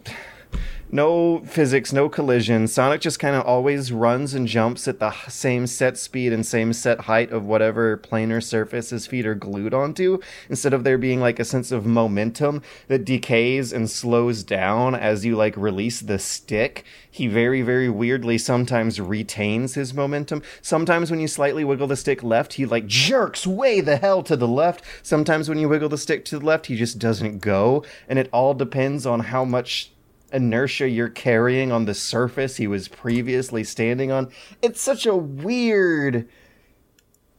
no 0.90 1.40
physics, 1.42 1.92
no 1.92 2.08
collision. 2.08 2.68
Sonic 2.68 3.02
just 3.02 3.20
kind 3.20 3.36
of 3.36 3.46
always 3.46 3.92
runs 3.92 4.34
and 4.34 4.48
jumps 4.48 4.88
at 4.88 5.00
the 5.00 5.12
same 5.28 5.68
set 5.68 5.98
speed 5.98 6.32
and 6.32 6.46
same 6.46 6.74
set 6.74 7.02
height 7.02 7.32
of 7.32 7.44
whatever 7.44 7.98
planar 7.98 8.42
surface 8.42 8.92
his 8.92 9.06
feet 9.06 9.26
are 9.26 9.36
glued 9.36 9.74
onto, 9.74 10.20
instead 10.50 10.74
of 10.74 10.84
there 10.84 10.98
being 10.98 11.20
like 11.20 11.40
a 11.40 11.46
sense 11.46 11.72
of 11.72 11.86
momentum 11.86 12.62
that 12.88 13.06
decays 13.06 13.74
and 13.74 13.90
slows 13.90 14.44
down 14.44 14.96
as 14.96 15.26
you 15.26 15.36
like 15.36 15.58
release 15.58 16.00
the 16.00 16.20
stick. 16.20 16.86
He 17.10 17.28
very, 17.28 17.64
very 17.64 17.90
weirdly 17.90 18.38
sometimes 18.38 19.02
retains 19.02 19.74
his 19.74 19.94
momentum. 19.94 20.44
Sometimes 20.62 21.10
when 21.10 21.20
you 21.20 21.28
slightly 21.28 21.64
wiggle 21.64 21.88
the 21.88 21.96
stick 21.96 22.22
left, 22.24 22.54
he 22.54 22.66
like 22.66 22.86
jerks 22.86 23.48
way 23.48 23.82
the 23.82 23.98
hell 23.98 24.22
to 24.24 24.36
the 24.36 24.48
left. 24.48 24.84
Sometimes 25.02 25.50
when 25.50 25.58
you 25.58 25.68
wiggle 25.68 25.90
the 25.90 25.98
stick 25.98 26.24
to 26.26 26.40
the 26.40 26.46
left, 26.46 26.68
he 26.68 26.76
just 26.76 27.00
doesn't 27.00 27.40
go. 27.40 27.84
And 28.08 28.20
it 28.20 28.30
all 28.32 28.54
depends 28.54 29.06
on 29.06 29.22
how 29.22 29.44
much 29.44 29.92
inertia 30.32 30.90
you're 30.90 31.10
carrying 31.10 31.72
on 31.72 31.86
the 31.86 31.94
surface 31.94 32.58
he 32.58 32.68
was 32.68 32.88
previously 32.88 33.64
standing 33.64 34.12
on. 34.12 34.30
It's 34.62 34.82
such 34.82 35.06
a 35.06 35.16
weird 35.16 36.28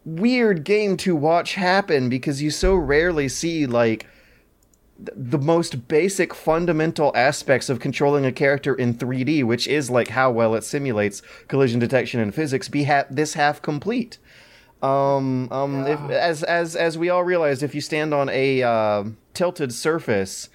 weird 0.05 0.65
game 0.65 0.97
to 0.97 1.15
watch 1.15 1.55
happen 1.55 2.09
because 2.09 2.41
you 2.41 2.51
so 2.51 2.75
rarely 2.75 3.29
see 3.29 3.67
like 3.67 4.07
th- 4.97 5.11
the 5.15 5.39
most 5.39 5.87
basic 5.87 6.35
fundamental 6.35 7.13
aspects 7.15 7.69
of 7.69 7.79
controlling 7.79 8.25
a 8.25 8.33
character 8.33 8.75
in 8.75 8.95
3D, 8.95 9.45
which 9.45 9.69
is 9.69 9.91
like 9.91 10.09
how 10.09 10.31
well 10.31 10.55
it 10.55 10.65
simulates 10.65 11.21
collision 11.47 11.79
detection 11.79 12.21
and 12.21 12.35
physics, 12.35 12.69
be 12.69 12.85
ha- 12.85 13.05
this 13.11 13.35
half 13.35 13.61
complete. 13.61 14.19
Um, 14.83 15.51
um, 15.51 15.87
if, 15.87 16.01
as 16.09 16.45
as 16.45 16.77
as 16.77 16.97
we 16.97 17.11
all 17.11 17.25
realize, 17.25 17.65
if 17.65 17.75
you 17.75 17.81
stand 17.81 18.15
on 18.15 18.29
a 18.29 18.63
uh, 18.63 19.05
tilted 19.35 19.75
surface, 19.75 20.49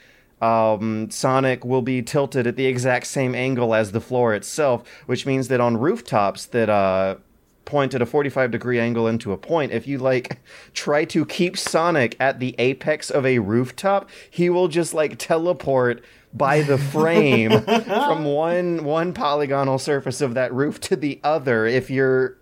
um, 0.43 1.09
Sonic 1.09 1.63
will 1.63 1.81
be 1.81 2.01
tilted 2.01 2.45
at 2.45 2.57
the 2.57 2.65
exact 2.65 3.07
same 3.07 3.33
angle 3.33 3.73
as 3.73 3.93
the 3.93 4.01
floor 4.01 4.33
itself, 4.33 4.83
which 5.05 5.25
means 5.25 5.47
that 5.47 5.61
on 5.61 5.77
rooftops 5.77 6.45
that 6.47 6.69
uh, 6.69 7.15
point 7.63 7.93
at 7.93 8.01
a 8.01 8.05
45 8.05 8.51
degree 8.51 8.77
angle 8.77 9.07
into 9.07 9.31
a 9.31 9.37
point, 9.37 9.71
if 9.71 9.87
you 9.87 9.97
like 9.97 10.41
try 10.73 11.05
to 11.05 11.25
keep 11.25 11.57
Sonic 11.57 12.17
at 12.19 12.39
the 12.39 12.55
apex 12.59 13.09
of 13.09 13.25
a 13.25 13.39
rooftop, 13.39 14.09
he 14.29 14.49
will 14.49 14.67
just 14.67 14.93
like 14.93 15.17
teleport 15.17 16.03
by 16.33 16.61
the 16.61 16.77
frame 16.93 17.61
from 17.61 18.25
one 18.25 18.83
one 18.83 19.13
polygonal 19.13 19.79
surface 19.79 20.19
of 20.19 20.33
that 20.33 20.51
roof 20.51 20.79
to 20.81 20.95
the 20.95 21.21
other 21.23 21.65
if 21.65 21.89
you're 21.89 22.37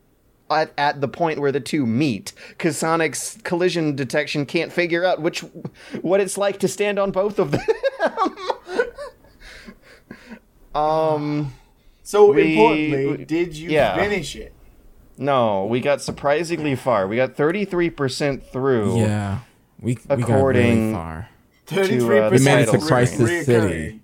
at, 0.53 0.71
at 0.77 1.01
the 1.01 1.07
point 1.07 1.39
where 1.39 1.51
the 1.51 1.59
two 1.59 1.85
meet 1.85 2.33
because 2.49 2.77
sonic's 2.77 3.37
collision 3.43 3.95
detection 3.95 4.45
can't 4.45 4.71
figure 4.71 5.03
out 5.05 5.21
which 5.21 5.39
what 6.01 6.19
it's 6.21 6.37
like 6.37 6.59
to 6.59 6.67
stand 6.67 6.97
on 6.99 7.11
both 7.11 7.39
of 7.39 7.51
them 7.51 7.61
um 10.75 11.53
So 12.03 12.31
We- 12.33 12.51
importantly, 12.53 13.07
we- 13.17 13.25
did 13.25 13.55
you 13.55 13.69
yeah. 13.69 13.95
finish 13.97 14.35
it? 14.35 14.53
no 15.17 15.65
we 15.65 15.79
got 15.81 16.01
surprisingly 16.01 16.75
far 16.75 17.07
we 17.07 17.15
got 17.15 17.35
33% 17.35 18.43
through 18.43 18.97
Yeah, 18.99 19.39
we 19.79 19.91
we 19.91 19.95
got 19.95 20.09
really 20.17 20.23
According- 20.23 20.93
far 20.93 21.27
Thirty-three 21.67 22.19
uh, 22.19 22.29
the 22.29 22.37
We 22.37 22.43
made 22.43 22.63
it 22.63 22.65
to 22.65 22.71
percent 22.73 22.87
Crisis 22.89 23.45
City. 23.45 24.00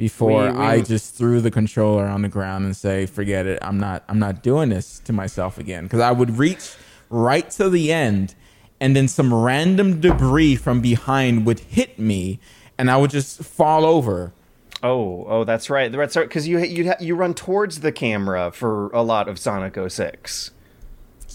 Before 0.00 0.46
We- 0.46 0.58
we- 0.58 0.64
I 0.64 0.80
just 0.80 1.14
threw 1.14 1.40
the 1.40 1.50
controller 1.50 2.06
on 2.06 2.22
the 2.22 2.28
ground 2.28 2.64
and 2.64 2.74
say, 2.76 3.04
"Forget 3.06 3.46
it. 3.46 3.58
I'm 3.62 3.78
not. 3.78 4.02
I'm 4.08 4.18
not 4.18 4.42
doing 4.42 4.70
this 4.70 4.98
to 5.04 5.12
myself 5.12 5.58
again." 5.58 5.84
Because 5.84 6.00
I 6.00 6.10
would 6.10 6.38
reach 6.38 6.72
right 7.10 7.48
to 7.50 7.68
the 7.68 7.92
end, 7.92 8.34
and 8.80 8.96
then 8.96 9.06
some 9.08 9.32
random 9.32 10.00
debris 10.00 10.56
from 10.56 10.80
behind 10.80 11.44
would 11.46 11.60
hit 11.60 11.98
me, 11.98 12.40
and 12.78 12.90
I 12.90 12.96
would 12.96 13.10
just 13.10 13.44
fall 13.44 13.84
over. 13.84 14.32
oh 14.82 15.26
oh 15.28 15.44
that's 15.44 15.68
right 15.68 15.92
that's 15.92 16.16
right 16.16 16.26
because 16.26 16.48
you 16.48 16.58
you 16.60 16.90
you 17.00 17.14
run 17.14 17.34
towards 17.34 17.80
the 17.80 17.92
camera 17.92 18.50
for 18.50 18.88
a 18.92 19.02
lot 19.02 19.28
of 19.28 19.38
sonic 19.38 19.76
06 19.76 19.92
It's 20.30 20.50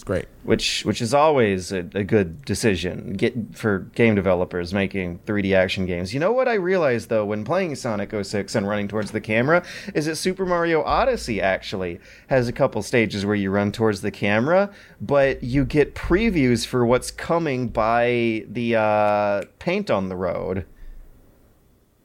great. 0.06 0.24
which 0.44 0.84
which 0.86 1.02
is 1.02 1.12
always 1.12 1.70
a, 1.72 1.80
a 1.94 2.04
good 2.04 2.42
decision 2.46 3.12
get 3.14 3.34
for 3.54 3.80
game 3.94 4.14
developers 4.14 4.72
making 4.72 5.18
3D 5.26 5.54
action 5.54 5.84
games. 5.84 6.14
You 6.14 6.20
know 6.20 6.32
what 6.32 6.48
I 6.48 6.54
realized 6.54 7.08
though 7.10 7.24
when 7.26 7.44
playing 7.44 7.74
Sonic 7.74 8.12
06 8.24 8.54
and 8.54 8.66
running 8.66 8.88
towards 8.88 9.10
the 9.10 9.20
camera 9.20 9.62
is 9.94 10.06
that 10.06 10.16
Super 10.16 10.46
Mario 10.46 10.82
Odyssey 10.84 11.40
actually 11.42 12.00
has 12.28 12.46
a 12.48 12.52
couple 12.52 12.82
stages 12.82 13.26
where 13.26 13.34
you 13.34 13.50
run 13.50 13.72
towards 13.72 14.00
the 14.00 14.10
camera, 14.12 14.70
but 15.00 15.42
you 15.42 15.64
get 15.64 15.94
previews 15.94 16.64
for 16.64 16.86
what's 16.86 17.10
coming 17.10 17.68
by 17.68 18.44
the 18.48 18.76
uh, 18.76 19.42
paint 19.58 19.90
on 19.90 20.08
the 20.08 20.16
road. 20.16 20.64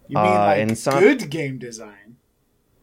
You 0.07 0.17
mean 0.17 0.25
Uh, 0.27 0.39
like 0.47 0.59
in 0.59 0.75
Son- 0.75 1.01
good 1.01 1.29
game 1.29 1.57
design? 1.57 2.00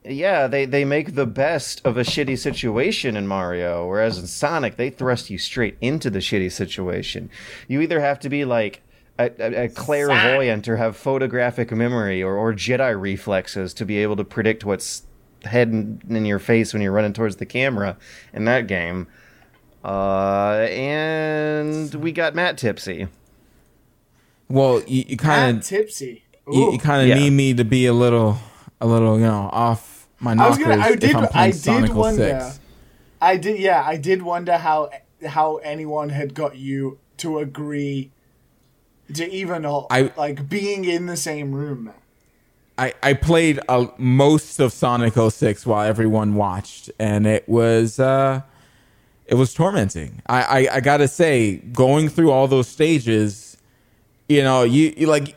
Yeah, 0.08 0.46
they, 0.46 0.64
they 0.64 0.84
make 0.84 1.14
the 1.14 1.26
best 1.26 1.80
of 1.84 1.96
a 1.96 2.02
shitty 2.02 2.38
situation 2.38 3.16
in 3.16 3.26
Mario, 3.26 3.86
whereas 3.86 4.18
in 4.18 4.26
Sonic, 4.26 4.76
they 4.76 4.90
thrust 4.90 5.30
you 5.30 5.38
straight 5.38 5.76
into 5.80 6.10
the 6.10 6.18
shitty 6.20 6.50
situation. 6.52 7.30
You 7.68 7.80
either 7.80 8.00
have 8.00 8.18
to 8.20 8.28
be 8.28 8.44
like 8.44 8.82
a, 9.18 9.30
a, 9.38 9.64
a 9.64 9.68
clairvoyant 9.68 10.68
or 10.68 10.76
have 10.76 10.96
photographic 10.96 11.70
memory 11.72 12.22
or, 12.22 12.34
or 12.36 12.52
Jedi 12.54 12.98
reflexes 13.00 13.74
to 13.74 13.84
be 13.84 13.98
able 13.98 14.16
to 14.16 14.24
predict 14.24 14.64
what's 14.64 15.02
heading 15.44 16.00
in 16.08 16.24
your 16.24 16.38
face 16.38 16.72
when 16.72 16.82
you're 16.82 16.92
running 16.92 17.12
towards 17.12 17.36
the 17.36 17.46
camera 17.46 17.96
in 18.32 18.44
that 18.46 18.66
game. 18.66 19.06
Uh, 19.84 20.66
and 20.70 21.94
we 21.94 22.12
got 22.12 22.34
Matt 22.34 22.58
tipsy. 22.58 23.08
Well, 24.48 24.82
you, 24.86 25.04
you 25.08 25.16
kind 25.16 25.58
of 25.58 25.64
tipsy. 25.64 26.24
you, 26.50 26.72
you 26.72 26.78
kind 26.78 27.02
of 27.02 27.08
Yeah. 27.08 27.22
need 27.22 27.30
me 27.30 27.54
to 27.54 27.64
be 27.64 27.86
a 27.86 27.92
little 27.92 28.38
a 28.80 28.86
little 28.86 29.18
you 29.18 29.26
know 29.26 29.50
off 29.52 29.97
my 30.20 30.32
I 30.32 30.48
was 30.48 30.58
gonna. 30.58 30.76
I 30.76 30.90
if 30.90 31.00
did. 31.00 31.14
I'm 31.16 31.28
I 31.34 31.50
did 31.50 31.60
Sonic 31.60 31.94
wonder. 31.94 32.40
06. 32.40 32.60
I 33.20 33.36
did. 33.36 33.58
Yeah, 33.58 33.82
I 33.84 33.96
did 33.96 34.22
wonder 34.22 34.56
how 34.58 34.90
how 35.26 35.56
anyone 35.58 36.10
had 36.10 36.34
got 36.34 36.56
you 36.56 36.98
to 37.18 37.38
agree 37.38 38.10
to 39.14 39.28
even 39.30 39.64
I- 39.66 40.12
like 40.16 40.48
being 40.48 40.84
in 40.84 41.06
the 41.06 41.16
same 41.16 41.52
room. 41.52 41.92
I, 42.76 42.94
I 43.02 43.14
played 43.14 43.58
uh, 43.68 43.88
most 43.98 44.60
of 44.60 44.72
Sonic 44.72 45.14
06 45.14 45.66
while 45.66 45.84
everyone 45.84 46.36
watched, 46.36 46.92
and 46.96 47.26
it 47.26 47.48
was 47.48 47.98
uh, 47.98 48.42
it 49.26 49.34
was 49.34 49.52
tormenting. 49.52 50.22
I, 50.28 50.42
I, 50.68 50.76
I 50.76 50.80
gotta 50.80 51.08
say, 51.08 51.56
going 51.56 52.08
through 52.08 52.30
all 52.30 52.46
those 52.46 52.68
stages, 52.68 53.56
you 54.28 54.44
know, 54.44 54.62
you, 54.62 54.94
you 54.96 55.08
like 55.08 55.34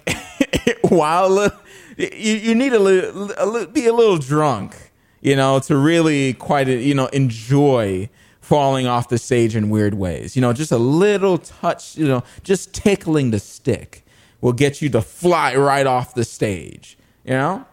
while 0.83 1.51
you, 1.97 2.35
you 2.35 2.55
need 2.55 2.73
a 2.73 2.79
little, 2.79 3.31
a 3.37 3.45
little 3.45 3.67
be 3.67 3.87
a 3.87 3.93
little 3.93 4.17
drunk, 4.17 4.91
you 5.21 5.35
know, 5.35 5.59
to 5.59 5.77
really 5.77 6.33
quite 6.33 6.67
you 6.67 6.93
know 6.93 7.07
enjoy 7.07 8.09
falling 8.39 8.87
off 8.87 9.07
the 9.07 9.17
stage 9.17 9.55
in 9.55 9.69
weird 9.69 9.93
ways. 9.93 10.35
You 10.35 10.41
know, 10.41 10.51
just 10.53 10.71
a 10.71 10.77
little 10.77 11.37
touch, 11.37 11.95
you 11.97 12.07
know, 12.07 12.23
just 12.43 12.73
tickling 12.73 13.31
the 13.31 13.39
stick 13.39 14.03
will 14.41 14.53
get 14.53 14.81
you 14.81 14.89
to 14.89 15.01
fly 15.01 15.55
right 15.55 15.87
off 15.87 16.13
the 16.13 16.25
stage. 16.25 16.97
You 17.23 17.31
know, 17.31 17.65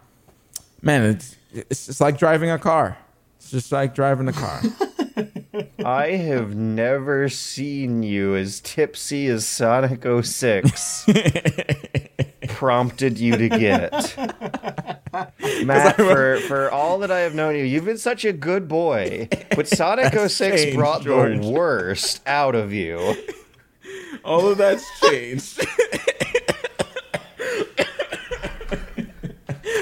man, 0.82 1.02
it's 1.04 1.36
it's 1.52 1.86
just 1.86 2.00
like 2.00 2.18
driving 2.18 2.50
a 2.50 2.58
car. 2.58 2.98
It's 3.38 3.50
just 3.50 3.72
like 3.72 3.94
driving 3.94 4.28
a 4.28 4.32
car. 4.32 4.60
I 5.84 6.10
have 6.10 6.54
never 6.54 7.28
seen 7.28 8.02
you 8.02 8.36
as 8.36 8.60
tipsy 8.60 9.26
as 9.28 9.46
Sonic 9.46 10.04
06 10.04 11.06
prompted 12.58 13.20
you 13.20 13.36
to 13.36 13.48
get. 13.48 13.92
Matt, 15.64 15.94
for, 15.94 16.40
for 16.48 16.68
all 16.72 16.98
that 16.98 17.10
I 17.12 17.20
have 17.20 17.32
known 17.32 17.54
you, 17.54 17.62
you've 17.62 17.84
been 17.84 17.98
such 17.98 18.24
a 18.24 18.32
good 18.32 18.66
boy. 18.66 19.28
But 19.54 19.68
Sonic 19.76 20.12
06 20.12 20.38
changed, 20.38 20.76
brought 20.76 21.02
George. 21.02 21.40
the 21.40 21.50
worst 21.52 22.20
out 22.26 22.56
of 22.56 22.72
you. 22.72 23.14
all 24.24 24.48
of 24.48 24.58
that's 24.58 24.84
changed. 24.98 25.64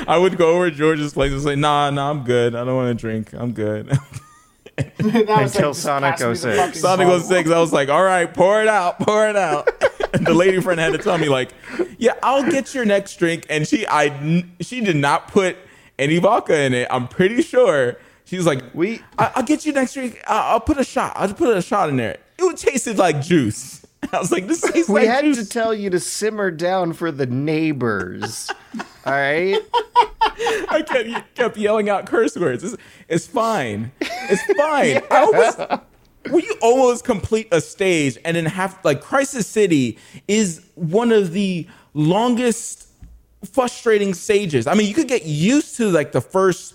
I 0.06 0.18
would 0.18 0.36
go 0.36 0.50
over 0.50 0.68
to 0.70 0.76
George's 0.76 1.14
place 1.14 1.32
and 1.32 1.40
say, 1.40 1.56
"Nah, 1.56 1.88
nah, 1.88 2.10
I'm 2.10 2.24
good. 2.24 2.54
I 2.54 2.62
don't 2.62 2.76
want 2.76 2.96
to 2.96 3.00
drink. 3.00 3.32
I'm 3.32 3.52
good." 3.52 3.90
That 4.76 5.42
Until 5.42 5.70
just 5.70 5.82
Sonic 5.82 6.16
pass 6.16 6.22
me 6.22 6.34
06. 6.34 6.80
Sonic 6.80 7.06
bottle. 7.06 7.20
06, 7.20 7.50
I 7.50 7.58
was 7.60 7.72
like, 7.72 7.88
all 7.88 8.02
right, 8.04 8.32
pour 8.32 8.60
it 8.60 8.68
out, 8.68 8.98
pour 9.00 9.28
it 9.28 9.36
out. 9.36 9.66
the 10.12 10.34
lady 10.34 10.60
friend 10.60 10.78
had 10.78 10.92
to 10.92 10.98
tell 10.98 11.18
me, 11.18 11.28
like, 11.28 11.52
yeah, 11.98 12.12
I'll 12.22 12.48
get 12.50 12.74
your 12.74 12.84
next 12.84 13.16
drink. 13.16 13.46
And 13.48 13.66
she, 13.66 13.86
I, 13.86 14.44
she 14.60 14.80
did 14.82 14.96
not 14.96 15.28
put 15.28 15.56
any 15.98 16.18
vodka 16.18 16.60
in 16.60 16.74
it. 16.74 16.88
I'm 16.90 17.08
pretty 17.08 17.42
sure. 17.42 17.96
She 18.24 18.36
was 18.36 18.44
like, 18.44 18.62
We- 18.74 19.00
I, 19.18 19.32
I'll 19.36 19.42
get 19.44 19.64
you 19.64 19.72
next 19.72 19.94
drink. 19.94 20.20
I'll, 20.26 20.54
I'll 20.54 20.60
put 20.60 20.78
a 20.78 20.84
shot. 20.84 21.12
I'll 21.16 21.32
put 21.32 21.56
a 21.56 21.62
shot 21.62 21.88
in 21.88 21.96
there. 21.96 22.18
It 22.38 22.42
would 22.44 22.58
tasted 22.58 22.98
like 22.98 23.22
juice. 23.22 23.85
I 24.12 24.18
was 24.18 24.30
like, 24.30 24.46
this 24.46 24.60
tastes 24.60 24.88
We 24.88 25.00
like 25.00 25.08
had 25.08 25.24
juice. 25.24 25.38
to 25.38 25.48
tell 25.48 25.74
you 25.74 25.90
to 25.90 26.00
simmer 26.00 26.50
down 26.50 26.92
for 26.92 27.10
the 27.10 27.26
neighbors. 27.26 28.50
All 29.04 29.12
right? 29.12 29.58
I 30.68 30.84
kept, 30.86 31.34
kept 31.34 31.56
yelling 31.56 31.88
out 31.88 32.06
curse 32.06 32.36
words. 32.36 32.62
It's, 32.62 32.76
it's 33.08 33.26
fine. 33.26 33.90
It's 34.00 34.42
fine. 34.58 35.00
I 35.10 35.20
almost, 35.22 35.58
when 36.30 36.44
you 36.44 36.56
almost 36.60 37.04
complete 37.04 37.48
a 37.52 37.60
stage 37.60 38.18
and 38.24 38.36
then 38.36 38.46
have 38.46 38.78
like 38.84 39.00
Crisis 39.00 39.46
City 39.46 39.98
is 40.28 40.64
one 40.74 41.10
of 41.12 41.32
the 41.32 41.66
longest 41.94 42.88
frustrating 43.52 44.12
stages. 44.14 44.66
I 44.66 44.74
mean, 44.74 44.88
you 44.88 44.94
could 44.94 45.08
get 45.08 45.24
used 45.24 45.76
to 45.76 45.88
like 45.90 46.12
the 46.12 46.20
first 46.20 46.74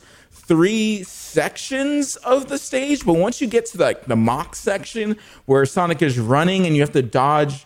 three 0.52 1.02
sections 1.04 2.18
of 2.18 2.50
the 2.50 2.58
stage, 2.58 3.06
but 3.06 3.14
once 3.14 3.40
you 3.40 3.48
get 3.48 3.66
to 3.66 3.78
like 3.78 4.04
the 4.08 4.18
mock 4.18 4.54
section 4.54 5.16
where 5.46 5.66
Sonic 5.66 6.02
is 6.02 6.20
running 6.20 6.66
and 6.66 6.76
you 6.76 6.82
have 6.82 6.92
to 6.92 7.02
dodge 7.02 7.66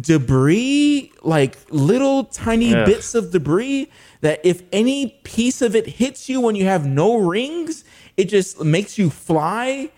debris, 0.00 1.10
like 1.24 1.56
little 1.70 2.26
tiny 2.26 2.72
Ugh. 2.72 2.86
bits 2.86 3.16
of 3.16 3.32
debris 3.32 3.90
that 4.20 4.38
if 4.44 4.62
any 4.70 5.18
piece 5.24 5.62
of 5.62 5.74
it 5.74 5.88
hits 5.88 6.28
you 6.28 6.40
when 6.40 6.54
you 6.54 6.64
have 6.64 6.86
no 6.86 7.16
rings, 7.16 7.82
it 8.16 8.26
just 8.26 8.60
makes 8.62 8.96
you 8.96 9.10
fly. 9.10 9.90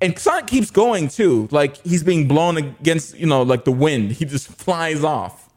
And 0.00 0.18
Sonic 0.18 0.48
keeps 0.48 0.72
going 0.72 1.06
too, 1.06 1.46
like 1.52 1.76
he's 1.84 2.02
being 2.02 2.26
blown 2.26 2.56
against, 2.56 3.16
you 3.16 3.26
know, 3.26 3.42
like 3.42 3.64
the 3.64 3.70
wind. 3.70 4.10
He 4.10 4.24
just 4.24 4.48
flies 4.64 5.04
off. 5.04 5.48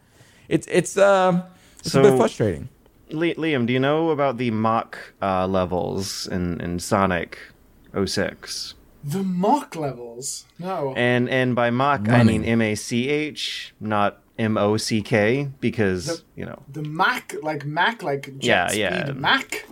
It's 0.47 0.68
it's 0.70 0.97
uh 0.97 1.47
it's 1.80 1.95
a 1.95 2.01
bit 2.03 2.16
frustrating. 2.16 2.70
Li- 3.14 3.36
Liam, 3.36 3.66
do 3.66 3.74
you 3.74 3.80
know 3.80 4.09
about 4.09 4.38
the 4.38 4.51
mock 4.51 4.97
uh, 5.22 5.47
levels 5.47 6.28
in, 6.28 6.59
in 6.62 6.80
Sonic 6.80 7.38
06? 8.05 8.74
The 9.03 9.24
mock 9.24 9.76
levels. 9.76 10.45
No. 10.59 10.93
And 10.95 11.28
and 11.30 11.55
by 11.55 11.72
mock 11.72 12.07
I 12.07 12.24
mean 12.24 12.43
M 12.45 12.62
A 12.62 12.76
C 12.76 13.09
H, 13.09 13.74
not 13.80 14.22
M 14.38 14.57
O 14.57 14.78
C 14.78 15.01
K, 15.01 15.49
because 15.59 16.05
The- 16.05 16.22
you 16.36 16.45
know 16.45 16.62
the 16.72 16.84
Mac, 16.84 17.34
like 17.41 17.66
Mac, 17.66 18.03
like 18.03 18.26
jet 18.38 18.43
Yeah, 18.43 18.68
speed 18.68 18.80
yeah. 18.80 19.12
Mac. 19.14 19.66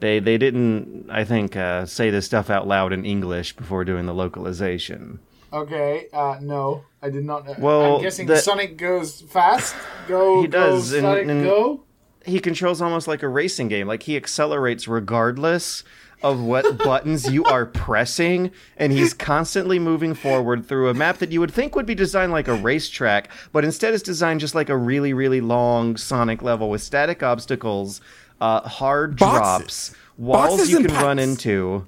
they 0.00 0.18
they 0.18 0.36
didn't 0.36 1.08
I 1.10 1.24
think 1.24 1.56
uh, 1.56 1.86
say 1.86 2.10
this 2.10 2.26
stuff 2.26 2.50
out 2.50 2.68
loud 2.68 2.92
in 2.92 3.06
English 3.06 3.56
before 3.56 3.84
doing 3.86 4.04
the 4.04 4.12
localization. 4.14 5.18
Okay, 5.50 6.08
uh, 6.12 6.36
no, 6.42 6.84
I 7.00 7.08
did 7.10 7.24
not 7.24 7.46
know. 7.46 7.54
Well, 7.58 7.96
I'm 7.96 8.02
guessing 8.02 8.26
the- 8.26 8.36
Sonic 8.36 8.76
goes 8.76 9.22
fast. 9.22 9.74
Go, 10.08 10.42
He 10.42 10.48
does, 10.48 10.90
go, 10.90 10.96
and- 10.98 11.04
Sonic, 11.04 11.28
and- 11.28 11.44
go. 11.44 11.83
He 12.24 12.40
controls 12.40 12.80
almost 12.80 13.06
like 13.08 13.22
a 13.22 13.28
racing 13.28 13.68
game. 13.68 13.86
Like 13.86 14.04
he 14.04 14.16
accelerates 14.16 14.88
regardless 14.88 15.84
of 16.22 16.40
what 16.40 16.78
buttons 16.84 17.30
you 17.30 17.44
are 17.44 17.66
pressing, 17.66 18.50
and 18.78 18.92
he's 18.92 19.12
constantly 19.12 19.78
moving 19.78 20.14
forward 20.14 20.66
through 20.66 20.88
a 20.88 20.94
map 20.94 21.18
that 21.18 21.30
you 21.32 21.40
would 21.40 21.52
think 21.52 21.76
would 21.76 21.84
be 21.84 21.94
designed 21.94 22.32
like 22.32 22.48
a 22.48 22.54
racetrack, 22.54 23.28
but 23.52 23.64
instead 23.64 23.92
is 23.92 24.02
designed 24.02 24.40
just 24.40 24.54
like 24.54 24.70
a 24.70 24.76
really, 24.76 25.12
really 25.12 25.42
long 25.42 25.96
Sonic 25.98 26.40
level 26.40 26.70
with 26.70 26.80
static 26.82 27.22
obstacles, 27.22 28.00
uh, 28.40 28.60
hard 28.66 29.18
Boxes. 29.18 29.90
drops, 29.90 29.94
walls 30.16 30.50
Boxes 30.56 30.70
you 30.70 30.84
can 30.84 30.94
run 30.94 31.18
into. 31.18 31.86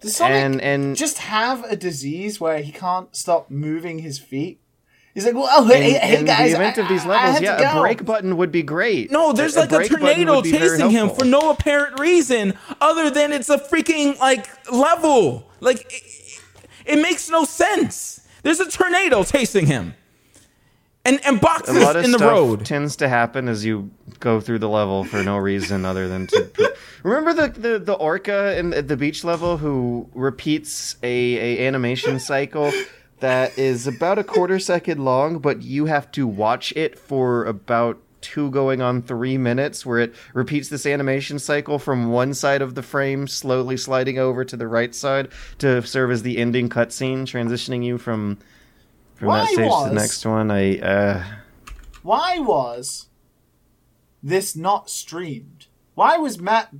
Does 0.00 0.14
Sonic 0.16 0.36
and- 0.36 0.60
and- 0.60 0.96
just 0.96 1.18
have 1.18 1.64
a 1.64 1.74
disease 1.74 2.38
where 2.40 2.58
he 2.58 2.70
can't 2.70 3.14
stop 3.16 3.50
moving 3.50 3.98
his 3.98 4.20
feet? 4.20 4.60
He's 5.18 5.24
like, 5.24 5.34
well, 5.34 5.48
oh, 5.50 5.64
In, 5.64 5.82
hey, 5.82 5.94
hey 5.94 6.18
in 6.20 6.26
guys, 6.26 6.52
the 6.52 6.58
event 6.58 6.78
I, 6.78 6.82
of 6.82 6.88
these 6.88 7.04
levels, 7.04 7.40
yeah, 7.40 7.76
a 7.76 7.80
break 7.80 8.04
button 8.04 8.36
would 8.36 8.52
be 8.52 8.62
great. 8.62 9.10
No, 9.10 9.32
there's 9.32 9.56
like 9.56 9.68
a, 9.72 9.78
button 9.78 9.98
tornado 9.98 10.36
would 10.36 10.44
be 10.44 10.52
very 10.52 10.78
chasing 10.78 10.90
him 10.90 11.10
for 11.10 11.24
no 11.24 11.50
apparent 11.50 11.98
reason 11.98 12.56
other 12.80 13.10
than 13.10 13.32
it's 13.32 13.48
a 13.48 13.58
freaking 13.58 14.16
like 14.20 14.46
level. 14.70 15.50
Like 15.58 15.92
it, 15.92 16.40
it 16.86 17.02
makes 17.02 17.28
no 17.28 17.44
sense. 17.44 18.28
There's 18.44 18.60
a 18.60 18.70
tornado 18.70 19.24
chasing 19.24 19.66
him. 19.66 19.94
And 21.04 21.18
and 21.24 21.38
a 21.38 21.40
boxes 21.40 21.82
lot 21.82 21.96
of 21.96 22.04
in 22.04 22.12
the 22.12 22.18
stuff 22.18 22.30
road. 22.30 22.64
tends 22.64 22.94
to 22.96 23.08
happen 23.08 23.48
as 23.48 23.64
you 23.64 23.90
go 24.20 24.40
through 24.40 24.60
the 24.60 24.68
level 24.68 25.02
for 25.02 25.24
no 25.24 25.36
reason 25.36 25.84
other 25.84 26.06
than 26.06 26.28
to 26.28 26.76
remember 27.02 27.34
the, 27.34 27.60
the, 27.60 27.78
the 27.80 27.94
orca 27.94 28.56
in 28.56 28.70
the 28.86 28.96
beach 28.96 29.24
level 29.24 29.56
who 29.56 30.08
repeats 30.14 30.94
a, 31.02 31.08
a 31.62 31.66
animation 31.66 32.20
cycle 32.20 32.70
that 33.20 33.58
is 33.58 33.86
about 33.86 34.18
a 34.18 34.24
quarter 34.24 34.58
second 34.58 35.04
long 35.04 35.38
but 35.38 35.62
you 35.62 35.86
have 35.86 36.10
to 36.12 36.26
watch 36.26 36.72
it 36.76 36.98
for 36.98 37.44
about 37.44 37.98
two 38.20 38.50
going 38.50 38.82
on 38.82 39.00
three 39.00 39.38
minutes 39.38 39.86
where 39.86 39.98
it 40.00 40.14
repeats 40.34 40.68
this 40.68 40.84
animation 40.86 41.38
cycle 41.38 41.78
from 41.78 42.10
one 42.10 42.34
side 42.34 42.60
of 42.60 42.74
the 42.74 42.82
frame 42.82 43.28
slowly 43.28 43.76
sliding 43.76 44.18
over 44.18 44.44
to 44.44 44.56
the 44.56 44.66
right 44.66 44.94
side 44.94 45.28
to 45.58 45.80
serve 45.82 46.10
as 46.10 46.22
the 46.22 46.38
ending 46.38 46.68
cutscene 46.68 47.22
transitioning 47.22 47.84
you 47.84 47.96
from 47.98 48.38
from 49.14 49.28
Why 49.28 49.40
that 49.40 49.46
stage 49.48 49.58
to 49.58 49.66
was- 49.66 49.88
the 49.88 49.94
next 49.94 50.26
one 50.26 50.50
i 50.50 50.78
uh 50.78 51.24
Why 52.02 52.38
was 52.38 53.08
this 54.22 54.56
not 54.56 54.90
streamed? 54.90 55.66
Why 55.94 56.16
was 56.16 56.40
Matt 56.40 56.74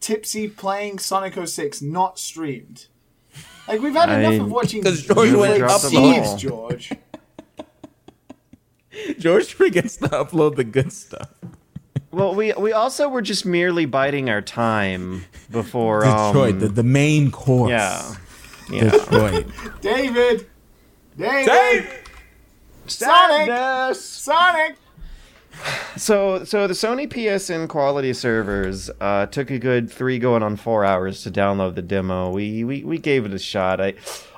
Tipsy 0.00 0.48
playing 0.48 0.98
Sonic 0.98 1.34
06 1.34 1.82
not 1.82 2.18
streamed? 2.18 2.86
Like 3.68 3.80
we've 3.82 3.92
had 3.94 4.08
enough 4.08 4.32
I- 4.32 4.36
of 4.44 4.50
watching 4.50 4.82
'Cause 4.82 5.02
George 5.02 5.28
Netflix 5.28 5.38
went 5.38 5.62
up 5.64 5.80
the 5.82 5.90
thieves. 5.90 6.34
George. 6.34 6.92
George 9.18 9.54
forgets 9.54 9.96
to 9.98 10.08
upload 10.08 10.56
the 10.56 10.64
good 10.64 10.92
stuff. 10.92 11.28
well, 12.10 12.34
we 12.34 12.52
we 12.54 12.72
also 12.72 13.08
were 13.08 13.22
just 13.22 13.44
merely 13.46 13.86
biding 13.86 14.28
our 14.30 14.40
time 14.42 15.24
before 15.50 16.04
um, 16.06 16.32
Detroit, 16.32 16.58
the, 16.60 16.68
the 16.68 16.82
main 16.82 17.30
course. 17.30 17.70
Yeah. 17.70 18.14
Yeah. 18.70 18.90
Detroit. 18.90 19.46
David. 19.80 20.46
David. 21.16 21.46
Dave! 21.46 21.90
Sonic. 22.86 23.46
Sadness! 23.48 24.04
Sonic. 24.04 24.76
So, 25.96 26.44
so 26.44 26.66
the 26.66 26.74
Sony 26.74 27.08
PSN 27.08 27.68
quality 27.68 28.12
servers 28.12 28.90
uh, 29.00 29.26
took 29.26 29.50
a 29.50 29.58
good 29.58 29.90
three 29.90 30.18
going 30.18 30.42
on 30.42 30.56
four 30.56 30.84
hours 30.84 31.22
to 31.24 31.30
download 31.30 31.74
the 31.74 31.82
demo. 31.82 32.30
We 32.30 32.62
we, 32.64 32.84
we 32.84 32.98
gave 32.98 33.26
it 33.26 33.34
a 33.34 33.38
shot. 33.38 33.80
I, 33.80 33.94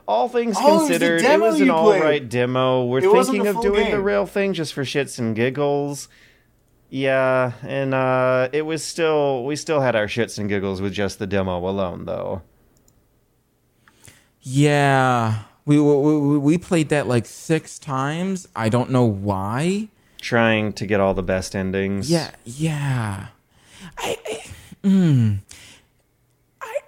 all 0.09 0.29
things 0.29 0.57
Oh, 0.59 0.67
it 0.67 0.73
was 0.73 0.89
considered, 0.89 1.23
it 1.23 1.41
was 1.41 1.61
an 1.61 1.67
you 1.67 1.73
all 1.73 1.91
played. 1.91 2.03
right 2.03 2.29
demo. 2.29 2.85
We're 2.87 2.99
It 2.99 3.27
thinking 3.27 3.47
of 3.47 3.55
full 3.55 3.63
doing 3.63 3.91
the 3.91 4.01
real 4.01 4.27
thing 4.27 4.55
just 4.55 4.73
for 4.73 4.83
shits 4.85 5.19
and 5.19 5.37
giggles. 5.37 6.09
Yeah, 6.89 7.53
and 7.63 7.95
uh, 7.95 8.49
it 8.53 8.63
was 8.63 8.83
still 8.83 9.45
we 9.45 9.55
still 9.55 9.81
had 9.81 9.95
our 9.95 10.07
shits 10.07 10.39
and 10.39 10.49
giggles 10.49 10.81
with 10.81 10.93
just 10.93 11.19
the 11.19 11.27
demo 11.27 11.59
alone, 11.59 12.07
though. 12.07 12.43
Yeah. 14.43 15.43
We, 15.67 15.79
we, 15.79 16.39
we 16.39 16.59
played 16.59 16.89
that 16.89 17.07
like 17.07 17.27
six 17.27 17.79
times. 17.79 18.49
I 18.57 18.69
don't 18.71 18.91
know 18.91 19.05
why. 19.05 19.89
Trying 20.21 20.73
to 20.75 20.87
get 20.87 21.01
all 21.01 21.15
the 21.15 21.23
best 21.23 21.57
endings. 21.57 22.11
Yeah, 22.11 22.31
yeah. 22.45 23.29
I, 23.99 24.19
I, 24.27 24.45
mm, 24.85 25.39
I 26.61 26.79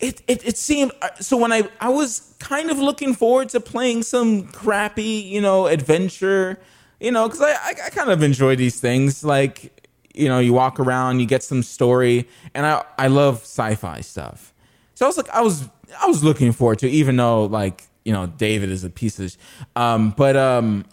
it, 0.00 0.22
it 0.28 0.46
it 0.46 0.56
seemed 0.56 0.92
uh, 1.02 1.08
so 1.20 1.36
when 1.36 1.52
I 1.52 1.68
I 1.80 1.88
was 1.88 2.34
kind 2.38 2.70
of 2.70 2.78
looking 2.78 3.14
forward 3.14 3.48
to 3.50 3.60
playing 3.60 4.02
some 4.02 4.48
crappy 4.48 5.02
you 5.02 5.40
know 5.40 5.66
adventure, 5.66 6.58
you 7.00 7.10
know, 7.10 7.26
because 7.26 7.40
I, 7.40 7.52
I 7.52 7.74
I 7.86 7.90
kind 7.90 8.10
of 8.10 8.22
enjoy 8.22 8.56
these 8.56 8.80
things 8.80 9.24
like 9.24 9.88
you 10.14 10.28
know 10.28 10.38
you 10.38 10.52
walk 10.52 10.78
around 10.78 11.20
you 11.20 11.26
get 11.26 11.42
some 11.42 11.62
story 11.62 12.28
and 12.54 12.66
I 12.66 12.84
I 12.98 13.08
love 13.08 13.36
sci-fi 13.42 14.00
stuff, 14.02 14.52
so 14.94 15.06
I 15.06 15.08
was 15.08 15.16
like 15.16 15.30
I 15.30 15.40
was 15.40 15.68
I 16.00 16.06
was 16.06 16.22
looking 16.22 16.52
forward 16.52 16.80
to 16.80 16.88
even 16.88 17.16
though 17.16 17.44
like 17.44 17.84
you 18.04 18.12
know 18.12 18.26
David 18.26 18.70
is 18.70 18.84
a 18.84 18.90
piece 18.90 19.18
of, 19.18 19.36
um 19.74 20.10
but 20.16 20.36
um 20.36 20.84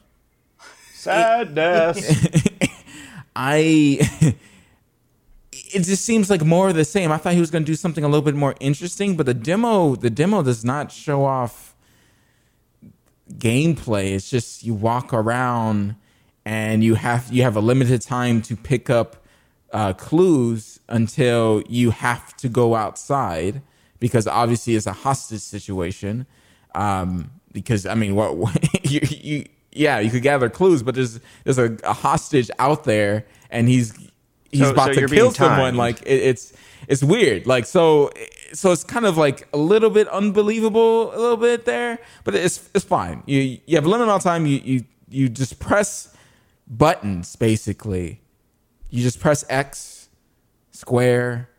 Sadness. 1.06 2.28
I 3.36 3.99
it 5.51 5.84
just 5.84 6.06
seems 6.06 6.30
like 6.30 6.43
more 6.43 6.70
of 6.70 6.76
the 6.76 6.86
same. 6.86 7.12
I 7.12 7.18
thought 7.18 7.34
he 7.34 7.39
was 7.39 7.51
going 7.51 7.64
to 7.64 7.72
do 7.72 7.76
something 7.76 8.03
a 8.03 8.08
little 8.08 8.24
bit 8.24 8.36
more 8.36 8.56
interesting, 8.60 9.16
but 9.18 9.26
the 9.26 9.34
demo 9.34 9.95
the 9.95 10.10
demo 10.10 10.41
does 10.41 10.64
not 10.64 10.91
show 10.91 11.26
off 11.26 11.76
gameplay. 13.34 14.14
It's 14.14 14.30
just 14.30 14.64
you 14.64 14.74
walk 14.74 15.14
around 15.14 15.95
and 16.45 16.84
you 16.84 16.95
have 16.95 17.32
you 17.32 17.43
have 17.43 17.56
a 17.56 17.62
limited 17.62 18.01
time 18.01 18.41
to 18.43 18.56
pick 18.56 18.89
up 18.89 19.26
uh, 19.74 19.93
clues 19.93 20.80
until 20.88 21.62
you 21.68 21.91
have 21.91 22.36
to 22.38 22.47
go 22.47 22.76
outside 22.76 23.62
because 23.99 24.28
obviously 24.28 24.76
it's 24.76 24.88
a 24.88 24.93
hostage 24.93 25.41
situation. 25.41 26.26
Um, 26.74 27.32
because 27.51 27.86
I 27.86 27.95
mean, 27.95 28.16
what, 28.16 28.36
you, 28.89 28.99
you 29.10 29.45
yeah, 29.76 30.00
you 30.00 30.10
could 30.10 30.24
gather 30.24 30.50
clues, 30.50 30.82
but 30.84 30.96
there's 30.96 31.20
there's 31.44 31.58
a, 31.60 31.78
a 31.84 31.94
hostage 31.94 32.50
out 32.60 32.84
there, 32.86 33.26
and 33.50 33.68
he's 33.70 33.94
he's 34.52 34.62
So- 34.62 34.72
about 34.72 34.96
so 34.96 35.02
to 35.02 35.08
kill 35.08 35.32
someone. 35.32 35.76
Like 35.76 36.02
it, 36.02 36.22
it's 36.30 36.54
it's 36.88 37.04
weird. 37.04 37.46
Like 37.46 37.66
so 37.66 38.10
so 38.54 38.72
it's 38.72 38.84
kind 38.84 39.06
of 39.06 39.18
like 39.18 39.48
a 39.54 39.58
little 39.58 39.90
bit 39.90 40.08
unbelievable, 40.08 41.14
a 41.16 41.20
little 41.20 41.38
bit 41.38 41.66
there, 41.66 42.00
but 42.24 42.36
it's 42.36 42.70
it's 42.74 42.86
fine. 42.86 43.24
You 43.26 43.60
you 43.66 43.76
have 43.76 43.86
a 43.86 43.90
limited 43.90 44.06
amount 44.06 44.22
of 44.22 44.24
time. 44.24 44.46
You 44.46 44.58
you 44.64 44.84
you 45.10 45.30
just 45.30 45.60
press 45.60 46.16
buttons 46.68 47.36
basically. 47.36 48.22
You 48.90 49.04
just 49.04 49.20
press 49.20 49.44
X, 49.50 50.08
square, 50.72 51.50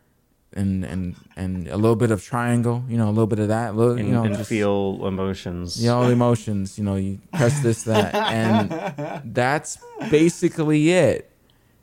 and 0.57 0.83
and 0.83 1.15
and 1.35 1.67
a 1.67 1.77
little 1.77 1.95
bit 1.95 2.11
of 2.11 2.23
triangle. 2.23 2.83
You 2.89 2.97
know, 2.97 3.07
a 3.07 3.15
little 3.15 3.27
bit 3.27 3.39
of 3.39 3.47
that. 3.49 3.75
Little, 3.75 3.97
and, 3.97 4.07
you 4.07 4.13
know, 4.13 4.23
and 4.23 4.35
just- 4.35 4.49
feel 4.49 5.05
emotions. 5.07 5.81
you 5.81 5.87
know, 5.89 6.03
emotions, 6.03 6.77
you 6.77 6.83
know, 6.83 6.95
you 6.95 7.19
press 7.31 7.59
this, 7.61 7.83
that, 7.83 8.13
and 8.15 9.33
that's 9.33 9.77
basically 10.09 10.91
it. 10.91 11.31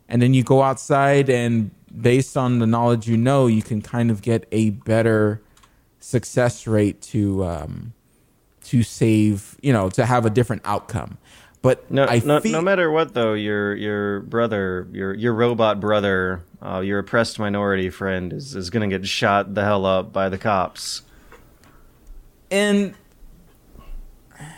And 0.08 0.20
then 0.20 0.34
you 0.34 0.42
go 0.42 0.62
outside, 0.62 1.30
and 1.30 1.70
based 2.10 2.36
on 2.36 2.58
the 2.58 2.66
knowledge 2.66 3.08
you 3.08 3.16
know, 3.16 3.46
you 3.46 3.62
can 3.62 3.80
kind 3.80 4.10
of 4.10 4.20
get 4.20 4.46
a 4.52 4.70
better 4.70 5.40
success 6.00 6.66
rate 6.66 7.00
to 7.00 7.44
um, 7.44 7.92
to 8.64 8.82
save, 8.82 9.56
you 9.62 9.72
know, 9.72 9.88
to 9.90 10.04
have 10.04 10.26
a 10.26 10.30
different 10.30 10.62
outcome. 10.64 11.16
But 11.64 11.90
No, 11.90 12.04
I 12.04 12.20
no, 12.22 12.40
feel, 12.40 12.52
no 12.52 12.60
matter 12.60 12.90
what, 12.90 13.14
though, 13.14 13.32
your 13.32 13.74
your 13.74 14.20
brother, 14.20 14.86
your 14.92 15.14
your 15.14 15.32
robot 15.32 15.80
brother, 15.80 16.42
uh, 16.62 16.80
your 16.80 16.98
oppressed 16.98 17.38
minority 17.38 17.88
friend 17.88 18.34
is 18.34 18.54
is 18.54 18.68
gonna 18.68 18.86
get 18.86 19.06
shot 19.06 19.54
the 19.54 19.64
hell 19.64 19.86
up 19.86 20.12
by 20.12 20.28
the 20.28 20.36
cops. 20.36 21.00
and 22.50 22.94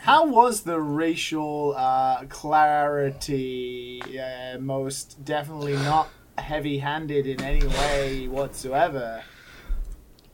How 0.02 0.26
was 0.26 0.62
the 0.62 0.80
racial 0.80 1.74
uh, 1.76 2.24
clarity? 2.28 4.02
Uh, 4.02 4.58
most 4.58 5.24
definitely 5.24 5.74
not 5.74 6.08
heavy-handed 6.38 7.24
in 7.28 7.40
any 7.40 7.64
way 7.66 8.26
whatsoever. 8.26 9.22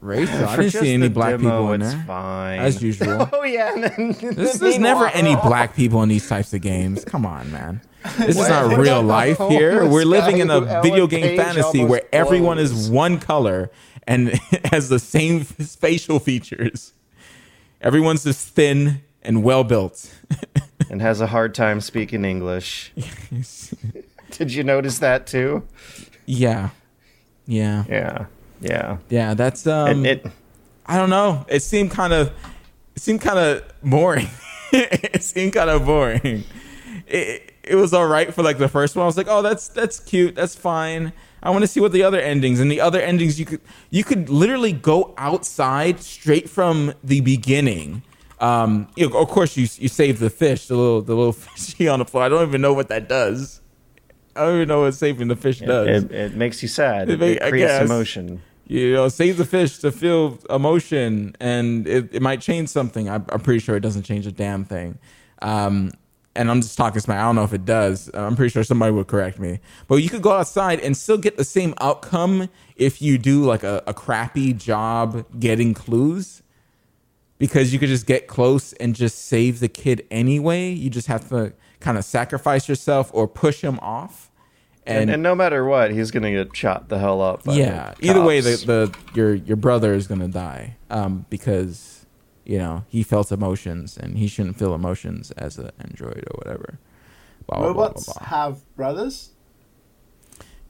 Racial. 0.03 0.34
I 0.46 0.57
didn't 0.57 0.72
see 0.72 0.92
any 0.92 1.09
black 1.09 1.30
demo, 1.32 1.42
people 1.50 1.72
in 1.72 1.82
it's 1.82 1.94
there, 1.94 2.05
Fine. 2.05 2.59
as 2.61 2.82
usual. 2.82 3.28
Oh 3.32 3.44
yeah, 3.44 3.72
then, 3.74 4.16
There's, 4.20 4.55
there's 4.59 4.78
never 4.78 5.07
any 5.09 5.34
black 5.36 5.74
people 5.74 6.03
in 6.03 6.09
these 6.09 6.28
types 6.28 6.53
of 6.53 6.61
games. 6.61 7.05
Come 7.05 7.24
on, 7.24 7.50
man. 7.50 7.80
This 8.18 8.36
is 8.36 8.48
not 8.48 8.76
real 8.76 9.03
life 9.03 9.38
here. 9.38 9.86
We're 9.86 10.05
living 10.05 10.38
in 10.38 10.50
a 10.50 10.82
video 10.82 11.07
game 11.07 11.36
fantasy 11.36 11.84
where 11.84 12.03
everyone 12.12 12.59
is 12.59 12.90
one 12.90 13.18
color 13.20 13.70
and 14.07 14.30
has 14.64 14.88
the 14.88 14.98
same 14.98 15.40
facial 15.44 16.18
features. 16.18 16.92
Everyone's 17.80 18.24
just 18.24 18.48
thin 18.48 19.03
and 19.22 19.44
well 19.44 19.62
built. 19.62 20.12
and 20.90 21.00
has 21.00 21.20
a 21.20 21.28
hard 21.28 21.55
time 21.55 21.80
speaking 21.80 22.24
English. 22.24 22.92
Did 24.32 24.53
you 24.53 24.64
notice 24.64 24.98
that 24.98 25.26
too? 25.26 25.66
yeah. 26.26 26.70
Yeah. 27.46 27.84
Yeah, 27.88 28.26
yeah. 28.62 28.98
Yeah, 29.08 29.34
that's 29.34 29.66
um 29.66 30.04
it, 30.06 30.24
it 30.26 30.32
I 30.86 30.96
don't 30.98 31.10
know. 31.10 31.44
It 31.48 31.62
seemed 31.62 31.90
kind 31.90 32.12
of 32.12 32.32
it 32.96 33.02
seemed 33.02 33.20
kind 33.20 33.38
of 33.38 33.62
boring. 33.82 34.28
it 34.72 35.22
seemed 35.22 35.52
kind 35.52 35.70
of 35.70 35.84
boring. 35.86 36.44
It, 37.06 37.52
it 37.62 37.76
was 37.76 37.92
all 37.94 38.06
right 38.06 38.32
for 38.34 38.42
like 38.42 38.58
the 38.58 38.68
first 38.68 38.96
one. 38.96 39.04
I 39.04 39.06
was 39.06 39.16
like, 39.16 39.28
"Oh, 39.28 39.42
that's 39.42 39.68
that's 39.68 40.00
cute. 40.00 40.34
That's 40.34 40.54
fine." 40.56 41.12
I 41.42 41.50
want 41.50 41.62
to 41.62 41.66
see 41.66 41.80
what 41.80 41.92
the 41.92 42.02
other 42.04 42.20
endings 42.20 42.60
and 42.60 42.70
the 42.70 42.80
other 42.80 43.00
endings 43.00 43.38
you 43.38 43.46
could 43.46 43.60
you 43.90 44.04
could 44.04 44.28
literally 44.28 44.72
go 44.72 45.12
outside 45.18 46.00
straight 46.00 46.48
from 46.48 46.94
the 47.02 47.20
beginning. 47.20 48.02
Um, 48.40 48.88
you 48.96 49.08
know, 49.08 49.18
of 49.18 49.28
course, 49.28 49.56
you 49.56 49.68
you 49.78 49.88
save 49.88 50.18
the 50.18 50.30
fish, 50.30 50.66
the 50.66 50.76
little 50.76 51.02
the 51.02 51.14
little 51.14 51.32
fishy 51.32 51.88
on 51.88 51.98
the 52.00 52.04
floor. 52.04 52.24
I 52.24 52.28
don't 52.28 52.46
even 52.46 52.60
know 52.60 52.72
what 52.72 52.88
that 52.88 53.08
does. 53.08 53.60
I 54.34 54.46
don't 54.46 54.54
even 54.56 54.68
know 54.68 54.80
what 54.82 54.94
saving 54.94 55.28
the 55.28 55.36
fish 55.36 55.60
does. 55.60 56.04
it, 56.04 56.10
it 56.10 56.34
makes 56.34 56.62
you 56.62 56.68
sad. 56.68 57.08
It 57.10 57.14
It, 57.14 57.20
make- 57.20 57.42
I 57.42 57.50
creates 57.50 57.84
emotion. 57.84 58.42
You 58.66 58.92
know, 58.92 59.08
save 59.08 59.36
the 59.36 59.44
fish 59.44 59.78
to 59.78 59.92
feel 59.92 60.38
emotion, 60.48 61.36
and 61.40 61.86
it, 61.86 62.14
it 62.14 62.22
might 62.22 62.40
change 62.40 62.68
something. 62.68 63.08
I'm, 63.08 63.24
I'm 63.28 63.40
pretty 63.40 63.60
sure 63.60 63.76
it 63.76 63.80
doesn't 63.80 64.04
change 64.04 64.26
a 64.26 64.32
damn 64.32 64.64
thing. 64.64 64.98
Um, 65.40 65.92
and 66.34 66.50
I'm 66.50 66.62
just 66.62 66.78
talking 66.78 67.00
smack. 67.00 67.18
I 67.18 67.22
don't 67.22 67.36
know 67.36 67.44
if 67.44 67.52
it 67.52 67.64
does. 67.64 68.10
I'm 68.14 68.36
pretty 68.36 68.50
sure 68.50 68.64
somebody 68.64 68.92
would 68.92 69.06
correct 69.06 69.38
me. 69.38 69.60
But 69.86 69.96
you 69.96 70.08
could 70.08 70.22
go 70.22 70.32
outside 70.32 70.80
and 70.80 70.96
still 70.96 71.18
get 71.18 71.36
the 71.36 71.44
same 71.44 71.74
outcome 71.80 72.48
if 72.76 73.02
you 73.02 73.18
do 73.18 73.44
like 73.44 73.62
a, 73.62 73.82
a 73.86 73.92
crappy 73.92 74.52
job 74.54 75.26
getting 75.38 75.74
clues. 75.74 76.42
Because 77.38 77.72
you 77.72 77.78
could 77.78 77.88
just 77.88 78.06
get 78.06 78.28
close 78.28 78.72
and 78.74 78.94
just 78.94 79.26
save 79.26 79.60
the 79.60 79.68
kid 79.68 80.06
anyway. 80.10 80.70
You 80.70 80.88
just 80.88 81.08
have 81.08 81.28
to 81.30 81.52
kind 81.80 81.98
of 81.98 82.04
sacrifice 82.04 82.68
yourself 82.68 83.10
or 83.12 83.26
push 83.26 83.62
him 83.62 83.78
off. 83.80 84.30
And, 84.84 85.10
and 85.10 85.22
no 85.22 85.34
matter 85.36 85.64
what, 85.64 85.92
he's 85.92 86.10
gonna 86.10 86.32
get 86.32 86.56
shot 86.56 86.88
the 86.88 86.98
hell 86.98 87.20
up. 87.22 87.44
by 87.44 87.54
yeah 87.54 87.94
the 88.00 88.08
either 88.10 88.22
way 88.24 88.40
the, 88.40 88.56
the 88.56 88.98
your 89.14 89.34
your 89.34 89.56
brother 89.56 89.94
is 89.94 90.08
gonna 90.08 90.26
die 90.28 90.76
um 90.90 91.24
because 91.30 92.04
you 92.44 92.58
know 92.58 92.84
he 92.88 93.04
felt 93.04 93.30
emotions 93.30 93.96
and 93.96 94.18
he 94.18 94.26
shouldn't 94.26 94.58
feel 94.58 94.74
emotions 94.74 95.30
as 95.32 95.56
an 95.58 95.70
android 95.78 96.24
or 96.28 96.38
whatever 96.38 96.78
blah, 97.46 97.58
blah, 97.58 97.66
blah, 97.66 97.72
blah, 97.74 97.82
Robots 97.84 98.04
blah. 98.06 98.26
have 98.26 98.76
brothers. 98.76 99.30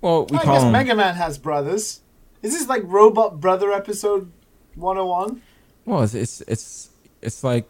well 0.03 0.27
we 0.27 0.37
I 0.37 0.43
call 0.43 0.55
guess 0.57 0.63
them 0.65 0.73
Mega 0.73 0.95
Man 0.95 1.15
has 1.15 1.39
brothers. 1.39 2.01
Is 2.43 2.53
this 2.53 2.69
like 2.69 2.83
Robot 2.85 3.41
Brother 3.41 3.73
episode 3.73 4.31
101? 4.75 5.41
well 5.87 6.03
it's, 6.03 6.15
it's 6.15 6.41
it's 6.43 6.91
it's 7.23 7.43
like 7.43 7.67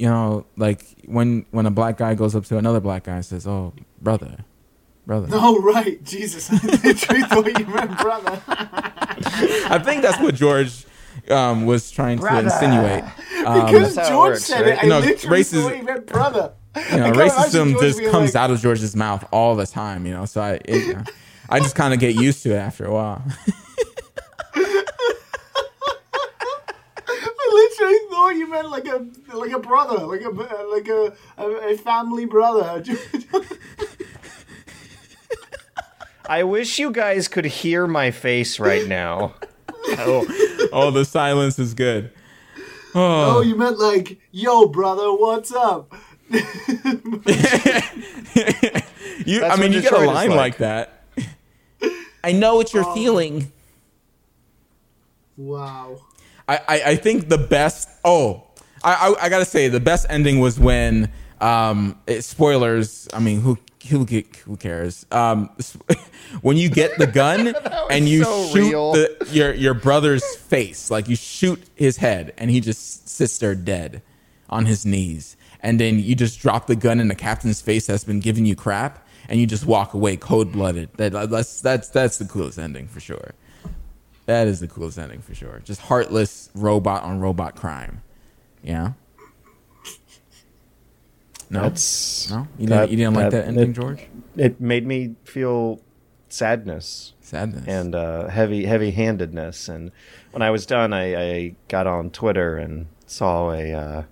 you 0.00 0.08
know 0.08 0.46
like 0.56 0.84
when 1.06 1.46
when 1.52 1.64
a 1.66 1.70
black 1.70 1.96
guy 1.98 2.14
goes 2.14 2.34
up 2.34 2.44
to 2.46 2.58
another 2.58 2.80
black 2.80 3.04
guy 3.04 3.14
and 3.14 3.24
says 3.24 3.46
oh 3.46 3.72
brother 4.02 4.44
brother 5.06 5.28
Oh, 5.32 5.60
right. 5.62 6.02
Jesus. 6.04 6.50
I 6.50 6.56
literally 6.84 7.22
thought 7.22 7.58
you 7.58 7.66
meant 7.66 7.98
brother. 7.98 8.42
i 8.48 9.78
think 9.82 10.02
that's 10.02 10.20
what 10.20 10.34
george 10.34 10.84
um 11.30 11.64
was 11.64 11.90
trying 11.90 12.18
to 12.18 12.38
insinuate 12.40 13.02
um, 13.46 13.64
Because 13.66 13.94
That's 13.94 14.08
how 14.08 14.14
it 14.14 14.16
George 14.16 14.30
works, 14.32 14.44
said 14.44 14.60
right? 14.62 14.72
it, 14.78 14.84
I 14.84 14.86
No, 14.88 14.98
literally 15.00 15.40
racism- 15.42 15.62
thought 15.62 15.74
he 15.76 15.82
meant 15.82 16.06
brother. 16.06 16.52
you 16.74 16.82
know, 16.82 16.84
I 16.84 16.88
can't 16.88 17.16
imagine 17.16 17.74
racism 17.74 17.80
just 17.80 18.02
comes 18.10 18.34
like, 18.34 18.42
out 18.42 18.50
of 18.50 18.60
George's 18.60 18.94
mouth 18.96 19.24
all 19.32 19.56
the 19.56 19.66
time, 19.66 20.04
you 20.06 20.12
know. 20.12 20.26
So 20.26 20.40
I, 20.42 20.60
it, 20.66 20.96
I 21.48 21.60
just 21.60 21.74
kind 21.74 21.94
of 21.94 22.00
get 22.00 22.14
used 22.14 22.42
to 22.42 22.50
it 22.52 22.56
after 22.58 22.84
a 22.84 22.92
while. 22.92 23.22
I 27.08 27.50
literally 27.52 27.98
thought 28.10 28.28
you 28.36 28.46
meant 28.50 28.70
like 28.70 28.86
a 28.86 29.06
like 29.34 29.52
a 29.52 29.58
brother, 29.58 30.04
like 30.06 30.22
a 30.22 30.28
like 30.30 30.88
a 30.88 31.12
a, 31.38 31.72
a 31.72 31.76
family 31.78 32.26
brother. 32.26 32.82
I 36.28 36.44
wish 36.44 36.78
you 36.78 36.90
guys 36.90 37.28
could 37.28 37.44
hear 37.44 37.86
my 37.86 38.10
face 38.10 38.58
right 38.58 38.86
now. 38.88 39.34
oh, 39.88 40.68
oh, 40.72 40.90
the 40.90 41.04
silence 41.04 41.58
is 41.58 41.74
good. 41.74 42.10
oh, 42.94 43.42
you 43.42 43.56
meant 43.56 43.78
like, 43.78 44.18
yo, 44.32 44.66
brother, 44.66 45.12
what's 45.12 45.52
up? 45.52 45.92
You, 49.26 49.44
I 49.44 49.56
mean, 49.56 49.70
what 49.70 49.72
you 49.72 49.82
get 49.82 49.92
a 49.92 49.98
line 49.98 50.30
like. 50.30 50.36
like. 50.36 50.56
that. 50.58 51.02
I 52.22 52.32
know 52.32 52.54
what 52.54 52.72
you're 52.72 52.84
oh. 52.84 52.94
feeling. 52.94 53.50
Wow. 55.36 55.98
I, 56.48 56.60
I, 56.68 56.82
I 56.82 56.96
think 56.96 57.28
the 57.28 57.38
best. 57.38 57.88
Oh, 58.04 58.44
I, 58.84 58.94
I 58.94 59.24
I 59.24 59.28
gotta 59.28 59.44
say 59.44 59.68
the 59.68 59.80
best 59.80 60.06
ending 60.08 60.38
was 60.38 60.60
when 60.60 61.10
um 61.40 61.98
it, 62.06 62.22
spoilers. 62.22 63.08
I 63.12 63.20
mean, 63.20 63.40
who 63.40 63.58
who 63.88 64.06
who 64.44 64.56
cares? 64.56 65.06
Um, 65.10 65.50
when 66.42 66.56
you 66.56 66.68
get 66.68 66.98
the 66.98 67.06
gun 67.06 67.54
and 67.90 68.08
you 68.08 68.24
so 68.24 68.48
shoot 68.48 68.70
the, 68.70 69.28
your 69.30 69.54
your 69.54 69.74
brother's 69.74 70.24
face, 70.36 70.90
like 70.90 71.08
you 71.08 71.16
shoot 71.16 71.62
his 71.74 71.98
head, 71.98 72.32
and 72.36 72.50
he 72.50 72.60
just 72.60 73.08
sits 73.08 73.38
there 73.38 73.54
dead 73.54 74.02
on 74.48 74.66
his 74.66 74.86
knees, 74.86 75.36
and 75.60 75.80
then 75.80 75.98
you 75.98 76.14
just 76.14 76.40
drop 76.40 76.66
the 76.66 76.76
gun 76.76 77.00
in 77.00 77.08
the 77.08 77.14
captain's 77.14 77.60
face 77.60 77.86
that's 77.86 78.04
been 78.04 78.20
giving 78.20 78.46
you 78.46 78.56
crap, 78.56 79.06
and 79.28 79.40
you 79.40 79.46
just 79.46 79.66
walk 79.66 79.94
away 79.94 80.16
cold 80.16 80.52
blooded. 80.52 80.90
That 80.96 81.12
that's 81.30 81.60
that's 81.60 81.88
that's 81.88 82.18
the 82.18 82.26
coolest 82.26 82.58
ending 82.58 82.88
for 82.88 83.00
sure. 83.00 83.32
That 84.26 84.48
is 84.48 84.58
the 84.58 84.66
coolest 84.66 84.98
ending 84.98 85.22
for 85.22 85.34
sure. 85.34 85.62
Just 85.64 85.80
heartless 85.82 86.50
robot 86.54 87.04
on 87.04 87.20
robot 87.20 87.54
crime. 87.54 88.02
Yeah. 88.62 88.92
No, 91.48 91.62
That's 91.62 92.28
no, 92.30 92.48
you 92.58 92.66
didn't. 92.66 92.68
that- 92.70 92.90
you 92.90 92.96
didn't 92.96 93.14
like 93.14 93.30
that- 93.30 93.42
that 93.42 93.48
ending, 93.48 93.70
it- 93.70 93.72
George. 93.74 94.06
It 94.36 94.60
made 94.60 94.86
me 94.86 95.14
feel 95.24 95.80
sadness 96.28 97.14
Sadness. 97.20 97.64
and 97.68 97.94
uh, 97.94 98.26
heavy 98.28 98.66
heavy 98.66 98.90
handedness. 98.90 99.68
And 99.68 99.92
when 100.32 100.42
I 100.42 100.50
was 100.50 100.66
done, 100.66 100.92
I, 100.92 101.14
I 101.14 101.54
got 101.68 101.86
on 101.86 102.10
Twitter 102.10 102.56
and 102.56 102.86
saw 103.06 103.52
a 103.52 103.72
uh, 103.72 104.02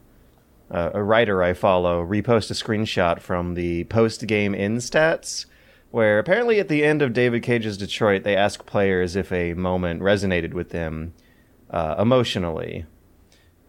a 0.70 0.90
a 0.94 1.02
writer 1.02 1.42
I 1.42 1.52
follow 1.54 2.04
repost 2.06 2.50
a 2.50 2.54
screenshot 2.54 3.20
from 3.20 3.54
the 3.54 3.84
post 3.84 4.26
game 4.26 4.54
in 4.54 4.76
stats, 4.76 5.46
where 5.90 6.18
apparently 6.20 6.60
at 6.60 6.68
the 6.68 6.84
end 6.84 7.02
of 7.02 7.12
David 7.12 7.42
Cage's 7.42 7.76
Detroit, 7.76 8.22
they 8.22 8.36
ask 8.36 8.64
players 8.64 9.16
if 9.16 9.30
a 9.32 9.54
moment 9.54 10.00
resonated 10.00 10.54
with 10.54 10.70
them 10.70 11.12
uh, 11.70 11.96
emotionally, 11.98 12.86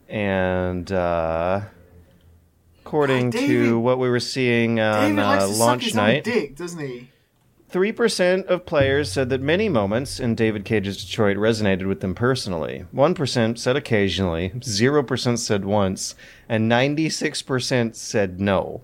and. 0.07 0.91
Uh, 0.91 1.61
According 2.85 3.31
God, 3.31 3.39
to 3.39 3.79
what 3.79 3.97
we 3.97 4.07
were 4.09 4.19
seeing 4.19 4.79
on 4.79 5.15
David 5.15 5.15
likes 5.23 5.43
uh, 5.43 5.47
to 5.47 5.53
suck 5.53 5.59
launch 5.59 5.83
his 5.85 5.95
night, 5.95 6.27
own 6.27 6.33
dick, 6.33 6.55
doesn't 6.55 6.79
he? 6.79 7.09
3% 7.71 8.45
of 8.45 8.65
players 8.67 9.11
said 9.11 9.29
that 9.29 9.41
many 9.41 9.67
moments 9.69 10.19
in 10.19 10.35
David 10.35 10.65
Cage's 10.65 11.03
Detroit 11.03 11.35
resonated 11.35 11.87
with 11.87 12.01
them 12.01 12.13
personally. 12.13 12.85
1% 12.93 13.57
said 13.57 13.75
occasionally, 13.75 14.51
0% 14.51 15.37
said 15.39 15.65
once, 15.65 16.13
and 16.47 16.71
96% 16.71 17.95
said 17.95 18.39
no. 18.39 18.81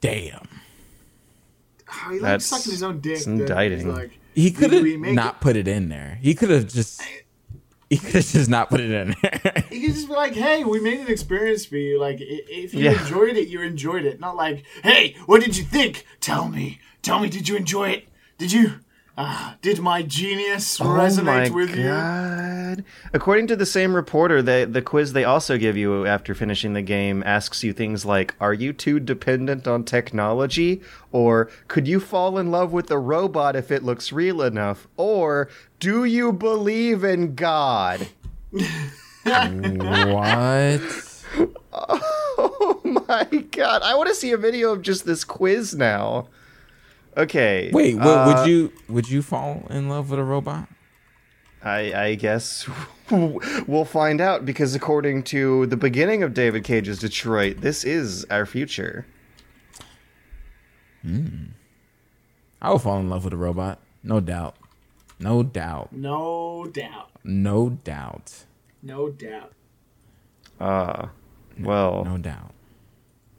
Damn. 0.00 0.48
Oh, 1.88 2.08
he 2.12 2.20
likes 2.20 2.22
That's- 2.22 2.46
sucking 2.46 2.70
his 2.72 2.82
own 2.84 3.00
dick. 3.00 3.12
it's 3.16 3.24
then 3.24 3.34
he's 3.34 3.40
indicting. 3.50 3.92
Like, 3.92 4.18
He 4.34 4.52
could 4.52 4.72
have 4.72 4.82
we 4.84 4.96
make 4.96 5.14
not 5.14 5.40
put 5.40 5.56
it 5.56 5.66
in 5.66 5.88
there. 5.88 6.18
He 6.22 6.34
could 6.34 6.50
have 6.50 6.68
just. 6.68 7.02
He 7.96 7.98
could 7.98 8.24
just 8.24 8.48
not 8.48 8.70
put 8.70 8.80
it 8.80 8.90
in. 8.90 9.14
He 9.70 9.80
could 9.86 9.94
just 9.94 10.08
be 10.08 10.14
like, 10.14 10.34
"Hey, 10.34 10.64
we 10.64 10.80
made 10.80 11.00
an 11.00 11.08
experience 11.08 11.66
for 11.66 11.76
you. 11.76 12.00
Like, 12.00 12.18
if 12.20 12.72
you 12.74 12.80
Yeah. 12.84 13.00
enjoyed 13.02 13.36
it, 13.36 13.48
you 13.48 13.60
enjoyed 13.60 14.04
it. 14.06 14.18
Not 14.20 14.34
like, 14.36 14.64
hey, 14.82 15.14
what 15.26 15.42
did 15.42 15.56
you 15.58 15.64
think? 15.64 16.06
Tell 16.20 16.48
me, 16.48 16.80
tell 17.02 17.20
me, 17.20 17.28
did 17.28 17.48
you 17.48 17.56
enjoy 17.56 17.90
it? 17.90 18.08
Did 18.38 18.50
you? 18.52 18.80
Ah, 19.16 19.56
did 19.62 19.78
my 19.78 20.02
genius 20.02 20.78
resonate 20.78 21.50
with 21.50 21.76
you? 21.76 21.90
Oh 21.90 22.76
God. 22.76 22.84
According 23.12 23.46
to 23.48 23.56
the 23.56 23.66
same 23.66 23.94
reporter, 23.94 24.40
the, 24.40 24.66
the 24.70 24.82
quiz 24.82 25.12
they 25.12 25.24
also 25.24 25.58
give 25.58 25.76
you 25.76 26.06
after 26.06 26.34
finishing 26.34 26.72
the 26.72 26.82
game 26.82 27.22
asks 27.26 27.62
you 27.62 27.72
things 27.72 28.04
like 28.04 28.34
Are 28.40 28.54
you 28.54 28.72
too 28.72 28.98
dependent 28.98 29.66
on 29.66 29.84
technology? 29.84 30.80
Or 31.10 31.50
Could 31.68 31.86
you 31.86 32.00
fall 32.00 32.38
in 32.38 32.50
love 32.50 32.72
with 32.72 32.90
a 32.90 32.98
robot 32.98 33.54
if 33.56 33.70
it 33.70 33.82
looks 33.82 34.12
real 34.12 34.40
enough? 34.42 34.88
Or 34.96 35.48
Do 35.78 36.04
you 36.04 36.32
believe 36.32 37.04
in 37.04 37.34
God? 37.34 38.08
what? 39.24 40.80
Oh 41.74 42.80
my 42.84 43.24
god. 43.50 43.82
I 43.82 43.94
want 43.94 44.08
to 44.08 44.14
see 44.14 44.32
a 44.32 44.36
video 44.36 44.72
of 44.72 44.82
just 44.82 45.06
this 45.06 45.24
quiz 45.24 45.74
now. 45.74 46.28
Okay. 47.16 47.70
Wait, 47.72 47.96
wo- 47.96 48.02
uh, 48.02 48.26
would 48.42 48.48
you 48.48 48.72
would 48.88 49.08
you 49.10 49.22
fall 49.22 49.66
in 49.70 49.88
love 49.88 50.10
with 50.10 50.18
a 50.18 50.24
robot? 50.24 50.68
I, 51.64 51.92
I 51.94 52.14
guess 52.16 52.68
we'll 53.10 53.84
find 53.84 54.20
out 54.20 54.44
because 54.44 54.74
according 54.74 55.22
to 55.24 55.66
the 55.66 55.76
beginning 55.76 56.22
of 56.24 56.34
David 56.34 56.64
Cage's 56.64 56.98
Detroit, 56.98 57.60
this 57.60 57.84
is 57.84 58.24
our 58.30 58.46
future. 58.46 59.06
I 61.04 62.70
will 62.70 62.78
fall 62.78 62.98
in 62.98 63.08
love 63.10 63.24
with 63.24 63.32
a 63.32 63.36
robot, 63.36 63.80
no 64.04 64.20
doubt, 64.20 64.56
no 65.18 65.42
doubt, 65.42 65.92
No 65.92 66.64
doubt, 66.66 67.10
no 67.24 67.70
doubt, 67.70 68.44
no 68.82 69.08
doubt. 69.10 69.52
Ah, 70.60 71.10
well, 71.58 72.04
no 72.04 72.18
doubt. 72.18 72.52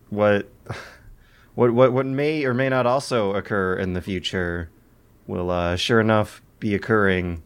what, 0.10 0.50
what, 1.56 1.74
what, 1.74 1.94
what 1.94 2.06
may 2.06 2.46
or 2.46 2.54
may 2.54 2.70
not 2.70 2.86
also 2.86 3.34
occur 3.34 3.76
in 3.76 3.94
the 3.94 4.02
future 4.02 4.70
will, 5.28 5.52
uh, 5.52 5.76
sure 5.76 6.00
enough, 6.00 6.42
be 6.60 6.76
occurring 6.76 7.44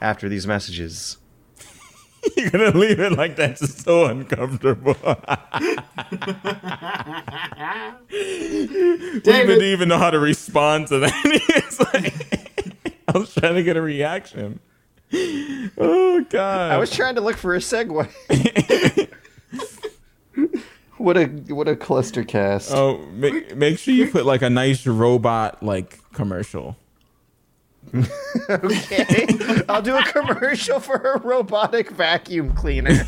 after 0.00 0.28
these 0.28 0.46
messages. 0.46 1.18
You're 2.36 2.50
gonna 2.50 2.76
leave 2.76 3.00
it 3.00 3.12
like 3.12 3.36
that, 3.36 3.56
just 3.56 3.84
so 3.84 4.06
uncomfortable. 4.06 4.96
we 8.10 9.20
David, 9.20 9.22
didn't 9.22 9.62
even 9.62 9.88
know 9.88 9.98
how 9.98 10.10
to 10.10 10.18
respond 10.18 10.88
to 10.88 10.98
that. 11.00 11.12
It's 11.68 11.80
like, 11.80 12.94
I 13.08 13.18
was 13.18 13.34
trying 13.34 13.54
to 13.54 13.62
get 13.62 13.76
a 13.76 13.82
reaction. 13.82 14.60
Oh 15.78 16.24
God! 16.28 16.72
I 16.72 16.78
was 16.78 16.90
trying 16.90 17.14
to 17.14 17.20
look 17.20 17.36
for 17.36 17.54
a 17.54 17.58
segue. 17.58 18.08
What 20.98 21.16
a 21.16 21.26
what 21.26 21.68
a 21.68 21.76
cluster 21.76 22.24
cast. 22.24 22.72
Oh, 22.72 22.98
make, 23.12 23.56
make 23.56 23.78
sure 23.78 23.94
you 23.94 24.10
put 24.10 24.26
like 24.26 24.42
a 24.42 24.50
nice 24.50 24.86
robot 24.86 25.62
like 25.62 25.98
commercial. 26.12 26.76
Okay, 28.50 29.26
I'll 29.68 29.80
do 29.82 29.96
a 29.96 30.02
commercial 30.04 30.78
for 30.80 30.96
a 30.96 31.18
robotic 31.20 31.90
vacuum 31.90 32.52
cleaner. 32.54 33.00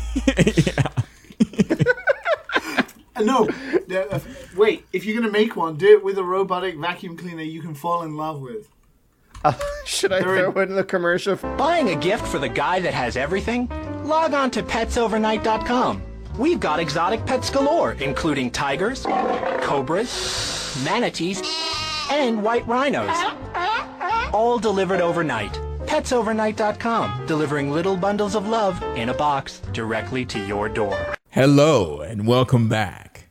Uh, 3.13 3.21
no, 3.23 3.49
uh, 3.93 4.19
wait. 4.55 4.85
If 4.93 5.05
you're 5.05 5.19
gonna 5.19 5.31
make 5.31 5.57
one, 5.57 5.75
do 5.75 5.85
it 5.97 6.01
with 6.03 6.17
a 6.17 6.23
robotic 6.23 6.77
vacuum 6.77 7.17
cleaner 7.17 7.43
you 7.43 7.61
can 7.61 7.75
fall 7.75 8.03
in 8.03 8.15
love 8.15 8.39
with. 8.41 8.69
Should 9.85 10.13
I 10.13 10.21
They're 10.21 10.45
in- 10.45 10.51
throw 10.53 10.61
in 10.63 10.75
the 10.75 10.83
commercial? 10.85 11.35
For- 11.35 11.53
Buying 11.57 11.89
a 11.89 11.95
gift 11.95 12.25
for 12.25 12.39
the 12.39 12.47
guy 12.47 12.79
that 12.79 12.93
has 12.93 13.17
everything? 13.17 13.67
Log 14.05 14.33
on 14.33 14.49
to 14.51 14.63
petsovernight.com. 14.63 16.01
We've 16.41 16.59
got 16.59 16.79
exotic 16.79 17.23
pets 17.27 17.51
galore, 17.51 17.91
including 17.99 18.49
tigers, 18.49 19.05
cobras, 19.61 20.75
manatees, 20.83 21.39
and 22.09 22.41
white 22.41 22.65
rhinos. 22.65 23.15
All 24.33 24.57
delivered 24.57 25.01
overnight. 25.01 25.53
Petsovernight.com, 25.85 27.27
delivering 27.27 27.71
little 27.71 27.95
bundles 27.95 28.33
of 28.33 28.47
love 28.47 28.81
in 28.97 29.09
a 29.09 29.13
box 29.13 29.61
directly 29.71 30.25
to 30.25 30.43
your 30.47 30.67
door. 30.67 31.13
Hello 31.29 32.01
and 32.01 32.25
welcome 32.25 32.67
back 32.67 33.29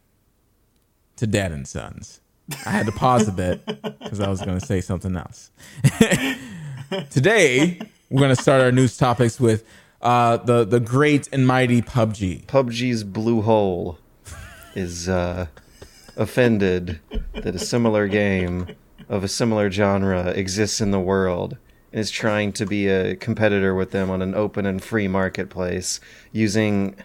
to 1.16 1.26
Dad 1.26 1.50
and 1.50 1.66
Sons. 1.66 2.20
I 2.64 2.70
had 2.70 2.86
to 2.86 2.92
pause 2.92 3.26
a 3.26 3.32
bit 3.32 3.66
because 3.66 4.20
I 4.20 4.28
was 4.28 4.40
going 4.40 4.61
to 4.61 4.64
say 4.64 4.80
something 4.80 5.16
else. 5.16 5.50
Today 7.11 7.80
we're 8.08 8.20
going 8.20 8.36
to 8.36 8.40
start 8.40 8.61
our 8.61 8.70
news 8.70 8.96
topics 8.96 9.40
with 9.40 9.64
uh, 10.01 10.38
the 10.38 10.64
the 10.64 10.80
great 10.80 11.28
and 11.32 11.46
mighty 11.46 11.82
PUBG. 11.82 12.46
PUBG's 12.46 13.05
Bluehole 13.05 13.98
is 14.74 15.09
uh, 15.09 15.46
offended 16.16 17.01
that 17.34 17.55
a 17.55 17.59
similar 17.59 18.09
game 18.09 18.74
of 19.09 19.24
a 19.24 19.28
similar 19.28 19.70
genre 19.70 20.28
exists 20.28 20.80
in 20.80 20.90
the 20.90 21.01
world 21.01 21.57
and 21.92 22.01
is 22.01 22.11
trying 22.11 22.53
to 22.53 22.64
be 22.64 22.86
a 22.86 23.16
competitor 23.16 23.74
with 23.74 23.90
them 23.90 24.11
on 24.11 24.22
an 24.22 24.34
open 24.34 24.64
and 24.66 24.82
free 24.82 25.09
marketplace 25.09 26.01
using 26.32 26.96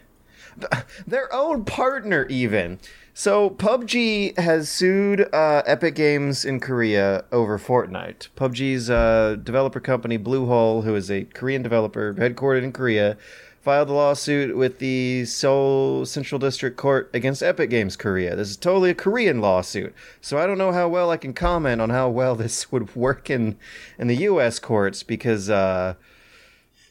their 1.07 1.33
own 1.33 1.65
partner 1.65 2.25
even. 2.27 2.79
So 3.17 3.49
PUBG 3.49 4.37
has 4.37 4.67
sued 4.67 5.33
uh, 5.33 5.63
Epic 5.65 5.95
Games 5.95 6.43
in 6.43 6.59
Korea 6.59 7.23
over 7.31 7.57
Fortnite. 7.57 8.27
PUBG's 8.35 8.89
uh, 8.89 9.37
developer 9.41 9.79
company 9.79 10.19
Bluehole, 10.19 10.83
who 10.83 10.93
is 10.95 11.09
a 11.09 11.23
Korean 11.23 11.61
developer 11.61 12.13
headquartered 12.15 12.63
in 12.63 12.73
Korea, 12.73 13.15
filed 13.61 13.89
a 13.89 13.93
lawsuit 13.93 14.57
with 14.57 14.79
the 14.79 15.23
Seoul 15.23 16.05
Central 16.05 16.39
District 16.39 16.75
Court 16.75 17.09
against 17.13 17.41
Epic 17.41 17.69
Games 17.69 17.95
Korea. 17.95 18.35
This 18.35 18.49
is 18.49 18.57
totally 18.57 18.89
a 18.89 18.93
Korean 18.93 19.39
lawsuit, 19.39 19.95
so 20.19 20.37
I 20.37 20.45
don't 20.45 20.57
know 20.57 20.73
how 20.73 20.89
well 20.89 21.09
I 21.09 21.15
can 21.15 21.33
comment 21.33 21.79
on 21.79 21.91
how 21.91 22.09
well 22.09 22.35
this 22.35 22.69
would 22.69 22.97
work 22.97 23.29
in 23.29 23.55
in 23.97 24.07
the 24.07 24.17
U.S. 24.27 24.59
courts 24.59 25.03
because. 25.03 25.49
Uh, 25.49 25.95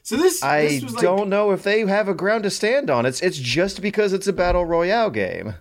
So 0.02 0.16
this, 0.16 0.42
I 0.42 0.80
this 0.80 0.92
like, 0.94 1.02
don't 1.02 1.28
know 1.28 1.50
if 1.52 1.62
they 1.62 1.80
have 1.80 2.08
a 2.08 2.14
ground 2.14 2.44
to 2.44 2.50
stand 2.50 2.88
on. 2.88 3.04
It's 3.04 3.20
it's 3.20 3.38
just 3.38 3.82
because 3.82 4.14
it's 4.14 4.26
a 4.26 4.32
battle 4.32 4.64
royale 4.64 5.10
game. 5.10 5.54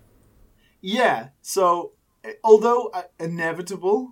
Yeah. 0.84 1.30
So, 1.42 1.94
eh, 2.24 2.34
although 2.44 2.88
uh, 2.94 3.04
inevitable 3.20 4.12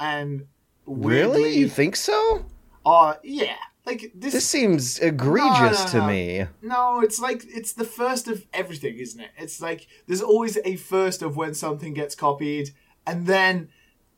and 0.00 0.46
weirdly, 0.86 1.42
Really? 1.42 1.58
You 1.58 1.68
think 1.68 1.94
so? 1.94 2.44
Uh, 2.84 3.14
yeah. 3.22 3.56
Like 3.84 4.10
this. 4.14 4.32
This 4.32 4.48
seems 4.48 4.98
egregious 4.98 5.84
no, 5.84 5.90
to 5.92 5.98
no. 5.98 6.06
me. 6.08 6.46
no, 6.60 7.00
it's 7.00 7.20
like 7.20 7.44
it's 7.46 7.72
the 7.72 7.84
first 7.84 8.26
of 8.26 8.44
everything, 8.52 8.96
isn't 8.98 9.20
it? 9.20 9.30
It's 9.38 9.60
like 9.60 9.86
there's 10.08 10.22
always 10.22 10.58
a 10.64 10.74
first 10.74 11.22
of 11.22 11.36
when 11.36 11.54
something 11.54 11.94
gets 11.94 12.16
copied, 12.16 12.70
and 13.06 13.28
then 13.28 13.68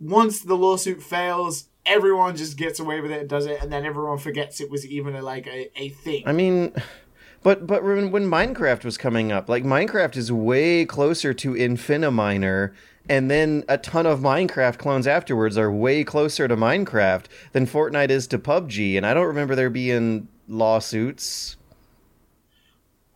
once 0.01 0.41
the 0.41 0.57
lawsuit 0.57 1.03
fails, 1.03 1.69
everyone 1.85 2.35
just 2.35 2.57
gets 2.57 2.81
away 2.81 3.03
with 3.03 3.11
it 3.11 3.21
and 3.21 3.29
does 3.29 3.45
it, 3.45 3.61
and 3.61 3.71
then 3.71 3.85
everyone 3.85 4.17
forgets 4.17 4.59
it 4.63 4.71
was 4.71 4.87
even 4.87 5.15
a, 5.15 5.21
like 5.21 5.47
a, 5.47 5.71
a 5.79 5.91
thing. 5.91 6.23
I 6.25 6.33
mean, 6.33 6.73
but 7.43 7.67
but 7.67 7.85
when, 7.85 8.11
when 8.11 8.27
Minecraft 8.27 8.85
was 8.85 8.99
coming 8.99 9.31
up, 9.33 9.49
like 9.49 9.65
Minecraft 9.65 10.17
is 10.17 10.33
way 10.33 10.85
closer 10.85 11.33
to 11.35 11.53
Infiniminer, 11.53 12.73
and 13.09 13.31
then 13.31 13.65
a 13.69 13.79
ton 13.79 14.07
of 14.07 14.21
Minecraft 14.21 14.79
clones 14.79 15.07
afterwards 15.07 15.57
are 15.57 15.71
way 15.71 16.05
closer 16.05 16.49
to 16.49 16.57
Minecraft 16.57 17.27
than 17.53 17.67
Fortnite 17.67 18.11
is 18.11 18.27
to 18.29 18.39
PUBG, 18.39 18.97
and 18.97 19.07
I 19.07 19.15
don't 19.15 19.27
remember 19.27 19.55
there 19.55 19.71
being 19.71 20.29
lawsuits. 20.49 21.57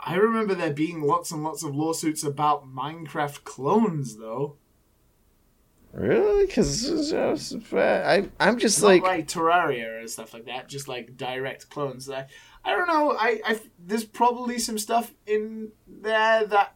I 0.05 0.17
remember 0.17 0.55
there 0.55 0.73
being 0.73 1.03
lots 1.03 1.31
and 1.31 1.45
lots 1.45 1.63
of 1.63 1.75
lawsuits 1.75 2.25
about 2.25 2.67
Minecraft 2.67 3.45
clones, 3.45 4.17
though. 4.17 4.57
Really? 5.93 6.47
Because 6.47 7.13
I 7.13 8.29
I'm 8.41 8.59
just 8.59 8.83
like 8.83 9.03
like, 9.03 9.29
Terraria 9.29 10.01
and 10.01 10.09
stuff 10.09 10.33
like 10.33 10.47
that, 10.47 10.69
just 10.69 10.89
like 10.89 11.19
direct 11.19 11.69
clones. 11.69 12.09
I, 12.09 12.27
I 12.65 12.71
don't 12.71 12.87
know. 12.87 13.13
I, 13.13 13.41
I 13.45 13.61
there's 13.79 14.05
probably 14.05 14.59
some 14.59 14.79
stuff 14.79 15.13
in 15.27 15.73
there 15.87 16.47
that 16.47 16.75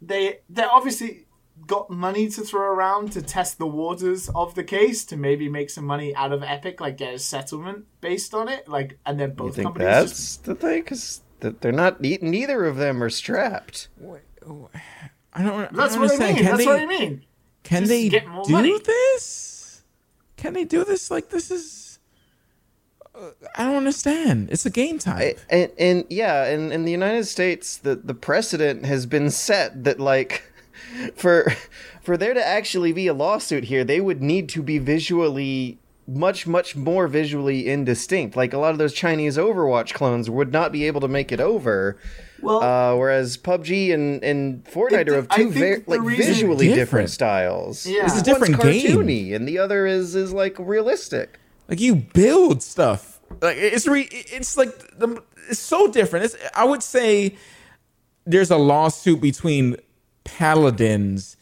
they 0.00 0.40
they 0.48 0.64
obviously 0.64 1.26
got 1.66 1.90
money 1.90 2.28
to 2.28 2.42
throw 2.42 2.62
around 2.62 3.12
to 3.12 3.22
test 3.22 3.58
the 3.58 3.66
waters 3.66 4.28
of 4.34 4.54
the 4.54 4.64
case 4.64 5.04
to 5.06 5.16
maybe 5.16 5.48
make 5.48 5.70
some 5.70 5.84
money 5.84 6.14
out 6.14 6.32
of 6.32 6.42
Epic, 6.42 6.80
like 6.80 6.96
get 6.96 7.14
a 7.14 7.18
settlement 7.18 7.86
based 8.00 8.34
on 8.34 8.48
it, 8.48 8.68
like 8.68 8.98
and 9.06 9.18
then 9.18 9.30
you 9.30 9.34
both 9.34 9.56
think 9.56 9.66
companies 9.66 9.86
that's 9.88 10.10
just 10.12 10.44
the 10.44 10.54
thing 10.54 10.82
because 10.82 11.22
they're 11.40 11.72
not 11.72 12.00
neither 12.00 12.64
of 12.64 12.76
them 12.76 13.02
are 13.02 13.10
strapped. 13.10 13.88
Oh, 14.48 14.70
I 15.32 15.42
don't. 15.42 15.72
That's 15.72 15.94
I 15.94 15.98
don't 15.98 16.08
what 16.08 16.22
I 16.22 16.26
mean. 16.26 16.36
Can 16.36 16.44
That's 16.44 16.58
they, 16.58 16.66
what 16.66 16.80
I 16.80 16.86
mean. 16.86 17.24
Can 17.62 17.82
Just 17.82 17.90
they 17.90 18.08
get 18.08 18.26
more 18.28 18.44
do 18.44 18.52
money. 18.52 18.78
this? 18.78 19.82
Can 20.36 20.52
they 20.54 20.64
do 20.64 20.84
this? 20.84 21.10
Like 21.10 21.28
this 21.28 21.50
is. 21.50 21.85
I 23.56 23.64
don't 23.64 23.76
understand. 23.76 24.50
It's 24.50 24.66
a 24.66 24.70
game 24.70 24.98
type. 24.98 25.38
and, 25.50 25.70
and 25.78 26.04
yeah, 26.10 26.46
in, 26.48 26.72
in 26.72 26.84
the 26.84 26.92
United 26.92 27.24
States, 27.26 27.76
the, 27.78 27.96
the 27.96 28.14
precedent 28.14 28.84
has 28.84 29.06
been 29.06 29.30
set 29.30 29.84
that 29.84 29.98
like 30.00 30.42
for 31.14 31.52
for 32.02 32.16
there 32.16 32.34
to 32.34 32.46
actually 32.46 32.92
be 32.92 33.06
a 33.06 33.14
lawsuit 33.14 33.64
here, 33.64 33.84
they 33.84 34.00
would 34.00 34.22
need 34.22 34.48
to 34.50 34.62
be 34.62 34.78
visually 34.78 35.78
much 36.08 36.46
much 36.46 36.76
more 36.76 37.08
visually 37.08 37.68
indistinct. 37.68 38.36
Like 38.36 38.52
a 38.52 38.58
lot 38.58 38.70
of 38.72 38.78
those 38.78 38.92
Chinese 38.92 39.36
Overwatch 39.36 39.92
clones 39.94 40.30
would 40.30 40.52
not 40.52 40.70
be 40.70 40.84
able 40.86 41.00
to 41.00 41.08
make 41.08 41.32
it 41.32 41.40
over. 41.40 41.96
Well, 42.42 42.62
Uh, 42.62 42.94
whereas 42.96 43.38
PUBG 43.38 43.94
and, 43.94 44.22
and 44.22 44.62
Fortnite 44.66 45.00
It- 45.00 45.08
are 45.08 45.14
of 45.16 45.28
two 45.30 45.50
think 45.50 45.54
very 45.54 45.84
like 45.86 46.02
visually 46.16 46.66
different. 46.66 46.76
Different. 46.76 47.10
styles. 47.10 47.86
Yeah. 47.86 48.02
This 48.04 48.14
is 48.16 48.20
a 48.20 48.24
different 48.24 48.58
One's 48.58 48.82
game. 48.82 48.96
cartoony, 48.98 49.34
and 49.34 49.48
the 49.48 49.58
other 49.58 49.86
is 49.86 50.14
is 50.14 50.32
like 50.34 50.54
realistic. 50.58 51.40
Like 51.68 51.80
you 51.80 51.96
build 51.96 52.62
stuff. 52.62 53.20
Like 53.40 53.56
it's 53.56 53.86
re. 53.86 54.08
It's 54.10 54.56
like 54.56 54.76
the. 54.98 55.22
It's 55.48 55.58
so 55.60 55.88
different. 55.90 56.26
It's. 56.26 56.36
I 56.54 56.64
would 56.64 56.82
say 56.82 57.36
there's 58.24 58.50
a 58.50 58.56
lawsuit 58.56 59.20
between 59.20 59.76
Paladins 60.24 61.36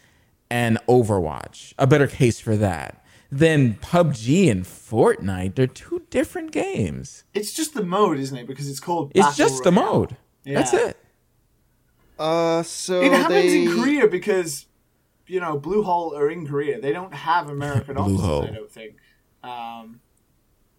and 0.50 0.78
Overwatch. 0.88 1.74
A 1.78 1.86
better 1.86 2.06
case 2.06 2.40
for 2.40 2.56
that 2.56 3.04
than 3.30 3.74
PUBG 3.74 4.50
and 4.50 4.64
Fortnite. 4.64 5.54
They're 5.56 5.66
two 5.66 6.02
different 6.10 6.52
games. 6.52 7.24
it's 7.34 7.52
just 7.52 7.74
the 7.74 7.82
mode, 7.82 8.18
isn't 8.18 8.36
it? 8.36 8.46
Because 8.46 8.68
it's 8.68 8.80
called. 8.80 9.12
It's 9.14 9.26
Battle 9.26 9.36
just 9.48 9.64
the 9.64 9.72
Royale. 9.72 9.92
mode. 9.94 10.16
That's 10.44 10.72
it. 10.74 10.96
Uh, 12.18 12.62
so 12.62 13.00
It 13.02 13.12
happens 13.12 13.52
they... 13.52 13.62
in 13.64 13.68
Korea 13.74 14.06
because 14.06 14.66
you 15.26 15.40
know 15.40 15.58
Bluehole 15.58 16.16
are 16.16 16.30
in 16.30 16.46
Korea. 16.46 16.80
They 16.80 16.92
don't 16.92 17.12
have 17.14 17.50
American 17.50 17.96
offices. 17.98 18.20
Bluehole. 18.20 18.50
I 18.50 18.54
don't 18.54 18.70
think. 18.70 18.96
Um, 19.42 20.00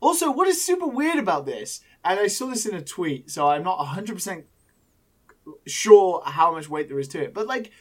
also, 0.06 0.32
what 0.32 0.48
is 0.48 0.64
super 0.64 0.86
weird 0.86 1.18
about 1.18 1.46
this, 1.46 1.82
and 2.04 2.20
I 2.20 2.28
saw 2.28 2.48
this 2.48 2.66
in 2.66 2.76
a 2.76 2.82
tweet, 2.82 3.32
so 3.32 3.48
I'm 3.48 3.64
not 3.64 3.80
100 3.80 4.14
percent 4.14 4.46
sure 5.66 6.22
how 6.26 6.54
much 6.54 6.70
weight 6.70 6.90
there 6.90 7.00
is 7.00 7.08
to 7.10 7.24
it, 7.24 7.34
but 7.34 7.48
like. 7.48 7.72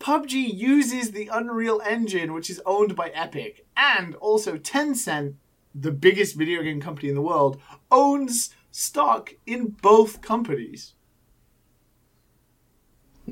PUBG 0.00 0.54
uses 0.54 1.10
the 1.10 1.26
Unreal 1.26 1.82
Engine, 1.84 2.32
which 2.32 2.48
is 2.48 2.62
owned 2.64 2.94
by 2.94 3.08
Epic, 3.08 3.66
and 3.76 4.14
also 4.14 4.56
Tencent, 4.56 5.34
the 5.74 5.90
biggest 5.90 6.36
video 6.36 6.62
game 6.62 6.80
company 6.80 7.08
in 7.08 7.16
the 7.16 7.20
world, 7.20 7.60
owns 7.90 8.54
stock 8.70 9.34
in 9.44 9.74
both 9.82 10.20
companies. 10.20 10.94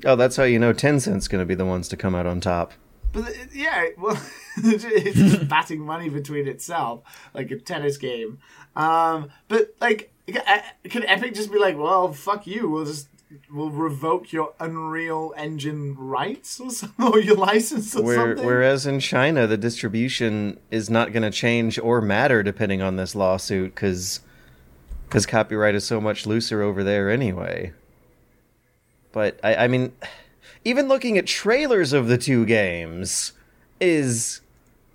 Oh, 0.05 0.17
that's 0.17 0.35
how 0.35 0.43
you 0.43 0.59
know 0.59 0.73
Tencent's 0.73 1.29
going 1.29 1.41
to 1.41 1.47
be 1.47 1.55
the 1.55 1.65
ones 1.65 1.89
to 1.89 1.97
come 1.97 2.17
out 2.17 2.27
on 2.27 2.41
top. 2.41 2.73
But 3.13 3.33
yeah, 3.55 3.87
well, 3.97 4.21
it's 4.65 5.19
just 5.19 5.49
batting 5.49 5.81
money 5.81 6.09
between 6.09 6.49
itself, 6.49 7.03
like 7.35 7.51
a 7.51 7.57
tennis 7.57 7.97
game. 7.97 8.39
Um, 8.75 9.31
but 9.49 9.75
like, 9.81 10.13
can 10.27 11.05
Epic 11.05 11.35
just 11.35 11.53
be 11.53 11.59
like, 11.59 11.79
"Well, 11.79 12.13
fuck 12.13 12.47
you. 12.47 12.69
We'll 12.69 12.85
just 12.85 13.09
we'll 13.53 13.71
revoke 13.71 14.33
your 14.33 14.55
Unreal 14.61 15.35
Engine 15.37 15.97
rights 15.97 16.61
or 16.61 16.71
something, 16.71 17.07
or 17.13 17.21
your 17.21 17.37
license 17.37 17.95
or 17.95 18.03
Where, 18.03 18.17
something." 18.17 18.47
whereas 18.47 18.87
in 18.87 19.01
China, 19.01 19.47
the 19.47 19.57
distribution 19.57 20.59
is 20.71 20.89
not 20.91 21.13
going 21.13 21.23
to 21.23 21.31
change 21.31 21.79
or 21.79 22.01
matter 22.01 22.43
depending 22.43 22.83
on 22.83 22.97
this 22.97 23.15
lawsuit 23.15 23.75
because 23.75 24.21
copyright 25.27 25.75
is 25.75 25.85
so 25.85 26.01
much 26.01 26.27
looser 26.27 26.63
over 26.63 26.83
there 26.83 27.11
anyway. 27.11 27.73
But 29.13 29.41
I, 29.43 29.57
I 29.57 29.69
mean, 29.69 29.93
even 30.65 30.89
looking 30.89 31.19
at 31.19 31.27
trailers 31.27 31.93
of 31.93 32.09
the 32.09 32.19
two 32.19 32.45
games 32.45 33.33
is 33.81 34.41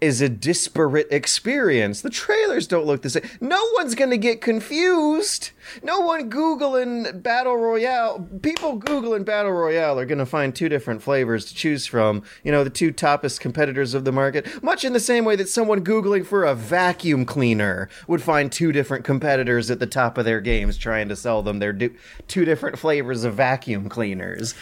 is 0.01 0.19
a 0.19 0.27
disparate 0.27 1.07
experience. 1.11 2.01
The 2.01 2.09
trailers 2.09 2.65
don't 2.65 2.87
look 2.87 3.03
the 3.03 3.09
same. 3.11 3.29
No 3.39 3.63
one's 3.75 3.93
going 3.93 4.09
to 4.09 4.17
get 4.17 4.41
confused. 4.41 5.51
No 5.83 5.99
one 5.99 6.29
Googling 6.29 7.21
Battle 7.21 7.55
Royale. 7.55 8.27
People 8.41 8.79
Googling 8.79 9.23
Battle 9.23 9.51
Royale 9.51 9.99
are 9.99 10.05
going 10.05 10.17
to 10.17 10.25
find 10.25 10.55
two 10.55 10.69
different 10.69 11.03
flavors 11.03 11.45
to 11.45 11.55
choose 11.55 11.85
from. 11.85 12.23
You 12.43 12.51
know, 12.51 12.63
the 12.63 12.71
two 12.71 12.91
toppest 12.91 13.39
competitors 13.39 13.93
of 13.93 14.03
the 14.03 14.11
market. 14.11 14.63
Much 14.63 14.83
in 14.83 14.93
the 14.93 14.99
same 14.99 15.23
way 15.23 15.35
that 15.35 15.47
someone 15.47 15.83
Googling 15.83 16.25
for 16.25 16.43
a 16.43 16.55
vacuum 16.55 17.23
cleaner 17.23 17.87
would 18.07 18.23
find 18.23 18.51
two 18.51 18.71
different 18.71 19.05
competitors 19.05 19.69
at 19.69 19.79
the 19.79 19.87
top 19.87 20.17
of 20.17 20.25
their 20.25 20.41
games 20.41 20.77
trying 20.77 21.09
to 21.09 21.15
sell 21.15 21.43
them 21.43 21.59
their 21.59 21.73
du- 21.73 21.95
two 22.27 22.43
different 22.43 22.79
flavors 22.79 23.23
of 23.23 23.35
vacuum 23.35 23.87
cleaners. 23.87 24.55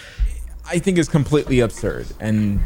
I 0.66 0.80
think 0.80 0.98
is 0.98 1.10
completely 1.10 1.62
absurd, 1.62 2.08
and 2.20 2.60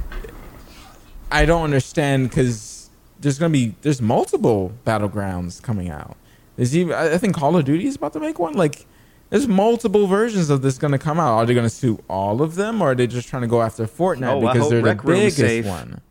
I 1.34 1.46
don't 1.46 1.64
understand 1.64 2.30
because 2.30 2.90
there's 3.20 3.40
gonna 3.40 3.52
be 3.52 3.76
there's 3.82 4.02
multiple 4.02 4.72
battlegrounds 4.86 5.62
coming 5.62 5.90
out. 5.90 6.16
There's 6.56 6.78
even 6.78 6.94
I 6.94 7.18
think 7.18 7.36
Call 7.36 7.58
of 7.58 7.66
Duty 7.66 7.88
is 7.88 7.96
about 7.96 8.14
to 8.14 8.20
make 8.20 8.38
one. 8.38 8.54
Like, 8.54 8.86
there's 9.32 9.48
multiple 9.48 10.06
versions 10.06 10.52
of 10.52 10.62
this 10.62 10.78
gonna 10.78 11.00
come 11.00 11.20
out. 11.20 11.34
Are 11.34 11.46
they 11.46 11.56
gonna 11.56 11.72
sue 11.72 12.04
all 12.08 12.44
of 12.44 12.54
them, 12.54 12.82
or 12.82 12.92
are 12.92 12.96
they 12.96 13.08
just 13.08 13.28
trying 13.28 13.42
to 13.42 13.48
go 13.48 13.64
after 13.64 13.86
Fortnite 13.86 14.32
Oh, 14.32 14.42
because 14.42 14.70
they're 14.70 14.82
the 14.82 14.86
Rec 14.86 15.04
Room's 15.04 15.20
biggest 15.20 15.38
safe. 15.38 15.66
one? 15.66 16.02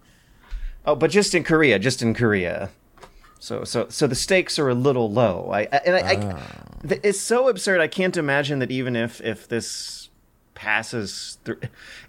Oh, 0.85 0.97
but 0.97 1.13
just 1.13 1.35
in 1.35 1.45
Korea, 1.45 1.79
just 1.79 2.03
in 2.03 2.15
Korea. 2.15 2.71
So, 3.39 3.65
so, 3.65 3.87
so 3.89 4.07
the 4.07 4.15
stakes 4.15 4.59
are 4.59 4.69
a 4.69 4.75
little 4.75 5.11
low. 5.11 5.51
I, 5.53 5.63
and 5.63 5.97
I, 5.97 6.01
I 6.01 6.33
ah. 6.33 6.69
it's 6.85 7.21
so 7.21 7.49
absurd. 7.49 7.81
I 7.81 7.89
can't 7.89 8.17
imagine 8.17 8.59
that 8.59 8.71
even 8.71 8.97
if 8.97 9.21
if 9.21 9.47
this 9.47 10.02
passes 10.55 11.39
through, 11.45 11.61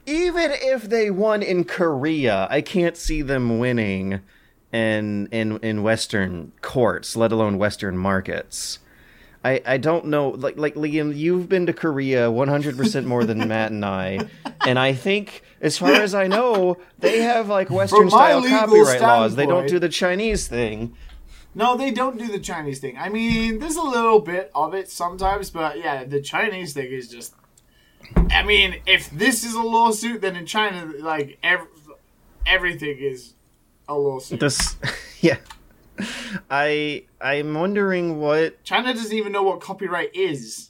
even 0.05 0.51
if 0.51 0.89
they 0.89 1.09
won 1.09 1.41
in 1.41 1.63
Korea, 1.63 2.47
I 2.49 2.61
can't 2.61 2.97
see 2.97 3.21
them 3.21 3.59
winning 3.59 4.21
in 4.71 5.27
in 5.31 5.57
in 5.59 5.83
Western 5.83 6.51
courts, 6.61 7.15
let 7.15 7.31
alone 7.31 7.57
Western 7.57 7.97
markets. 7.97 8.79
I, 9.45 9.61
I 9.65 9.77
don't 9.77 10.05
know 10.05 10.29
like 10.29 10.57
like 10.57 10.75
Liam 10.75 11.15
you've 11.15 11.49
been 11.49 11.65
to 11.65 11.73
Korea 11.73 12.29
100% 12.29 13.05
more 13.05 13.25
than 13.25 13.45
Matt 13.47 13.71
and 13.71 13.83
I 13.83 14.19
and 14.65 14.79
I 14.79 14.93
think 14.93 15.41
as 15.59 15.77
far 15.77 15.91
as 15.91 16.15
I 16.15 16.27
know 16.27 16.77
they 16.99 17.19
have 17.21 17.49
like 17.49 17.69
western 17.69 18.09
style 18.09 18.41
copyright 18.41 19.01
laws 19.01 19.35
they 19.35 19.45
don't 19.45 19.67
do 19.67 19.79
the 19.79 19.89
Chinese 19.89 20.47
thing 20.47 20.95
No, 21.55 21.77
they 21.77 21.91
don't 21.91 22.17
do 22.17 22.27
the 22.31 22.39
Chinese 22.39 22.79
thing. 22.79 22.97
I 22.97 23.09
mean, 23.09 23.59
there's 23.59 23.75
a 23.75 23.83
little 23.83 24.19
bit 24.19 24.49
of 24.55 24.73
it 24.73 24.89
sometimes, 24.89 25.51
but 25.51 25.77
yeah, 25.77 26.03
the 26.03 26.19
Chinese 26.21 26.73
thing 26.73 26.91
is 26.91 27.09
just. 27.09 27.35
I 28.31 28.43
mean, 28.43 28.77
if 28.85 29.09
this 29.11 29.43
is 29.43 29.53
a 29.53 29.61
lawsuit, 29.61 30.21
then 30.21 30.35
in 30.35 30.45
China, 30.45 30.91
like 30.99 31.37
ev- 31.43 31.67
everything 32.45 32.97
is 32.99 33.33
a 33.87 33.93
lawsuit. 33.95 34.39
this 34.39 34.75
yeah 35.21 35.37
I 36.49 37.03
I'm 37.21 37.53
wondering 37.53 38.19
what 38.19 38.63
China 38.63 38.93
doesn't 38.93 39.15
even 39.15 39.31
know 39.31 39.43
what 39.43 39.61
copyright 39.61 40.15
is. 40.15 40.69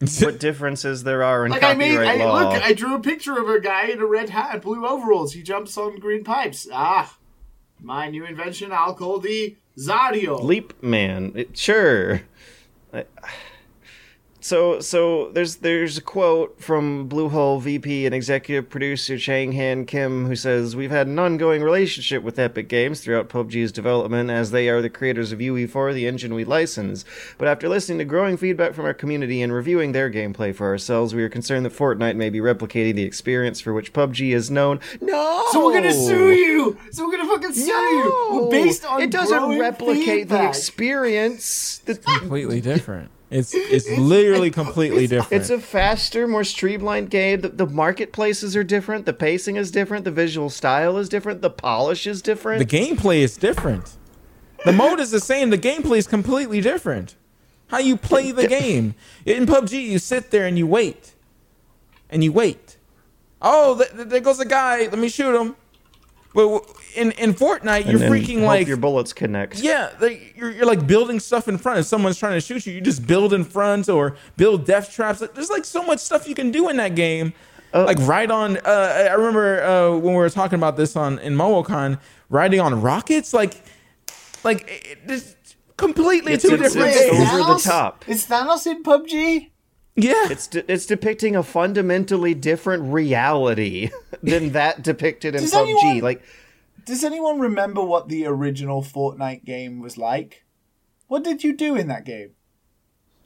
what 0.20 0.38
differences 0.40 1.04
there 1.04 1.22
are 1.22 1.44
in 1.46 1.52
Like 1.52 1.62
I 1.62 1.74
made, 1.74 1.94
copyright 1.96 2.20
I, 2.20 2.24
law. 2.24 2.50
look, 2.52 2.62
I 2.62 2.72
drew 2.72 2.94
a 2.94 3.00
picture 3.00 3.38
of 3.38 3.48
a 3.48 3.60
guy 3.60 3.86
in 3.88 4.00
a 4.00 4.06
red 4.06 4.30
hat 4.30 4.54
and 4.54 4.62
blue 4.62 4.86
overalls. 4.86 5.32
He 5.32 5.42
jumps 5.42 5.76
on 5.78 5.98
green 5.98 6.24
pipes. 6.24 6.66
Ah, 6.72 7.16
my 7.80 8.08
new 8.10 8.24
invention. 8.24 8.72
I'll 8.72 8.94
call 8.94 9.18
the 9.18 9.56
Zario. 9.78 10.42
Leap 10.42 10.82
Man. 10.82 11.32
It, 11.34 11.56
sure. 11.56 12.22
I- 12.92 13.04
So 14.44 14.78
so 14.78 15.30
there's 15.30 15.56
there's 15.56 15.96
a 15.96 16.02
quote 16.02 16.60
from 16.60 17.08
Bluehole 17.08 17.62
VP 17.62 18.04
and 18.04 18.14
executive 18.14 18.68
producer 18.68 19.16
Chang 19.16 19.52
Han 19.52 19.86
Kim 19.86 20.26
who 20.26 20.36
says 20.36 20.76
we've 20.76 20.90
had 20.90 21.06
an 21.06 21.18
ongoing 21.18 21.62
relationship 21.62 22.22
with 22.22 22.38
Epic 22.38 22.68
Games 22.68 23.00
throughout 23.00 23.30
PUBG's 23.30 23.72
development 23.72 24.28
as 24.28 24.50
they 24.50 24.68
are 24.68 24.82
the 24.82 24.90
creators 24.90 25.32
of 25.32 25.38
UE4, 25.38 25.94
the 25.94 26.06
engine 26.06 26.34
we 26.34 26.44
license. 26.44 27.06
But 27.38 27.48
after 27.48 27.70
listening 27.70 27.96
to 28.00 28.04
growing 28.04 28.36
feedback 28.36 28.74
from 28.74 28.84
our 28.84 28.92
community 28.92 29.40
and 29.40 29.50
reviewing 29.50 29.92
their 29.92 30.10
gameplay 30.10 30.54
for 30.54 30.66
ourselves, 30.66 31.14
we 31.14 31.22
are 31.22 31.30
concerned 31.30 31.64
that 31.64 31.72
Fortnite 31.72 32.16
may 32.16 32.28
be 32.28 32.40
replicating 32.40 32.96
the 32.96 33.04
experience 33.04 33.62
for 33.62 33.72
which 33.72 33.94
PUBG 33.94 34.34
is 34.34 34.50
known. 34.50 34.78
No. 35.00 35.46
so 35.52 35.64
we're 35.64 35.72
gonna 35.72 35.90
sue 35.90 36.32
you. 36.32 36.78
So 36.92 37.06
we're 37.06 37.16
gonna 37.16 37.32
fucking 37.32 37.54
sue 37.54 37.72
you. 37.72 38.08
No, 38.10 38.50
Based 38.50 38.84
on 38.84 39.00
it 39.00 39.10
doesn't 39.10 39.38
growing 39.38 39.58
replicate 39.58 40.28
the 40.28 40.46
experience. 40.46 41.78
The- 41.86 41.94
completely 41.94 42.60
different. 42.60 43.10
It's 43.34 43.52
it's 43.52 43.90
literally 43.98 44.52
completely 44.52 45.08
different. 45.08 45.32
It's 45.32 45.50
a 45.50 45.58
faster, 45.58 46.28
more 46.28 46.44
streamlined 46.44 47.10
game. 47.10 47.40
The, 47.40 47.48
the 47.48 47.66
marketplaces 47.66 48.54
are 48.54 48.62
different. 48.62 49.06
The 49.06 49.12
pacing 49.12 49.56
is 49.56 49.72
different. 49.72 50.04
The 50.04 50.12
visual 50.12 50.50
style 50.50 50.98
is 50.98 51.08
different. 51.08 51.42
The 51.42 51.50
polish 51.50 52.06
is 52.06 52.22
different. 52.22 52.60
the 52.60 52.78
gameplay 52.78 53.18
is 53.18 53.36
different. 53.36 53.96
The 54.64 54.70
mode 54.72 55.00
is 55.00 55.10
the 55.10 55.18
same. 55.18 55.50
The 55.50 55.58
gameplay 55.58 55.98
is 55.98 56.06
completely 56.06 56.60
different. 56.60 57.16
How 57.66 57.78
you 57.78 57.96
play 57.96 58.30
the 58.30 58.46
game 58.46 58.94
in 59.26 59.46
PUBG, 59.46 59.82
you 59.82 59.98
sit 59.98 60.30
there 60.30 60.46
and 60.46 60.56
you 60.56 60.68
wait, 60.68 61.14
and 62.10 62.22
you 62.22 62.30
wait. 62.30 62.76
Oh, 63.42 63.76
th- 63.76 63.90
th- 63.90 64.08
there 64.10 64.20
goes 64.20 64.38
a 64.38 64.44
guy. 64.46 64.82
Let 64.82 64.98
me 64.98 65.08
shoot 65.08 65.34
him. 65.34 65.56
But 66.34 66.64
in 66.96 67.12
in 67.12 67.32
Fortnite, 67.32 67.88
you're 67.88 67.98
then 68.00 68.10
freaking 68.10 68.40
hope 68.40 68.46
like 68.48 68.66
your 68.66 68.76
bullets 68.76 69.12
connect. 69.12 69.60
Yeah, 69.60 69.90
like 70.00 70.34
you're, 70.36 70.50
you're 70.50 70.66
like 70.66 70.84
building 70.86 71.20
stuff 71.20 71.46
in 71.48 71.58
front. 71.58 71.78
If 71.78 71.86
someone's 71.86 72.18
trying 72.18 72.32
to 72.34 72.40
shoot 72.40 72.66
you, 72.66 72.72
you 72.72 72.80
just 72.80 73.06
build 73.06 73.32
in 73.32 73.44
front 73.44 73.88
or 73.88 74.16
build 74.36 74.66
death 74.66 74.92
traps. 74.92 75.20
Like, 75.20 75.34
There's 75.34 75.50
like 75.50 75.64
so 75.64 75.82
much 75.84 76.00
stuff 76.00 76.28
you 76.28 76.34
can 76.34 76.50
do 76.50 76.68
in 76.68 76.76
that 76.78 76.94
game. 76.96 77.32
like 77.72 77.98
ride 78.00 78.30
on. 78.30 78.56
Uh, 78.58 79.08
I 79.10 79.14
remember 79.14 79.62
uh, 79.62 79.90
when 79.92 80.14
we 80.14 80.18
were 80.18 80.30
talking 80.30 80.58
about 80.58 80.76
this 80.76 80.96
on 80.96 81.18
in 81.20 81.34
MomoCon, 81.36 81.98
riding 82.30 82.60
on 82.60 82.80
rockets. 82.82 83.32
Like, 83.32 83.62
like 84.42 84.62
it, 84.68 84.98
it's 85.06 85.36
completely 85.76 86.32
It's- 86.34 86.42
two 86.48 86.54
it's- 86.54 86.72
different 86.72 86.94
it's 86.96 87.10
games. 87.16 87.30
over 87.40 87.54
the 87.54 87.60
top. 87.60 88.04
Is 88.08 88.26
Thanos 88.26 88.66
in 88.66 88.82
PUBG? 88.82 89.50
Yeah, 89.96 90.28
It's 90.30 90.48
de- 90.48 90.70
it's 90.72 90.86
depicting 90.86 91.36
a 91.36 91.42
fundamentally 91.44 92.34
different 92.34 92.92
reality 92.92 93.90
than 94.22 94.50
that 94.50 94.82
depicted 94.82 95.34
in 95.36 95.42
Does 95.42 95.52
PUBG. 95.52 95.68
anyone- 95.68 96.00
Like 96.00 96.22
Does 96.84 97.04
anyone 97.04 97.38
remember 97.38 97.82
what 97.82 98.08
the 98.08 98.26
original 98.26 98.82
Fortnite 98.82 99.44
game 99.44 99.80
was 99.80 99.96
like? 99.96 100.44
What 101.06 101.22
did 101.22 101.44
you 101.44 101.56
do 101.56 101.76
in 101.76 101.86
that 101.88 102.04
game? 102.04 102.30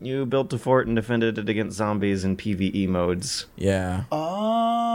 you 0.01 0.25
built 0.27 0.53
a 0.53 0.59
fort 0.59 0.87
and 0.87 0.95
defended 0.95 1.39
it 1.39 1.49
against 1.49 1.77
zombies 1.77 2.23
in 2.25 2.37
PVE 2.37 2.87
modes. 2.87 3.47
yeah, 3.57 4.05
Oh, 4.13 4.88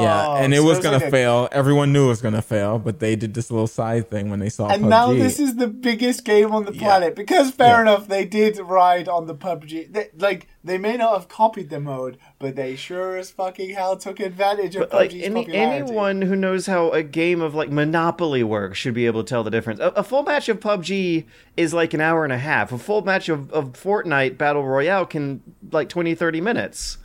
yeah. 0.00 0.36
And 0.36 0.52
it 0.54 0.58
oh, 0.58 0.62
so 0.62 0.68
was 0.68 0.78
gonna 0.80 0.96
like 0.98 1.06
a- 1.06 1.10
fail. 1.10 1.48
Everyone 1.52 1.92
knew 1.92 2.06
it 2.06 2.08
was 2.08 2.22
gonna 2.22 2.42
fail, 2.42 2.78
but 2.78 3.00
they 3.00 3.16
did 3.16 3.34
this 3.34 3.50
little 3.50 3.66
side 3.66 4.08
thing 4.10 4.30
when 4.30 4.38
they 4.40 4.48
saw 4.48 4.68
And 4.68 4.84
PUBG. 4.84 4.88
now 4.88 5.12
this 5.12 5.38
is 5.40 5.56
the 5.56 5.66
biggest 5.68 6.24
game 6.24 6.52
on 6.52 6.64
the 6.64 6.72
planet 6.72 7.14
because 7.14 7.50
fair 7.50 7.76
Yeah. 7.76 7.82
enough, 7.82 8.08
they 8.08 8.24
did 8.24 8.58
ride 8.58 9.08
on 9.08 9.26
the 9.26 9.34
PUBG. 9.34 9.92
They, 9.92 10.08
like 10.18 10.48
they 10.64 10.78
may 10.78 10.96
not 10.96 11.12
have 11.14 11.28
copied 11.28 11.70
the 11.70 11.78
mode, 11.80 12.18
but 12.40 12.56
they 12.56 12.74
sure 12.76 13.16
as 13.16 13.30
fucking 13.30 13.70
hell 13.74 13.96
took 13.96 14.18
advantage 14.20 14.74
of 14.76 14.90
But 14.90 14.94
like 14.94 15.14
any, 15.14 15.42
popularity. 15.44 15.52
anyone 15.86 16.22
who 16.22 16.34
knows 16.34 16.66
how 16.66 16.90
a 16.90 17.02
game 17.02 17.40
of 17.40 17.54
like 17.54 17.70
Monopoly 17.70 18.42
works 18.42 18.78
should 18.78 18.94
be 18.94 19.06
able 19.06 19.22
to 19.22 19.28
tell 19.28 19.44
the 19.44 19.50
difference. 19.50 19.80
A, 19.80 19.88
a 19.96 20.02
full 20.02 20.22
match 20.24 20.48
of 20.48 20.58
PUBG 20.60 21.24
is 21.56 21.72
like 21.72 21.94
an 21.94 22.00
hour 22.00 22.24
and 22.24 22.32
a 22.32 22.38
half. 22.38 22.72
A 22.72 22.78
full 22.78 23.02
match 23.02 23.28
of, 23.28 23.50
of 23.52 23.72
Fortnite 23.74 24.36
Battle 24.36 24.64
Royale 24.64 25.06
can 25.06 25.40
like 25.70 25.88
20, 25.88 26.14
30 26.14 26.40
minutes. 26.40 26.98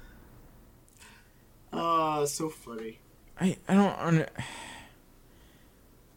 Oh, 1.73 2.25
so 2.25 2.49
funny. 2.49 2.99
I, 3.39 3.57
I 3.67 3.73
don't 3.73 3.97
under, 3.99 4.27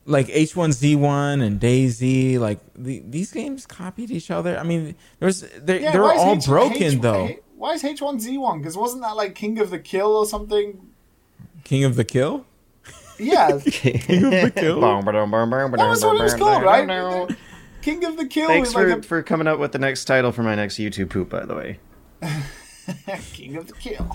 like 0.06 0.26
H1Z1 0.28 1.42
and 1.42 1.60
DayZ 1.60 2.38
like 2.38 2.60
the, 2.74 3.02
these 3.06 3.32
games 3.32 3.66
copied 3.66 4.10
each 4.10 4.30
other. 4.30 4.58
I 4.58 4.62
mean, 4.62 4.94
there's 5.20 5.40
they're, 5.58 5.80
Yeah, 5.80 5.92
they're 5.92 6.04
all 6.04 6.36
H- 6.36 6.46
broken 6.46 6.82
H- 6.82 7.00
though. 7.00 7.28
H- 7.28 7.38
Why 7.56 7.72
is 7.72 7.82
H1Z1? 7.82 8.58
Because 8.58 8.76
wasn't 8.76 9.02
that 9.02 9.16
like 9.16 9.34
King 9.34 9.58
of 9.58 9.70
the 9.70 9.78
Kill 9.78 10.14
or 10.16 10.26
something? 10.26 10.90
King 11.64 11.84
of 11.84 11.96
the 11.96 12.04
Kill. 12.04 12.44
Yeah, 13.18 13.58
King 13.64 14.24
of 14.24 14.30
the 14.30 14.52
Kill. 14.54 14.80
that 14.80 15.78
that 15.78 15.88
was 15.88 16.04
what 16.04 16.16
it 16.20 16.22
was 16.24 16.34
called, 16.34 16.62
right? 16.64 17.36
King 17.80 18.04
of 18.04 18.16
the 18.16 18.26
Kill 18.26 18.48
Thanks 18.48 18.72
for, 18.72 18.88
like 18.88 18.98
a 18.98 19.02
for 19.02 19.22
coming 19.22 19.46
up 19.46 19.58
with 19.58 19.72
the 19.72 19.78
next 19.78 20.04
title 20.06 20.32
for 20.32 20.42
my 20.42 20.54
next 20.54 20.76
YouTube 20.76 21.10
poop, 21.10 21.28
by 21.30 21.44
the 21.46 21.54
way. 21.54 21.78
King 23.32 23.56
of 23.56 23.66
the 23.68 23.74
Kill. 23.74 24.10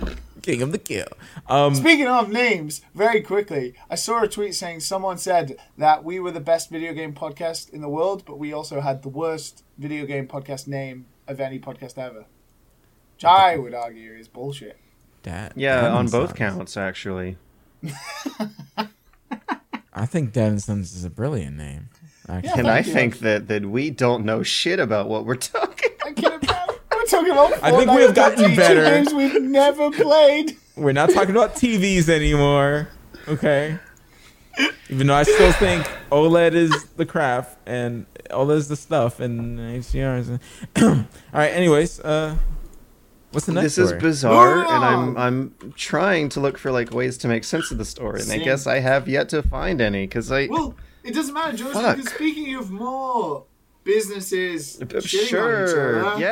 King 0.50 0.64
of 0.64 0.72
the 0.72 0.80
Kill. 0.80 1.06
Um, 1.48 1.76
Speaking 1.76 2.08
of 2.08 2.32
names, 2.32 2.82
very 2.96 3.22
quickly, 3.22 3.76
I 3.88 3.94
saw 3.94 4.24
a 4.24 4.28
tweet 4.28 4.56
saying 4.56 4.80
someone 4.80 5.20
said 5.20 5.58
that 5.78 6.04
we 6.04 6.20
were 6.20 6.32
the 6.32 6.40
best 6.40 6.72
video 6.72 6.92
game 6.92 7.14
podcast 7.14 7.70
in 7.70 7.82
the 7.82 7.90
world, 7.90 8.24
but 8.26 8.40
we 8.40 8.52
also 8.52 8.82
had 8.82 9.04
the 9.04 9.10
worst 9.10 9.64
video 9.78 10.08
game 10.08 10.28
podcast 10.28 10.68
name 10.68 11.06
of 11.28 11.40
any 11.40 11.60
podcast 11.60 12.00
ever. 12.00 12.26
Which 13.16 13.26
I 13.26 13.58
would 13.58 13.76
argue 13.76 14.14
is 14.14 14.28
bullshit. 14.28 14.80
that 15.22 15.54
Yeah, 15.56 15.94
on 15.94 16.08
both 16.08 16.30
Sons. 16.30 16.38
counts, 16.40 16.78
actually. 16.78 17.38
I 19.94 20.06
think 20.08 20.34
Devin 20.34 20.60
Sons 20.60 20.96
is 20.96 21.06
a 21.06 21.10
brilliant 21.12 21.58
name. 21.58 21.90
Actually. 22.28 22.60
And 22.60 22.68
I 22.70 22.80
you. 22.80 22.92
think 22.92 23.20
that, 23.20 23.48
that 23.50 23.66
we 23.68 23.92
don't 23.92 24.26
know 24.26 24.42
shit 24.42 24.80
about 24.80 25.10
what 25.10 25.26
we're 25.26 25.36
talking 25.36 25.92
I 26.06 26.12
can't 26.14 26.44
imagine. 26.44 26.48
We're 26.48 26.59
talking 27.26 27.32
about 27.32 27.64
I 27.64 27.72
think 27.72 27.92
we 27.92 28.02
have 28.02 28.10
and 28.10 28.16
gotten 28.16 28.50
two 28.50 28.56
better. 28.56 28.84
games 28.84 29.14
we've 29.14 29.42
never 29.42 29.92
played. 29.92 30.58
We're 30.76 30.94
not 30.94 31.10
talking 31.10 31.32
about 31.32 31.56
TVs 31.56 32.10
anymore. 32.10 32.90
Okay. 33.28 33.78
Even 34.90 35.08
though 35.08 35.16
I 35.16 35.24
still 35.24 35.52
think 35.54 35.86
OLED 36.12 36.54
is 36.54 36.86
the 36.98 37.06
craft 37.06 37.58
and 37.66 38.06
OLED 38.30 38.58
is 38.58 38.68
the 38.68 38.76
stuff 38.76 39.20
and 39.20 39.60
HDR 39.60 40.20
is. 40.20 40.30
All 40.82 41.06
right. 41.34 41.50
Anyways, 41.50 42.00
uh, 42.00 42.36
what's 43.32 43.46
the 43.46 43.54
next 43.54 43.76
this 43.76 43.78
is 43.78 43.94
bizarre 44.02 44.56
Moving 44.56 44.72
and 44.72 44.86
i'm 44.86 45.18
i'm 45.18 45.74
trying 45.76 46.30
to 46.30 46.40
look 46.40 46.58
for 46.58 46.72
like 46.72 46.92
ways 46.92 47.16
to 47.20 47.28
make 47.28 47.44
sense 47.44 47.70
of 47.70 47.78
the 47.78 47.86
story 47.86 48.22
and 48.22 48.32
i 48.32 48.40
guess 48.40 48.66
i 48.66 48.80
have 48.80 49.08
yet 49.08 49.30
to 49.30 49.44
find 49.44 49.82
any 49.82 50.08
because 50.08 50.32
i 50.32 50.48
Well, 50.48 50.76
it 51.04 51.14
doesn't 51.14 51.36
matter, 51.36 51.56
Joseph, 51.56 51.98
because 51.98 52.12
speaking 52.12 52.56
of 52.56 52.72
more 52.72 53.46
businesses 53.90 54.80
on 54.82 54.98
each 54.98 55.10
sure. 55.10 56.20
yeah 56.20 56.30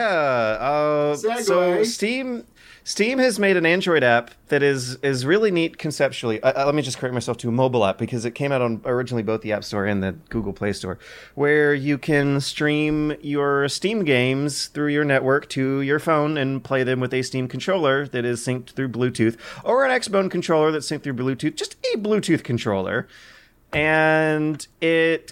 uh, 0.59 1.15
so 1.15 1.83
steam 1.83 2.43
steam 2.83 3.17
has 3.17 3.39
made 3.39 3.57
an 3.57 3.65
android 3.65 4.03
app 4.03 4.31
that 4.49 4.63
is 4.63 4.95
is 4.97 5.25
really 5.25 5.51
neat 5.51 5.77
conceptually. 5.77 6.41
Uh, 6.41 6.61
uh, 6.61 6.65
let 6.65 6.75
me 6.75 6.81
just 6.81 6.97
correct 6.97 7.13
myself 7.13 7.37
to 7.37 7.49
a 7.49 7.51
mobile 7.51 7.85
app 7.85 7.97
because 7.97 8.25
it 8.25 8.31
came 8.31 8.51
out 8.51 8.61
on 8.61 8.81
originally 8.85 9.23
both 9.23 9.41
the 9.41 9.51
app 9.51 9.63
store 9.63 9.85
and 9.85 10.01
the 10.01 10.13
google 10.29 10.53
play 10.53 10.71
store 10.71 10.97
where 11.35 11.73
you 11.73 11.97
can 11.97 12.39
stream 12.39 13.13
your 13.21 13.67
steam 13.67 14.03
games 14.03 14.67
through 14.67 14.87
your 14.87 15.03
network 15.03 15.49
to 15.49 15.81
your 15.81 15.99
phone 15.99 16.37
and 16.37 16.63
play 16.63 16.83
them 16.83 16.99
with 16.99 17.13
a 17.13 17.21
steam 17.21 17.47
controller 17.47 18.07
that 18.07 18.23
is 18.23 18.45
synced 18.45 18.69
through 18.69 18.89
bluetooth 18.89 19.37
or 19.63 19.85
an 19.85 19.91
xbone 19.99 20.31
controller 20.31 20.71
that's 20.71 20.89
synced 20.89 21.03
through 21.03 21.13
bluetooth 21.13 21.55
just 21.55 21.75
a 21.93 21.97
bluetooth 21.97 22.43
controller 22.43 23.07
and 23.73 24.65
it, 24.81 25.31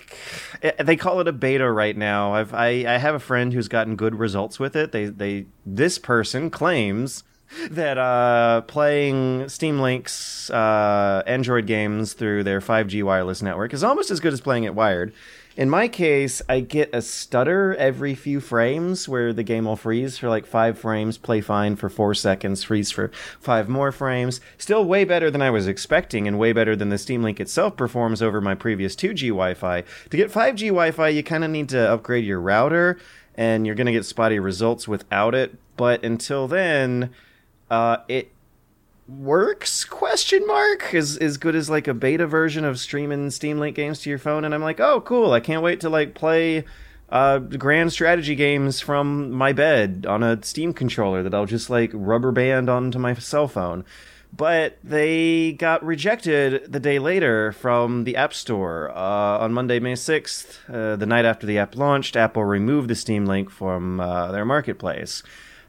it 0.62 0.86
they 0.86 0.96
call 0.96 1.20
it 1.22 1.28
a 1.28 1.34
beta 1.34 1.70
right 1.70 1.96
now. 1.96 2.34
I've 2.34 2.54
I, 2.54 2.86
I 2.88 2.98
have 2.98 3.16
a 3.16 3.20
friend 3.20 3.54
who's 3.54 3.68
gotten 3.68 3.96
good 3.96 4.16
results 4.16 4.60
with 4.60 4.76
it. 4.76 4.92
They 4.92 5.06
they 5.06 5.46
this 5.66 5.98
person 5.98 6.50
claims 6.50 7.24
that 7.70 7.98
uh, 7.98 8.62
playing 8.62 9.48
Steam 9.50 9.80
Link's 9.80 10.50
uh, 10.50 11.24
Android 11.26 11.68
games 11.68 12.14
through 12.14 12.44
their 12.44 12.60
5G 12.60 13.04
wireless 13.04 13.42
network 13.42 13.74
is 13.74 13.84
almost 13.84 14.12
as 14.12 14.20
good 14.20 14.34
as 14.34 14.42
playing 14.42 14.64
it 14.64 14.76
wired. 14.76 15.14
In 15.58 15.70
my 15.70 15.88
case, 15.88 16.42
I 16.50 16.60
get 16.60 16.94
a 16.94 17.02
stutter 17.02 17.74
every 17.76 18.14
few 18.14 18.42
frames 18.42 19.08
where 19.08 19.32
the 19.32 19.44
game 19.44 19.64
will 19.64 19.78
freeze 19.78 20.18
for 20.18 20.28
like 20.28 20.46
five 20.46 20.78
frames, 20.78 21.18
play 21.18 21.40
fine 21.40 21.78
for 21.78 21.88
four 21.88 22.14
seconds, 22.14 22.62
freeze 22.62 22.92
for 22.92 23.10
five 23.40 23.70
more 23.70 23.94
frames. 23.94 24.42
Still 24.58 24.84
way 24.84 25.06
better 25.06 25.32
than 25.32 25.42
I 25.42 25.50
was 25.50 25.66
expecting 25.66 26.28
and 26.28 26.38
way 26.38 26.52
better 26.52 26.76
than 26.76 26.90
the 26.90 26.98
Steam 26.98 27.24
Link 27.24 27.40
itself 27.40 27.78
performs 27.78 28.22
over 28.22 28.42
my 28.42 28.54
previous 28.54 28.98
2G 28.98 29.30
Wi 29.30 29.54
Fi. 29.54 29.86
To 30.10 30.18
get 30.18 30.30
5G 30.30 30.68
Wi 30.68 30.92
Fi, 30.92 31.08
you 31.08 31.24
kind 31.24 31.46
of 31.46 31.52
need 31.52 31.70
to 31.70 31.90
upgrade 31.90 32.26
your 32.26 32.42
router 32.42 33.00
and 33.36 33.66
you're 33.66 33.76
going 33.76 33.88
to 33.88 33.94
get 33.94 34.04
spotty 34.04 34.40
results 34.40 34.90
without 34.90 35.34
it. 35.34 35.56
But 35.78 36.04
until 36.04 36.50
then, 36.50 37.12
uh, 37.72 37.98
it 38.10 38.30
works 39.08 39.86
question 39.86 40.46
mark? 40.48 40.94
Is 40.94 41.18
as 41.18 41.38
good 41.38 41.56
as 41.56 41.70
like 41.70 41.88
a 41.88 41.94
beta 41.94 42.28
version 42.28 42.66
of 42.66 42.80
streaming 42.80 43.30
steam 43.32 43.60
link 43.60 43.76
games 43.76 44.00
to 44.02 44.10
your 44.10 44.20
phone? 44.20 44.46
And 44.46 44.54
i'm 44.54 44.64
like 44.64 44.80
oh 44.80 45.02
cool. 45.02 45.32
I 45.32 45.40
can't 45.40 45.64
wait 45.64 45.82
to 45.82 45.90
like 45.90 46.16
play 46.16 46.66
uh 47.10 47.38
grand 47.40 47.94
strategy 47.94 48.36
games 48.36 48.80
from 48.82 49.32
my 49.32 49.54
bed 49.54 50.06
on 50.10 50.24
a 50.24 50.42
steam 50.44 50.74
controller 50.74 51.22
that 51.22 51.36
i'll 51.36 51.46
just 51.46 51.70
like 51.70 51.92
rubber 51.94 52.32
band 52.32 52.70
onto 52.70 53.00
my 53.00 53.14
cell 53.16 53.48
phone. 53.48 53.86
But 54.36 54.80
they 54.84 55.54
got 55.54 55.86
rejected 55.86 56.70
the 56.70 56.80
day 56.80 57.00
later 57.00 57.54
from 57.54 58.04
the 58.04 58.18
app 58.18 58.34
store 58.34 58.90
uh, 58.90 59.38
on 59.40 59.54
monday 59.54 59.80
may 59.80 59.94
6th 59.94 60.58
uh, 60.68 60.96
the 60.96 61.06
night 61.06 61.26
after 61.26 61.46
the 61.46 61.60
app 61.60 61.76
launched 61.78 62.18
apple 62.18 62.44
removed 62.44 62.90
the 62.90 62.96
steam 62.96 63.26
link 63.26 63.50
from 63.50 64.00
uh, 64.00 64.32
their 64.32 64.44
marketplace 64.44 65.22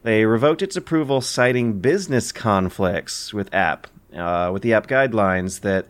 they 0.07 0.25
revoked 0.25 0.63
its 0.63 0.77
approval, 0.77 1.21
citing 1.21 1.81
business 1.81 2.31
conflicts 2.31 3.35
with 3.35 3.53
app, 3.53 3.89
uh, 4.15 4.51
with 4.53 4.63
the 4.63 4.73
app 4.73 4.87
guidelines 4.87 5.63
that 5.63 5.87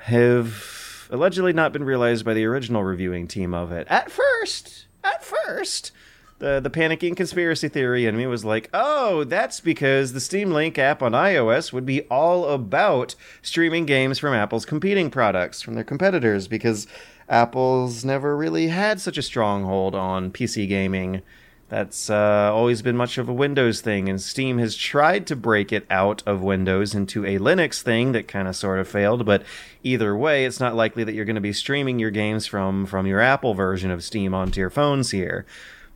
have 0.00 1.08
allegedly 1.10 1.54
not 1.54 1.72
been 1.72 1.82
realized 1.82 2.22
by 2.22 2.34
the 2.34 2.44
original 2.44 2.84
reviewing 2.84 3.26
team 3.26 3.54
of 3.54 3.72
it. 3.72 3.86
At 3.88 4.10
first, 4.10 4.84
at 5.02 5.24
first, 5.24 5.90
the 6.38 6.60
the 6.60 6.68
panicking 6.68 7.16
conspiracy 7.16 7.70
theory 7.70 8.04
in 8.04 8.14
me 8.14 8.26
was 8.26 8.44
like, 8.44 8.68
oh, 8.74 9.24
that's 9.24 9.58
because 9.60 10.12
the 10.12 10.20
Steam 10.20 10.50
Link 10.50 10.78
app 10.78 11.02
on 11.02 11.12
iOS 11.12 11.72
would 11.72 11.86
be 11.86 12.02
all 12.02 12.46
about 12.46 13.14
streaming 13.40 13.86
games 13.86 14.18
from 14.18 14.34
Apple's 14.34 14.66
competing 14.66 15.10
products, 15.10 15.62
from 15.62 15.72
their 15.72 15.84
competitors, 15.84 16.46
because 16.46 16.86
Apple's 17.26 18.04
never 18.04 18.36
really 18.36 18.68
had 18.68 19.00
such 19.00 19.16
a 19.16 19.22
stronghold 19.22 19.94
on 19.94 20.30
PC 20.30 20.68
gaming 20.68 21.22
that's 21.70 22.10
uh, 22.10 22.50
always 22.52 22.82
been 22.82 22.96
much 22.96 23.16
of 23.16 23.28
a 23.28 23.32
Windows 23.32 23.80
thing, 23.80 24.08
and 24.08 24.20
Steam 24.20 24.58
has 24.58 24.74
tried 24.74 25.24
to 25.28 25.36
break 25.36 25.72
it 25.72 25.86
out 25.88 26.20
of 26.26 26.42
Windows 26.42 26.96
into 26.96 27.24
a 27.24 27.38
Linux 27.38 27.80
thing 27.80 28.10
that 28.10 28.26
kind 28.26 28.48
of 28.48 28.56
sort 28.56 28.80
of 28.80 28.88
failed. 28.88 29.24
But 29.24 29.44
either 29.84 30.16
way, 30.16 30.44
it's 30.44 30.58
not 30.58 30.74
likely 30.74 31.04
that 31.04 31.14
you're 31.14 31.24
going 31.24 31.36
to 31.36 31.40
be 31.40 31.52
streaming 31.52 32.00
your 32.00 32.10
games 32.10 32.44
from 32.44 32.86
from 32.86 33.06
your 33.06 33.20
Apple 33.20 33.54
version 33.54 33.92
of 33.92 34.02
Steam 34.02 34.34
onto 34.34 34.58
your 34.58 34.68
phones 34.68 35.12
here. 35.12 35.46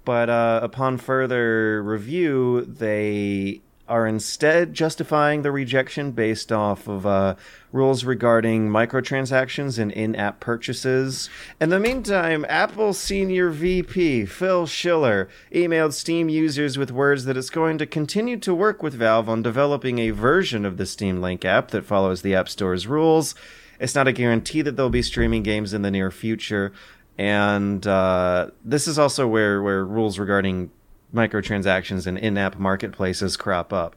But 0.04 0.30
uh, 0.30 0.60
upon 0.62 0.96
further 0.96 1.82
review, 1.82 2.64
they 2.66 3.60
are 3.88 4.06
instead 4.06 4.72
justifying 4.72 5.42
the 5.42 5.52
rejection 5.52 6.12
based 6.12 6.50
off 6.50 6.88
of 6.88 7.04
uh, 7.04 7.34
rules 7.70 8.04
regarding 8.04 8.68
microtransactions 8.68 9.78
and 9.78 9.92
in 9.92 10.16
app 10.16 10.40
purchases. 10.40 11.28
In 11.60 11.68
the 11.68 11.80
meantime, 11.80 12.46
Apple 12.48 12.94
Senior 12.94 13.50
VP 13.50 14.24
Phil 14.26 14.66
Schiller 14.66 15.28
emailed 15.52 15.92
Steam 15.92 16.28
users 16.28 16.78
with 16.78 16.90
words 16.90 17.26
that 17.26 17.36
it's 17.36 17.50
going 17.50 17.76
to 17.78 17.86
continue 17.86 18.38
to 18.38 18.54
work 18.54 18.82
with 18.82 18.94
Valve 18.94 19.28
on 19.28 19.42
developing 19.42 19.98
a 19.98 20.10
version 20.10 20.64
of 20.64 20.76
the 20.76 20.86
Steam 20.86 21.20
Link 21.20 21.44
app 21.44 21.70
that 21.72 21.84
follows 21.84 22.22
the 22.22 22.34
App 22.34 22.48
Store's 22.48 22.86
rules. 22.86 23.34
It's 23.78 23.94
not 23.94 24.08
a 24.08 24.12
guarantee 24.12 24.62
that 24.62 24.76
they'll 24.76 24.88
be 24.88 25.02
streaming 25.02 25.42
games 25.42 25.74
in 25.74 25.82
the 25.82 25.90
near 25.90 26.10
future. 26.10 26.72
And 27.18 27.86
uh, 27.86 28.50
this 28.64 28.88
is 28.88 28.98
also 28.98 29.26
where, 29.28 29.62
where 29.62 29.84
rules 29.84 30.18
regarding 30.18 30.70
microtransactions 31.14 32.06
and 32.06 32.18
in-app 32.18 32.58
marketplaces 32.58 33.36
crop 33.36 33.72
up. 33.72 33.96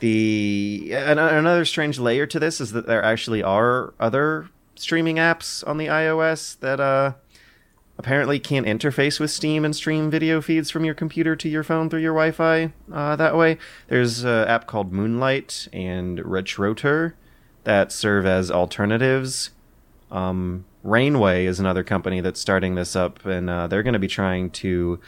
The 0.00 0.92
another 0.92 1.64
strange 1.64 1.98
layer 1.98 2.26
to 2.26 2.40
this 2.40 2.60
is 2.60 2.72
that 2.72 2.86
there 2.86 3.04
actually 3.04 3.42
are 3.42 3.94
other 4.00 4.48
streaming 4.74 5.16
apps 5.16 5.66
on 5.66 5.76
the 5.76 5.86
iOS 5.86 6.58
that 6.60 6.80
uh, 6.80 7.12
apparently 7.98 8.40
can't 8.40 8.66
interface 8.66 9.20
with 9.20 9.30
Steam 9.30 9.64
and 9.64 9.76
stream 9.76 10.10
video 10.10 10.40
feeds 10.40 10.70
from 10.70 10.84
your 10.84 10.94
computer 10.94 11.36
to 11.36 11.48
your 11.48 11.62
phone 11.62 11.88
through 11.88 12.00
your 12.00 12.14
Wi-Fi 12.14 12.72
uh, 12.92 13.16
that 13.16 13.36
way. 13.36 13.58
There's 13.88 14.24
an 14.24 14.48
app 14.48 14.66
called 14.66 14.92
Moonlight 14.92 15.68
and 15.72 16.18
Retroter 16.24 17.14
that 17.64 17.92
serve 17.92 18.26
as 18.26 18.50
alternatives. 18.50 19.50
Um, 20.10 20.64
Rainway 20.82 21.46
is 21.46 21.60
another 21.60 21.84
company 21.84 22.20
that's 22.20 22.40
starting 22.40 22.74
this 22.74 22.96
up, 22.96 23.24
and 23.24 23.48
uh, 23.48 23.68
they're 23.68 23.84
going 23.84 23.92
to 23.92 24.00
be 24.00 24.08
trying 24.08 24.50
to 24.50 24.98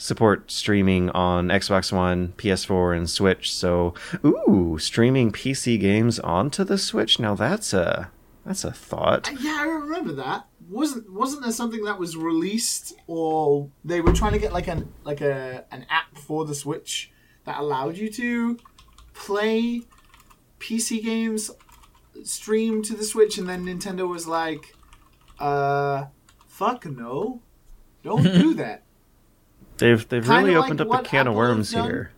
support 0.00 0.50
streaming 0.50 1.10
on 1.10 1.48
Xbox 1.48 1.92
One, 1.92 2.32
PS4, 2.38 2.96
and 2.96 3.08
Switch. 3.08 3.52
So, 3.52 3.94
ooh, 4.24 4.78
streaming 4.80 5.30
PC 5.30 5.78
games 5.78 6.18
onto 6.18 6.64
the 6.64 6.78
Switch. 6.78 7.20
Now 7.20 7.34
that's 7.34 7.72
a 7.72 8.10
that's 8.44 8.64
a 8.64 8.72
thought. 8.72 9.30
Yeah, 9.40 9.58
I 9.60 9.64
remember 9.64 10.12
that. 10.14 10.46
Wasn't 10.68 11.12
wasn't 11.12 11.42
there 11.42 11.52
something 11.52 11.84
that 11.84 11.98
was 11.98 12.16
released 12.16 12.94
or 13.06 13.68
they 13.84 14.00
were 14.00 14.12
trying 14.12 14.32
to 14.32 14.38
get 14.38 14.52
like 14.52 14.68
an 14.68 14.92
like 15.04 15.20
a 15.20 15.64
an 15.70 15.84
app 15.90 16.16
for 16.16 16.44
the 16.44 16.54
Switch 16.54 17.12
that 17.44 17.58
allowed 17.58 17.96
you 17.96 18.10
to 18.12 18.58
play 19.12 19.82
PC 20.58 21.02
games 21.04 21.50
stream 22.24 22.82
to 22.84 22.94
the 22.94 23.04
Switch 23.04 23.36
and 23.36 23.48
then 23.48 23.66
Nintendo 23.66 24.08
was 24.08 24.26
like 24.26 24.74
uh 25.38 26.06
fuck 26.46 26.86
no. 26.86 27.42
Don't 28.02 28.22
do 28.22 28.54
that. 28.62 28.84
They've 29.80 30.08
they've 30.08 30.22
Kinda 30.22 30.42
really 30.42 30.56
opened 30.56 30.80
like 30.80 31.00
up 31.00 31.06
a 31.06 31.08
can 31.08 31.20
Apple 31.20 31.32
of 31.32 31.36
worms 31.36 31.72
here. 31.72 32.12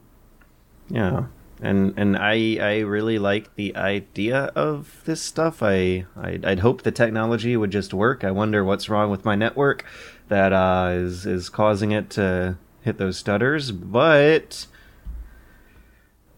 Yeah. 0.89 1.27
And 1.61 1.95
and 1.97 2.17
I 2.17 2.59
I 2.61 2.79
really 2.81 3.19
like 3.19 3.55
the 3.55 3.75
idea 3.77 4.47
of 4.57 5.01
this 5.05 5.23
stuff. 5.23 5.63
I 5.63 6.07
I'd, 6.21 6.45
I'd 6.45 6.59
hope 6.59 6.83
the 6.83 6.91
technology 6.91 7.57
would 7.57 7.71
just 7.71 7.95
work. 7.95 8.25
I 8.25 8.33
wonder 8.33 8.65
what's 8.65 8.89
wrong 8.89 9.11
with 9.11 9.25
my 9.25 9.37
network 9.37 9.85
that 10.29 10.53
uh, 10.53 10.91
is 10.93 11.25
is 11.25 11.49
causing 11.49 11.93
it 11.93 12.11
to 12.11 12.57
hit 12.83 12.99
those 12.99 13.17
stutters. 13.17 13.71
But 13.71 14.67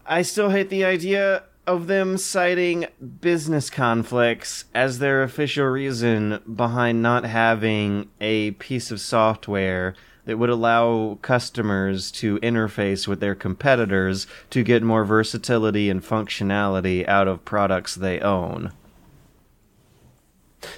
I 0.05 0.21
still 0.21 0.51
hate 0.51 0.69
the 0.69 0.85
idea 0.85 1.43
of 1.65 1.87
them 1.87 2.17
citing 2.17 2.85
business 3.21 3.71
conflicts 3.71 4.65
as 4.75 4.99
their 4.99 5.23
official 5.23 5.65
reason 5.65 6.39
behind 6.55 7.01
not 7.01 7.25
having 7.25 8.09
a 8.21 8.51
piece 8.51 8.91
of 8.91 9.01
software 9.01 9.95
that 10.25 10.37
would 10.37 10.49
allow 10.49 11.17
customers 11.21 12.11
to 12.11 12.39
interface 12.39 13.07
with 13.07 13.19
their 13.19 13.35
competitors 13.35 14.27
to 14.49 14.63
get 14.63 14.83
more 14.83 15.05
versatility 15.05 15.89
and 15.89 16.03
functionality 16.03 17.07
out 17.07 17.27
of 17.27 17.45
products 17.45 17.95
they 17.95 18.19
own. 18.19 18.71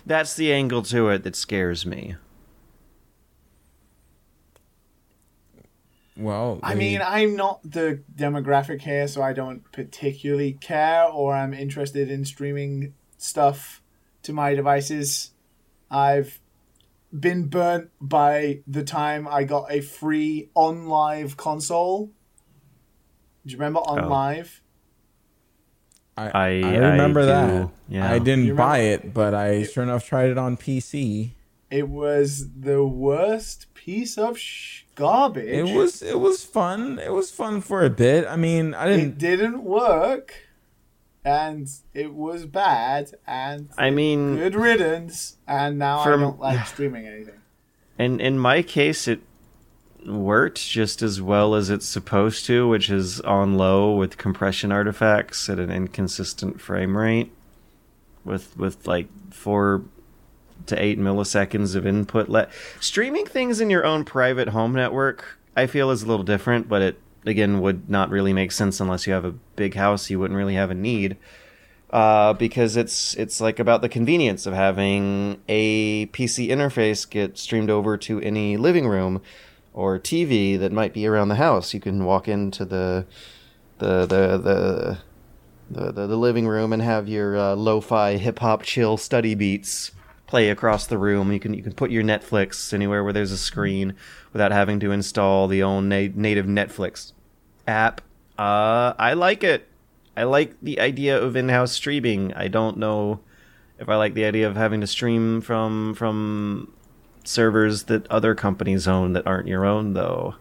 That's 0.06 0.36
the 0.36 0.52
angle 0.52 0.84
to 0.84 1.10
it 1.10 1.24
that 1.24 1.36
scares 1.36 1.86
me. 1.86 2.16
Well, 6.18 6.60
I 6.64 6.74
mean, 6.74 7.00
I'm 7.06 7.36
not 7.36 7.60
the 7.64 8.02
demographic 8.16 8.82
here, 8.82 9.08
so 9.08 9.22
I 9.22 9.34
don't 9.34 9.72
particularly 9.72 10.54
care 10.54 11.04
or 11.04 11.36
I'm 11.36 11.54
interested 11.54 12.10
in 12.10 12.26
streaming 12.26 12.96
stuff 13.18 13.84
to 14.24 14.34
my 14.34 14.56
devices. 14.56 15.32
I've 15.92 16.40
been 17.20 17.48
burnt 17.48 17.90
by 18.00 18.62
the 18.68 18.84
time 18.84 19.28
I 19.28 19.44
got 19.44 19.72
a 19.72 19.82
free 19.82 20.50
OnLive 20.56 21.38
console. 21.38 22.12
Do 23.46 23.52
you 23.52 23.58
remember 23.58 23.80
On 23.80 24.06
oh. 24.06 24.08
Live? 24.08 24.62
I, 26.18 26.30
I, 26.30 26.48
I 26.48 26.78
remember 26.78 27.22
I 27.22 27.26
that. 27.26 27.70
Yeah. 27.88 28.12
I 28.12 28.20
didn't 28.20 28.56
buy 28.56 28.80
it, 28.80 29.14
but 29.14 29.34
I 29.34 29.50
it, 29.50 29.72
sure 29.72 29.84
enough 29.84 30.06
tried 30.06 30.32
it 30.32 30.38
on 30.38 30.58
PC. 30.58 31.32
It 31.70 31.88
was 31.90 32.50
the 32.60 32.84
worst 32.84 33.74
piece 33.76 34.18
of 34.18 34.40
sh- 34.40 34.86
garbage. 34.96 35.48
It 35.48 35.76
was 35.76 36.02
it 36.02 36.20
was 36.20 36.44
fun. 36.44 36.98
It 36.98 37.14
was 37.14 37.30
fun 37.30 37.62
for 37.62 37.86
a 37.86 37.90
bit. 37.90 38.26
I 38.26 38.36
mean, 38.36 38.74
I 38.74 38.88
didn't. 38.88 39.12
It 39.12 39.18
didn't 39.20 39.64
work 39.64 40.47
and 41.24 41.68
it 41.94 42.14
was 42.14 42.46
bad 42.46 43.12
and 43.26 43.70
I 43.78 43.90
mean 43.90 44.36
good 44.36 44.56
riddance 44.56 45.38
and 45.48 45.78
now 45.78 46.00
I 46.00 46.10
don't 46.10 46.40
like 46.40 46.66
streaming 46.68 47.08
anything. 47.08 47.40
And 48.00 48.22
in 48.22 48.40
my 48.40 48.62
case 48.62 49.08
it 49.08 49.22
worked 50.06 50.68
just 50.70 51.02
as 51.02 51.22
well 51.22 51.54
as 51.56 51.70
it's 51.70 51.86
supposed 51.86 52.46
to, 52.46 52.68
which 52.68 52.90
is 52.90 53.20
on 53.22 53.58
low 53.58 53.94
with 53.96 54.18
compression 54.18 54.72
artifacts 54.72 55.50
at 55.50 55.60
an 55.60 55.70
inconsistent 55.70 56.62
frame 56.62 56.96
rate 56.96 57.32
with 58.24 58.58
with 58.58 58.88
like 58.88 59.08
4 59.32 59.84
to 60.66 60.84
8 60.84 61.00
milliseconds 61.00 61.76
of 61.76 61.86
input 61.86 62.28
let 62.28 62.50
streaming 62.82 63.26
things 63.26 63.62
in 63.62 63.70
your 63.70 63.86
own 63.86 64.04
private 64.04 64.50
home 64.50 64.74
network 64.74 65.38
I 65.58 65.66
feel 65.66 65.90
is 65.90 66.04
a 66.04 66.06
little 66.06 66.24
different, 66.24 66.70
but 66.70 66.84
it 66.84 67.00
again 67.28 67.62
would 67.62 67.90
not 67.90 68.10
really 68.10 68.34
make 68.34 68.52
sense 68.52 68.80
unless 68.80 69.08
you 69.08 69.14
have 69.14 69.26
a 69.26 69.32
big 69.32 69.76
house. 69.76 70.10
You 70.10 70.20
wouldn't 70.20 70.38
really 70.38 70.56
have 70.56 70.72
a 70.72 70.76
need. 70.76 71.18
Uh, 71.90 72.34
because 72.34 72.76
it's 72.76 73.14
it's 73.14 73.40
like 73.40 73.60
about 73.60 73.82
the 73.82 73.88
convenience 73.88 74.46
of 74.46 74.54
having 74.54 75.42
a 75.48 76.06
PC 76.08 76.50
interface 76.50 77.10
get 77.10 77.38
streamed 77.38 77.70
over 77.70 77.96
to 77.96 78.20
any 78.20 78.58
living 78.58 78.88
room 78.88 79.22
or 79.74 79.98
TV 79.98 80.60
that 80.60 80.74
might 80.74 80.94
be 80.94 81.08
around 81.08 81.30
the 81.30 81.36
house. 81.36 81.74
You 81.74 81.80
can 81.80 82.04
walk 82.04 82.28
into 82.28 82.66
the 82.66 83.06
the 83.78 84.06
the 84.06 84.38
the 84.38 84.98
the, 85.70 85.92
the, 85.92 86.08
the 86.08 86.18
living 86.18 86.48
room 86.48 86.74
and 86.74 86.82
have 86.82 87.08
your 87.08 87.38
uh, 87.38 87.56
lo-fi 87.56 88.18
hip 88.18 88.40
hop 88.40 88.64
chill 88.64 88.98
study 88.98 89.36
beats 89.36 89.92
play 90.26 90.50
across 90.50 90.88
the 90.88 90.98
room. 90.98 91.32
You 91.32 91.40
can 91.40 91.54
you 91.54 91.64
can 91.64 91.74
put 91.74 91.90
your 91.90 92.04
Netflix 92.04 92.74
anywhere 92.74 93.04
where 93.04 93.14
there's 93.14 93.32
a 93.32 93.38
screen 93.38 93.96
without 94.34 94.52
having 94.52 94.80
to 94.82 94.92
install 94.92 95.48
the 95.48 95.64
own 95.64 95.88
na- 95.90 96.10
native 96.14 96.46
Netflix 96.46 97.14
app. 97.68 98.02
Uh, 98.38 98.94
I 98.98 99.14
like 99.14 99.44
it. 99.44 99.68
I 100.16 100.24
like 100.24 100.56
the 100.62 100.80
idea 100.80 101.22
of 101.22 101.36
in-house 101.36 101.74
streaming. 101.74 102.34
I 102.34 102.48
don't 102.48 102.78
know 102.78 103.20
if 103.78 103.90
I 103.90 103.96
like 103.96 104.16
the 104.16 104.26
idea 104.26 104.48
of 104.48 104.56
having 104.56 104.82
to 104.82 104.88
stream 104.88 105.42
from 105.42 105.94
from 105.94 106.74
servers 107.24 107.84
that 107.84 108.08
other 108.08 108.34
companies 108.34 108.88
own 108.88 109.14
that 109.14 109.28
aren't 109.28 109.48
your 109.48 109.66
own 109.66 109.94
though. 109.94 110.36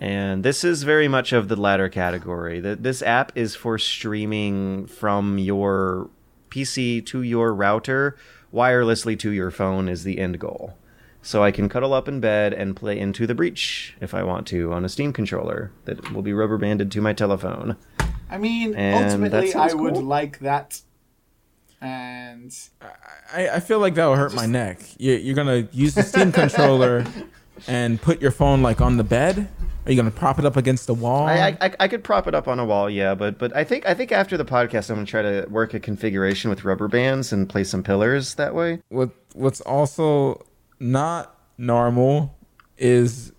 And 0.00 0.44
this 0.44 0.64
is 0.64 0.82
very 0.82 1.08
much 1.08 1.32
of 1.32 1.48
the 1.48 1.56
latter 1.56 1.88
category. 1.88 2.60
That 2.60 2.82
this 2.82 3.00
app 3.00 3.32
is 3.34 3.54
for 3.54 3.78
streaming 3.78 4.86
from 4.86 5.38
your 5.38 6.10
PC 6.50 7.04
to 7.06 7.22
your 7.22 7.54
router 7.54 8.16
wirelessly 8.52 9.18
to 9.18 9.30
your 9.30 9.50
phone 9.50 9.88
is 9.88 10.04
the 10.04 10.18
end 10.18 10.38
goal. 10.38 10.76
So 11.24 11.42
I 11.42 11.52
can 11.52 11.70
cuddle 11.70 11.94
up 11.94 12.06
in 12.06 12.20
bed 12.20 12.52
and 12.52 12.76
play 12.76 12.98
into 12.98 13.26
the 13.26 13.34
breach 13.34 13.96
if 13.98 14.12
I 14.12 14.22
want 14.22 14.46
to 14.48 14.74
on 14.74 14.84
a 14.84 14.90
Steam 14.90 15.10
controller 15.10 15.72
that 15.86 16.12
will 16.12 16.20
be 16.20 16.34
rubber 16.34 16.58
banded 16.58 16.92
to 16.92 17.00
my 17.00 17.14
telephone. 17.14 17.76
I 18.28 18.36
mean, 18.36 18.74
And 18.74 19.06
ultimately, 19.06 19.48
I 19.48 19.68
sounds 19.68 19.74
would 19.74 19.96
like 19.96 20.40
that. 20.40 20.82
And 21.80 22.54
I, 23.32 23.48
I 23.48 23.60
feel 23.60 23.78
like 23.78 23.94
that 23.94 24.04
will 24.04 24.16
hurt 24.16 24.34
my 24.34 24.44
neck. 24.44 24.80
You, 24.98 25.14
you're 25.14 25.34
gonna 25.34 25.66
use 25.72 25.94
the 25.94 26.02
Steam 26.02 26.30
controller 26.42 27.06
and 27.66 28.00
put 28.02 28.20
your 28.20 28.30
phone 28.30 28.62
like 28.62 28.82
on 28.82 28.98
the 28.98 29.04
bed. 29.04 29.48
Are 29.86 29.90
you 29.90 29.96
gonna 29.96 30.10
prop 30.10 30.38
it 30.38 30.44
up 30.44 30.58
against 30.58 30.86
the 30.86 30.94
wall? 30.94 31.26
I, 31.26 31.56
I 31.58 31.74
I 31.80 31.88
could 31.88 32.04
prop 32.04 32.26
it 32.26 32.34
up 32.34 32.48
on 32.48 32.58
a 32.58 32.66
wall, 32.66 32.90
yeah, 32.90 33.14
but 33.14 33.38
but 33.38 33.56
I 33.56 33.64
think 33.64 33.86
I 33.86 33.94
think 33.94 34.12
after 34.12 34.36
the 34.36 34.44
podcast 34.44 34.90
I'm 34.90 34.96
gonna 34.96 35.06
try 35.06 35.22
to 35.22 35.46
work 35.48 35.72
a 35.72 35.80
configuration 35.80 36.50
with 36.50 36.64
rubber 36.64 36.88
bands 36.88 37.32
and 37.32 37.48
place 37.48 37.70
some 37.70 37.82
pillars 37.82 38.34
that 38.34 38.54
way. 38.54 38.82
what 38.90 39.10
what's 39.32 39.62
also 39.62 40.44
not 40.84 41.34
normal 41.56 42.36
is 42.76 43.32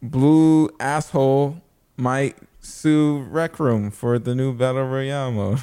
blue 0.00 0.70
asshole 0.78 1.60
might 1.96 2.36
sue 2.60 3.26
Rec 3.28 3.58
Room 3.58 3.90
for 3.90 4.20
the 4.20 4.36
new 4.36 4.54
battle 4.54 4.86
royale 4.86 5.32
mode. 5.32 5.60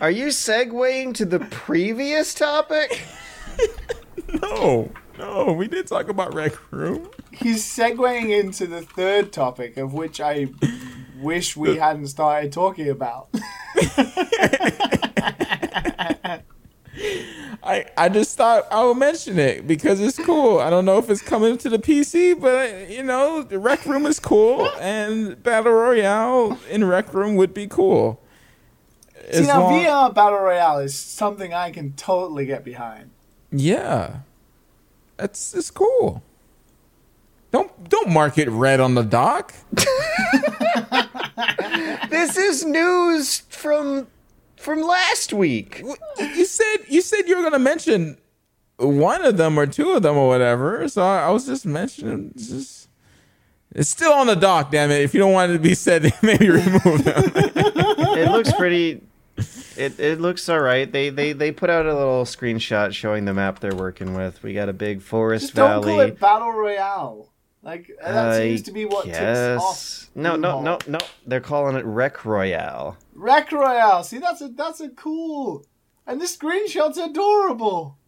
Are 0.00 0.10
you 0.10 0.28
segueing 0.28 1.12
to 1.14 1.26
the 1.26 1.40
previous 1.50 2.32
topic? 2.32 3.02
no, 4.42 4.90
no, 5.18 5.52
we 5.52 5.68
did 5.68 5.86
talk 5.88 6.08
about 6.08 6.32
Rec 6.32 6.52
Room. 6.72 7.10
he's 7.32 7.64
segueing 7.64 8.30
into 8.30 8.66
the 8.66 8.80
third 8.80 9.30
topic, 9.32 9.76
of 9.76 9.92
which 9.92 10.22
I 10.22 10.46
wish 11.20 11.54
we 11.54 11.76
hadn't 11.76 12.06
started 12.06 12.50
talking 12.50 12.88
about. 12.88 13.28
I 17.68 17.84
I 17.98 18.08
just 18.08 18.36
thought 18.36 18.66
I 18.70 18.82
would 18.82 18.96
mention 18.96 19.38
it 19.38 19.66
because 19.66 20.00
it's 20.00 20.18
cool. 20.18 20.58
I 20.58 20.70
don't 20.70 20.86
know 20.86 20.96
if 20.98 21.10
it's 21.10 21.20
coming 21.20 21.58
to 21.58 21.68
the 21.68 21.78
PC, 21.78 22.40
but 22.40 22.88
you 22.88 23.02
know, 23.02 23.42
the 23.42 23.58
Rec 23.58 23.84
Room 23.84 24.06
is 24.06 24.18
cool, 24.18 24.70
and 24.80 25.42
battle 25.42 25.72
royale 25.72 26.58
in 26.70 26.84
Rec 26.84 27.12
Room 27.12 27.36
would 27.36 27.52
be 27.52 27.66
cool. 27.66 28.22
See, 29.30 29.42
now 29.42 29.60
long- 29.60 29.84
VR 29.84 30.14
Battle 30.14 30.38
Royale 30.38 30.78
is 30.78 30.94
something 30.98 31.52
I 31.52 31.70
can 31.70 31.92
totally 31.92 32.46
get 32.46 32.64
behind. 32.64 33.10
Yeah, 33.52 34.20
that's 35.18 35.52
it's 35.52 35.70
cool. 35.70 36.22
Don't 37.50 37.88
don't 37.90 38.10
mark 38.10 38.38
it 38.38 38.48
red 38.48 38.80
on 38.80 38.94
the 38.94 39.02
dock. 39.02 39.52
this 42.08 42.38
is 42.38 42.64
news 42.64 43.40
from 43.50 44.06
from 44.68 44.82
last 44.82 45.32
week. 45.32 45.82
You 46.18 46.44
said 46.44 46.76
you 46.88 47.00
said 47.00 47.22
you 47.26 47.38
were 47.38 47.42
gonna 47.42 47.58
mention 47.58 48.18
one 48.76 49.24
of 49.24 49.38
them 49.38 49.58
or 49.58 49.66
two 49.66 49.92
of 49.92 50.02
them 50.02 50.16
or 50.18 50.28
whatever. 50.28 50.86
So 50.88 51.02
I, 51.02 51.22
I 51.22 51.30
was 51.30 51.46
just 51.46 51.64
mentioning. 51.64 52.32
it's 52.34 52.48
Just 52.48 52.88
it's 53.74 53.88
still 53.88 54.12
on 54.12 54.26
the 54.26 54.36
dock. 54.36 54.70
Damn 54.70 54.90
it! 54.90 55.00
If 55.00 55.14
you 55.14 55.20
don't 55.20 55.32
want 55.32 55.52
it 55.52 55.54
to 55.54 55.58
be 55.60 55.74
said, 55.74 56.12
maybe 56.22 56.50
remove 56.50 57.04
them. 57.04 57.32
It 57.34 58.30
looks 58.30 58.52
pretty. 58.52 59.02
It 59.76 59.98
it 59.98 60.20
looks 60.20 60.46
all 60.50 60.60
right. 60.60 60.90
They 60.90 61.08
they 61.08 61.32
they 61.32 61.50
put 61.50 61.70
out 61.70 61.86
a 61.86 61.96
little 61.96 62.24
screenshot 62.24 62.92
showing 62.92 63.24
the 63.24 63.32
map 63.32 63.60
they're 63.60 63.74
working 63.74 64.12
with. 64.12 64.42
We 64.42 64.52
got 64.52 64.68
a 64.68 64.74
big 64.74 65.00
forest 65.00 65.44
Just 65.44 65.54
don't 65.54 65.82
call 65.82 66.00
it 66.00 66.20
Battle 66.20 66.52
Royale. 66.52 67.26
Like 67.68 67.90
that 68.02 68.28
I 68.30 68.38
seems 68.38 68.62
to 68.62 68.72
be 68.72 68.86
what 68.86 69.04
tips 69.04 69.18
guess. 69.18 69.60
off. 69.60 70.10
No, 70.14 70.36
no, 70.36 70.62
no, 70.62 70.78
no. 70.86 70.98
They're 71.26 71.40
calling 71.42 71.76
it 71.76 71.84
Rec 71.84 72.24
Royale. 72.24 72.96
Rec 73.14 73.52
Royale. 73.52 74.02
See, 74.04 74.16
that's 74.16 74.40
a 74.40 74.48
that's 74.48 74.80
a 74.80 74.88
cool. 74.88 75.66
And 76.06 76.18
the 76.18 76.24
screenshot's 76.24 76.96
adorable. 76.96 77.98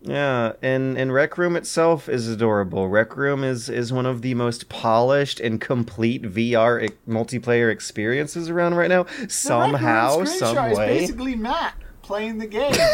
Yeah, 0.00 0.52
and 0.62 0.96
and 0.96 1.12
Rec 1.12 1.36
Room 1.36 1.54
itself 1.54 2.08
is 2.08 2.28
adorable. 2.28 2.88
Rec 2.88 3.14
Room 3.14 3.44
is 3.44 3.68
is 3.68 3.92
one 3.92 4.06
of 4.06 4.22
the 4.22 4.32
most 4.32 4.70
polished 4.70 5.38
and 5.38 5.60
complete 5.60 6.22
VR 6.22 6.82
e- 6.88 6.94
multiplayer 7.06 7.70
experiences 7.70 8.48
around 8.48 8.74
right 8.74 8.88
now. 8.88 9.02
The 9.02 9.28
Somehow, 9.28 10.24
some 10.24 10.70
is 10.70 10.78
way. 10.78 10.98
basically 11.00 11.34
Matt 11.36 11.74
playing 12.00 12.38
the 12.38 12.46
game. 12.46 12.72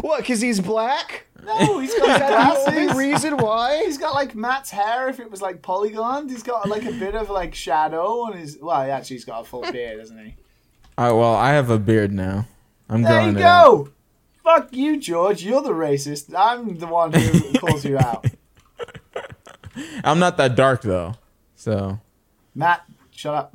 What? 0.00 0.20
Because 0.22 0.40
he's 0.40 0.58
black? 0.60 1.26
No, 1.48 1.78
he's 1.80 1.94
got 1.94 2.06
That's 2.20 2.64
the 2.64 2.70
only 2.70 2.84
glasses. 2.86 2.98
reason 2.98 3.36
why. 3.38 3.82
He's 3.84 3.98
got 3.98 4.14
like 4.14 4.34
Matt's 4.34 4.70
hair 4.70 5.08
if 5.08 5.18
it 5.20 5.30
was 5.30 5.40
like 5.42 5.62
polygoned. 5.62 6.30
He's 6.30 6.42
got 6.42 6.68
like 6.68 6.84
a 6.84 6.92
bit 6.92 7.14
of 7.14 7.30
like 7.30 7.54
shadow 7.54 8.20
on 8.22 8.34
his. 8.36 8.58
Well, 8.60 8.76
actually, 8.76 9.16
he's 9.16 9.24
got 9.24 9.40
a 9.40 9.44
full 9.44 9.62
beard, 9.72 9.98
doesn't 9.98 10.18
he? 10.24 10.34
All 10.96 11.06
right, 11.06 11.12
well, 11.18 11.34
I 11.34 11.50
have 11.50 11.70
a 11.70 11.78
beard 11.78 12.12
now. 12.12 12.46
I'm 12.88 13.02
There 13.02 13.12
growing 13.12 13.34
you 13.34 13.38
it 13.40 13.44
out. 13.44 13.64
go. 13.84 13.88
Fuck 14.44 14.72
you, 14.72 14.96
George. 14.98 15.42
You're 15.42 15.62
the 15.62 15.70
racist. 15.70 16.34
I'm 16.36 16.78
the 16.78 16.86
one 16.86 17.12
who 17.12 17.52
calls 17.58 17.84
you 17.84 17.98
out. 17.98 18.24
I'm 20.02 20.18
not 20.18 20.36
that 20.38 20.56
dark 20.56 20.82
though, 20.82 21.14
so 21.54 22.00
Matt, 22.54 22.84
shut 23.12 23.34
up. 23.34 23.54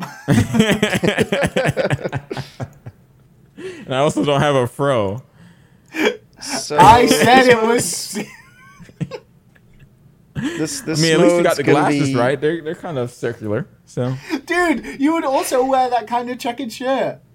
and 3.57 3.93
I 3.93 3.97
also 3.97 4.23
don't 4.23 4.39
have 4.41 4.55
a 4.55 4.67
fro. 4.67 5.21
So 6.43 6.77
I 6.77 7.07
said 7.07 7.47
it 7.47 7.61
was. 7.61 8.13
this. 10.33 10.81
This 10.81 10.99
I 10.99 11.01
mean, 11.01 11.13
at 11.13 11.19
least 11.19 11.35
you 11.37 11.43
got 11.43 11.57
the 11.57 11.63
glasses 11.63 12.09
be- 12.09 12.15
right. 12.15 12.39
They're 12.39 12.61
they're 12.61 12.75
kind 12.75 12.97
of 12.97 13.11
circular. 13.11 13.67
So 13.85 14.15
Dude, 14.45 14.99
you 14.99 15.13
would 15.13 15.25
also 15.25 15.63
wear 15.65 15.89
that 15.89 16.07
kind 16.07 16.29
of 16.29 16.37
checkered 16.39 16.71
shirt. 16.71 17.19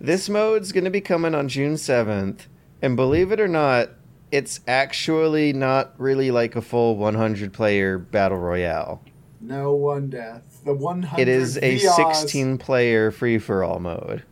This 0.00 0.28
mode's 0.28 0.72
going 0.72 0.84
to 0.84 0.90
be 0.90 1.00
coming 1.00 1.34
on 1.34 1.48
June 1.48 1.74
7th, 1.74 2.46
and 2.82 2.96
believe 2.96 3.32
it 3.32 3.40
or 3.40 3.48
not, 3.48 3.90
it's 4.32 4.60
actually 4.66 5.52
not 5.52 5.94
really 5.98 6.30
like 6.30 6.56
a 6.56 6.62
full 6.62 6.96
100 6.96 7.52
player 7.52 7.98
battle 7.98 8.38
royale. 8.38 9.02
No 9.40 9.74
wonder. 9.74 10.42
The 10.64 10.74
100 10.74 11.20
It 11.20 11.28
is 11.28 11.58
a 11.58 11.78
VRs. 11.78 12.14
16 12.16 12.58
player 12.58 13.10
free 13.10 13.38
for 13.38 13.62
all 13.62 13.78
mode. 13.78 14.24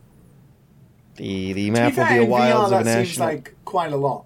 The 1.15 1.53
the 1.53 1.65
To 1.67 1.71
map 1.71 1.97
will 1.97 2.05
be 2.07 2.17
a 2.17 2.21
in 2.23 2.29
Wilds 2.29 2.71
VR, 2.71 2.79
of 2.79 2.85
that 2.85 3.05
seems 3.05 3.19
like 3.19 3.55
quite 3.65 3.93
a 3.93 3.97
lot. 3.97 4.25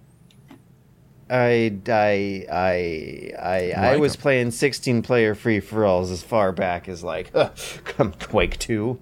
I 1.30 1.78
I 1.88 2.46
I 2.52 3.32
I, 3.40 3.72
I 3.78 3.92
like 3.92 4.00
was 4.02 4.16
'em. 4.16 4.22
playing 4.22 4.52
16 4.52 5.02
player 5.04 5.36
free 5.36 5.60
for 5.60 5.86
alls 5.86 6.10
as 6.10 6.24
far 6.24 6.52
back 6.52 6.90
as 6.90 7.04
like 7.04 7.32
come 7.86 8.14
Quake 8.14 8.58
2. 8.58 9.00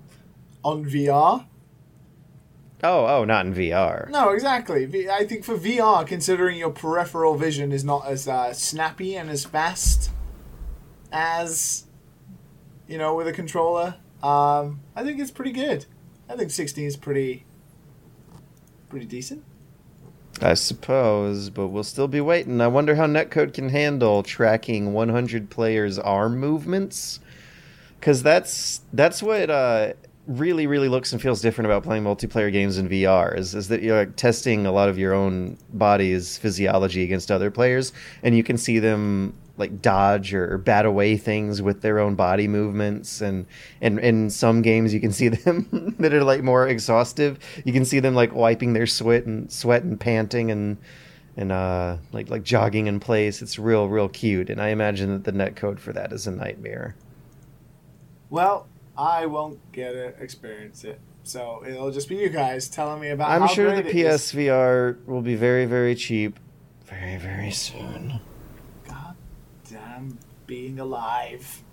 On 0.64 0.84
VR? 0.86 1.46
Oh 2.84 3.06
oh, 3.08 3.24
not 3.24 3.46
in 3.46 3.54
VR. 3.56 4.10
No, 4.10 4.30
exactly. 4.30 5.10
I 5.10 5.26
think 5.26 5.44
for 5.46 5.58
VR, 5.58 6.06
considering 6.06 6.58
your 6.58 6.70
peripheral 6.72 7.36
vision 7.36 7.72
is 7.72 7.84
not 7.86 8.06
as 8.06 8.28
uh, 8.28 8.52
snappy 8.54 9.16
and 9.16 9.30
as 9.30 9.46
fast 9.46 10.12
as, 11.12 11.86
you 12.88 12.98
know, 13.00 13.16
with 13.16 13.28
a 13.28 13.34
controller, 13.34 13.96
um, 14.22 14.82
I 14.96 15.04
think 15.04 15.20
it's 15.20 15.32
pretty 15.32 15.54
good. 15.54 15.86
I 16.30 16.36
think 16.36 16.52
16 16.52 16.86
is 16.86 16.98
pretty, 16.98 17.46
pretty 18.90 19.06
decent. 19.06 19.44
I 20.42 20.54
suppose, 20.54 21.50
but 21.50 21.68
we'll 21.68 21.84
still 21.84 22.08
be 22.08 22.22
waiting. 22.22 22.62
I 22.62 22.68
wonder 22.68 22.96
how 22.96 23.08
netcode 23.08 23.54
can 23.54 23.70
handle 23.70 24.22
tracking 24.22 24.94
100 24.94 25.50
players' 25.50 25.98
arm 25.98 26.38
movements, 26.38 27.20
because 28.00 28.22
that's 28.22 28.82
that's 28.94 29.24
what 29.24 29.50
uh, 29.50 29.94
really, 30.28 30.68
really 30.68 30.90
looks 30.90 31.14
and 31.14 31.22
feels 31.22 31.42
different 31.42 31.66
about 31.66 31.84
playing 31.84 32.04
multiplayer 32.04 32.52
games 32.52 32.78
in 32.78 32.90
VR 32.90 33.38
is, 33.38 33.56
is 33.56 33.70
that 33.70 33.82
you're 33.82 33.98
like, 33.98 34.16
testing 34.16 34.66
a 34.66 34.72
lot 34.72 34.90
of 34.90 34.98
your 34.98 35.14
own 35.14 35.58
body's 35.74 36.38
physiology 36.38 37.04
against 37.04 37.32
other 37.32 37.50
players, 37.50 37.94
and 38.22 38.36
you 38.36 38.44
can 38.44 38.58
see 38.58 38.80
them 38.80 39.34
like 39.58 39.82
dodge 39.82 40.34
or 40.34 40.58
bat 40.60 40.86
away 40.86 41.18
things 41.18 41.62
with 41.62 41.82
their 41.82 41.98
own 41.98 42.14
body 42.14 42.48
movements 42.48 43.22
and 43.22 43.48
and 43.82 43.98
in 44.00 44.30
some 44.30 44.62
games 44.62 44.94
you 44.94 45.00
can 45.00 45.12
see 45.12 45.28
them 45.30 45.96
that 45.98 46.14
are 46.14 46.24
like 46.24 46.44
more 46.44 46.68
exhaustive. 46.68 47.40
You 47.66 47.74
can 47.74 47.86
see 47.86 48.00
them 48.00 48.14
like 48.14 48.34
wiping 48.34 48.74
their 48.74 48.86
sweat 48.86 49.26
and 49.26 49.52
sweat 49.52 49.84
and 49.84 50.00
panting 50.00 50.52
and 50.52 50.78
and 51.36 51.52
uh 51.52 51.98
like 52.12 52.30
like 52.30 52.44
jogging 52.44 52.88
in 52.88 53.00
place. 53.00 53.42
It's 53.42 53.58
real 53.58 53.88
real 53.88 54.10
cute 54.10 54.50
and 54.50 54.62
i 54.62 54.70
imagine 54.70 55.12
that 55.12 55.24
the 55.24 55.32
net 55.32 55.56
code 55.56 55.80
for 55.80 55.94
that 55.94 56.12
is 56.14 56.28
a 56.28 56.32
nightmare. 56.32 56.96
Well, 58.30 58.68
I 58.98 59.26
won't 59.26 59.60
get 59.72 59.92
to 59.92 60.08
experience 60.22 60.84
it, 60.84 61.00
so 61.24 61.64
it'll 61.68 61.92
just 61.92 62.10
be 62.10 62.16
you 62.16 62.30
guys 62.30 62.68
telling 62.68 63.00
me 63.00 63.10
about. 63.10 63.30
i'm 63.30 63.48
sure 63.48 63.76
the 63.76 63.84
great 63.84 63.96
it 63.96 64.06
is. 64.06 64.22
psvr 64.34 65.06
will 65.06 65.22
be 65.22 65.36
very 65.36 65.66
very 65.66 65.94
cheap 65.94 66.40
very 66.86 67.18
very 67.18 67.52
soon 67.52 68.20
God 68.88 69.16
damn, 69.70 70.18
being 70.46 70.80
alive. 70.80 71.64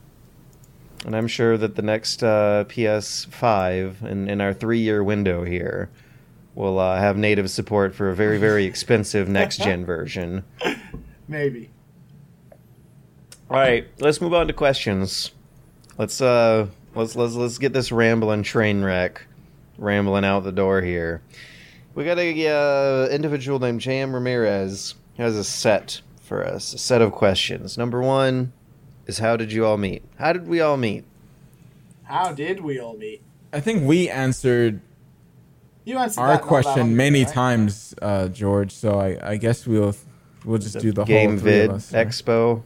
And 1.05 1.15
I'm 1.15 1.29
sure 1.29 1.59
that 1.59 1.77
the 1.77 1.83
next 1.83 2.23
uh, 2.23 2.65
PS5 2.69 4.03
in, 4.05 4.29
in 4.29 4.41
our 4.41 4.55
three 4.55 4.79
year 4.81 5.05
window 5.05 5.45
here 5.45 5.91
will 6.55 6.79
uh, 6.79 6.99
have 6.99 7.17
native 7.17 7.51
support 7.51 7.95
for 7.95 8.11
a 8.11 8.15
very, 8.15 8.39
very 8.39 8.65
expensive 8.67 9.29
next 9.29 9.59
gen 9.59 9.85
version. 9.85 10.45
Maybe. 11.29 11.71
All 13.51 13.59
right, 13.59 13.87
let's 14.01 14.21
move 14.21 14.33
on 14.33 14.47
to 14.47 14.53
questions. 14.53 15.31
Let's 15.99 16.21
uh, 16.21 16.67
let's 16.95 17.17
let's 17.17 17.35
let's 17.35 17.59
get 17.59 17.73
this 17.73 17.91
rambling 17.93 18.43
train 18.43 18.83
wreck 18.83 19.27
rambling 19.79 20.25
out 20.25 20.45
the 20.45 20.53
door 20.53 20.81
here. 20.83 21.21
We 21.95 22.05
got 22.05 22.19
a 22.19 22.49
uh, 22.49 23.09
individual 23.09 23.59
named 23.59 23.81
J.M. 23.81 24.15
Ramirez 24.15 24.95
has 25.17 25.37
a 25.37 25.45
set 25.45 26.01
for 26.23 26.45
us, 26.45 26.73
a 26.75 26.79
set 26.79 27.03
of 27.03 27.13
questions. 27.13 27.79
Number 27.79 28.01
one 28.03 28.53
is 29.07 29.19
how 29.19 29.37
did 29.37 29.53
you 29.53 29.65
all 29.67 29.77
meet? 29.77 30.03
How 30.19 30.33
did 30.33 30.49
we 30.49 30.61
all 30.61 30.77
meet? 30.77 31.05
How 32.05 32.33
did 32.33 32.61
we 32.61 32.79
all 32.81 32.97
meet? 32.97 33.23
I 33.53 33.61
think 33.61 33.85
we 33.87 34.09
answered 34.09 34.81
You 35.85 35.99
answered 35.99 36.21
our 36.21 36.27
that 36.29 36.33
not 36.35 36.41
that 36.41 36.53
long 36.53 36.63
question 36.63 36.83
ago, 36.87 36.95
many 36.97 37.25
right? 37.25 37.33
times, 37.33 37.95
uh, 38.03 38.29
George. 38.29 38.73
So 38.73 38.99
I, 38.99 39.19
I 39.33 39.37
guess 39.37 39.67
we'll 39.67 39.95
we'll 40.45 40.59
just 40.59 40.79
do 40.81 40.93
the 40.93 41.05
game 41.05 41.31
whole 41.31 41.39
three 41.39 41.51
vid 41.53 41.71
of 41.71 41.77
us. 41.77 41.93
right? 41.93 42.09
expo 42.09 42.63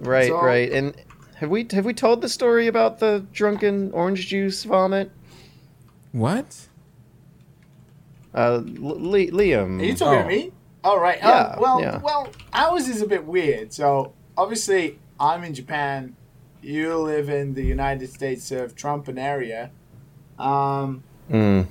right 0.00 0.28
So- 0.28 0.42
right 0.42 0.72
and 0.72 0.94
have 1.42 1.50
we 1.50 1.66
have 1.72 1.84
we 1.84 1.92
told 1.92 2.20
the 2.20 2.28
story 2.28 2.68
about 2.68 3.00
the 3.00 3.26
drunken 3.32 3.90
orange 3.92 4.28
juice 4.28 4.62
vomit 4.64 5.10
What? 6.12 6.68
uh 8.34 8.54
L- 8.54 8.62
liam 8.62 9.80
Are 9.80 9.84
you 9.84 9.94
talking 9.96 10.18
Oh. 10.20 10.22
to 10.22 10.28
me? 10.28 10.52
Oh 10.84 10.98
right. 10.98 11.18
Yeah, 11.18 11.54
Oh, 11.56 11.60
well, 11.60 11.80
yeah. 11.80 11.98
well, 12.00 12.28
ours 12.52 12.88
is 12.88 13.02
a 13.02 13.06
bit 13.06 13.24
weird. 13.24 13.72
So 13.72 14.12
obviously, 14.36 14.98
I'm 15.20 15.44
in 15.44 15.54
Japan. 15.54 16.16
You 16.60 16.96
live 16.98 17.28
in 17.28 17.54
the 17.54 17.62
United 17.64 18.08
States 18.10 18.50
of 18.50 18.74
Trump 18.74 19.06
and 19.08 19.18
area. 19.18 19.70
Um. 20.38 21.02
Mm. 21.30 21.66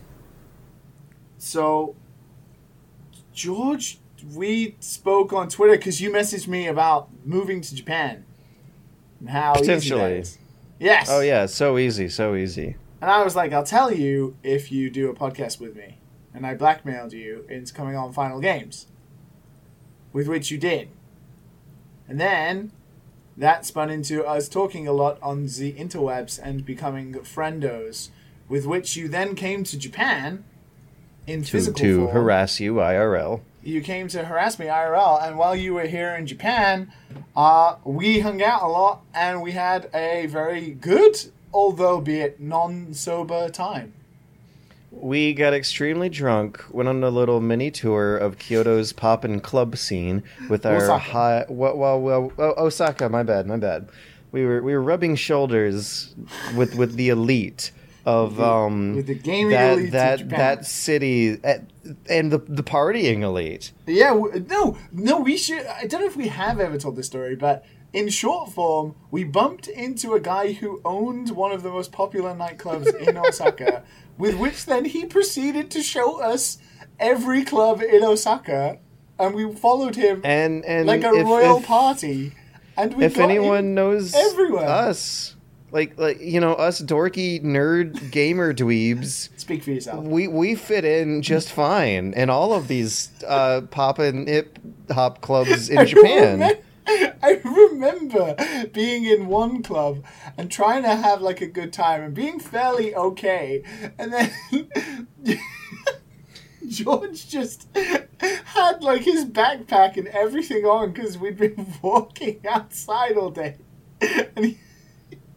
So, 1.38 1.96
George, 3.34 4.00
we 4.34 4.76
spoke 4.80 5.34
on 5.34 5.50
Twitter 5.50 5.76
because 5.78 6.00
you 6.00 6.10
messaged 6.12 6.48
me 6.48 6.68
about 6.68 7.10
moving 7.26 7.60
to 7.62 7.76
Japan 7.76 8.12
and 8.16 8.24
how 9.28 9.54
easy 9.54 9.62
Potentially. 9.62 10.14
is. 10.20 10.38
Yes. 10.80 11.08
oh 11.10 11.20
yeah 11.22 11.46
so 11.46 11.78
easy 11.78 12.10
so 12.10 12.36
easy 12.36 12.76
And 13.02 13.10
I 13.12 13.24
was 13.24 13.36
like, 13.36 13.52
I'll 13.54 13.64
tell 13.64 13.92
you 13.94 14.36
if 14.44 14.72
you 14.72 14.90
do 14.90 15.10
a 15.10 15.14
podcast 15.16 15.60
with 15.60 15.76
me. 15.76 15.98
And 16.36 16.46
I 16.46 16.54
blackmailed 16.54 17.14
you 17.14 17.46
into 17.50 17.74
coming 17.74 17.96
on 17.96 18.14
Final 18.14 18.40
Games. 18.40 18.86
With 20.14 20.28
which 20.28 20.52
you 20.52 20.58
did. 20.60 20.90
And 22.08 22.20
then 22.20 22.72
that 23.36 23.66
spun 23.66 23.90
into 23.90 24.24
us 24.24 24.48
talking 24.48 24.88
a 24.88 24.94
lot 24.94 25.18
on 25.22 25.46
the 25.48 25.74
interwebs 25.74 26.40
and 26.42 26.64
becoming 26.66 27.14
friendos. 27.16 28.10
With 28.48 28.66
which 28.68 28.96
you 28.96 29.08
then 29.08 29.36
came 29.36 29.64
to 29.66 29.78
Japan 29.78 30.44
in 31.26 31.42
to, 31.44 31.52
physical 31.52 31.80
to 31.80 31.98
form. 32.06 32.12
harass 32.12 32.60
you 32.60 32.76
irl 32.76 33.42
You 33.64 33.82
came 33.82 34.08
to 34.10 34.26
harass 34.26 34.58
me 34.58 34.66
IRL, 34.66 35.22
and 35.22 35.38
while 35.38 35.56
you 35.56 35.76
were 35.76 35.86
here 35.86 36.16
in 36.16 36.26
Japan, 36.26 36.92
uh, 37.36 37.76
we 37.84 38.20
hung 38.20 38.42
out 38.42 38.64
a 38.64 38.68
lot 38.68 39.02
and 39.14 39.42
we 39.42 39.52
had 39.52 39.90
a 39.94 40.26
very 40.26 40.72
good, 40.72 41.18
although 41.54 42.02
be 42.02 42.20
it 42.22 42.40
non-sober 42.42 43.50
time. 43.50 43.94
we 44.92 45.34
got 45.34 45.54
extremely 45.54 46.10
drunk 46.10 46.64
went 46.72 46.90
on 46.90 47.02
a 47.04 47.10
little 47.10 47.40
mini 47.40 47.72
tour 47.72 48.18
of 48.18 48.38
kyoto's 48.38 48.92
pop 48.92 49.24
and 49.24 49.42
club 49.42 49.78
scene 49.78 50.22
with 50.50 50.66
our 50.66 50.78
Osaka. 50.78 51.00
high 51.00 51.46
well, 51.48 51.78
well, 51.78 52.02
well 52.02 52.32
oh, 52.38 52.66
osaka 52.66 53.08
my 53.08 53.24
bad 53.24 53.48
my 53.48 53.56
bad 53.56 53.88
we 54.34 54.46
were 54.46 54.62
we 54.62 54.74
were 54.74 54.82
rubbing 54.82 55.16
shoulders 55.16 56.14
with 56.58 56.76
with 56.76 56.96
the 56.96 57.08
elite 57.08 57.72
of 58.06 58.42
um 58.42 58.96
with 58.96 59.08
the 59.08 59.16
gaming 59.16 59.52
that 59.52 59.74
elite 59.74 59.92
that 59.92 60.30
that 60.30 60.66
city 60.66 61.40
and 62.10 62.32
the 62.32 62.40
the 62.40 62.64
partying 62.64 63.22
elite. 63.22 63.72
Yeah, 63.88 64.20
no, 64.50 64.78
no, 64.92 65.20
we 65.20 65.38
should. 65.38 65.66
I 65.66 65.86
don't 65.86 66.02
know 66.02 66.08
if 66.08 66.16
we 66.16 66.28
have 66.30 66.60
ever 66.60 66.78
told 66.78 66.96
this 66.96 67.08
story, 67.08 67.36
but 67.36 67.66
in 67.94 68.10
short 68.10 68.52
form, 68.52 68.96
we 69.12 69.24
bumped 69.24 69.68
into 69.68 70.14
a 70.14 70.20
guy 70.20 70.54
who 70.54 70.82
owned 70.86 71.32
one 71.32 71.52
of 71.52 71.62
the 71.64 71.70
most 71.70 71.92
popular 71.92 72.34
nightclubs 72.34 72.96
in 73.08 73.18
Osaka, 73.26 73.84
with 74.18 74.36
which 74.36 74.66
then 74.66 74.86
he 74.86 75.06
proceeded 75.06 75.70
to 75.72 75.82
show 75.82 76.22
us 76.22 76.58
every 77.00 77.44
club 77.44 77.82
in 77.82 78.04
Osaka, 78.04 78.80
and 79.20 79.36
we 79.36 79.54
followed 79.54 79.96
him 79.96 80.22
And 80.24 80.64
and 80.66 80.88
like 80.88 81.04
a 81.04 81.14
if, 81.14 81.26
royal 81.26 81.58
if, 81.58 81.66
party. 81.66 82.34
And 82.78 82.96
we 82.96 83.04
if 83.06 83.18
anyone 83.18 83.76
knows 83.76 84.16
everywhere. 84.16 84.66
us, 84.68 85.36
like 85.72 85.98
like 85.98 86.20
you 86.20 86.40
know 86.40 86.54
us 86.54 86.82
dorky 86.82 87.42
nerd 87.44 88.12
gamer 88.12 88.54
dweebs. 88.54 89.30
Speak 89.38 89.64
for 89.64 89.72
yourself. 89.72 90.04
We 90.04 90.28
we 90.28 90.56
fit 90.56 90.86
in 90.86 91.22
just 91.22 91.52
fine 91.52 92.14
in 92.14 92.30
all 92.30 92.54
of 92.54 92.68
these 92.68 93.10
uh, 93.28 93.62
pop 93.72 94.00
and 94.00 94.28
hip 94.28 94.60
hop 94.90 95.22
clubs 95.22 95.70
in 95.70 95.86
Japan. 95.88 96.58
I 96.88 97.40
remember 97.44 98.36
being 98.74 99.06
in 99.06 99.28
one 99.28 99.62
club 99.64 100.04
and 100.38 100.52
trying 100.52 100.82
to 100.84 100.96
have 100.96 101.22
like 101.22 101.40
a 101.40 101.48
good 101.48 101.72
time 101.72 102.02
and 102.02 102.14
being 102.14 102.40
fairly 102.40 102.94
okay, 102.94 103.64
and 103.98 104.12
then 104.12 104.68
George 106.68 107.30
just 107.30 107.68
had 107.76 108.84
like 108.84 109.04
his 109.04 109.26
backpack 109.26 109.96
and 109.96 110.08
everything 110.08 110.66
on 110.66 110.92
because 110.92 111.18
we'd 111.18 111.38
been 111.38 111.76
walking 111.82 112.42
outside 112.48 113.16
all 113.16 113.30
day, 113.30 113.58
and 114.36 114.46
he. 114.46 114.58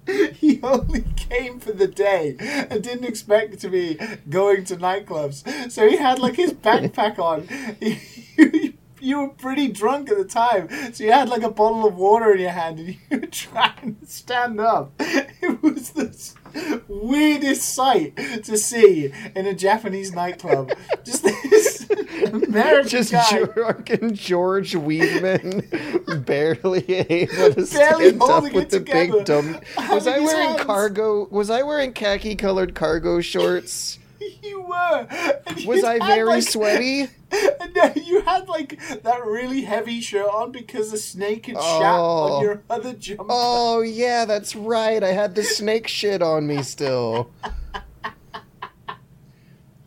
He 0.35 0.61
only 0.63 1.05
came 1.17 1.61
for 1.61 1.73
the 1.73 1.87
day 1.87 2.37
and 2.39 2.83
didn't 2.83 3.05
expect 3.05 3.61
to 3.61 3.69
be 3.69 3.99
going 4.29 4.65
to 4.65 4.77
nightclubs. 4.77 5.71
So 5.71 5.89
he 5.89 5.97
had 5.97 6.19
like 6.19 6.37
his 6.37 6.53
backpack 6.53 7.19
on. 7.19 7.49
He, 8.37 8.75
you 9.01 9.21
were 9.21 9.29
pretty 9.29 9.69
drunk 9.69 10.11
at 10.11 10.17
the 10.17 10.25
time, 10.25 10.69
so 10.93 11.05
you 11.05 11.13
had 11.13 11.29
like 11.29 11.43
a 11.43 11.51
bottle 11.51 11.87
of 11.87 11.95
water 11.95 12.33
in 12.33 12.41
your 12.41 12.51
hand 12.51 12.79
and 12.79 12.89
you 13.11 13.21
were 13.21 13.27
trying 13.27 13.97
to 14.01 14.07
stand 14.07 14.59
up. 14.59 14.93
It 14.99 15.63
was 15.63 15.91
the 15.91 16.81
weirdest 16.89 17.75
sight 17.75 18.17
to 18.17 18.57
see 18.57 19.13
in 19.37 19.47
a 19.47 19.55
Japanese 19.55 20.13
nightclub. 20.13 20.73
Just 21.05 21.23
this 21.25 21.74
Just 22.87 23.13
guy. 23.13 23.43
drunken 23.45 24.15
George 24.15 24.73
Weidman, 24.75 26.25
barely 26.27 26.85
able 26.89 27.55
to 27.55 27.67
Barely 27.73 28.11
stand 28.11 28.23
up 28.23 28.43
with 28.45 28.55
it 28.57 28.71
the 28.71 28.79
together. 28.81 29.13
big 29.13 29.25
dumb. 29.25 29.61
Was 29.91 30.07
I 30.07 30.19
wearing 30.21 30.49
hands. 30.51 30.63
cargo? 30.63 31.27
Was 31.31 31.51
I 31.51 31.63
wearing 31.63 31.93
khaki-colored 31.93 32.75
cargo 32.75 33.21
shorts? 33.21 33.99
You 34.43 34.63
were. 34.63 35.07
And 35.47 35.67
Was 35.67 35.85
I 35.85 35.99
very 35.99 36.25
like- 36.25 36.43
sweaty? 36.45 37.09
And 37.33 37.75
then 37.75 37.93
you 38.05 38.21
had 38.23 38.49
like 38.49 38.79
that 39.03 39.25
really 39.27 39.63
heavy 39.63 40.01
shirt 40.01 40.27
on 40.29 40.53
because 40.53 40.93
a 40.93 40.99
snake 40.99 41.47
had 41.47 41.57
shat 41.57 41.65
Oh. 41.83 42.35
on 42.37 42.43
your 42.45 42.63
other 42.71 42.93
jumper. 42.95 43.25
Oh 43.29 43.81
yeah, 43.81 44.25
that's 44.25 44.55
right. 44.55 45.03
I 45.03 45.09
had 45.13 45.35
the 45.35 45.43
snake 45.43 45.89
shit 45.89 46.23
on 46.23 46.47
me 46.47 46.63
still. 46.63 47.31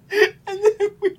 And 0.09 0.33
then 0.47 0.89
we 1.01 1.17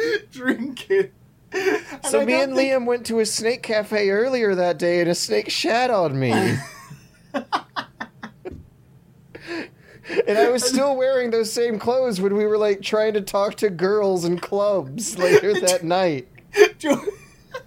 were 0.00 0.18
drinking. 0.32 1.10
And 1.52 2.04
So 2.04 2.20
I 2.20 2.24
me 2.24 2.40
and 2.40 2.54
think- 2.54 2.72
Liam 2.72 2.86
went 2.86 3.06
to 3.06 3.18
a 3.20 3.26
snake 3.26 3.62
cafe 3.62 4.10
earlier 4.10 4.54
that 4.54 4.78
day, 4.78 5.00
and 5.00 5.08
a 5.10 5.14
snake 5.14 5.50
shat 5.50 5.90
on 5.90 6.18
me. 6.18 6.32
and 10.26 10.38
I 10.38 10.48
was 10.50 10.64
still 10.64 10.96
wearing 10.96 11.30
those 11.30 11.52
same 11.52 11.78
clothes 11.78 12.20
when 12.20 12.36
we 12.36 12.46
were 12.46 12.58
like 12.58 12.82
trying 12.82 13.14
to 13.14 13.20
talk 13.20 13.54
to 13.56 13.70
girls 13.70 14.24
in 14.24 14.38
clubs 14.38 15.18
later 15.18 15.58
that 15.60 15.84
night. 15.84 16.28
George, 16.78 16.98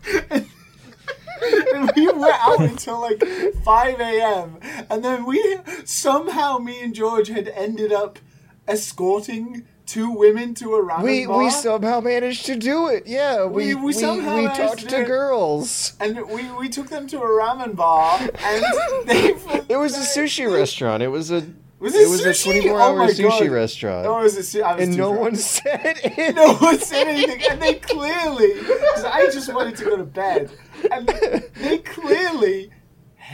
and 0.32 1.92
we 1.96 2.08
were 2.08 2.32
out 2.32 2.62
until 2.62 3.00
like 3.02 3.22
5 3.64 4.00
a.m. 4.00 4.60
And 4.90 5.04
then 5.04 5.26
we 5.26 5.58
somehow, 5.86 6.58
me 6.58 6.82
and 6.84 6.94
George 6.96 7.28
had 7.30 7.48
ended 7.50 7.92
up 7.94 8.20
escorting 8.68 9.66
two 9.86 10.10
women 10.12 10.54
to 10.56 10.76
a 10.76 10.84
ramen 10.84 11.04
We 11.04 11.26
bar. 11.26 11.38
we 11.40 11.50
somehow 11.50 12.00
managed 12.00 12.46
to 12.48 12.56
do 12.56 12.88
it. 12.88 13.06
Yeah, 13.08 13.46
We- 13.46 13.68
we 13.68 13.76
we 13.76 13.82
we, 13.86 13.94
somehow 13.94 14.36
we 14.38 14.42
managed 14.44 14.62
talked 14.62 14.90
to 14.90 15.02
it. 15.02 15.06
girls. 15.08 15.94
and 16.00 16.28
we, 16.30 16.50
we 16.52 16.70
took 16.70 16.88
them 16.90 17.08
to 17.08 17.18
a 17.18 17.26
ramen 17.28 17.76
bar, 17.76 18.20
and 18.20 18.64
they. 19.06 19.36
It 19.70 19.78
was 19.78 19.96
a 19.98 20.20
sushi 20.20 20.52
restaurant. 20.52 21.04
It 21.04 21.10
was 21.10 21.32
a 21.32 21.44
Was 21.80 21.96
it 21.96 22.02
it 22.04 22.10
was 22.10 22.26
a 22.26 22.30
sushi? 22.30 22.62
24 22.64 22.72
Oh 22.72 22.84
hour 22.84 22.98
my 22.98 23.08
sushi 23.10 23.40
God. 23.42 23.50
restaurant. 23.50 24.08
Oh, 24.08 24.20
it 24.20 24.24
was 24.24 24.38
a 24.38 24.44
su- 24.44 24.62
I 24.64 24.76
was 24.76 24.88
and 24.88 24.96
no 24.98 25.10
drunk. 25.10 25.20
one 25.22 25.36
said 25.36 25.82
it. 26.04 26.36
No 26.36 26.54
one 26.56 26.80
said 26.80 27.08
anything, 27.08 27.42
and 27.52 27.62
they 27.62 27.76
clearly, 27.76 28.54
because 28.54 29.04
I 29.04 29.26
just 29.32 29.54
wanted 29.54 29.76
to 29.78 29.84
go 29.86 29.98
to 29.98 30.04
bed, 30.06 30.50
and 30.92 31.08
they 31.56 31.80
clearly 31.80 32.72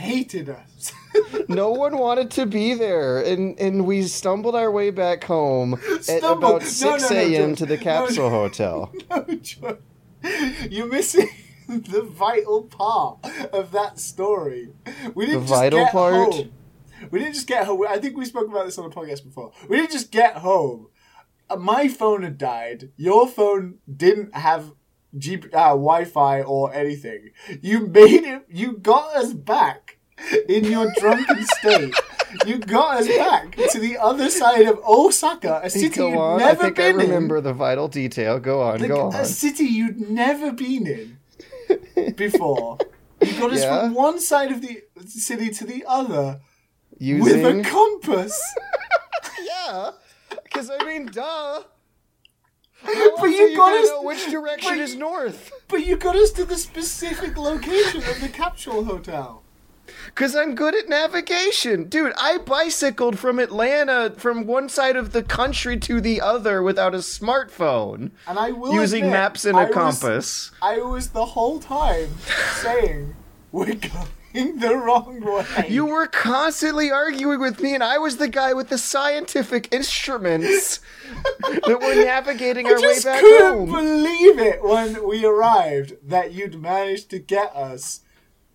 hated 0.00 0.48
us. 0.48 0.92
No 1.48 1.70
one 1.70 1.98
wanted 1.98 2.30
to 2.32 2.46
be 2.46 2.74
there, 2.74 3.20
and 3.20 3.58
and 3.58 3.84
we 3.84 4.02
stumbled 4.04 4.54
our 4.54 4.70
way 4.70 4.90
back 4.90 5.24
home 5.24 5.74
at 5.74 6.04
Stumbled. 6.04 6.38
about 6.38 6.62
six 6.62 7.10
no, 7.10 7.16
no, 7.16 7.22
a.m. 7.22 7.54
To 7.56 7.66
the 7.66 7.76
capsule 7.76 8.30
hotel. 8.40 8.92
no. 9.10 9.26
You're 10.68 10.86
missing 10.86 11.28
the 11.68 12.02
vital 12.02 12.62
part 12.64 13.18
of 13.52 13.72
that 13.72 13.98
story. 13.98 14.68
We 15.14 15.26
didn't 15.26 15.40
The 15.42 15.46
just 15.48 15.60
vital 15.60 15.78
get 15.80 15.92
part? 15.92 16.14
home. 16.34 16.52
We 17.10 17.18
didn't 17.18 17.34
just 17.34 17.46
get 17.48 17.66
home. 17.66 17.84
I 17.88 17.98
think 17.98 18.16
we 18.16 18.24
spoke 18.24 18.48
about 18.48 18.66
this 18.66 18.78
on 18.78 18.88
the 18.88 18.94
podcast 18.94 19.24
before. 19.24 19.52
We 19.68 19.76
didn't 19.78 19.92
just 19.92 20.12
get 20.12 20.36
home. 20.38 20.88
Uh, 21.48 21.56
My 21.56 21.88
phone 21.88 22.22
had 22.22 22.38
died. 22.38 22.90
Your 22.96 23.26
phone 23.26 23.78
didn't 23.94 24.34
have 24.36 24.72
G- 25.18 25.36
uh, 25.52 25.74
Wi-Fi 25.74 26.42
or 26.42 26.72
anything. 26.72 27.30
You 27.62 27.86
made 27.88 28.22
it. 28.24 28.44
You 28.48 28.74
got 28.74 29.16
us 29.16 29.32
back 29.32 29.89
in 30.48 30.64
your 30.64 30.92
drunken 30.98 31.44
state. 31.58 31.94
You 32.46 32.58
got 32.58 33.00
us 33.00 33.08
back 33.08 33.56
to 33.56 33.78
the 33.80 33.98
other 33.98 34.30
side 34.30 34.66
of 34.66 34.78
Osaka, 34.84 35.60
a 35.64 35.70
city 35.70 35.88
Go 35.96 36.08
you'd 36.10 36.16
on. 36.18 36.40
I 36.40 36.44
never 36.44 36.62
think 36.64 36.78
I 36.78 36.92
been 36.92 37.00
in. 37.00 37.06
remember 37.08 37.40
the 37.40 37.52
vital 37.52 37.88
detail. 37.88 38.38
Go 38.38 38.62
on. 38.62 38.78
Like 38.80 38.88
go 38.88 39.08
a 39.10 39.24
city 39.24 39.64
you'd 39.64 40.10
never 40.10 40.52
been 40.52 40.86
in 40.86 42.12
before. 42.16 42.78
You 43.20 43.32
got 43.38 43.52
us 43.52 43.60
Yeah? 43.62 43.80
from 43.80 43.94
one 43.94 44.20
side 44.20 44.52
of 44.52 44.62
the 44.62 44.82
city 45.06 45.50
to 45.50 45.64
the 45.66 45.84
other 45.88 46.40
Using 46.98 47.42
with 47.42 47.66
a 47.66 47.68
compass. 47.68 48.40
yeah, 49.44 49.90
because 50.44 50.70
I 50.70 50.84
mean, 50.84 51.06
duh. 51.06 51.62
but 52.84 53.26
you 53.26 53.56
got 53.56 53.72
us. 53.74 53.88
know 53.88 54.02
which 54.02 54.30
direction 54.30 54.70
but- 54.76 54.78
is 54.78 54.94
north. 54.94 55.50
But 55.68 55.84
you 55.86 55.96
got 55.96 56.16
us 56.16 56.30
to 56.32 56.44
the 56.44 56.56
specific 56.56 57.36
location 57.36 58.02
of 58.04 58.20
the 58.20 58.28
capsule 58.28 58.84
hotel. 58.84 59.39
Cause 60.14 60.34
I'm 60.36 60.54
good 60.54 60.74
at 60.74 60.88
navigation, 60.88 61.84
dude. 61.84 62.12
I 62.18 62.38
bicycled 62.38 63.18
from 63.18 63.38
Atlanta 63.38 64.14
from 64.16 64.46
one 64.46 64.68
side 64.68 64.96
of 64.96 65.12
the 65.12 65.22
country 65.22 65.78
to 65.80 66.00
the 66.00 66.20
other 66.20 66.62
without 66.62 66.94
a 66.94 66.98
smartphone, 66.98 68.10
And 68.26 68.38
I 68.38 68.50
will 68.52 68.72
using 68.74 69.04
admit, 69.04 69.12
maps 69.12 69.44
and 69.44 69.56
I 69.56 69.64
a 69.64 69.66
was- 69.66 69.74
compass. 69.74 70.50
I 70.62 70.78
was 70.80 71.10
the 71.10 71.24
whole 71.26 71.60
time 71.60 72.10
saying 72.60 73.14
we're 73.52 73.74
going 73.74 74.58
the 74.60 74.76
wrong 74.76 75.20
way. 75.22 75.66
You 75.68 75.86
were 75.86 76.06
constantly 76.06 76.88
arguing 76.90 77.40
with 77.40 77.60
me, 77.60 77.74
and 77.74 77.82
I 77.82 77.98
was 77.98 78.18
the 78.18 78.28
guy 78.28 78.52
with 78.52 78.68
the 78.68 78.78
scientific 78.78 79.72
instruments 79.72 80.78
that 81.40 81.80
were 81.80 82.04
navigating 82.04 82.66
our 82.66 82.80
way 82.80 83.00
back 83.02 83.20
couldn't 83.20 83.66
home. 83.68 83.72
believe 83.72 84.38
it 84.38 84.62
when 84.62 85.04
we 85.08 85.24
arrived 85.24 85.94
that 86.08 86.32
you'd 86.32 86.60
managed 86.60 87.10
to 87.10 87.18
get 87.18 87.54
us 87.56 88.02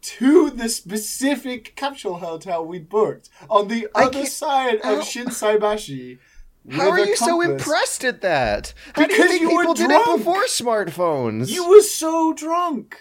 to 0.06 0.50
the 0.50 0.70
specific 0.70 1.76
capsule 1.76 2.18
hotel 2.20 2.66
we'd 2.66 2.90
booked 2.90 3.30
on 3.50 3.68
the 3.68 3.88
I 3.96 4.06
other 4.06 4.26
side 4.26 4.80
how- 4.84 5.00
of 5.00 5.04
Shinsaibashi. 5.06 6.20
How 6.72 6.90
are 6.90 7.00
you 7.00 7.16
so 7.16 7.42
impressed 7.42 8.04
at 8.04 8.22
that? 8.22 8.74
How 8.94 9.04
do 9.04 9.08
Because 9.08 9.20
you 9.20 9.28
think 9.30 9.42
you 9.42 9.56
were 9.56 9.62
people 9.64 9.74
did 9.76 9.92
it 9.92 10.18
before 10.18 10.46
smartphones? 10.46 11.50
You 11.50 11.70
were 11.70 11.82
so 11.82 12.34
drunk. 12.34 12.98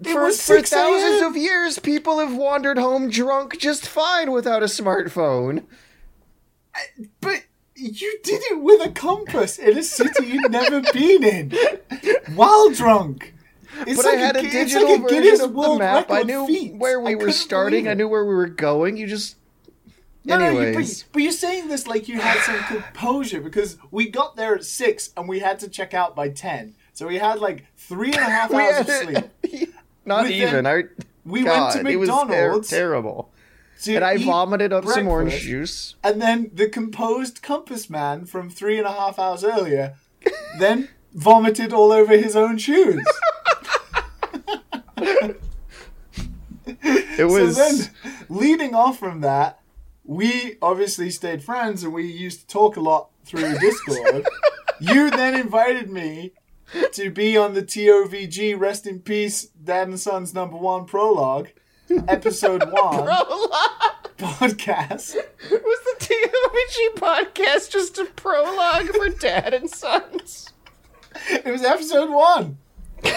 It 0.00 0.12
for, 0.12 0.26
for 0.26 0.32
6 0.32 0.70
thousands 0.70 1.20
of 1.22 1.36
years, 1.36 1.80
people 1.80 2.20
have 2.20 2.34
wandered 2.34 2.78
home 2.78 3.10
drunk 3.10 3.58
just 3.58 3.88
fine 3.88 4.30
without 4.30 4.62
a 4.62 4.66
smartphone. 4.66 5.64
But 7.20 7.42
you 7.74 8.18
did 8.22 8.40
it 8.52 8.60
with 8.62 8.86
a 8.86 8.90
compass 8.92 9.58
in 9.58 9.76
a 9.76 9.82
city 9.82 10.26
you'd 10.26 10.50
never 10.52 10.80
been 10.92 11.24
in, 11.24 11.52
while 12.36 12.70
drunk. 12.70 13.34
It's 13.86 13.96
But 13.96 14.06
like 14.06 14.18
I 14.18 14.20
had 14.20 14.36
a 14.36 14.40
it's 14.40 14.52
digital 14.52 14.88
like 14.88 14.98
a 14.98 15.02
version 15.02 15.22
Guinness 15.22 15.40
of 15.40 15.54
the 15.54 15.76
map. 15.78 16.10
I 16.10 16.22
knew 16.22 16.46
feat. 16.46 16.74
where 16.74 17.00
we 17.00 17.12
I 17.12 17.14
were 17.14 17.30
starting. 17.32 17.88
I 17.88 17.94
knew 17.94 18.08
where 18.08 18.24
we 18.24 18.34
were 18.34 18.46
going. 18.48 18.96
You 18.96 19.06
just. 19.06 19.36
No, 20.24 20.38
no, 20.38 20.50
you, 20.50 20.58
Anyways. 20.60 21.04
but, 21.04 21.22
you're 21.22 21.32
saying 21.32 21.68
this 21.68 21.86
like 21.86 22.06
you 22.06 22.20
had 22.20 22.38
some 22.42 22.58
composure 22.64 23.40
because 23.40 23.78
we 23.90 24.10
got 24.10 24.36
there 24.36 24.54
at 24.54 24.64
six 24.64 25.10
and 25.16 25.26
we 25.28 25.38
had 25.38 25.58
to 25.60 25.68
check 25.68 25.94
out 25.94 26.14
by 26.14 26.28
ten. 26.28 26.74
So 26.92 27.06
we 27.06 27.16
had 27.16 27.38
like 27.38 27.64
three 27.76 28.08
and 28.12 28.16
a 28.16 28.24
half 28.24 28.52
hours 28.54 28.80
of 28.80 28.90
sleep. 29.42 29.72
Not 30.04 30.24
Within- 30.24 30.48
even. 30.48 30.66
I. 30.66 30.82
we 31.24 31.44
God, 31.44 31.74
went 31.74 31.86
to 31.86 31.92
it 31.92 31.96
was 31.96 32.08
ter- 32.10 32.24
McDonald's 32.26 32.68
terrible. 32.68 33.32
And 33.88 34.04
I 34.04 34.18
vomited 34.18 34.74
up 34.74 34.84
some 34.84 35.08
orange 35.08 35.40
juice. 35.40 35.94
And 36.04 36.20
then 36.20 36.50
the 36.52 36.68
composed 36.68 37.40
compass 37.40 37.88
man 37.88 38.26
from 38.26 38.50
three 38.50 38.76
and 38.76 38.86
a 38.86 38.92
half 38.92 39.18
hours 39.18 39.42
earlier 39.42 39.94
then 40.58 40.88
vomited 41.14 41.72
all 41.72 41.90
over 41.90 42.14
his 42.16 42.36
own 42.36 42.58
shoes. 42.58 43.02
It 46.66 47.24
was. 47.28 47.56
So 47.56 47.68
then, 47.68 47.90
leading 48.28 48.74
off 48.74 48.98
from 48.98 49.20
that, 49.20 49.60
we 50.04 50.56
obviously 50.62 51.10
stayed 51.10 51.42
friends 51.42 51.82
and 51.82 51.92
we 51.92 52.04
used 52.04 52.40
to 52.40 52.46
talk 52.46 52.76
a 52.76 52.80
lot 52.80 53.10
through 53.24 53.58
Discord. 53.58 54.26
you 54.80 55.10
then 55.10 55.38
invited 55.38 55.90
me 55.90 56.32
to 56.92 57.10
be 57.10 57.36
on 57.36 57.54
the 57.54 57.62
TOVG 57.62 58.58
Rest 58.58 58.86
in 58.86 59.00
Peace 59.00 59.44
Dad 59.44 59.88
and 59.88 60.00
Sons 60.00 60.32
number 60.34 60.56
one 60.56 60.84
prologue, 60.86 61.50
episode 62.08 62.62
one 62.70 63.04
prologue? 63.06 64.06
podcast. 64.16 65.16
was 65.50 65.80
the 65.88 65.96
TOVG 65.98 66.94
podcast 66.98 67.70
just 67.70 67.98
a 67.98 68.04
prologue 68.04 68.88
for 68.88 69.08
Dad 69.10 69.54
and 69.54 69.70
Sons? 69.70 70.48
It 71.28 71.46
was 71.46 71.62
episode 71.62 72.10
one. 72.10 72.58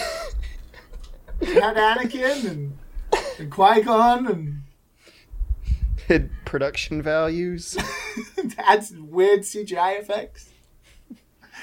We 1.43 1.55
had 1.55 1.75
Anakin 1.75 2.49
and, 2.49 2.77
and 3.39 3.51
Qui 3.51 3.81
Gon 3.81 4.27
and 4.27 4.63
Hid 6.07 6.29
production 6.45 7.01
values. 7.01 7.77
adds 8.57 8.93
weird 8.97 9.41
CGI 9.41 9.99
effects. 9.99 10.49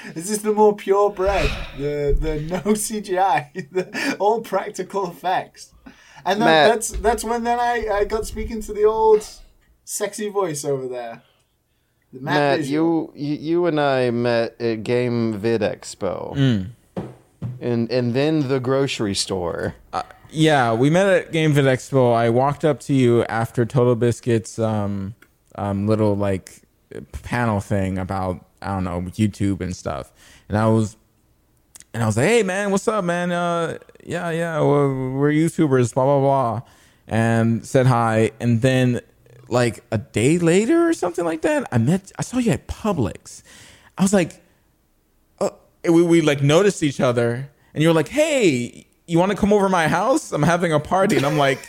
Is 0.05 0.13
this 0.13 0.31
is 0.31 0.41
the 0.41 0.51
more 0.51 0.75
purebred, 0.75 1.51
the 1.77 2.17
the 2.19 2.41
no 2.41 2.59
CGI, 2.73 3.69
the 3.71 4.15
all 4.19 4.41
practical 4.41 5.09
effects. 5.09 5.73
And 6.25 6.41
that, 6.41 6.45
Matt. 6.45 6.69
that's 6.71 6.91
that's 6.91 7.23
when 7.23 7.43
then 7.43 7.59
I, 7.59 7.87
I 7.91 8.05
got 8.05 8.25
speaking 8.25 8.61
to 8.63 8.73
the 8.73 8.85
old 8.85 9.27
sexy 9.83 10.29
voice 10.29 10.65
over 10.65 10.87
there. 10.87 11.21
The 12.13 12.19
Matt, 12.19 12.59
Matt, 12.59 12.67
you, 12.67 13.11
you 13.15 13.35
you 13.35 13.65
and 13.67 13.79
I 13.79 14.09
met 14.11 14.59
at 14.59 14.83
Game 14.83 15.37
Vid 15.37 15.61
Expo, 15.61 16.35
hmm. 16.35 16.71
And 17.61 17.89
and 17.91 18.13
then 18.13 18.49
the 18.49 18.59
grocery 18.59 19.15
store. 19.15 19.75
Yeah, 20.31 20.73
we 20.73 20.89
met 20.89 21.07
at 21.07 21.31
Game 21.31 21.53
Vid 21.53 21.65
Expo. 21.65 22.13
I 22.13 22.29
walked 22.29 22.65
up 22.65 22.79
to 22.81 22.93
you 22.93 23.23
after 23.25 23.65
TotalBiscuit's 23.65 24.59
um 24.59 25.15
um 25.55 25.87
little 25.87 26.15
like 26.15 26.61
panel 27.23 27.59
thing 27.59 27.97
about 27.97 28.45
I 28.61 28.67
don't 28.69 28.83
know 28.83 29.01
YouTube 29.01 29.61
and 29.61 29.75
stuff, 29.75 30.11
and 30.49 30.57
I 30.57 30.67
was 30.67 30.97
and 31.93 32.03
I 32.03 32.05
was 32.05 32.17
like, 32.17 32.27
"Hey 32.27 32.43
man, 32.43 32.71
what's 32.71 32.87
up, 32.87 33.03
man? 33.03 33.31
Uh, 33.31 33.77
yeah, 34.03 34.29
yeah, 34.31 34.61
we're, 34.61 35.11
we're 35.13 35.31
YouTubers, 35.31 35.93
blah 35.93 36.05
blah 36.05 36.19
blah," 36.19 36.61
and 37.07 37.65
said 37.65 37.85
hi, 37.87 38.31
and 38.39 38.61
then 38.61 39.01
like 39.49 39.83
a 39.91 39.97
day 39.97 40.37
later 40.39 40.87
or 40.87 40.93
something 40.93 41.25
like 41.25 41.41
that, 41.41 41.67
I 41.71 41.77
met 41.77 42.11
I 42.17 42.21
saw 42.21 42.37
you 42.37 42.51
at 42.51 42.67
Publix. 42.67 43.43
I 43.97 44.01
was 44.01 44.13
like, 44.13 44.35
uh, 44.35 44.37
we, 45.83 46.01
we 46.01 46.21
like 46.21 46.41
noticed 46.41 46.83
each 46.83 46.99
other 46.99 47.49
and 47.73 47.81
you 47.81 47.87
were 47.89 47.93
like 47.95 48.07
hey 48.09 48.85
you 49.07 49.17
want 49.19 49.31
to 49.31 49.37
come 49.37 49.51
over 49.53 49.67
my 49.69 49.87
house 49.87 50.31
i'm 50.31 50.43
having 50.43 50.71
a 50.73 50.79
party 50.79 51.17
and 51.17 51.25
i'm 51.25 51.37
like 51.37 51.59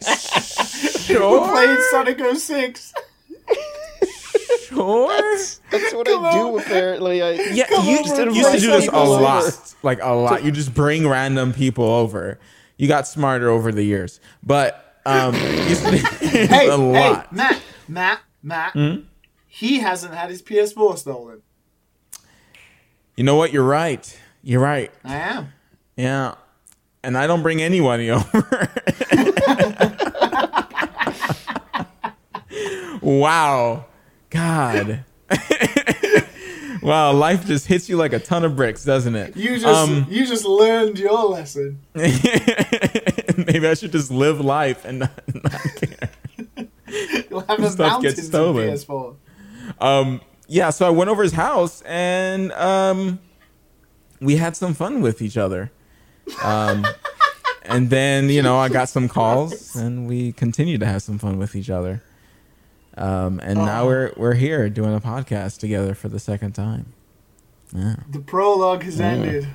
sure 0.00 1.48
played 1.48 1.78
Sonic 1.90 2.18
06. 2.36 2.94
sure 4.66 5.08
That's 5.70 5.94
what 5.94 6.06
Come 6.06 6.24
I 6.24 6.32
do. 6.32 6.38
on. 6.54 6.60
Apparently, 6.60 7.22
I 7.22 7.30
yeah 7.32 7.66
you 7.82 7.98
used 7.98 8.14
to 8.16 8.24
do 8.26 8.32
this 8.32 8.88
a 8.88 8.92
over. 8.92 9.22
lot 9.22 9.74
like 9.82 9.98
a 10.02 10.10
lot 10.12 10.44
you 10.44 10.50
just 10.50 10.74
bring 10.74 11.06
random 11.08 11.52
people 11.52 11.84
over 11.84 12.38
you 12.76 12.88
got 12.88 13.06
smarter 13.06 13.48
over 13.50 13.70
the 13.72 13.82
years 13.84 14.20
but 14.42 15.00
um 15.06 15.34
you 15.34 15.40
used 15.68 15.84
to 15.84 15.96
Hey, 15.98 16.68
a 16.68 16.76
hey, 16.76 16.76
lot 16.76 17.26
Hmm? 17.28 17.36
Matt, 17.36 17.60
Matt, 17.88 18.20
Matt. 18.42 18.76
He 19.48 19.80
hasn't 19.80 20.14
had 20.14 20.30
his 20.30 20.40
PS4 20.42 20.96
stolen. 20.96 21.42
You 23.16 23.24
know 23.24 23.36
what 23.36 23.52
you're 23.52 23.64
right 23.64 24.18
you're 24.42 24.60
right 24.60 24.90
I 25.04 25.16
am. 25.16 25.52
Yeah. 25.96 26.34
and 27.04 27.16
I 27.18 27.26
don't 27.26 27.42
bring 27.42 27.60
anybody 27.62 28.10
over. 28.10 28.68
wow. 33.00 33.84
God. 34.30 35.04
wow, 36.82 37.12
life 37.12 37.46
just 37.46 37.66
hits 37.66 37.88
you 37.88 37.96
like 37.96 38.12
a 38.12 38.18
ton 38.18 38.44
of 38.44 38.56
bricks, 38.56 38.84
doesn't 38.84 39.14
it? 39.14 39.36
You 39.36 39.58
just 39.58 39.66
Um, 39.66 40.06
you 40.10 40.26
just 40.26 40.44
learned 40.44 40.98
your 40.98 41.28
lesson. 41.28 41.80
Maybe 41.94 43.66
I 43.66 43.74
should 43.74 43.92
just 43.92 44.10
live 44.10 44.40
life 44.40 44.84
and 44.84 45.00
not, 45.00 45.10
not 45.34 45.52
care. 45.76 46.10
You'll 47.30 47.40
have 47.40 47.60
a 47.60 47.70
Stuff 47.70 48.02
gets 48.02 48.26
stolen. 48.26 48.68
PS4. 48.70 49.16
Um, 49.80 50.20
yeah, 50.52 50.68
so 50.68 50.86
I 50.86 50.90
went 50.90 51.08
over 51.08 51.22
his 51.22 51.32
house 51.32 51.80
and 51.86 52.52
um, 52.52 53.20
we 54.20 54.36
had 54.36 54.54
some 54.54 54.74
fun 54.74 55.00
with 55.00 55.22
each 55.22 55.38
other. 55.38 55.72
Um, 56.44 56.86
and 57.62 57.88
then, 57.88 58.28
you 58.28 58.42
know, 58.42 58.58
I 58.58 58.68
got 58.68 58.90
some 58.90 59.08
calls 59.08 59.74
and 59.74 60.06
we 60.06 60.32
continued 60.32 60.80
to 60.80 60.86
have 60.86 61.02
some 61.02 61.18
fun 61.18 61.38
with 61.38 61.56
each 61.56 61.70
other. 61.70 62.02
Um, 62.98 63.40
and 63.42 63.60
now 63.60 63.86
we're 63.86 64.12
we're 64.18 64.34
here 64.34 64.68
doing 64.68 64.94
a 64.94 65.00
podcast 65.00 65.58
together 65.58 65.94
for 65.94 66.10
the 66.10 66.20
second 66.20 66.52
time. 66.52 66.92
Yeah. 67.74 67.96
The 68.10 68.20
prologue 68.20 68.82
has 68.82 69.00
ended. 69.00 69.48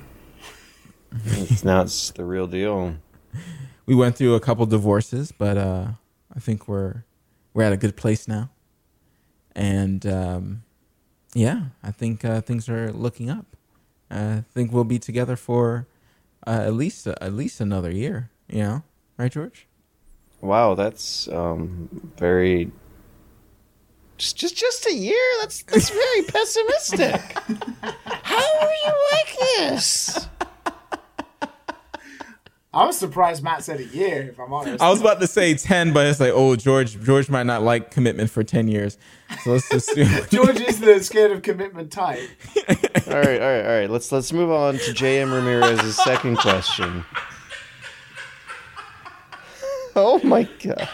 It's 1.24 1.62
now 1.62 1.82
it's 1.82 2.10
the 2.10 2.24
real 2.24 2.48
deal. 2.48 2.96
We 3.86 3.94
went 3.94 4.16
through 4.16 4.34
a 4.34 4.40
couple 4.40 4.66
divorces, 4.66 5.30
but 5.30 5.56
uh, 5.56 5.92
I 6.34 6.40
think 6.40 6.66
we're 6.66 7.04
we're 7.54 7.62
at 7.62 7.72
a 7.72 7.76
good 7.76 7.96
place 7.96 8.26
now. 8.26 8.50
And 9.54 10.04
um, 10.04 10.62
yeah, 11.34 11.62
I 11.82 11.90
think 11.90 12.24
uh, 12.24 12.40
things 12.40 12.68
are 12.68 12.92
looking 12.92 13.30
up. 13.30 13.46
I 14.10 14.44
think 14.54 14.72
we'll 14.72 14.84
be 14.84 14.98
together 14.98 15.36
for 15.36 15.86
uh, 16.46 16.62
at 16.64 16.74
least 16.74 17.06
at 17.06 17.32
least 17.32 17.60
another 17.60 17.90
year. 17.90 18.30
You 18.48 18.62
know, 18.62 18.82
right, 19.18 19.30
George? 19.30 19.66
Wow, 20.40 20.74
that's 20.74 21.28
um 21.28 22.12
very 22.16 22.70
just 24.16 24.36
just 24.36 24.56
just 24.56 24.86
a 24.86 24.94
year. 24.94 25.22
That's 25.40 25.62
that's 25.62 25.90
very 25.90 26.22
pessimistic. 26.28 27.20
How 28.04 28.60
are 28.60 28.72
you 28.84 28.92
like 29.12 29.36
this? 29.56 30.28
I 32.72 32.84
was 32.84 32.98
surprised 32.98 33.42
Matt 33.42 33.64
said 33.64 33.80
a 33.80 33.86
year, 33.86 34.28
if 34.28 34.38
I'm 34.38 34.52
honest. 34.52 34.82
I 34.82 34.90
was 34.90 35.00
about 35.00 35.20
to 35.20 35.26
say 35.26 35.54
ten, 35.54 35.94
but 35.94 36.06
it's 36.06 36.20
like, 36.20 36.32
oh, 36.34 36.54
George, 36.54 37.00
George 37.02 37.30
might 37.30 37.46
not 37.46 37.62
like 37.62 37.90
commitment 37.90 38.30
for 38.30 38.44
ten 38.44 38.68
years, 38.68 38.98
so 39.42 39.52
let's 39.52 39.68
just 39.70 39.94
do. 39.94 40.04
George 40.30 40.60
is 40.60 40.78
the 40.78 41.02
scared 41.02 41.32
of 41.32 41.42
commitment 41.42 41.90
type. 41.90 42.28
All 42.56 43.14
right, 43.14 43.40
all 43.40 43.48
right, 43.48 43.64
all 43.64 43.80
right. 43.80 43.90
Let's 43.90 44.12
let's 44.12 44.32
move 44.32 44.50
on 44.50 44.74
to 44.74 44.92
JM 44.92 45.32
Ramirez's 45.32 45.96
second 45.96 46.36
question. 46.36 47.04
Oh 49.96 50.20
my 50.22 50.44
god. 50.62 50.88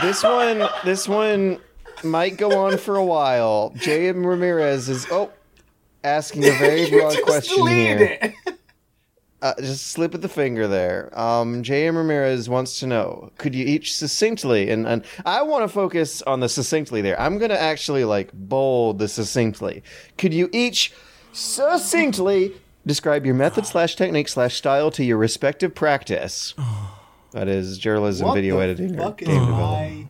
This 0.00 0.22
one 0.22 0.66
this 0.84 1.06
one 1.06 1.58
might 2.02 2.38
go 2.38 2.64
on 2.64 2.78
for 2.78 2.96
a 2.96 3.04
while. 3.04 3.72
JM 3.76 4.24
Ramirez 4.24 4.88
is 4.88 5.06
oh 5.10 5.30
asking 6.02 6.44
a 6.46 6.52
very 6.52 6.88
broad 6.90 7.22
question 7.22 7.66
here. 7.68 8.18
it. 8.22 8.34
Uh, 9.42 9.54
just 9.58 9.86
slip 9.88 10.12
of 10.14 10.20
the 10.20 10.28
finger 10.28 10.68
there. 10.68 11.10
Um, 11.18 11.62
J.M. 11.62 11.96
Ramirez 11.96 12.48
wants 12.48 12.78
to 12.80 12.86
know: 12.86 13.30
Could 13.38 13.54
you 13.54 13.64
each 13.64 13.94
succinctly, 13.94 14.68
and, 14.70 14.86
and 14.86 15.02
I 15.24 15.42
want 15.42 15.64
to 15.64 15.68
focus 15.68 16.20
on 16.22 16.40
the 16.40 16.48
succinctly 16.48 17.00
there. 17.00 17.18
I'm 17.18 17.38
gonna 17.38 17.54
actually 17.54 18.04
like 18.04 18.30
bold 18.34 18.98
the 18.98 19.08
succinctly. 19.08 19.82
Could 20.18 20.34
you 20.34 20.50
each 20.52 20.92
succinctly 21.32 22.52
describe 22.86 23.24
your 23.24 23.34
method 23.34 23.66
slash 23.66 23.94
technique 23.96 24.28
slash 24.28 24.56
style 24.56 24.90
to 24.92 25.04
your 25.04 25.16
respective 25.18 25.74
practice? 25.74 26.54
That 27.32 27.48
is 27.48 27.78
journalism, 27.78 28.28
What 28.28 28.34
video 28.34 28.56
the 28.56 28.62
editing, 28.64 29.00
or 29.00 29.12
game 29.12 29.28
is 29.30 29.34
development. 29.46 30.02
my 30.02 30.08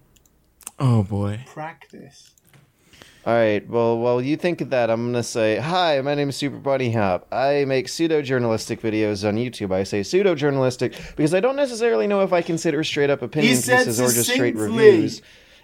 Oh 0.79 1.03
boy. 1.03 1.45
practice? 1.47 2.30
All 3.27 3.35
right. 3.35 3.69
Well, 3.69 3.99
while 3.99 4.23
you 4.23 4.37
think 4.39 4.63
of 4.63 4.71
that, 4.71 4.89
I'm 4.89 5.13
gonna 5.13 5.23
say, 5.23 5.59
"Hi, 5.59 6.01
my 6.01 6.15
name 6.15 6.31
is 6.31 6.37
Super 6.37 6.59
Bunnyhop. 6.59 7.25
I 7.31 7.67
make 7.67 7.89
pseudo 7.89 8.23
journalistic 8.23 8.81
videos 8.81 9.29
on 9.29 9.37
YouTube. 9.37 9.73
I 9.73 9.83
say 9.83 10.03
pseudo 10.03 10.35
journalistic 10.35 10.95
because 11.17 11.35
I 11.35 11.41
don't 11.41 11.57
necessarily 11.57 12.07
know 12.07 12.23
if 12.23 12.33
I 12.33 12.41
consider 12.41 12.83
straight 12.83 13.11
up 13.11 13.21
opinion 13.21 13.57
pieces 13.57 14.01
or 14.01 14.11
just 14.11 14.31
straight 14.31 14.57
reviews." 14.57 15.21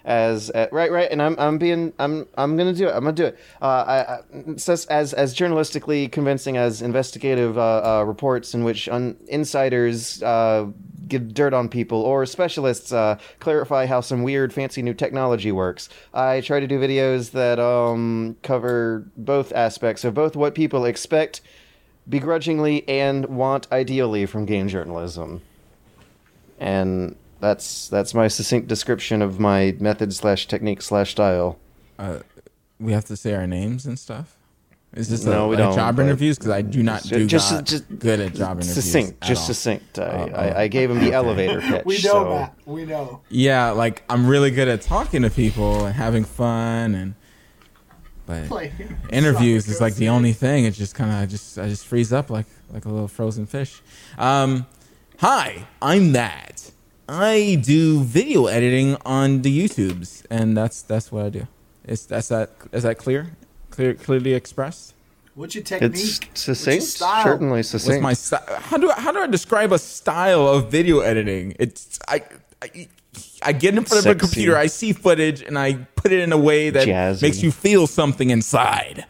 As 0.07 0.49
uh, 0.51 0.67
right, 0.71 0.89
right, 0.89 1.11
and 1.11 1.21
I'm 1.21 1.35
I'm 1.37 1.57
being 1.57 1.91
I'm 1.99 2.27
I'm 2.37 2.55
gonna 2.55 2.73
do 2.73 2.87
it. 2.87 2.91
I'm 2.91 3.03
gonna 3.03 3.11
do 3.11 3.25
it. 3.25 3.37
Uh, 3.61 3.65
I, 3.65 4.13
I, 4.13 4.19
as 4.55 5.13
as 5.13 5.35
journalistically 5.35 6.09
convincing 6.09 6.55
as 6.55 6.81
investigative 6.81 7.57
uh, 7.57 7.61
uh, 7.99 8.03
reports 8.07 8.53
in 8.53 8.63
which 8.63 8.87
un- 8.87 9.17
insiders 9.27 10.23
uh, 10.23 10.67
give 11.09 11.33
dirt 11.33 11.53
on 11.53 11.67
people 11.67 12.01
or 12.03 12.25
specialists 12.25 12.93
uh, 12.93 13.19
clarify 13.39 13.85
how 13.85 13.99
some 13.99 14.23
weird 14.23 14.53
fancy 14.53 14.81
new 14.81 14.93
technology 14.93 15.51
works. 15.51 15.89
I 16.13 16.39
try 16.39 16.61
to 16.61 16.67
do 16.67 16.79
videos 16.79 17.31
that 17.31 17.59
um, 17.59 18.37
cover 18.43 19.05
both 19.17 19.51
aspects 19.51 20.05
of 20.05 20.13
both 20.13 20.37
what 20.37 20.55
people 20.55 20.85
expect 20.85 21.41
begrudgingly 22.07 22.87
and 22.87 23.25
want 23.25 23.69
ideally 23.73 24.25
from 24.25 24.45
game 24.45 24.69
journalism. 24.69 25.41
And 26.59 27.17
that's 27.39 27.87
that's 27.89 28.13
my 28.13 28.27
succinct 28.27 28.67
description 28.67 29.21
of 29.21 29.39
my 29.39 29.75
method 29.79 30.13
slash 30.13 30.47
technique 30.47 30.81
slash 30.81 31.11
style. 31.11 31.59
We 32.79 32.91
have 32.93 33.05
to 33.05 33.17
say 33.17 33.33
our 33.33 33.47
names 33.47 33.85
and 33.85 33.97
stuff. 33.97 34.35
Is 34.93 35.09
this 35.09 35.25
No, 35.25 35.45
a, 35.45 35.47
we 35.49 35.55
like 35.57 35.65
don't, 35.65 35.75
job 35.75 35.99
interviews? 35.99 36.37
Because 36.37 36.51
I 36.51 36.61
do 36.61 36.81
not 36.81 37.03
Ju- 37.03 37.17
do 37.19 37.27
just- 37.27 37.51
not 37.51 37.65
just- 37.65 37.99
good 37.99 38.19
at 38.19 38.33
job 38.33 38.57
interviews. 38.57 38.73
Succinct, 38.75 39.17
at 39.21 39.27
just 39.27 39.41
all. 39.41 39.47
succinct. 39.47 39.99
I, 39.99 40.03
Oh, 40.03 40.31
I, 40.35 40.61
I 40.63 40.67
gave 40.69 40.89
him 40.89 40.99
the 40.99 41.11
elevator 41.11 41.59
pitch. 41.61 41.85
We 41.85 41.95
know, 41.95 41.99
so. 41.99 42.29
Matt. 42.29 42.55
We 42.65 42.85
know. 42.85 43.21
Yeah, 43.29 43.71
like 43.71 44.03
I'm 44.09 44.27
really 44.27 44.49
good 44.51 44.67
at 44.67 44.81
talking 44.81 45.23
to 45.23 45.29
people 45.29 45.85
and 45.85 45.93
having 45.95 46.23
fun 46.23 46.95
and 46.95 47.15
but 48.25 48.49
Like, 48.51 48.73
interviews 49.09 49.67
is 49.67 49.79
like 49.81 49.95
the 49.95 50.09
only 50.09 50.33
thing. 50.33 50.65
It 50.65 50.71
just 50.71 50.95
kind 50.95 51.23
of 51.23 51.29
just 51.29 51.57
I 51.59 51.67
just 51.69 51.85
freeze 51.85 52.11
up 52.13 52.29
like 52.29 52.45
like 52.71 52.85
a 52.85 52.89
little 52.89 53.07
frozen 53.07 53.45
fish. 53.45 53.81
Um, 54.17 54.65
hi, 55.19 55.65
I'm 55.81 56.13
that. 56.13 56.71
I 57.09 57.61
do 57.63 58.03
video 58.03 58.47
editing 58.47 58.97
on 59.05 59.41
the 59.41 59.51
YouTubes, 59.57 60.25
and 60.29 60.57
that's 60.57 60.81
that's 60.81 61.11
what 61.11 61.25
I 61.25 61.29
do. 61.29 61.47
Is 61.85 62.05
that's 62.05 62.27
that 62.29 62.51
is 62.71 62.83
that 62.83 62.97
clear? 62.97 63.31
Clear 63.69 63.93
clearly 63.93 64.33
expressed. 64.33 64.93
What's 65.35 65.55
your 65.55 65.63
technique? 65.63 65.91
It's 65.93 66.19
What's 66.19 66.41
succinct, 66.41 66.75
your 66.75 66.81
style? 66.81 67.23
certainly 67.23 67.59
What's 67.59 67.69
succinct. 67.69 68.01
my 68.01 68.13
style? 68.13 68.43
How 68.59 68.77
do 68.77 68.89
I, 68.91 68.99
how 68.99 69.11
do 69.11 69.19
I 69.19 69.27
describe 69.27 69.71
a 69.71 69.79
style 69.79 70.47
of 70.47 70.69
video 70.71 70.99
editing? 70.99 71.55
It's 71.59 71.99
I. 72.07 72.23
I 72.61 72.87
I 73.41 73.51
get 73.51 73.75
in 73.75 73.83
front 73.83 74.05
of 74.05 74.11
a 74.11 74.19
computer, 74.19 74.55
I 74.55 74.67
see 74.67 74.93
footage, 74.93 75.41
and 75.41 75.57
I 75.57 75.73
put 75.95 76.11
it 76.11 76.19
in 76.19 76.31
a 76.31 76.37
way 76.37 76.69
that 76.69 76.87
Jazzy. 76.87 77.23
makes 77.23 77.41
you 77.41 77.51
feel 77.51 77.87
something 77.87 78.29
inside, 78.29 79.05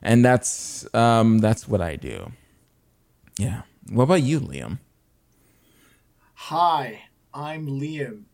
and 0.00 0.24
that's 0.24 0.86
um, 0.94 1.38
that's 1.38 1.66
what 1.66 1.80
I 1.80 1.96
do. 1.96 2.30
Yeah. 3.38 3.62
What 3.90 4.04
about 4.04 4.22
you, 4.22 4.38
Liam? 4.40 4.78
Hi, 6.34 7.02
I'm 7.34 7.66
Liam. 7.66 8.24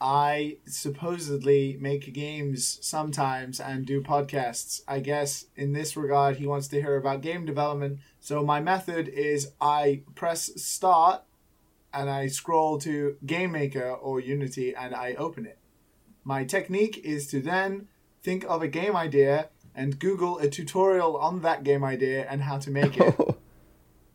I 0.00 0.58
supposedly 0.66 1.78
make 1.80 2.12
games 2.12 2.78
sometimes 2.82 3.60
and 3.60 3.86
do 3.86 4.02
podcasts. 4.02 4.82
I 4.86 5.00
guess 5.00 5.46
in 5.56 5.72
this 5.72 5.96
regard, 5.96 6.36
he 6.36 6.46
wants 6.46 6.68
to 6.68 6.80
hear 6.80 6.96
about 6.96 7.22
game 7.22 7.46
development. 7.46 8.00
So 8.20 8.44
my 8.44 8.60
method 8.60 9.08
is 9.08 9.52
I 9.60 10.02
press 10.14 10.50
start 10.62 11.22
and 11.94 12.10
I 12.10 12.26
scroll 12.26 12.78
to 12.80 13.16
Game 13.24 13.52
Maker 13.52 13.90
or 13.90 14.20
Unity 14.20 14.74
and 14.74 14.94
I 14.94 15.14
open 15.14 15.46
it. 15.46 15.58
My 16.24 16.44
technique 16.44 16.98
is 16.98 17.26
to 17.28 17.40
then 17.40 17.88
think 18.22 18.44
of 18.44 18.60
a 18.60 18.68
game 18.68 18.94
idea 18.94 19.48
and 19.74 19.98
Google 19.98 20.38
a 20.38 20.48
tutorial 20.48 21.16
on 21.16 21.40
that 21.40 21.64
game 21.64 21.84
idea 21.84 22.26
and 22.28 22.42
how 22.42 22.58
to 22.58 22.70
make 22.70 22.98
it. 22.98 23.16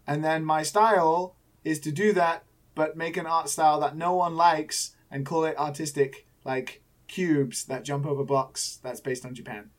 And 0.07 0.25
then 0.25 0.43
my 0.43 0.63
style 0.63 1.35
is 1.63 1.79
to 1.81 1.91
do 1.91 2.11
that, 2.13 2.43
but 2.75 2.95
make 2.97 3.17
an 3.17 3.25
art 3.25 3.49
style 3.49 3.79
that 3.81 3.95
no 3.95 4.13
one 4.15 4.35
likes 4.35 4.95
and 5.09 5.25
call 5.25 5.45
it 5.45 5.57
artistic, 5.57 6.27
like 6.45 6.81
cubes 7.07 7.65
that 7.65 7.83
jump 7.83 8.05
over 8.05 8.23
blocks 8.23 8.79
that's 8.81 9.01
based 9.01 9.25
on 9.25 9.35
Japan. 9.35 9.69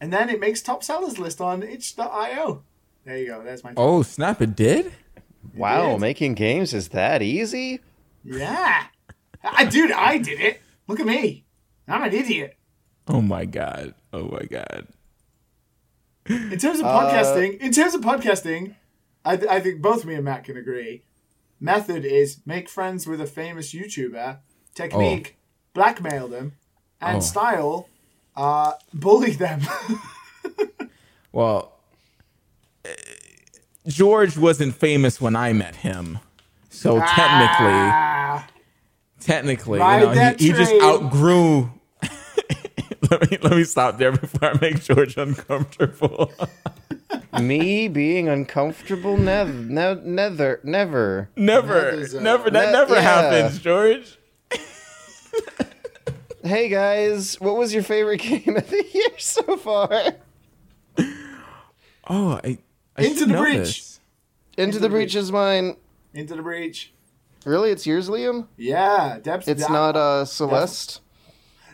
And 0.00 0.12
then 0.12 0.30
it 0.30 0.40
makes 0.40 0.62
top 0.62 0.82
sellers 0.82 1.18
list 1.18 1.40
on 1.40 1.62
itch.io. 1.62 2.62
There 3.04 3.16
you 3.18 3.26
go. 3.26 3.42
There's 3.42 3.64
my. 3.64 3.72
Oh, 3.76 4.02
snap! 4.02 4.40
It 4.40 4.54
did. 4.56 4.92
wow, 5.54 5.92
did. 5.92 6.00
making 6.00 6.34
games 6.34 6.72
is 6.72 6.88
that 6.88 7.22
easy? 7.22 7.80
Yeah. 8.24 8.84
I, 9.42 9.64
dude, 9.64 9.92
I 9.92 10.18
did 10.18 10.40
it. 10.40 10.60
Look 10.86 11.00
at 11.00 11.06
me. 11.06 11.44
I'm 11.88 12.02
an 12.02 12.12
idiot. 12.12 12.56
Oh 13.08 13.20
my 13.20 13.44
god. 13.44 13.94
Oh 14.12 14.28
my 14.28 14.42
god. 14.50 14.86
In 16.26 16.58
terms 16.58 16.78
of 16.78 16.86
Uh, 16.86 17.00
podcasting, 17.10 17.58
in 17.58 17.72
terms 17.72 17.94
of 17.94 18.02
podcasting, 18.02 18.76
I, 19.24 19.36
th- 19.36 19.50
I 19.50 19.60
think 19.60 19.82
both 19.82 20.04
me 20.04 20.14
and 20.14 20.24
Matt 20.24 20.44
can 20.44 20.56
agree. 20.56 21.02
Method 21.60 22.04
is 22.04 22.40
make 22.46 22.68
friends 22.68 23.06
with 23.06 23.20
a 23.20 23.26
famous 23.26 23.74
YouTuber. 23.74 24.38
Technique, 24.74 25.36
blackmail 25.74 26.28
them, 26.28 26.52
and 27.00 27.18
Oh. 27.18 27.20
style, 27.20 27.88
uh, 28.36 28.72
bully 28.94 29.32
them. 29.32 29.60
Well, 31.32 31.72
eh, 32.84 32.90
George 33.86 34.36
wasn't 34.36 34.74
famous 34.74 35.20
when 35.20 35.36
I 35.36 35.52
met 35.52 35.76
him, 35.76 36.18
so 36.70 36.98
technically, 36.98 37.70
Ah, 37.70 38.48
technically, 39.20 39.78
Ride 39.78 40.00
you 40.00 40.06
know, 40.14 40.34
he, 40.38 40.46
he 40.48 40.52
just 40.52 40.72
outgrew. 40.82 41.70
let 43.10 43.30
me 43.30 43.38
let 43.42 43.52
me 43.52 43.64
stop 43.64 43.98
there 43.98 44.12
before 44.12 44.50
I 44.50 44.58
make 44.60 44.82
George 44.82 45.16
uncomfortable. 45.16 46.32
Me 47.40 47.88
being 47.88 48.28
uncomfortable, 48.28 49.16
never, 49.16 49.52
ne- 49.52 50.00
never, 50.04 50.60
never. 50.62 51.28
never, 51.34 51.74
That 51.90 51.94
is, 51.94 52.14
uh, 52.14 52.20
never, 52.20 52.50
that 52.50 52.66
that- 52.66 52.72
never 52.72 52.94
yeah. 52.94 53.00
happens, 53.00 53.58
George. 53.58 54.18
Hey 56.42 56.70
guys, 56.70 57.38
what 57.38 57.56
was 57.56 57.74
your 57.74 57.82
favorite 57.82 58.20
game 58.22 58.56
of 58.56 58.66
the 58.70 58.84
year 58.94 59.10
so 59.18 59.58
far? 59.58 59.90
Oh, 62.08 62.40
I, 62.42 62.56
I 62.96 63.02
Into 63.04 63.26
the 63.26 63.34
Breach. 63.36 63.58
this. 63.58 64.00
Into 64.56 64.78
the 64.78 64.88
Breach 64.88 65.14
is 65.14 65.30
mine. 65.30 65.76
Into 66.14 66.34
the 66.34 66.42
breach. 66.42 66.92
Really, 67.44 67.70
it's 67.70 67.86
yours, 67.86 68.08
Liam. 68.08 68.46
Yeah, 68.56 69.18
Deb's 69.22 69.48
It's 69.48 69.62
that- 69.62 69.70
not 69.70 69.96
uh 69.96 70.24
Celeste. 70.24 71.02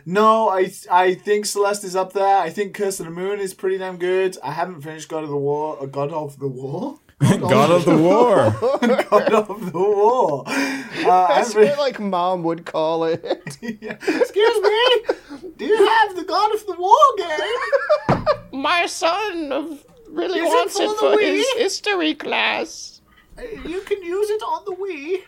No, 0.09 0.47
I 0.47 0.71
I 0.89 1.15
think 1.15 1.45
Celeste 1.45 1.83
is 1.83 1.95
up 1.97 2.13
there. 2.13 2.37
I 2.37 2.49
think 2.49 2.73
Curse 2.73 3.01
of 3.01 3.07
the 3.07 3.11
Moon 3.11 3.39
is 3.41 3.53
pretty 3.53 3.77
damn 3.77 3.97
good. 3.97 4.37
I 4.41 4.51
haven't 4.53 4.79
finished 4.81 5.09
God 5.09 5.23
of 5.25 5.29
the 5.29 5.35
War. 5.35 5.77
Uh, 5.81 5.85
God 5.85 6.13
of 6.13 6.39
the 6.39 6.47
War. 6.47 6.97
God 7.19 7.71
of 7.71 7.83
the 7.83 7.97
War. 7.97 8.55
God 9.09 9.33
of 9.33 9.71
the 9.73 9.77
War. 9.79 10.43
Uh, 10.47 10.51
I 10.51 11.35
That's 11.35 11.51
haven't- 11.53 11.69
what 11.71 11.79
like 11.79 11.99
mom 11.99 12.43
would 12.43 12.65
call 12.65 13.03
it. 13.03 13.19
Excuse 13.61 14.57
me. 14.69 15.49
Do 15.57 15.65
you 15.65 15.87
have 15.87 16.15
the 16.15 16.23
God 16.23 16.53
of 16.55 16.65
the 16.65 16.75
War 16.77 17.05
game? 17.17 18.25
My 18.53 18.85
son 18.85 19.79
really 20.09 20.39
Is 20.39 20.45
it 20.45 20.49
wants 20.55 20.77
for 20.77 20.83
it 20.83 20.97
for 20.99 21.19
his 21.19 21.45
history 21.57 22.13
class. 22.13 23.01
Uh, 23.37 23.41
You 23.67 23.81
can 23.81 24.01
use 24.03 24.29
it 24.29 24.41
on 24.41 24.63
the 24.65 24.75
Wii. 24.81 25.23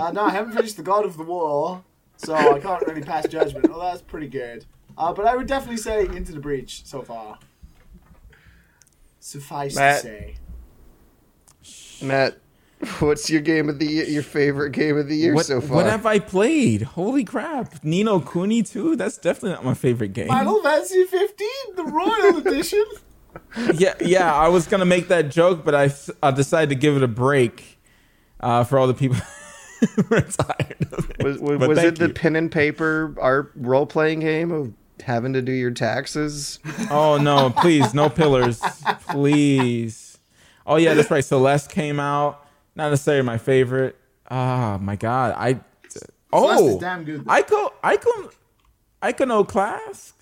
Uh, 0.00 0.10
no, 0.10 0.22
I 0.24 0.30
haven't 0.30 0.54
finished 0.54 0.76
the 0.76 0.82
God 0.82 1.04
of 1.04 1.16
the 1.18 1.22
War, 1.22 1.84
so 2.16 2.34
I 2.34 2.58
can't 2.60 2.86
really 2.86 3.02
pass 3.02 3.26
judgment. 3.28 3.68
Well, 3.68 3.80
that's 3.80 4.02
pretty 4.02 4.28
good. 4.28 4.64
Uh, 4.98 5.12
but 5.12 5.26
I 5.26 5.36
would 5.36 5.46
definitely 5.46 5.76
say 5.76 6.06
Into 6.06 6.32
the 6.32 6.40
Breach 6.40 6.84
so 6.86 7.02
far. 7.02 7.38
Suffice 9.20 9.74
Matt. 9.76 10.02
to 10.02 10.06
say. 10.06 10.36
Matt, 12.02 12.38
what's 13.00 13.28
your 13.28 13.40
game 13.40 13.68
of 13.68 13.78
the 13.78 13.86
year? 13.86 14.04
Your 14.04 14.22
favorite 14.22 14.70
game 14.70 14.96
of 14.96 15.08
the 15.08 15.16
year 15.16 15.34
What, 15.34 15.46
so 15.46 15.60
far? 15.60 15.76
what 15.76 15.86
have 15.86 16.06
I 16.06 16.18
played? 16.18 16.82
Holy 16.82 17.24
crap. 17.24 17.82
Ni 17.84 18.02
no 18.04 18.20
Kuni 18.20 18.62
too? 18.62 18.96
That's 18.96 19.18
definitely 19.18 19.50
not 19.50 19.64
my 19.64 19.74
favorite 19.74 20.12
game. 20.12 20.28
Final 20.28 20.62
Fantasy 20.62 21.04
15, 21.04 21.48
the 21.76 21.84
Royal 21.84 22.36
Edition. 22.46 22.84
yeah, 23.74 23.94
yeah, 24.00 24.32
I 24.34 24.48
was 24.48 24.66
gonna 24.66 24.84
make 24.86 25.08
that 25.08 25.30
joke, 25.30 25.64
but 25.64 25.74
I, 25.74 25.92
I 26.22 26.30
decided 26.30 26.68
to 26.70 26.74
give 26.74 26.96
it 26.96 27.02
a 27.02 27.08
break 27.08 27.78
uh, 28.40 28.64
for 28.64 28.78
all 28.78 28.86
the 28.86 28.94
people 28.94 29.18
who 29.94 30.14
are 30.14 30.20
tired 30.20 30.88
of 30.92 31.10
it. 31.10 31.22
was 31.22 31.38
was, 31.38 31.58
was 31.58 31.78
thank 31.78 31.88
it 31.88 31.98
the 31.98 32.08
you. 32.08 32.12
pen 32.14 32.36
and 32.36 32.50
paper 32.50 33.14
art 33.20 33.52
role 33.56 33.86
playing 33.86 34.20
game 34.20 34.52
of 34.52 34.72
having 35.02 35.32
to 35.34 35.42
do 35.42 35.52
your 35.52 35.70
taxes? 35.70 36.58
Oh 36.90 37.18
no, 37.18 37.50
please, 37.50 37.94
no 37.94 38.08
pillars, 38.08 38.60
please. 39.08 40.18
Oh 40.66 40.76
yeah, 40.76 40.94
that's 40.94 41.10
right. 41.10 41.24
Celeste 41.24 41.70
came 41.70 42.00
out. 42.00 42.46
Not 42.74 42.90
necessarily 42.90 43.22
my 43.22 43.38
favorite. 43.38 43.96
Ah, 44.30 44.78
my 44.80 44.96
god, 44.96 45.34
I. 45.36 45.60
Oh, 46.32 46.78
damn 46.80 47.04
good, 47.04 47.24
though. 47.24 47.32
Ico, 47.32 47.72
Ico, 47.82 48.32
Iconoclast. 49.02 50.14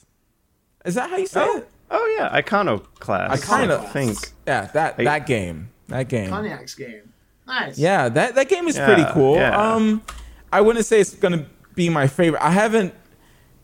Is 0.84 0.94
that 0.94 1.10
how 1.10 1.16
you 1.16 1.26
say 1.26 1.44
it? 1.44 1.68
Oh 1.90 2.16
yeah, 2.18 2.28
Iconoclast. 2.32 3.32
I 3.32 3.36
kind 3.38 3.70
of 3.70 3.90
think. 3.90 4.18
Yeah, 4.46 4.66
that 4.74 4.98
that 4.98 5.26
game. 5.26 5.70
That 5.88 6.08
game. 6.08 6.30
Konjak's 6.30 6.74
game. 6.74 7.12
Nice. 7.46 7.78
Yeah, 7.78 8.08
that 8.08 8.34
that 8.36 8.48
game 8.48 8.66
is 8.68 8.76
Yeah, 8.76 8.86
pretty 8.86 9.04
cool. 9.12 9.36
yeah. 9.36 9.56
Um, 9.74 10.02
I 10.52 10.60
wouldn't 10.60 10.86
say 10.86 11.00
it's 11.00 11.14
gonna 11.14 11.46
be 11.74 11.88
my 11.88 12.06
favorite. 12.06 12.42
I 12.42 12.50
haven't. 12.50 12.94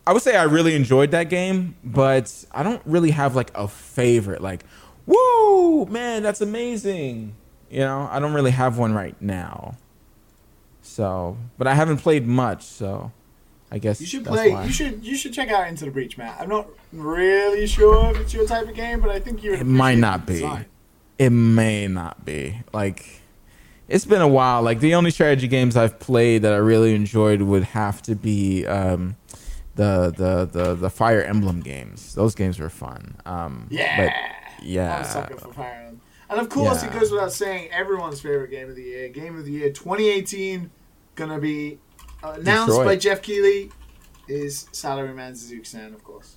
I 0.06 0.12
would 0.12 0.22
say 0.22 0.36
I 0.36 0.42
really 0.44 0.74
enjoyed 0.74 1.10
that 1.12 1.24
game, 1.30 1.76
but 1.84 2.44
I 2.52 2.62
don't 2.62 2.82
really 2.84 3.10
have 3.12 3.36
like 3.36 3.50
a 3.54 3.68
favorite. 3.68 4.40
Like, 4.42 4.64
woo, 5.06 5.86
man, 5.86 6.22
that's 6.22 6.40
amazing. 6.40 7.34
You 7.70 7.80
know, 7.80 8.08
I 8.10 8.18
don't 8.18 8.34
really 8.34 8.50
have 8.50 8.76
one 8.78 8.92
right 8.94 9.14
now. 9.22 9.76
So, 10.82 11.36
but 11.58 11.66
I 11.66 11.74
haven't 11.74 11.98
played 11.98 12.26
much, 12.26 12.64
so 12.64 13.12
I 13.70 13.78
guess 13.78 14.00
You 14.00 14.06
should 14.06 14.24
that's 14.24 14.34
play. 14.34 14.50
why. 14.52 14.64
You 14.64 14.72
should. 14.72 15.04
You 15.04 15.16
should 15.16 15.32
check 15.32 15.50
out 15.50 15.68
Into 15.68 15.84
the 15.84 15.90
Breach, 15.90 16.18
Matt. 16.18 16.38
I'm 16.40 16.48
not 16.48 16.66
really 16.92 17.66
sure 17.66 18.10
if 18.10 18.18
it's 18.18 18.34
your 18.34 18.46
type 18.46 18.66
of 18.68 18.74
game, 18.74 19.00
but 19.00 19.10
I 19.10 19.20
think 19.20 19.42
you. 19.44 19.52
It 19.54 19.64
might 19.66 19.98
not 19.98 20.26
be. 20.26 20.48
It 21.18 21.30
may 21.30 21.86
not 21.86 22.24
be. 22.24 22.60
Like, 22.72 23.19
it's 23.90 24.04
been 24.04 24.22
a 24.22 24.28
while. 24.28 24.62
Like 24.62 24.78
the 24.80 24.94
only 24.94 25.10
strategy 25.10 25.48
games 25.48 25.76
I've 25.76 25.98
played 25.98 26.42
that 26.42 26.52
I 26.52 26.58
really 26.58 26.94
enjoyed 26.94 27.42
would 27.42 27.64
have 27.64 28.00
to 28.02 28.14
be 28.14 28.64
um, 28.66 29.16
the, 29.74 30.14
the 30.16 30.44
the 30.46 30.74
the 30.76 30.90
Fire 30.90 31.20
Emblem 31.22 31.60
games. 31.60 32.14
Those 32.14 32.34
games 32.36 32.58
were 32.60 32.70
fun. 32.70 33.16
Um, 33.26 33.66
Yeah. 33.68 33.96
But 33.96 34.12
I'm 34.12 34.64
a 34.64 34.68
yeah. 34.68 35.02
sucker 35.02 35.36
for 35.36 35.52
Fire 35.52 35.82
Emblem. 35.86 36.00
And 36.30 36.38
of 36.38 36.48
course, 36.48 36.84
it 36.84 36.92
goes 36.92 37.10
without 37.10 37.32
saying, 37.32 37.70
everyone's 37.72 38.20
favorite 38.20 38.52
game 38.52 38.70
of 38.70 38.76
the 38.76 38.82
year, 38.82 39.08
game 39.08 39.36
of 39.36 39.44
the 39.44 39.50
year 39.50 39.72
2018, 39.72 40.70
gonna 41.16 41.40
be 41.40 41.80
uh, 42.22 42.36
announced 42.38 42.68
Detroit. 42.68 42.86
by 42.86 42.96
Geoff 42.96 43.20
Keighley, 43.20 43.72
is 44.28 44.68
Salaryman 44.72 45.36
Suzuki-san, 45.36 45.92
of 45.92 46.04
course. 46.04 46.36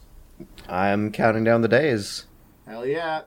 I'm 0.67 1.11
counting 1.11 1.43
down 1.43 1.61
the 1.61 1.67
days. 1.67 2.25
Hell 2.65 2.87
yeah! 2.87 3.21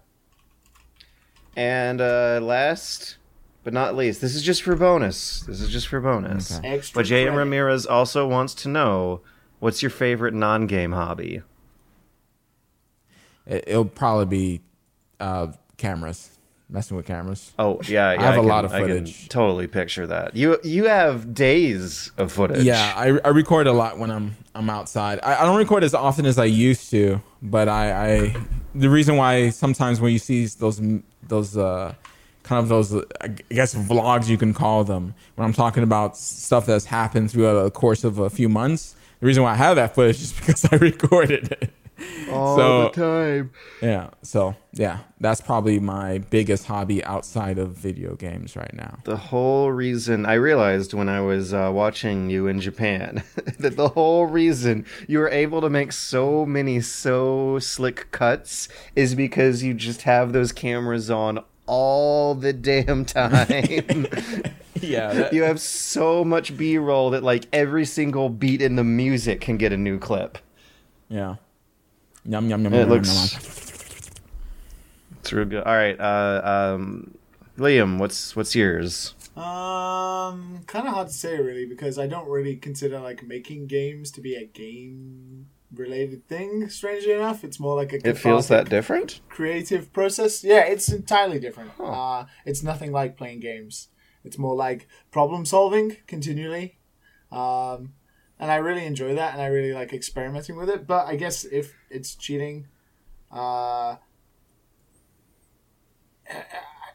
And 1.54 2.00
uh, 2.00 2.40
last 2.42 3.18
but 3.66 3.72
not 3.74 3.96
least, 3.96 4.20
this 4.20 4.36
is 4.36 4.44
just 4.44 4.62
for 4.62 4.76
bonus. 4.76 5.40
This 5.40 5.60
is 5.60 5.68
just 5.70 5.88
for 5.88 6.00
bonus. 6.00 6.56
Okay. 6.56 6.68
Extra 6.68 7.00
But 7.00 7.06
Jay 7.06 7.24
credit. 7.24 7.36
Ramirez 7.36 7.84
also 7.84 8.24
wants 8.24 8.54
to 8.62 8.68
know 8.68 9.22
what's 9.58 9.82
your 9.82 9.90
favorite 9.90 10.34
non-game 10.34 10.92
hobby? 10.92 11.42
It, 13.44 13.64
it'll 13.66 13.84
probably 13.84 14.26
be 14.26 14.60
uh, 15.18 15.48
cameras. 15.78 16.30
Messing 16.68 16.96
with 16.96 17.06
cameras. 17.06 17.52
Oh 17.58 17.80
yeah, 17.88 18.12
yeah 18.12 18.22
have 18.22 18.34
a 18.34 18.38
can- 18.38 18.46
lot 18.46 18.64
of 18.64 18.72
I 18.72 18.82
can 18.82 18.88
footage. 18.88 19.28
totally 19.28 19.66
picture 19.66 20.06
that. 20.06 20.36
You 20.36 20.58
you 20.62 20.84
have 20.84 21.34
days 21.34 22.12
of 22.18 22.30
footage. 22.30 22.62
Yeah, 22.62 22.92
I, 22.96 23.18
I 23.24 23.28
record 23.30 23.66
a 23.66 23.72
lot 23.72 23.98
when 23.98 24.12
I'm 24.12 24.36
I'm 24.54 24.70
outside. 24.70 25.18
I, 25.24 25.42
I 25.42 25.44
don't 25.44 25.58
record 25.58 25.82
as 25.82 25.92
often 25.92 26.24
as 26.24 26.38
I 26.38 26.44
used 26.44 26.90
to, 26.90 27.20
but 27.42 27.68
I, 27.68 28.10
I 28.14 28.36
the 28.76 28.90
reason 28.90 29.16
why 29.16 29.50
sometimes 29.50 30.00
when 30.00 30.12
you 30.12 30.20
see 30.20 30.46
those 30.46 30.80
those 31.22 31.56
uh 31.56 31.94
kind 32.46 32.62
of 32.62 32.68
those 32.68 32.94
I 33.20 33.28
guess 33.50 33.74
vlogs 33.74 34.28
you 34.28 34.38
can 34.38 34.54
call 34.54 34.84
them 34.84 35.14
when 35.34 35.44
I'm 35.46 35.52
talking 35.52 35.82
about 35.82 36.16
stuff 36.16 36.64
that's 36.66 36.86
happened 36.86 37.30
throughout 37.30 37.62
the 37.64 37.70
course 37.70 38.02
of 38.04 38.18
a 38.18 38.30
few 38.30 38.48
months. 38.48 38.94
The 39.20 39.26
reason 39.26 39.42
why 39.42 39.52
I 39.52 39.56
have 39.56 39.76
that 39.76 39.94
footage 39.94 40.20
is 40.22 40.32
because 40.38 40.64
I 40.70 40.76
recorded 40.76 41.52
it. 41.60 41.70
all 42.30 42.56
So- 42.56 42.82
the 42.84 42.90
time. 42.90 43.50
Yeah, 43.82 44.10
so 44.22 44.54
yeah, 44.72 44.98
that's 45.20 45.40
probably 45.40 45.78
my 45.80 46.18
biggest 46.18 46.66
hobby 46.66 47.02
outside 47.04 47.58
of 47.58 47.70
video 47.70 48.14
games 48.14 48.54
right 48.56 48.74
now. 48.74 48.98
The 49.04 49.16
whole 49.16 49.70
reason 49.72 50.26
I 50.26 50.34
realized 50.34 50.92
when 50.92 51.08
I 51.08 51.20
was 51.22 51.54
uh, 51.54 51.70
watching 51.72 52.28
you 52.28 52.46
in 52.48 52.60
Japan 52.60 53.22
that 53.58 53.76
the 53.76 53.88
whole 53.88 54.26
reason 54.26 54.84
you 55.08 55.18
were 55.20 55.30
able 55.30 55.60
to 55.62 55.70
make 55.70 55.92
so 55.92 56.44
many 56.46 56.80
so 56.82 57.58
slick 57.58 58.10
cuts 58.12 58.68
is 58.94 59.14
because 59.14 59.62
you 59.62 59.72
just 59.74 60.02
have 60.02 60.32
those 60.34 60.52
cameras 60.52 61.10
on 61.10 61.42
all 61.66 62.34
the 62.34 62.52
damn 62.52 63.04
time. 63.18 64.06
Yeah, 64.80 65.12
that- 65.12 65.32
you 65.32 65.42
have 65.44 65.60
so 65.60 66.24
much 66.24 66.56
B-roll 66.56 67.10
that 67.10 67.22
like 67.22 67.46
every 67.52 67.84
single 67.84 68.28
beat 68.28 68.60
in 68.62 68.76
the 68.76 68.84
music 68.84 69.40
can 69.40 69.56
get 69.56 69.72
a 69.72 69.76
new 69.76 69.98
clip. 69.98 70.38
yeah. 71.08 71.36
Yum 72.28 72.48
yum 72.50 72.64
yum. 72.64 72.74
It 72.74 72.78
yum, 72.80 72.88
looks- 72.88 73.32
yum, 73.32 73.40
yum. 73.42 73.52
It's 75.20 75.32
real 75.32 75.44
good. 75.44 75.62
All 75.64 75.74
right, 75.74 75.98
uh, 76.00 76.74
um, 76.74 77.14
Liam, 77.58 77.98
what's 77.98 78.36
what's 78.36 78.54
yours? 78.54 79.14
Um, 79.36 80.60
kind 80.66 80.86
of 80.86 80.94
hard 80.94 81.08
to 81.08 81.12
say 81.12 81.38
really 81.40 81.66
because 81.66 81.98
I 81.98 82.06
don't 82.06 82.28
really 82.28 82.56
consider 82.56 82.98
like 83.00 83.22
making 83.22 83.66
games 83.66 84.10
to 84.12 84.20
be 84.20 84.34
a 84.34 84.44
game 84.44 85.46
related 85.74 86.26
thing. 86.28 86.68
Strangely 86.68 87.12
enough, 87.12 87.44
it's 87.44 87.58
more 87.60 87.76
like 87.76 87.92
a 87.92 88.08
It 88.08 88.18
feels 88.18 88.48
that 88.48 88.68
different. 88.68 89.20
creative 89.28 89.92
process. 89.92 90.42
Yeah, 90.44 90.60
it's 90.64 90.88
entirely 90.88 91.38
different. 91.38 91.72
Uh, 91.80 92.24
it's 92.44 92.62
nothing 92.62 92.92
like 92.92 93.16
playing 93.16 93.40
games. 93.40 93.88
It's 94.24 94.38
more 94.38 94.54
like 94.54 94.88
problem 95.10 95.44
solving 95.44 95.96
continually. 96.06 96.78
Um, 97.30 97.94
and 98.38 98.50
I 98.50 98.56
really 98.56 98.84
enjoy 98.84 99.14
that, 99.14 99.32
and 99.32 99.40
I 99.42 99.46
really 99.46 99.72
like 99.72 99.92
experimenting 99.92 100.56
with 100.56 100.68
it. 100.68 100.86
But 100.86 101.06
I 101.06 101.16
guess 101.16 101.44
if 101.44 101.74
it's 101.90 102.14
cheating, 102.14 102.66
uh, 103.32 103.96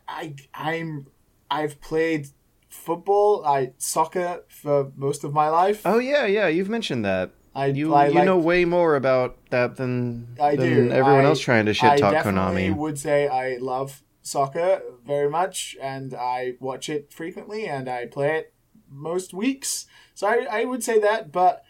I 0.07 0.35
I'm 0.53 1.07
I've 1.49 1.79
played 1.81 2.27
football, 2.69 3.45
I 3.45 3.73
soccer 3.77 4.43
for 4.47 4.91
most 4.95 5.23
of 5.23 5.33
my 5.33 5.49
life. 5.49 5.81
Oh 5.85 5.99
yeah, 5.99 6.25
yeah, 6.25 6.47
you've 6.47 6.69
mentioned 6.69 7.03
that. 7.05 7.31
I 7.53 7.65
You 7.67 7.93
I 7.93 8.07
you 8.07 8.13
like- 8.15 8.25
know 8.25 8.37
way 8.37 8.63
more 8.65 8.95
about 8.95 9.37
that 9.49 9.75
than 9.75 10.27
I 10.39 10.55
than 10.55 10.87
do. 10.87 10.91
everyone 10.91 11.25
I- 11.25 11.29
else 11.29 11.39
trying 11.39 11.65
to 11.65 11.73
shit 11.73 11.99
talk 11.99 12.13
Konami. 12.25 12.69
Konami. 12.69 12.75
would 12.75 12.97
say 12.97 13.27
I 13.27 13.57
love 13.57 14.03
soccer 14.21 14.81
very 15.05 15.29
much, 15.29 15.75
and 15.81 16.13
I 16.13 16.53
watch 16.59 16.89
it 16.89 17.11
frequently, 17.11 17.67
and 17.67 17.89
I 17.89 18.05
play 18.05 18.37
it 18.37 18.53
most 18.89 19.33
weeks. 19.33 19.85
So 20.13 20.27
I, 20.27 20.47
I 20.61 20.65
would 20.65 20.83
say 20.83 20.99
that, 20.99 21.31
but 21.31 21.63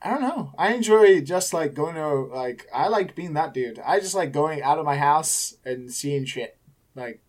I 0.00 0.10
don't 0.10 0.22
know. 0.22 0.52
I 0.58 0.72
enjoy 0.74 1.20
just 1.20 1.52
like 1.54 1.74
going 1.74 1.94
to 1.94 2.08
like 2.34 2.66
I 2.74 2.88
like 2.88 3.14
being 3.14 3.34
that 3.34 3.54
dude. 3.54 3.78
I 3.78 4.00
just 4.00 4.14
like 4.16 4.32
going 4.32 4.60
out 4.62 4.78
of 4.78 4.84
my 4.84 4.96
house 4.96 5.54
and 5.64 5.92
seeing 5.92 6.24
shit, 6.24 6.56
like 6.96 7.20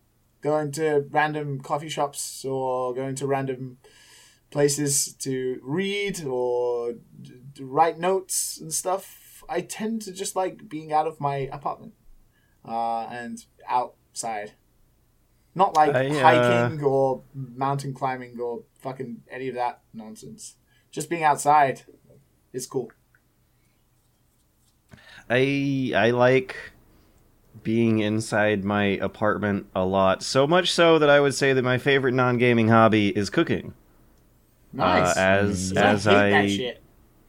going 0.41 0.71
to 0.73 1.05
random 1.11 1.59
coffee 1.61 1.89
shops 1.89 2.43
or 2.43 2.93
going 2.95 3.13
to 3.15 3.27
random 3.27 3.77
places 4.53 5.13
to 5.13 5.59
read 5.63 6.23
or 6.23 6.93
write 7.59 7.99
notes 7.99 8.59
and 8.61 8.71
stuff. 8.71 9.43
I 9.49 9.61
tend 9.61 10.03
to 10.03 10.13
just 10.13 10.35
like 10.35 10.69
being 10.69 10.93
out 10.93 11.07
of 11.07 11.19
my 11.19 11.49
apartment 11.51 11.93
uh, 12.63 13.07
and 13.11 13.43
outside. 13.67 14.53
Not 15.55 15.75
like 15.75 15.95
I, 15.95 16.07
uh, 16.07 16.21
hiking 16.21 16.83
or 16.83 17.23
mountain 17.33 17.93
climbing 17.93 18.39
or 18.39 18.63
fucking 18.79 19.23
any 19.29 19.49
of 19.49 19.55
that 19.55 19.81
nonsense. 19.93 20.55
Just 20.91 21.09
being 21.09 21.23
outside 21.23 21.81
is 22.53 22.67
cool. 22.67 22.91
I 25.29 25.93
I 25.95 26.11
like 26.11 26.55
being 27.63 27.99
inside 27.99 28.63
my 28.63 28.83
apartment 28.83 29.67
a 29.75 29.85
lot. 29.85 30.21
So 30.21 30.45
much 30.45 30.71
so 30.71 30.99
that 30.99 31.09
I 31.09 31.19
would 31.19 31.33
say 31.33 31.53
that 31.53 31.63
my 31.63 31.77
favorite 31.77 32.13
non-gaming 32.13 32.67
hobby 32.67 33.15
is 33.15 33.29
cooking. 33.29 33.73
Nice. 34.73 35.17
Uh, 35.17 35.19
as 35.19 35.73
I 36.07 36.29
as 36.29 36.51
hate 36.51 36.77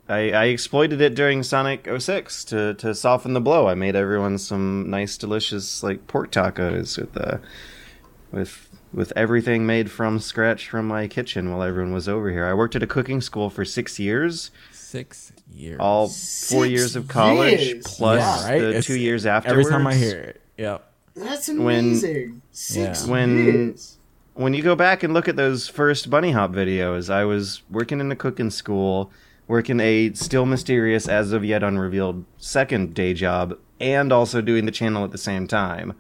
I. 0.09 0.15
I 0.15 0.31
I 0.33 0.45
exploited 0.47 1.01
it 1.01 1.15
during 1.15 1.43
Sonic 1.43 1.89
06 1.99 2.45
to 2.47 2.75
to 2.75 2.95
soften 2.95 3.33
the 3.35 3.41
blow. 3.41 3.69
I 3.69 3.75
made 3.75 3.97
everyone 3.97 4.39
some 4.39 4.89
nice 4.91 5.17
delicious 5.17 5.83
like 5.83 6.07
pork 6.07 6.31
tacos 6.33 6.99
with 6.99 7.17
uh 7.17 7.39
with 8.33 8.69
with 8.93 9.13
everything 9.17 9.67
made 9.67 9.91
from 9.91 10.21
scratch 10.21 10.69
from 10.69 10.87
my 10.87 11.09
kitchen 11.09 11.51
while 11.51 11.63
everyone 11.63 11.93
was 11.93 12.09
over 12.09 12.31
here. 12.31 12.47
I 12.47 12.55
worked 12.55 12.77
at 12.77 12.83
a 12.83 12.87
cooking 12.87 13.21
school 13.21 13.51
for 13.51 13.65
6 13.65 13.99
years. 13.99 14.51
Six 14.71 15.33
years. 15.53 15.79
all 15.81 16.07
four 16.07 16.13
Six 16.65 16.69
years 16.71 16.95
of 16.97 17.09
college 17.09 17.61
years? 17.61 17.85
plus 17.85 18.21
Yeah, 18.45 18.49
right? 18.53 18.61
the 18.61 18.69
It's- 18.69 18.87
two 18.87 18.97
years 18.97 19.27
Every 19.27 19.37
afterwards. 19.37 19.69
time 19.69 19.87
I 19.89 19.95
hear 19.95 20.21
it. 20.21 20.41
Yep. 20.59 20.93
That's 21.17 21.49
when- 21.49 21.59
amazing. 21.59 22.43
Six 22.53 23.05
Yeah. 23.05 23.11
when- 23.11 23.45
years. 23.45 23.97
When 24.35 24.53
you 24.53 24.65
go 24.65 24.75
back 24.75 25.05
and 25.05 25.15
look 25.15 25.29
at 25.29 25.37
those 25.37 25.69
first 25.69 26.11
bunny 26.11 26.33
hop 26.33 26.51
videos, 26.51 27.09
I 27.09 27.25
was 27.25 27.63
working 27.71 28.01
in 28.01 28.11
a 28.11 28.17
cooking 28.17 28.51
school, 28.51 29.13
working 29.47 29.79
a 29.79 30.13
still 30.15 30.45
mysterious, 30.45 31.07
as 31.07 31.31
of 31.33 31.45
yet 31.45 31.63
unrevealed, 31.63 32.25
second 32.37 32.95
day 32.95 33.15
job, 33.15 33.57
and 33.79 34.13
also 34.13 34.41
doing 34.41 34.67
the 34.67 34.73
channel 34.73 35.05
at 35.05 35.13
the 35.13 35.19
same 35.19 35.47
time. 35.47 35.95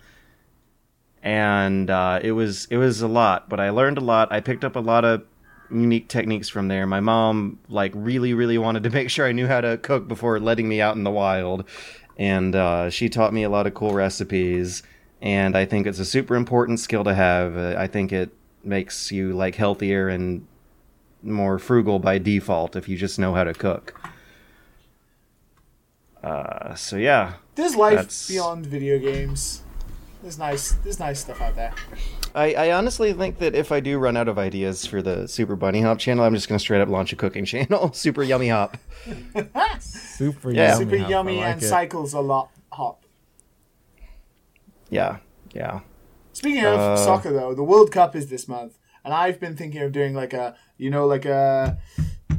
And 1.23 1.89
uh, 1.89 2.19
it 2.25 2.33
was 2.33 2.67
it 2.71 2.77
was 2.77 3.01
a 3.03 3.07
lot, 3.07 3.49
but 3.49 3.61
I 3.61 3.71
learned 3.71 3.99
a 3.99 4.05
lot. 4.05 4.33
I 4.33 4.41
picked 4.41 4.65
up 4.65 4.75
a 4.75 4.81
lot 4.81 5.05
of 5.05 5.23
unique 5.71 6.09
techniques 6.09 6.49
from 6.49 6.67
there. 6.67 6.89
My 6.89 7.01
mom 7.01 7.61
like 7.69 7.93
really 7.95 8.35
really 8.35 8.59
wanted 8.59 8.83
to 8.83 8.91
make 8.99 9.11
sure 9.11 9.29
I 9.29 9.33
knew 9.33 9.47
how 9.47 9.61
to 9.61 9.79
cook 9.79 10.09
before 10.09 10.41
letting 10.41 10.69
me 10.69 10.81
out 10.81 10.97
in 10.97 11.05
the 11.05 11.11
wild, 11.13 11.69
and 12.17 12.57
uh, 12.57 12.91
she 12.91 13.09
taught 13.09 13.33
me 13.33 13.45
a 13.45 13.49
lot 13.49 13.69
of 13.69 13.75
cool 13.75 13.95
recipes. 13.95 14.83
And 15.25 15.57
I 15.57 15.65
think 15.65 15.87
it's 15.87 15.99
a 15.99 16.05
super 16.05 16.37
important 16.37 16.79
skill 16.81 17.03
to 17.05 17.15
have. 17.15 17.57
Uh, 17.57 17.75
I 17.79 17.87
think 17.89 18.13
it 18.13 18.31
makes 18.63 19.11
you 19.11 19.33
like 19.33 19.55
healthier 19.57 20.09
and 20.09 20.47
more 21.23 21.59
frugal 21.59 21.99
by 21.99 22.19
default 22.19 22.77
if 22.77 22.89
you 22.91 22.97
just 22.99 23.19
know 23.19 23.33
how 23.35 23.43
to 23.45 23.55
cook. 23.55 23.99
Uh, 26.23 26.75
so 26.75 26.97
yeah, 26.97 27.35
There's 27.55 27.77
life 27.77 27.97
That's- 27.97 28.29
beyond 28.29 28.67
video 28.67 28.99
games. 28.99 29.63
There's 30.23 30.39
nice. 30.39 30.73
There's 30.83 30.99
nice 30.99 31.21
stuff 31.21 31.41
out 31.43 31.55
there. 31.55 31.75
I, 32.35 32.55
I 32.55 32.73
honestly 32.73 33.13
think 33.13 33.39
that 33.41 33.55
if 33.55 33.71
I 33.71 33.81
do 33.81 33.99
run 33.99 34.17
out 34.17 34.27
of 34.27 34.39
ideas 34.39 34.87
for 34.87 35.03
the 35.03 35.29
Super 35.29 35.55
Bunnyhop 35.55 35.99
channel, 35.99 36.25
I'm 36.25 36.35
just 36.35 36.49
gonna 36.49 36.59
straight 36.59 36.81
up 36.81 36.89
launch 36.89 37.13
a 37.13 37.17
cooking 37.17 37.45
channel, 37.53 37.93
Super 37.93 38.23
Yummy 38.23 38.49
Hop. 38.49 38.79
Super 39.81 40.51
Yeah. 40.51 40.73
yummy. 40.79 40.85
Super 40.85 40.99
Hop. 40.99 41.07
I 41.07 41.11
yummy 41.11 41.37
like 41.37 41.47
and 41.47 41.63
it. 41.63 41.67
cycles 41.67 42.15
a 42.15 42.21
lot 42.21 42.49
hop. 42.73 43.04
Yeah, 44.95 45.19
yeah. 45.53 45.81
Speaking 46.33 46.65
of 46.65 46.79
Uh, 46.79 46.97
soccer, 46.97 47.33
though, 47.33 47.53
the 47.55 47.65
World 47.65 47.91
Cup 47.91 48.15
is 48.15 48.29
this 48.29 48.47
month, 48.47 48.79
and 49.05 49.13
I've 49.13 49.41
been 49.41 49.57
thinking 49.57 49.83
of 49.83 49.91
doing 49.93 50.15
like 50.15 50.33
a, 50.33 50.57
you 50.79 50.89
know, 50.91 51.07
like 51.07 51.25
a, 51.25 51.79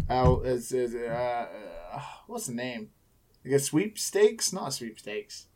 oh, 0.09 0.41
it's, 0.41 0.71
it's, 0.71 0.93
uh, 0.95 1.47
uh, 1.93 2.01
what's 2.27 2.47
the 2.47 2.53
name? 2.53 2.91
Like 3.43 3.55
a 3.55 3.59
sweepstakes? 3.59 4.53
Not 4.53 4.69
a 4.69 4.71
sweepstakes. 4.71 5.47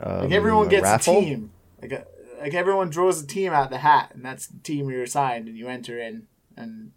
Um, 0.00 0.22
Like 0.22 0.32
everyone 0.32 0.68
gets 0.68 0.82
raffle? 0.82 1.18
a 1.18 1.20
team. 1.20 1.50
Like 1.80 1.92
a, 1.92 2.04
like 2.40 2.54
everyone 2.54 2.90
draws 2.90 3.22
a 3.22 3.26
team 3.26 3.52
out 3.52 3.66
of 3.66 3.70
the 3.70 3.78
hat, 3.78 4.10
and 4.14 4.24
that's 4.24 4.46
the 4.48 4.58
team 4.58 4.90
you're 4.90 5.04
assigned, 5.04 5.46
and 5.48 5.56
you 5.56 5.68
enter 5.68 5.98
in, 5.98 6.26
and 6.56 6.92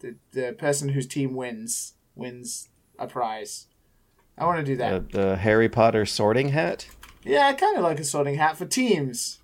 the 0.00 0.16
the 0.32 0.52
person 0.52 0.90
whose 0.90 1.06
team 1.06 1.34
wins 1.34 1.94
wins 2.14 2.68
a 2.98 3.06
prize. 3.06 3.66
I 4.36 4.44
want 4.44 4.58
to 4.58 4.64
do 4.72 4.76
that. 4.76 5.12
The 5.12 5.36
Harry 5.36 5.68
Potter 5.68 6.04
sorting 6.06 6.50
hat. 6.50 6.86
Yeah, 7.24 7.46
I 7.46 7.52
kind 7.52 7.76
of 7.76 7.82
like 7.82 8.00
a 8.00 8.04
sorting 8.04 8.36
hat 8.36 8.56
for 8.56 8.66
teams. 8.66 9.38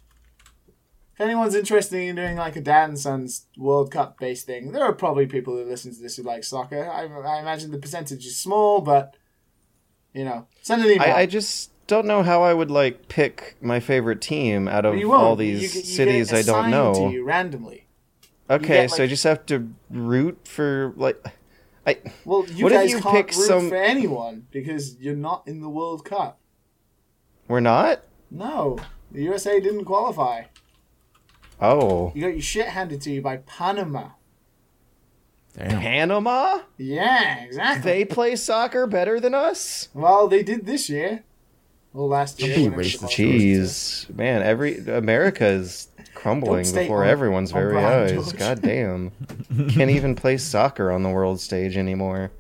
If 1.15 1.21
anyone's 1.21 1.55
interested 1.55 1.99
in 1.99 2.17
doing 2.17 2.37
like 2.37 2.57
a 2.57 2.61
dad 2.61 2.91
and 2.91 2.99
sons 2.99 3.47
World 3.57 3.91
Cup 3.91 4.19
based 4.19 4.47
thing, 4.47 4.73
there 4.73 4.85
are 4.85 4.93
probably 4.93 5.27
people 5.27 5.57
who 5.57 5.65
listen 5.65 5.95
to 5.95 6.01
this 6.01 6.17
who 6.17 6.23
like 6.23 6.45
soccer. 6.45 6.91
I, 6.91 7.05
I 7.07 7.41
imagine 7.41 7.71
the 7.71 7.79
percentage 7.79 8.27
is 8.27 8.37
small, 8.37 8.81
but 8.81 9.17
you 10.13 10.25
know, 10.25 10.47
send 10.63 10.83
an 10.83 10.91
email. 10.91 11.09
I, 11.09 11.21
I 11.21 11.27
just 11.27 11.71
don't 11.87 12.07
know 12.07 12.23
how 12.23 12.43
I 12.43 12.53
would 12.53 12.71
like 12.71 13.09
pick 13.09 13.57
my 13.61 13.81
favorite 13.81 14.21
team 14.21 14.69
out 14.69 14.85
of 14.85 14.97
you 14.97 15.13
all 15.13 15.37
these 15.37 15.73
get- 15.73 15.87
you 15.87 15.95
cities 15.95 16.33
I 16.33 16.43
don't 16.43 16.71
know. 16.71 16.93
To 16.95 17.09
you 17.11 17.25
randomly. 17.25 17.87
Okay, 18.49 18.83
get, 18.83 18.91
so 18.91 19.03
I 19.03 19.07
just 19.07 19.25
have 19.25 19.45
to 19.47 19.71
root 19.91 20.47
for 20.47 20.93
like. 20.97 21.25
I 21.87 21.99
Well, 22.25 22.45
you 22.47 22.65
What 22.65 22.73
if 22.73 22.79
guys 22.79 22.91
you 22.91 23.01
can't 23.01 23.27
pick 23.29 23.37
root 23.37 23.47
some- 23.47 23.69
for 23.69 23.77
anyone 23.77 24.47
because 24.51 24.97
you're 24.99 25.17
not 25.17 25.47
in 25.47 25.61
the 25.61 25.69
World 25.71 26.05
Cup. 26.05 26.41
We're 27.49 27.61
not. 27.61 28.03
No, 28.31 28.79
the 29.11 29.23
USA 29.23 29.61
didn't 29.61 29.85
qualify. 29.85 30.45
Oh, 31.61 32.13
You 32.15 32.23
got 32.23 32.29
your 32.35 32.41
shit 32.43 32.67
handed 32.69 33.01
to 33.03 33.11
you 33.11 33.23
by 33.23 33.39
Panama. 33.39 34.09
Damn. 35.57 35.81
Panama. 35.81 36.59
Yeah, 36.77 37.43
exactly. 37.45 37.91
They 37.91 38.05
play 38.05 38.37
soccer 38.37 38.87
better 38.87 39.19
than 39.21 39.33
us. 39.35 39.89
well, 39.95 40.29
they 40.29 40.43
did 40.43 40.67
this 40.67 40.91
year. 40.91 41.25
Well, 41.95 42.09
last 42.09 42.43
year. 42.43 42.55
be 42.57 42.65
whenever 42.65 42.83
the 42.83 42.89
qualifiers 42.91 43.03
was. 43.03 43.11
Jeez, 44.09 44.15
man, 44.15 44.43
every 44.43 44.79
America 44.87 45.47
is 45.47 45.89
crumbling 46.15 46.71
before 46.71 47.05
on- 47.05 47.09
everyone's 47.09 47.53
on 47.53 47.59
very 47.61 47.73
brand, 47.73 47.87
eyes. 48.11 48.13
George. 48.13 48.37
God 48.39 48.61
damn, 48.61 49.13
can't 49.71 49.91
even 49.91 50.15
play 50.15 50.37
soccer 50.37 50.93
on 50.93 51.03
the 51.03 51.09
world 51.09 51.41
stage 51.41 51.75
anymore. 51.79 52.33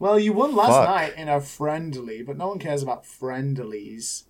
Well, 0.00 0.18
you 0.18 0.32
won 0.32 0.56
last 0.56 0.70
Fuck. 0.70 0.88
night 0.88 1.14
in 1.16 1.28
a 1.28 1.40
friendly, 1.40 2.22
but 2.24 2.36
no 2.36 2.48
one 2.48 2.58
cares 2.58 2.82
about 2.82 3.06
friendlies. 3.06 4.24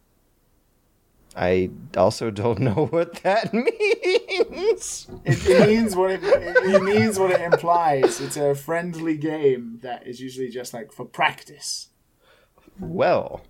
I 1.37 1.71
also 1.97 2.31
don't 2.31 2.59
know 2.61 2.87
what 2.87 3.23
that 3.23 3.53
means. 3.55 5.09
It, 5.25 5.47
it 5.47 5.69
means 5.69 5.97
what 5.97 6.11
it, 6.11 6.23
it 6.23 6.83
means 6.83 7.19
what 7.19 7.31
it 7.31 7.41
implies. 7.41 8.21
It's 8.21 8.37
a 8.37 8.55
friendly 8.55 9.17
game 9.17 9.79
that 9.83 10.07
is 10.07 10.21
usually 10.21 10.49
just 10.49 10.75
like 10.75 10.93
for 10.93 11.05
practice. 11.05 11.89
Well, 12.79 13.43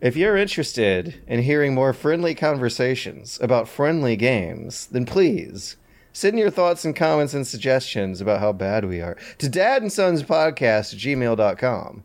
if 0.00 0.16
you're 0.16 0.36
interested 0.36 1.22
in 1.26 1.42
hearing 1.42 1.74
more 1.74 1.92
friendly 1.92 2.34
conversations 2.34 3.38
about 3.42 3.68
friendly 3.68 4.16
games, 4.16 4.86
then 4.86 5.04
please 5.04 5.76
send 6.12 6.38
your 6.38 6.50
thoughts 6.50 6.84
and 6.84 6.96
comments 6.96 7.34
and 7.34 7.46
suggestions 7.46 8.20
about 8.20 8.40
how 8.40 8.52
bad 8.52 8.84
we 8.84 9.00
are 9.00 9.16
to 9.38 9.48
dad 9.48 9.82
and 9.82 9.92
sons 9.92 10.22
podcast 10.22 10.94
at 10.94 10.98
gmail.com. 11.00 12.04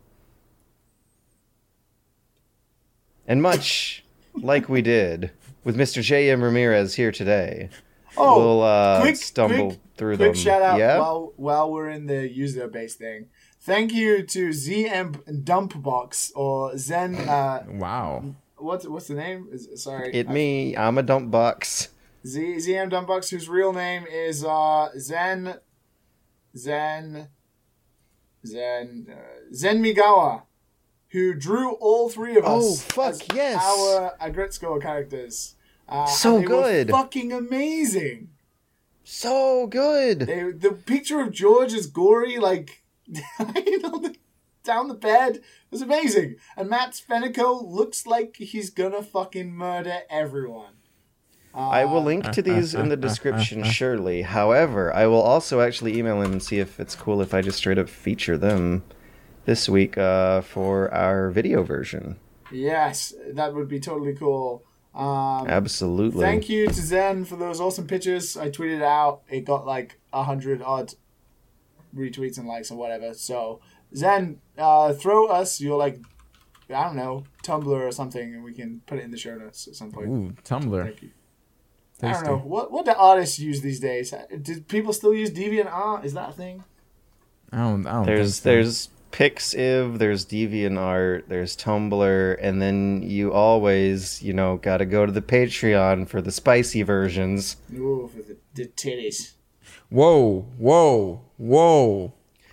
And 3.26 3.40
much 3.40 4.03
like 4.34 4.68
we 4.68 4.82
did 4.82 5.30
with 5.64 5.76
Mr. 5.76 6.02
J.M. 6.02 6.42
Ramirez 6.42 6.94
here 6.94 7.12
today, 7.12 7.70
Oh, 8.16 8.38
we'll 8.38 8.62
uh, 8.62 9.00
quick, 9.00 9.16
stumble 9.16 9.68
quick, 9.70 9.80
through 9.96 10.16
quick 10.16 10.34
them. 10.34 10.40
shout 10.40 10.62
out 10.62 10.78
yeah? 10.78 10.98
while 10.98 11.32
while 11.36 11.72
we're 11.72 11.88
in 11.90 12.06
the 12.06 12.28
user 12.30 12.68
base 12.68 12.94
thing. 12.94 13.26
Thank 13.60 13.92
you 13.92 14.22
to 14.24 14.50
ZM 14.50 15.42
Dumpbox 15.44 16.30
or 16.36 16.76
Zen. 16.78 17.16
Uh, 17.16 17.64
Wow. 17.68 18.24
what's 18.58 18.86
what's 18.86 19.08
the 19.08 19.14
name? 19.14 19.48
Is, 19.50 19.82
sorry, 19.82 20.12
It 20.14 20.28
I- 20.28 20.32
me, 20.32 20.76
I'm 20.76 20.96
a 20.98 21.02
dump 21.02 21.30
box. 21.32 21.88
Z 22.26 22.38
ZM 22.58 22.90
Dumpbox, 22.90 23.30
whose 23.30 23.48
real 23.48 23.72
name 23.72 24.04
is 24.06 24.44
uh, 24.44 24.90
Zen 24.98 25.54
Zen 26.56 27.28
Zen 28.46 29.06
uh, 29.10 29.54
Zen 29.54 29.82
Migawa, 29.82 30.42
who 31.14 31.32
drew 31.32 31.74
all 31.74 32.08
three 32.08 32.36
of 32.36 32.44
us. 32.44 32.50
Oh, 32.50 32.74
fuck, 32.74 33.10
as 33.12 33.22
yes. 33.32 33.62
Our 33.62 34.16
Aggretsuko 34.20 34.82
characters. 34.82 35.54
Uh, 35.88 36.06
So 36.06 36.36
and 36.36 36.44
they 36.44 36.48
were 36.48 36.62
good. 36.62 36.90
fucking 36.90 37.32
amazing. 37.32 38.30
So 39.04 39.68
good. 39.68 40.20
They, 40.20 40.50
the 40.50 40.72
picture 40.72 41.20
of 41.20 41.30
George 41.30 41.72
is 41.72 41.86
gory, 41.86 42.38
like 42.38 42.82
lying 43.38 43.84
on 43.84 44.02
the, 44.02 44.16
down 44.64 44.88
the 44.88 44.94
bed 44.94 45.40
was 45.70 45.82
amazing. 45.82 46.34
And 46.56 46.68
Matt 46.68 46.92
Spenico 46.94 47.62
looks 47.64 48.06
like 48.08 48.34
he's 48.38 48.70
gonna 48.70 49.02
fucking 49.02 49.52
murder 49.52 49.98
everyone. 50.10 50.72
I 51.54 51.84
will 51.84 52.02
link 52.02 52.28
to 52.32 52.42
these 52.42 52.74
in 52.74 52.88
the 52.88 52.96
description, 53.08 53.62
surely. 53.62 54.22
However, 54.22 54.92
I 54.92 55.06
will 55.06 55.22
also 55.22 55.60
actually 55.60 55.96
email 55.96 56.20
him 56.20 56.32
and 56.32 56.42
see 56.42 56.58
if 56.58 56.80
it's 56.80 56.96
cool 56.96 57.20
if 57.20 57.32
I 57.32 57.40
just 57.42 57.58
straight 57.58 57.78
up 57.78 57.88
feature 57.88 58.36
them 58.36 58.82
this 59.44 59.68
week 59.68 59.96
uh, 59.98 60.40
for 60.40 60.92
our 60.92 61.30
video 61.30 61.62
version. 61.62 62.16
Yes, 62.52 63.14
that 63.32 63.54
would 63.54 63.68
be 63.68 63.80
totally 63.80 64.14
cool. 64.14 64.62
Um, 64.94 65.48
Absolutely. 65.48 66.20
Thank 66.22 66.48
you 66.48 66.66
to 66.66 66.72
Zen 66.72 67.24
for 67.24 67.36
those 67.36 67.60
awesome 67.60 67.86
pictures. 67.86 68.36
I 68.36 68.50
tweeted 68.50 68.82
out. 68.82 69.22
It 69.28 69.44
got 69.44 69.66
like 69.66 69.98
a 70.12 70.22
hundred 70.22 70.62
odd 70.62 70.94
retweets 71.94 72.38
and 72.38 72.46
likes 72.46 72.70
and 72.70 72.78
whatever. 72.78 73.12
So 73.14 73.60
Zen, 73.94 74.40
uh, 74.56 74.92
throw 74.92 75.26
us 75.26 75.60
your 75.60 75.76
like, 75.76 75.98
I 76.70 76.84
don't 76.84 76.96
know, 76.96 77.24
Tumblr 77.42 77.66
or 77.66 77.90
something, 77.90 78.34
and 78.34 78.44
we 78.44 78.52
can 78.52 78.82
put 78.86 78.98
it 78.98 79.04
in 79.04 79.10
the 79.10 79.18
show 79.18 79.36
notes 79.36 79.66
at 79.66 79.74
some 79.74 79.90
point. 79.90 80.08
Ooh, 80.08 80.34
Tumblr. 80.44 80.84
Thank 80.84 81.02
you. 81.02 81.10
I 82.02 82.12
don't 82.12 82.24
know 82.24 82.36
what 82.38 82.70
what 82.70 82.84
do 82.84 82.92
artists 82.92 83.38
use 83.38 83.62
these 83.62 83.80
days. 83.80 84.12
Do 84.42 84.60
people 84.62 84.92
still 84.92 85.14
use 85.14 85.30
DeviantArt? 85.30 86.04
Is 86.04 86.12
that 86.14 86.30
a 86.30 86.32
thing? 86.32 86.64
I 87.52 87.58
don't. 87.58 87.86
I 87.86 87.92
don't 87.92 88.06
There's 88.06 88.40
think 88.40 88.42
so. 88.42 88.48
there's 88.50 88.88
Pixiv, 89.14 89.98
there's 89.98 90.26
DeviantArt, 90.26 91.28
there's 91.28 91.56
Tumblr, 91.56 92.36
and 92.40 92.60
then 92.60 93.00
you 93.04 93.32
always, 93.32 94.20
you 94.20 94.32
know, 94.32 94.56
got 94.56 94.78
to 94.78 94.84
go 94.84 95.06
to 95.06 95.12
the 95.12 95.22
Patreon 95.22 96.08
for 96.08 96.20
the 96.20 96.32
spicy 96.32 96.82
versions. 96.82 97.56
Ooh, 97.72 98.10
for 98.12 98.22
the, 98.22 98.36
the 98.54 98.66
titties. 98.66 99.34
Whoa, 99.88 100.46
whoa, 100.58 101.22
whoa. 101.36 102.12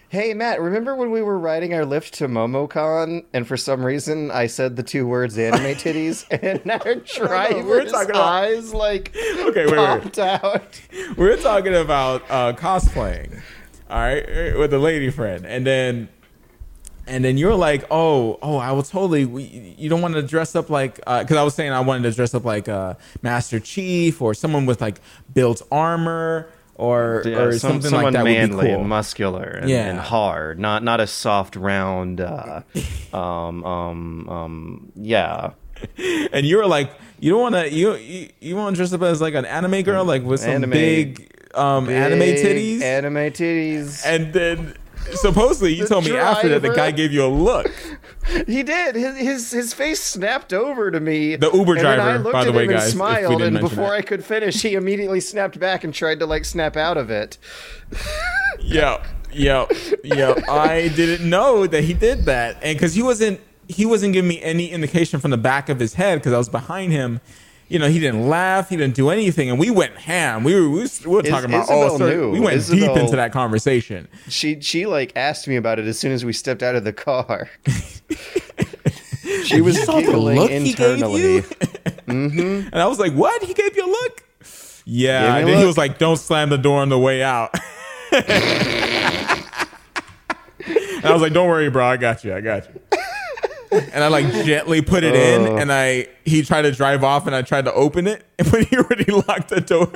Hey 0.10 0.36
Matt, 0.36 0.62
remember 0.62 0.96
when 0.96 1.10
we 1.10 1.24
were 1.24 1.40
riding 1.40 1.74
our 1.74 1.82
Lyft 1.84 2.12
to 2.18 2.28
MomoCon 2.28 3.24
and 3.34 3.48
for 3.48 3.58
some 3.58 3.84
reason 3.84 4.30
I 4.30 4.46
said 4.46 4.76
the 4.76 4.84
two 4.84 5.08
words 5.08 5.38
anime 5.40 5.62
titties 5.78 6.26
and 6.30 6.70
our 6.86 6.96
driver's 6.96 7.92
talking 7.92 8.10
about- 8.12 8.22
eyes 8.22 8.72
like 8.72 9.16
Okay, 9.16 9.66
wait, 9.66 9.78
wait. 10.06 10.20
out. 10.20 10.82
We're 11.18 11.38
talking 11.38 11.74
about 11.74 12.22
uh, 12.30 12.54
cosplaying, 12.54 13.42
all 13.90 13.98
right, 14.00 14.58
with 14.60 14.72
a 14.74 14.80
lady 14.80 15.10
friend, 15.10 15.44
and 15.46 15.66
then, 15.66 16.10
and 17.08 17.24
then 17.26 17.38
you're 17.38 17.56
like, 17.56 17.86
oh, 17.92 18.38
oh, 18.42 18.58
I 18.58 18.72
will 18.72 18.84
totally. 18.84 19.26
We, 19.26 19.76
you 19.78 19.90
don't 19.90 20.02
want 20.02 20.14
to 20.16 20.22
dress 20.24 20.56
up 20.56 20.70
like, 20.70 20.96
because 20.96 21.32
I 21.38 21.44
was 21.44 21.56
saying 21.56 21.72
I 21.72 21.80
wanted 21.82 22.04
to 22.10 22.16
dress 22.16 22.34
up 22.34 22.46
like 22.46 22.70
uh, 22.70 22.94
Master 23.22 23.60
Chief 23.60 24.22
or 24.22 24.34
someone 24.34 24.66
with 24.66 24.82
like 24.82 25.00
built 25.34 25.62
armor 25.72 26.48
or 26.76 27.24
Yeah, 27.26 27.38
or 27.40 27.52
some- 27.60 27.82
something 27.82 27.92
like 27.92 28.14
that 28.14 28.24
manly 28.24 28.56
would 28.56 28.62
be 28.64 28.68
cool. 28.70 28.80
and 28.82 28.90
muscular 28.90 29.44
and, 29.44 29.70
Yeah. 29.70 29.86
and 29.90 30.00
hard, 30.00 30.58
not 30.60 30.84
not 30.84 31.00
a 31.00 31.08
soft 31.08 31.56
round. 31.56 32.22
Uh, 32.22 32.62
um, 33.14 33.64
um, 33.66 34.30
um, 34.30 34.92
yeah. 34.96 35.52
and 36.32 36.46
you 36.46 36.58
were 36.58 36.68
like, 36.68 36.92
you 37.20 37.32
don't 37.32 37.42
want 37.42 37.56
to, 37.56 37.72
you 37.72 37.96
you, 37.96 38.30
you 38.40 38.56
want 38.56 38.76
to 38.76 38.80
dress 38.80 38.94
up 38.94 39.02
as 39.02 39.20
like 39.22 39.34
an 39.34 39.46
anime 39.46 39.82
girl, 39.82 40.06
like 40.06 40.24
with 40.24 40.40
some 40.40 40.52
Anime- 40.52 40.70
big 40.72 41.28
um 41.54 41.90
anime 41.90 42.20
titties, 42.20 42.82
Anime 42.82 43.16
titties. 43.32 44.06
and 44.06 44.32
then. 44.34 44.76
Supposedly, 45.14 45.74
you 45.74 45.88
told 45.88 46.06
me 46.06 46.16
after 46.18 46.50
that 46.50 46.62
the 46.62 46.74
guy 46.74 46.92
gave 46.92 47.12
you 47.12 47.26
a 47.26 47.28
look. 47.28 47.72
He 48.46 48.62
did. 48.62 48.96
His, 48.96 49.18
his 49.18 49.52
his 49.52 49.74
face 49.74 50.02
snapped 50.02 50.54
over 50.54 50.92
to 50.92 51.00
me. 51.00 51.36
The 51.36 51.52
Uber 51.52 51.78
and 51.78 51.88
I 51.88 51.96
driver, 51.96 52.20
looked 52.24 52.34
by 52.34 52.44
the 52.46 52.52
at 52.52 52.56
way, 52.56 52.64
him 52.64 52.70
and 52.70 52.80
guys, 52.80 52.86
we 52.86 52.92
smiled, 52.92 53.42
and 53.42 53.60
before 53.60 53.90
that. 53.90 53.94
I 53.94 54.02
could 54.04 54.24
finish, 54.24 54.62
he 54.62 54.76
immediately 54.76 55.20
snapped 55.20 55.60
back 55.60 55.84
and 55.84 55.92
tried 55.92 56.20
to 56.20 56.28
like 56.28 56.46
snap 56.46 56.78
out 56.78 56.98
of 56.98 57.10
it. 57.10 57.40
Yo, 58.60 59.02
yo, 59.34 59.68
yo! 60.04 60.36
I 60.48 60.92
didn't 60.96 61.28
know 61.28 61.66
that 61.66 61.84
he 61.84 61.94
did 61.94 62.26
that, 62.26 62.58
and 62.62 62.78
because 62.78 62.94
he 62.94 63.02
wasn't, 63.02 63.42
he 63.68 63.86
wasn't 63.88 64.14
giving 64.14 64.30
me 64.30 64.42
any 64.42 64.70
indication 64.70 65.20
from 65.20 65.32
the 65.32 65.38
back 65.38 65.68
of 65.68 65.80
his 65.80 65.96
head 65.96 66.20
because 66.20 66.32
I 66.32 66.38
was 66.38 66.48
behind 66.50 66.92
him. 66.92 67.22
You 67.72 67.80
know, 67.80 67.88
he 67.88 68.00
didn't 68.00 68.28
laugh, 68.28 68.68
he 68.68 68.76
didn't 68.76 68.96
do 68.96 69.10
anything, 69.10 69.50
and 69.50 69.58
we 69.58 69.70
went 69.70 69.96
ham. 69.96 70.44
We 70.44 70.54
were, 70.56 70.70
we, 70.70 70.82
was, 70.82 71.06
we 71.06 71.16
were 71.16 71.22
talking 71.22 71.50
about 71.50 71.64
Isabel 71.64 71.80
oh, 71.80 71.84
all 71.84 71.98
sorts. 71.98 72.34
We 72.34 72.40
went 72.42 72.68
deep 72.68 72.98
into 72.98 73.16
that 73.16 73.32
conversation. 73.32 74.10
She 74.28 74.60
she 74.60 74.86
like 74.86 75.14
asked 75.16 75.48
me 75.48 75.56
about 75.56 75.80
it 75.80 75.88
as 75.88 75.98
soon 75.98 76.12
as 76.12 76.26
we 76.26 76.34
stepped 76.34 76.64
out 76.64 76.76
of 76.76 76.84
the 76.84 76.92
car. 76.92 77.50
she 79.46 79.62
was 79.62 79.82
saw 79.84 79.96
the 79.96 80.02
giggling 80.02 80.38
look 80.38 80.52
he 80.52 80.74
gave 80.74 80.80
internally. 80.80 81.22
you? 81.22 81.42
Mm-hmm. 81.44 82.68
And 82.74 82.76
I 82.76 82.88
was 82.88 83.00
like, 83.00 83.14
"What? 83.14 83.42
He 83.42 83.54
gave 83.54 83.78
you 83.78 83.86
a 83.86 83.88
look?" 83.88 84.24
Yeah, 84.84 85.22
Gave 85.22 85.30
me 85.30 85.38
a 85.38 85.40
and 85.40 85.48
then 85.48 85.58
he 85.60 85.66
was 85.66 85.78
like, 85.78 85.98
"Don't 85.98 86.18
slam 86.18 86.50
the 86.50 86.58
door 86.58 86.82
on 86.82 86.90
the 86.90 87.00
way 87.00 87.24
out." 87.24 87.56
and 88.12 88.26
I 91.06 91.14
was 91.14 91.22
like, 91.22 91.32
"Don't 91.32 91.48
worry, 91.48 91.70
bro. 91.70 91.86
I 91.86 91.96
got 91.96 92.26
you. 92.26 92.36
I 92.36 92.42
got 92.42 92.68
you." 92.68 92.82
And 93.94 94.04
I 94.04 94.08
like 94.10 94.26
gently 94.46 94.82
put 94.82 95.04
it 95.06 95.16
in, 95.16 95.48
Oh. 95.48 95.56
and 95.58 95.72
I 95.72 96.08
he 96.26 96.42
tried 96.44 96.64
to 96.64 96.72
drive 96.72 97.04
off, 97.06 97.26
and 97.26 97.34
I 97.36 97.42
tried 97.42 97.66
to 97.66 97.74
open 97.74 98.06
it, 98.06 98.24
but 98.38 98.66
he 98.68 98.76
already 98.78 99.10
locked 99.28 99.48
the 99.50 99.62
door 99.62 99.92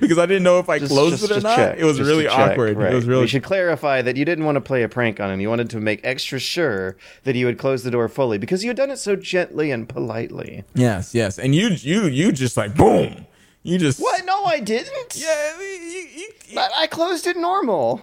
because 0.00 0.16
I 0.18 0.24
didn't 0.26 0.44
know 0.44 0.58
if 0.60 0.68
I 0.70 0.78
Just- 0.78 0.92
closed 0.92 1.18
just 1.20 1.30
it 1.30 1.36
or 1.36 1.40
to 1.40 1.46
not. 1.46 1.56
check, 1.56 1.78
it 1.78 1.84
was 1.84 1.98
just 1.98 2.08
really 2.08 2.24
check, 2.24 2.52
awkward. 2.52 2.76
right. 2.78 2.90
It 2.92 2.94
was 2.94 3.04
really 3.06 3.22
We 3.22 3.28
should 3.28 3.42
clarify 3.42 4.00
that 4.02 4.16
you 4.16 4.24
didn't 4.24 4.44
want 4.46 4.56
to 4.56 4.60
play 4.62 4.82
a 4.82 4.88
prank 4.88 5.20
on 5.20 5.30
him. 5.30 5.40
You 5.40 5.50
wanted 5.50 5.68
to 5.70 5.78
make 5.80 6.00
extra 6.04 6.38
sure 6.38 6.96
that 7.24 7.34
he 7.34 7.44
would 7.44 7.58
close 7.58 7.82
the 7.82 7.90
door 7.90 8.08
fully 8.08 8.38
because 8.38 8.64
you 8.64 8.70
had 8.70 8.76
done 8.78 8.90
it 8.90 8.98
so 8.98 9.14
gently 9.14 9.70
and 9.70 9.86
politely. 9.88 10.64
yes, 10.74 11.14
yes. 11.14 11.38
And 11.38 11.54
you 11.54 11.68
you 11.68 12.06
you 12.06 12.32
just 12.32 12.56
like 12.56 12.74
boom. 12.74 13.26
You 13.62 13.76
just 13.76 14.00
What? 14.00 14.24
No, 14.24 14.44
I 14.44 14.60
didn't. 14.60 15.14
Yeah, 15.16 15.58
you, 15.60 15.64
you, 15.66 16.28
you, 16.48 16.58
I, 16.58 16.70
I 16.82 16.86
closed 16.86 17.26
it 17.26 17.36
normal. 17.36 18.00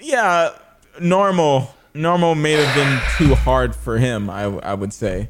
yeah, 0.00 0.50
normal. 1.00 1.74
Normal 1.94 2.34
may 2.34 2.52
have 2.52 2.74
been 2.74 3.00
too 3.18 3.34
hard 3.34 3.74
for 3.74 3.98
him. 3.98 4.30
I 4.30 4.44
I 4.44 4.74
would 4.74 4.92
say. 4.92 5.28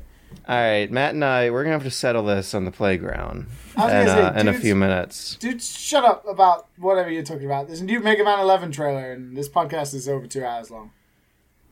All 0.49 0.57
right, 0.57 0.91
Matt 0.91 1.15
and 1.15 1.25
I, 1.25 1.51
we're 1.51 1.63
gonna 1.63 1.75
have 1.75 1.85
to 1.85 1.91
settle 1.91 2.25
this 2.25 2.53
on 2.53 2.65
the 2.65 2.73
playground 2.73 3.47
in, 3.77 3.83
say, 3.89 4.23
uh, 4.23 4.41
in 4.41 4.49
a 4.49 4.55
few 4.55 4.75
minutes. 4.75 5.37
Dude, 5.37 5.63
shut 5.63 6.05
up 6.05 6.27
about 6.27 6.67
whatever 6.79 7.11
you're 7.11 7.23
talking 7.23 7.47
about. 7.47 7.69
There's 7.69 7.81
a 7.81 7.85
new 7.85 8.01
Mega 8.01 8.25
Man 8.25 8.41
11 8.41 8.73
trailer, 8.73 9.13
and 9.13 9.37
this 9.37 9.49
podcast 9.49 9.95
is 9.95 10.09
over 10.09 10.27
two 10.27 10.45
hours 10.45 10.71
long. 10.71 10.91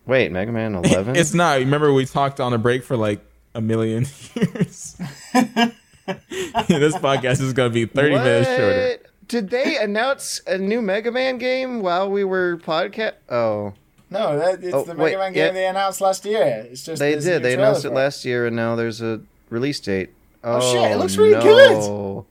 Wait, 0.06 0.30
Mega 0.30 0.52
Man 0.52 0.74
11? 0.84 1.16
It's 1.16 1.34
not. 1.34 1.58
Remember, 1.58 1.92
we 1.92 2.06
talked 2.06 2.38
on 2.38 2.52
a 2.52 2.58
break 2.58 2.84
for 2.84 2.96
like 2.96 3.20
a 3.54 3.60
million 3.60 4.06
years. 4.34 4.96
this 5.32 6.94
podcast 6.96 7.40
is 7.40 7.52
going 7.52 7.70
to 7.70 7.74
be 7.74 7.86
thirty 7.86 8.14
minutes 8.14 8.48
shorter. 8.48 8.88
What? 8.90 9.06
Did 9.28 9.50
they 9.50 9.78
announce 9.78 10.40
a 10.46 10.58
new 10.58 10.80
Mega 10.80 11.10
Man 11.10 11.38
game 11.38 11.82
while 11.82 12.10
we 12.10 12.24
were 12.24 12.56
podcast? 12.58 13.14
Oh, 13.28 13.74
No, 14.10 14.36
that, 14.38 14.62
it's 14.64 14.74
Oh, 14.74 14.82
the 14.82 14.94
wait, 14.94 15.12
Mega 15.12 15.18
Man 15.18 15.34
yeah. 15.34 15.46
game 15.46 15.54
they 15.54 15.66
announced 15.66 16.00
last 16.00 16.24
year. 16.24 16.66
It's 16.70 16.84
just 16.84 16.98
they 16.98 17.18
did. 17.18 17.42
They 17.42 17.54
announced 17.54 17.84
it 17.84 17.90
last 17.90 18.24
year, 18.24 18.46
and 18.46 18.56
now 18.56 18.74
there's 18.76 19.00
a 19.00 19.20
release 19.50 19.78
date. 19.80 20.10
Oh, 20.42 20.60
shit, 20.72 20.90
it 20.90 20.94
oh, 20.94 20.98
looks 20.98 21.16
really 21.16 21.32
no. 21.32 21.42
good. 21.42 22.24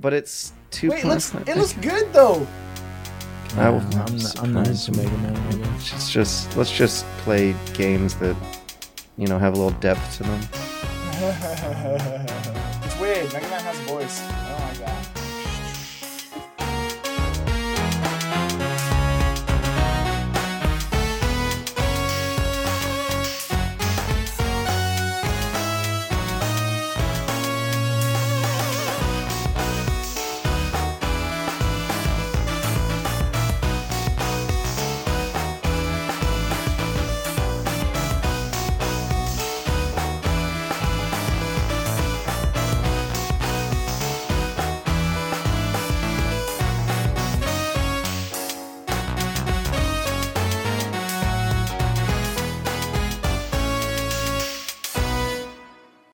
But 0.00 0.14
it's 0.14 0.52
too. 0.70 0.90
Wait, 0.90 1.04
it 1.04 1.06
looks 1.06 1.34
it 1.34 1.56
looks 1.56 1.74
good 1.74 2.12
though. 2.12 2.46
I 3.56 3.68
will- 3.68 3.80
um, 3.80 3.92
I'm, 3.92 4.00
I'm 4.00 4.16
not, 4.16 4.38
I'm 4.42 4.52
not 4.54 4.66
into 4.68 4.92
Mega 4.92 5.10
Man. 5.18 5.36
I. 5.64 5.74
It's 5.76 6.10
just 6.10 6.56
let's 6.56 6.70
just 6.74 7.04
play 7.18 7.54
games 7.74 8.14
that 8.16 8.36
you 9.18 9.26
know 9.26 9.38
have 9.38 9.52
a 9.54 9.56
little 9.56 9.78
depth 9.80 10.16
to 10.16 10.22
them. 10.22 10.40
It's 12.84 12.98
weird. 12.98 13.32
Mega 13.32 13.48
Man 13.48 13.60
has 13.60 13.78
a 13.78 13.82
voice. 13.84 14.20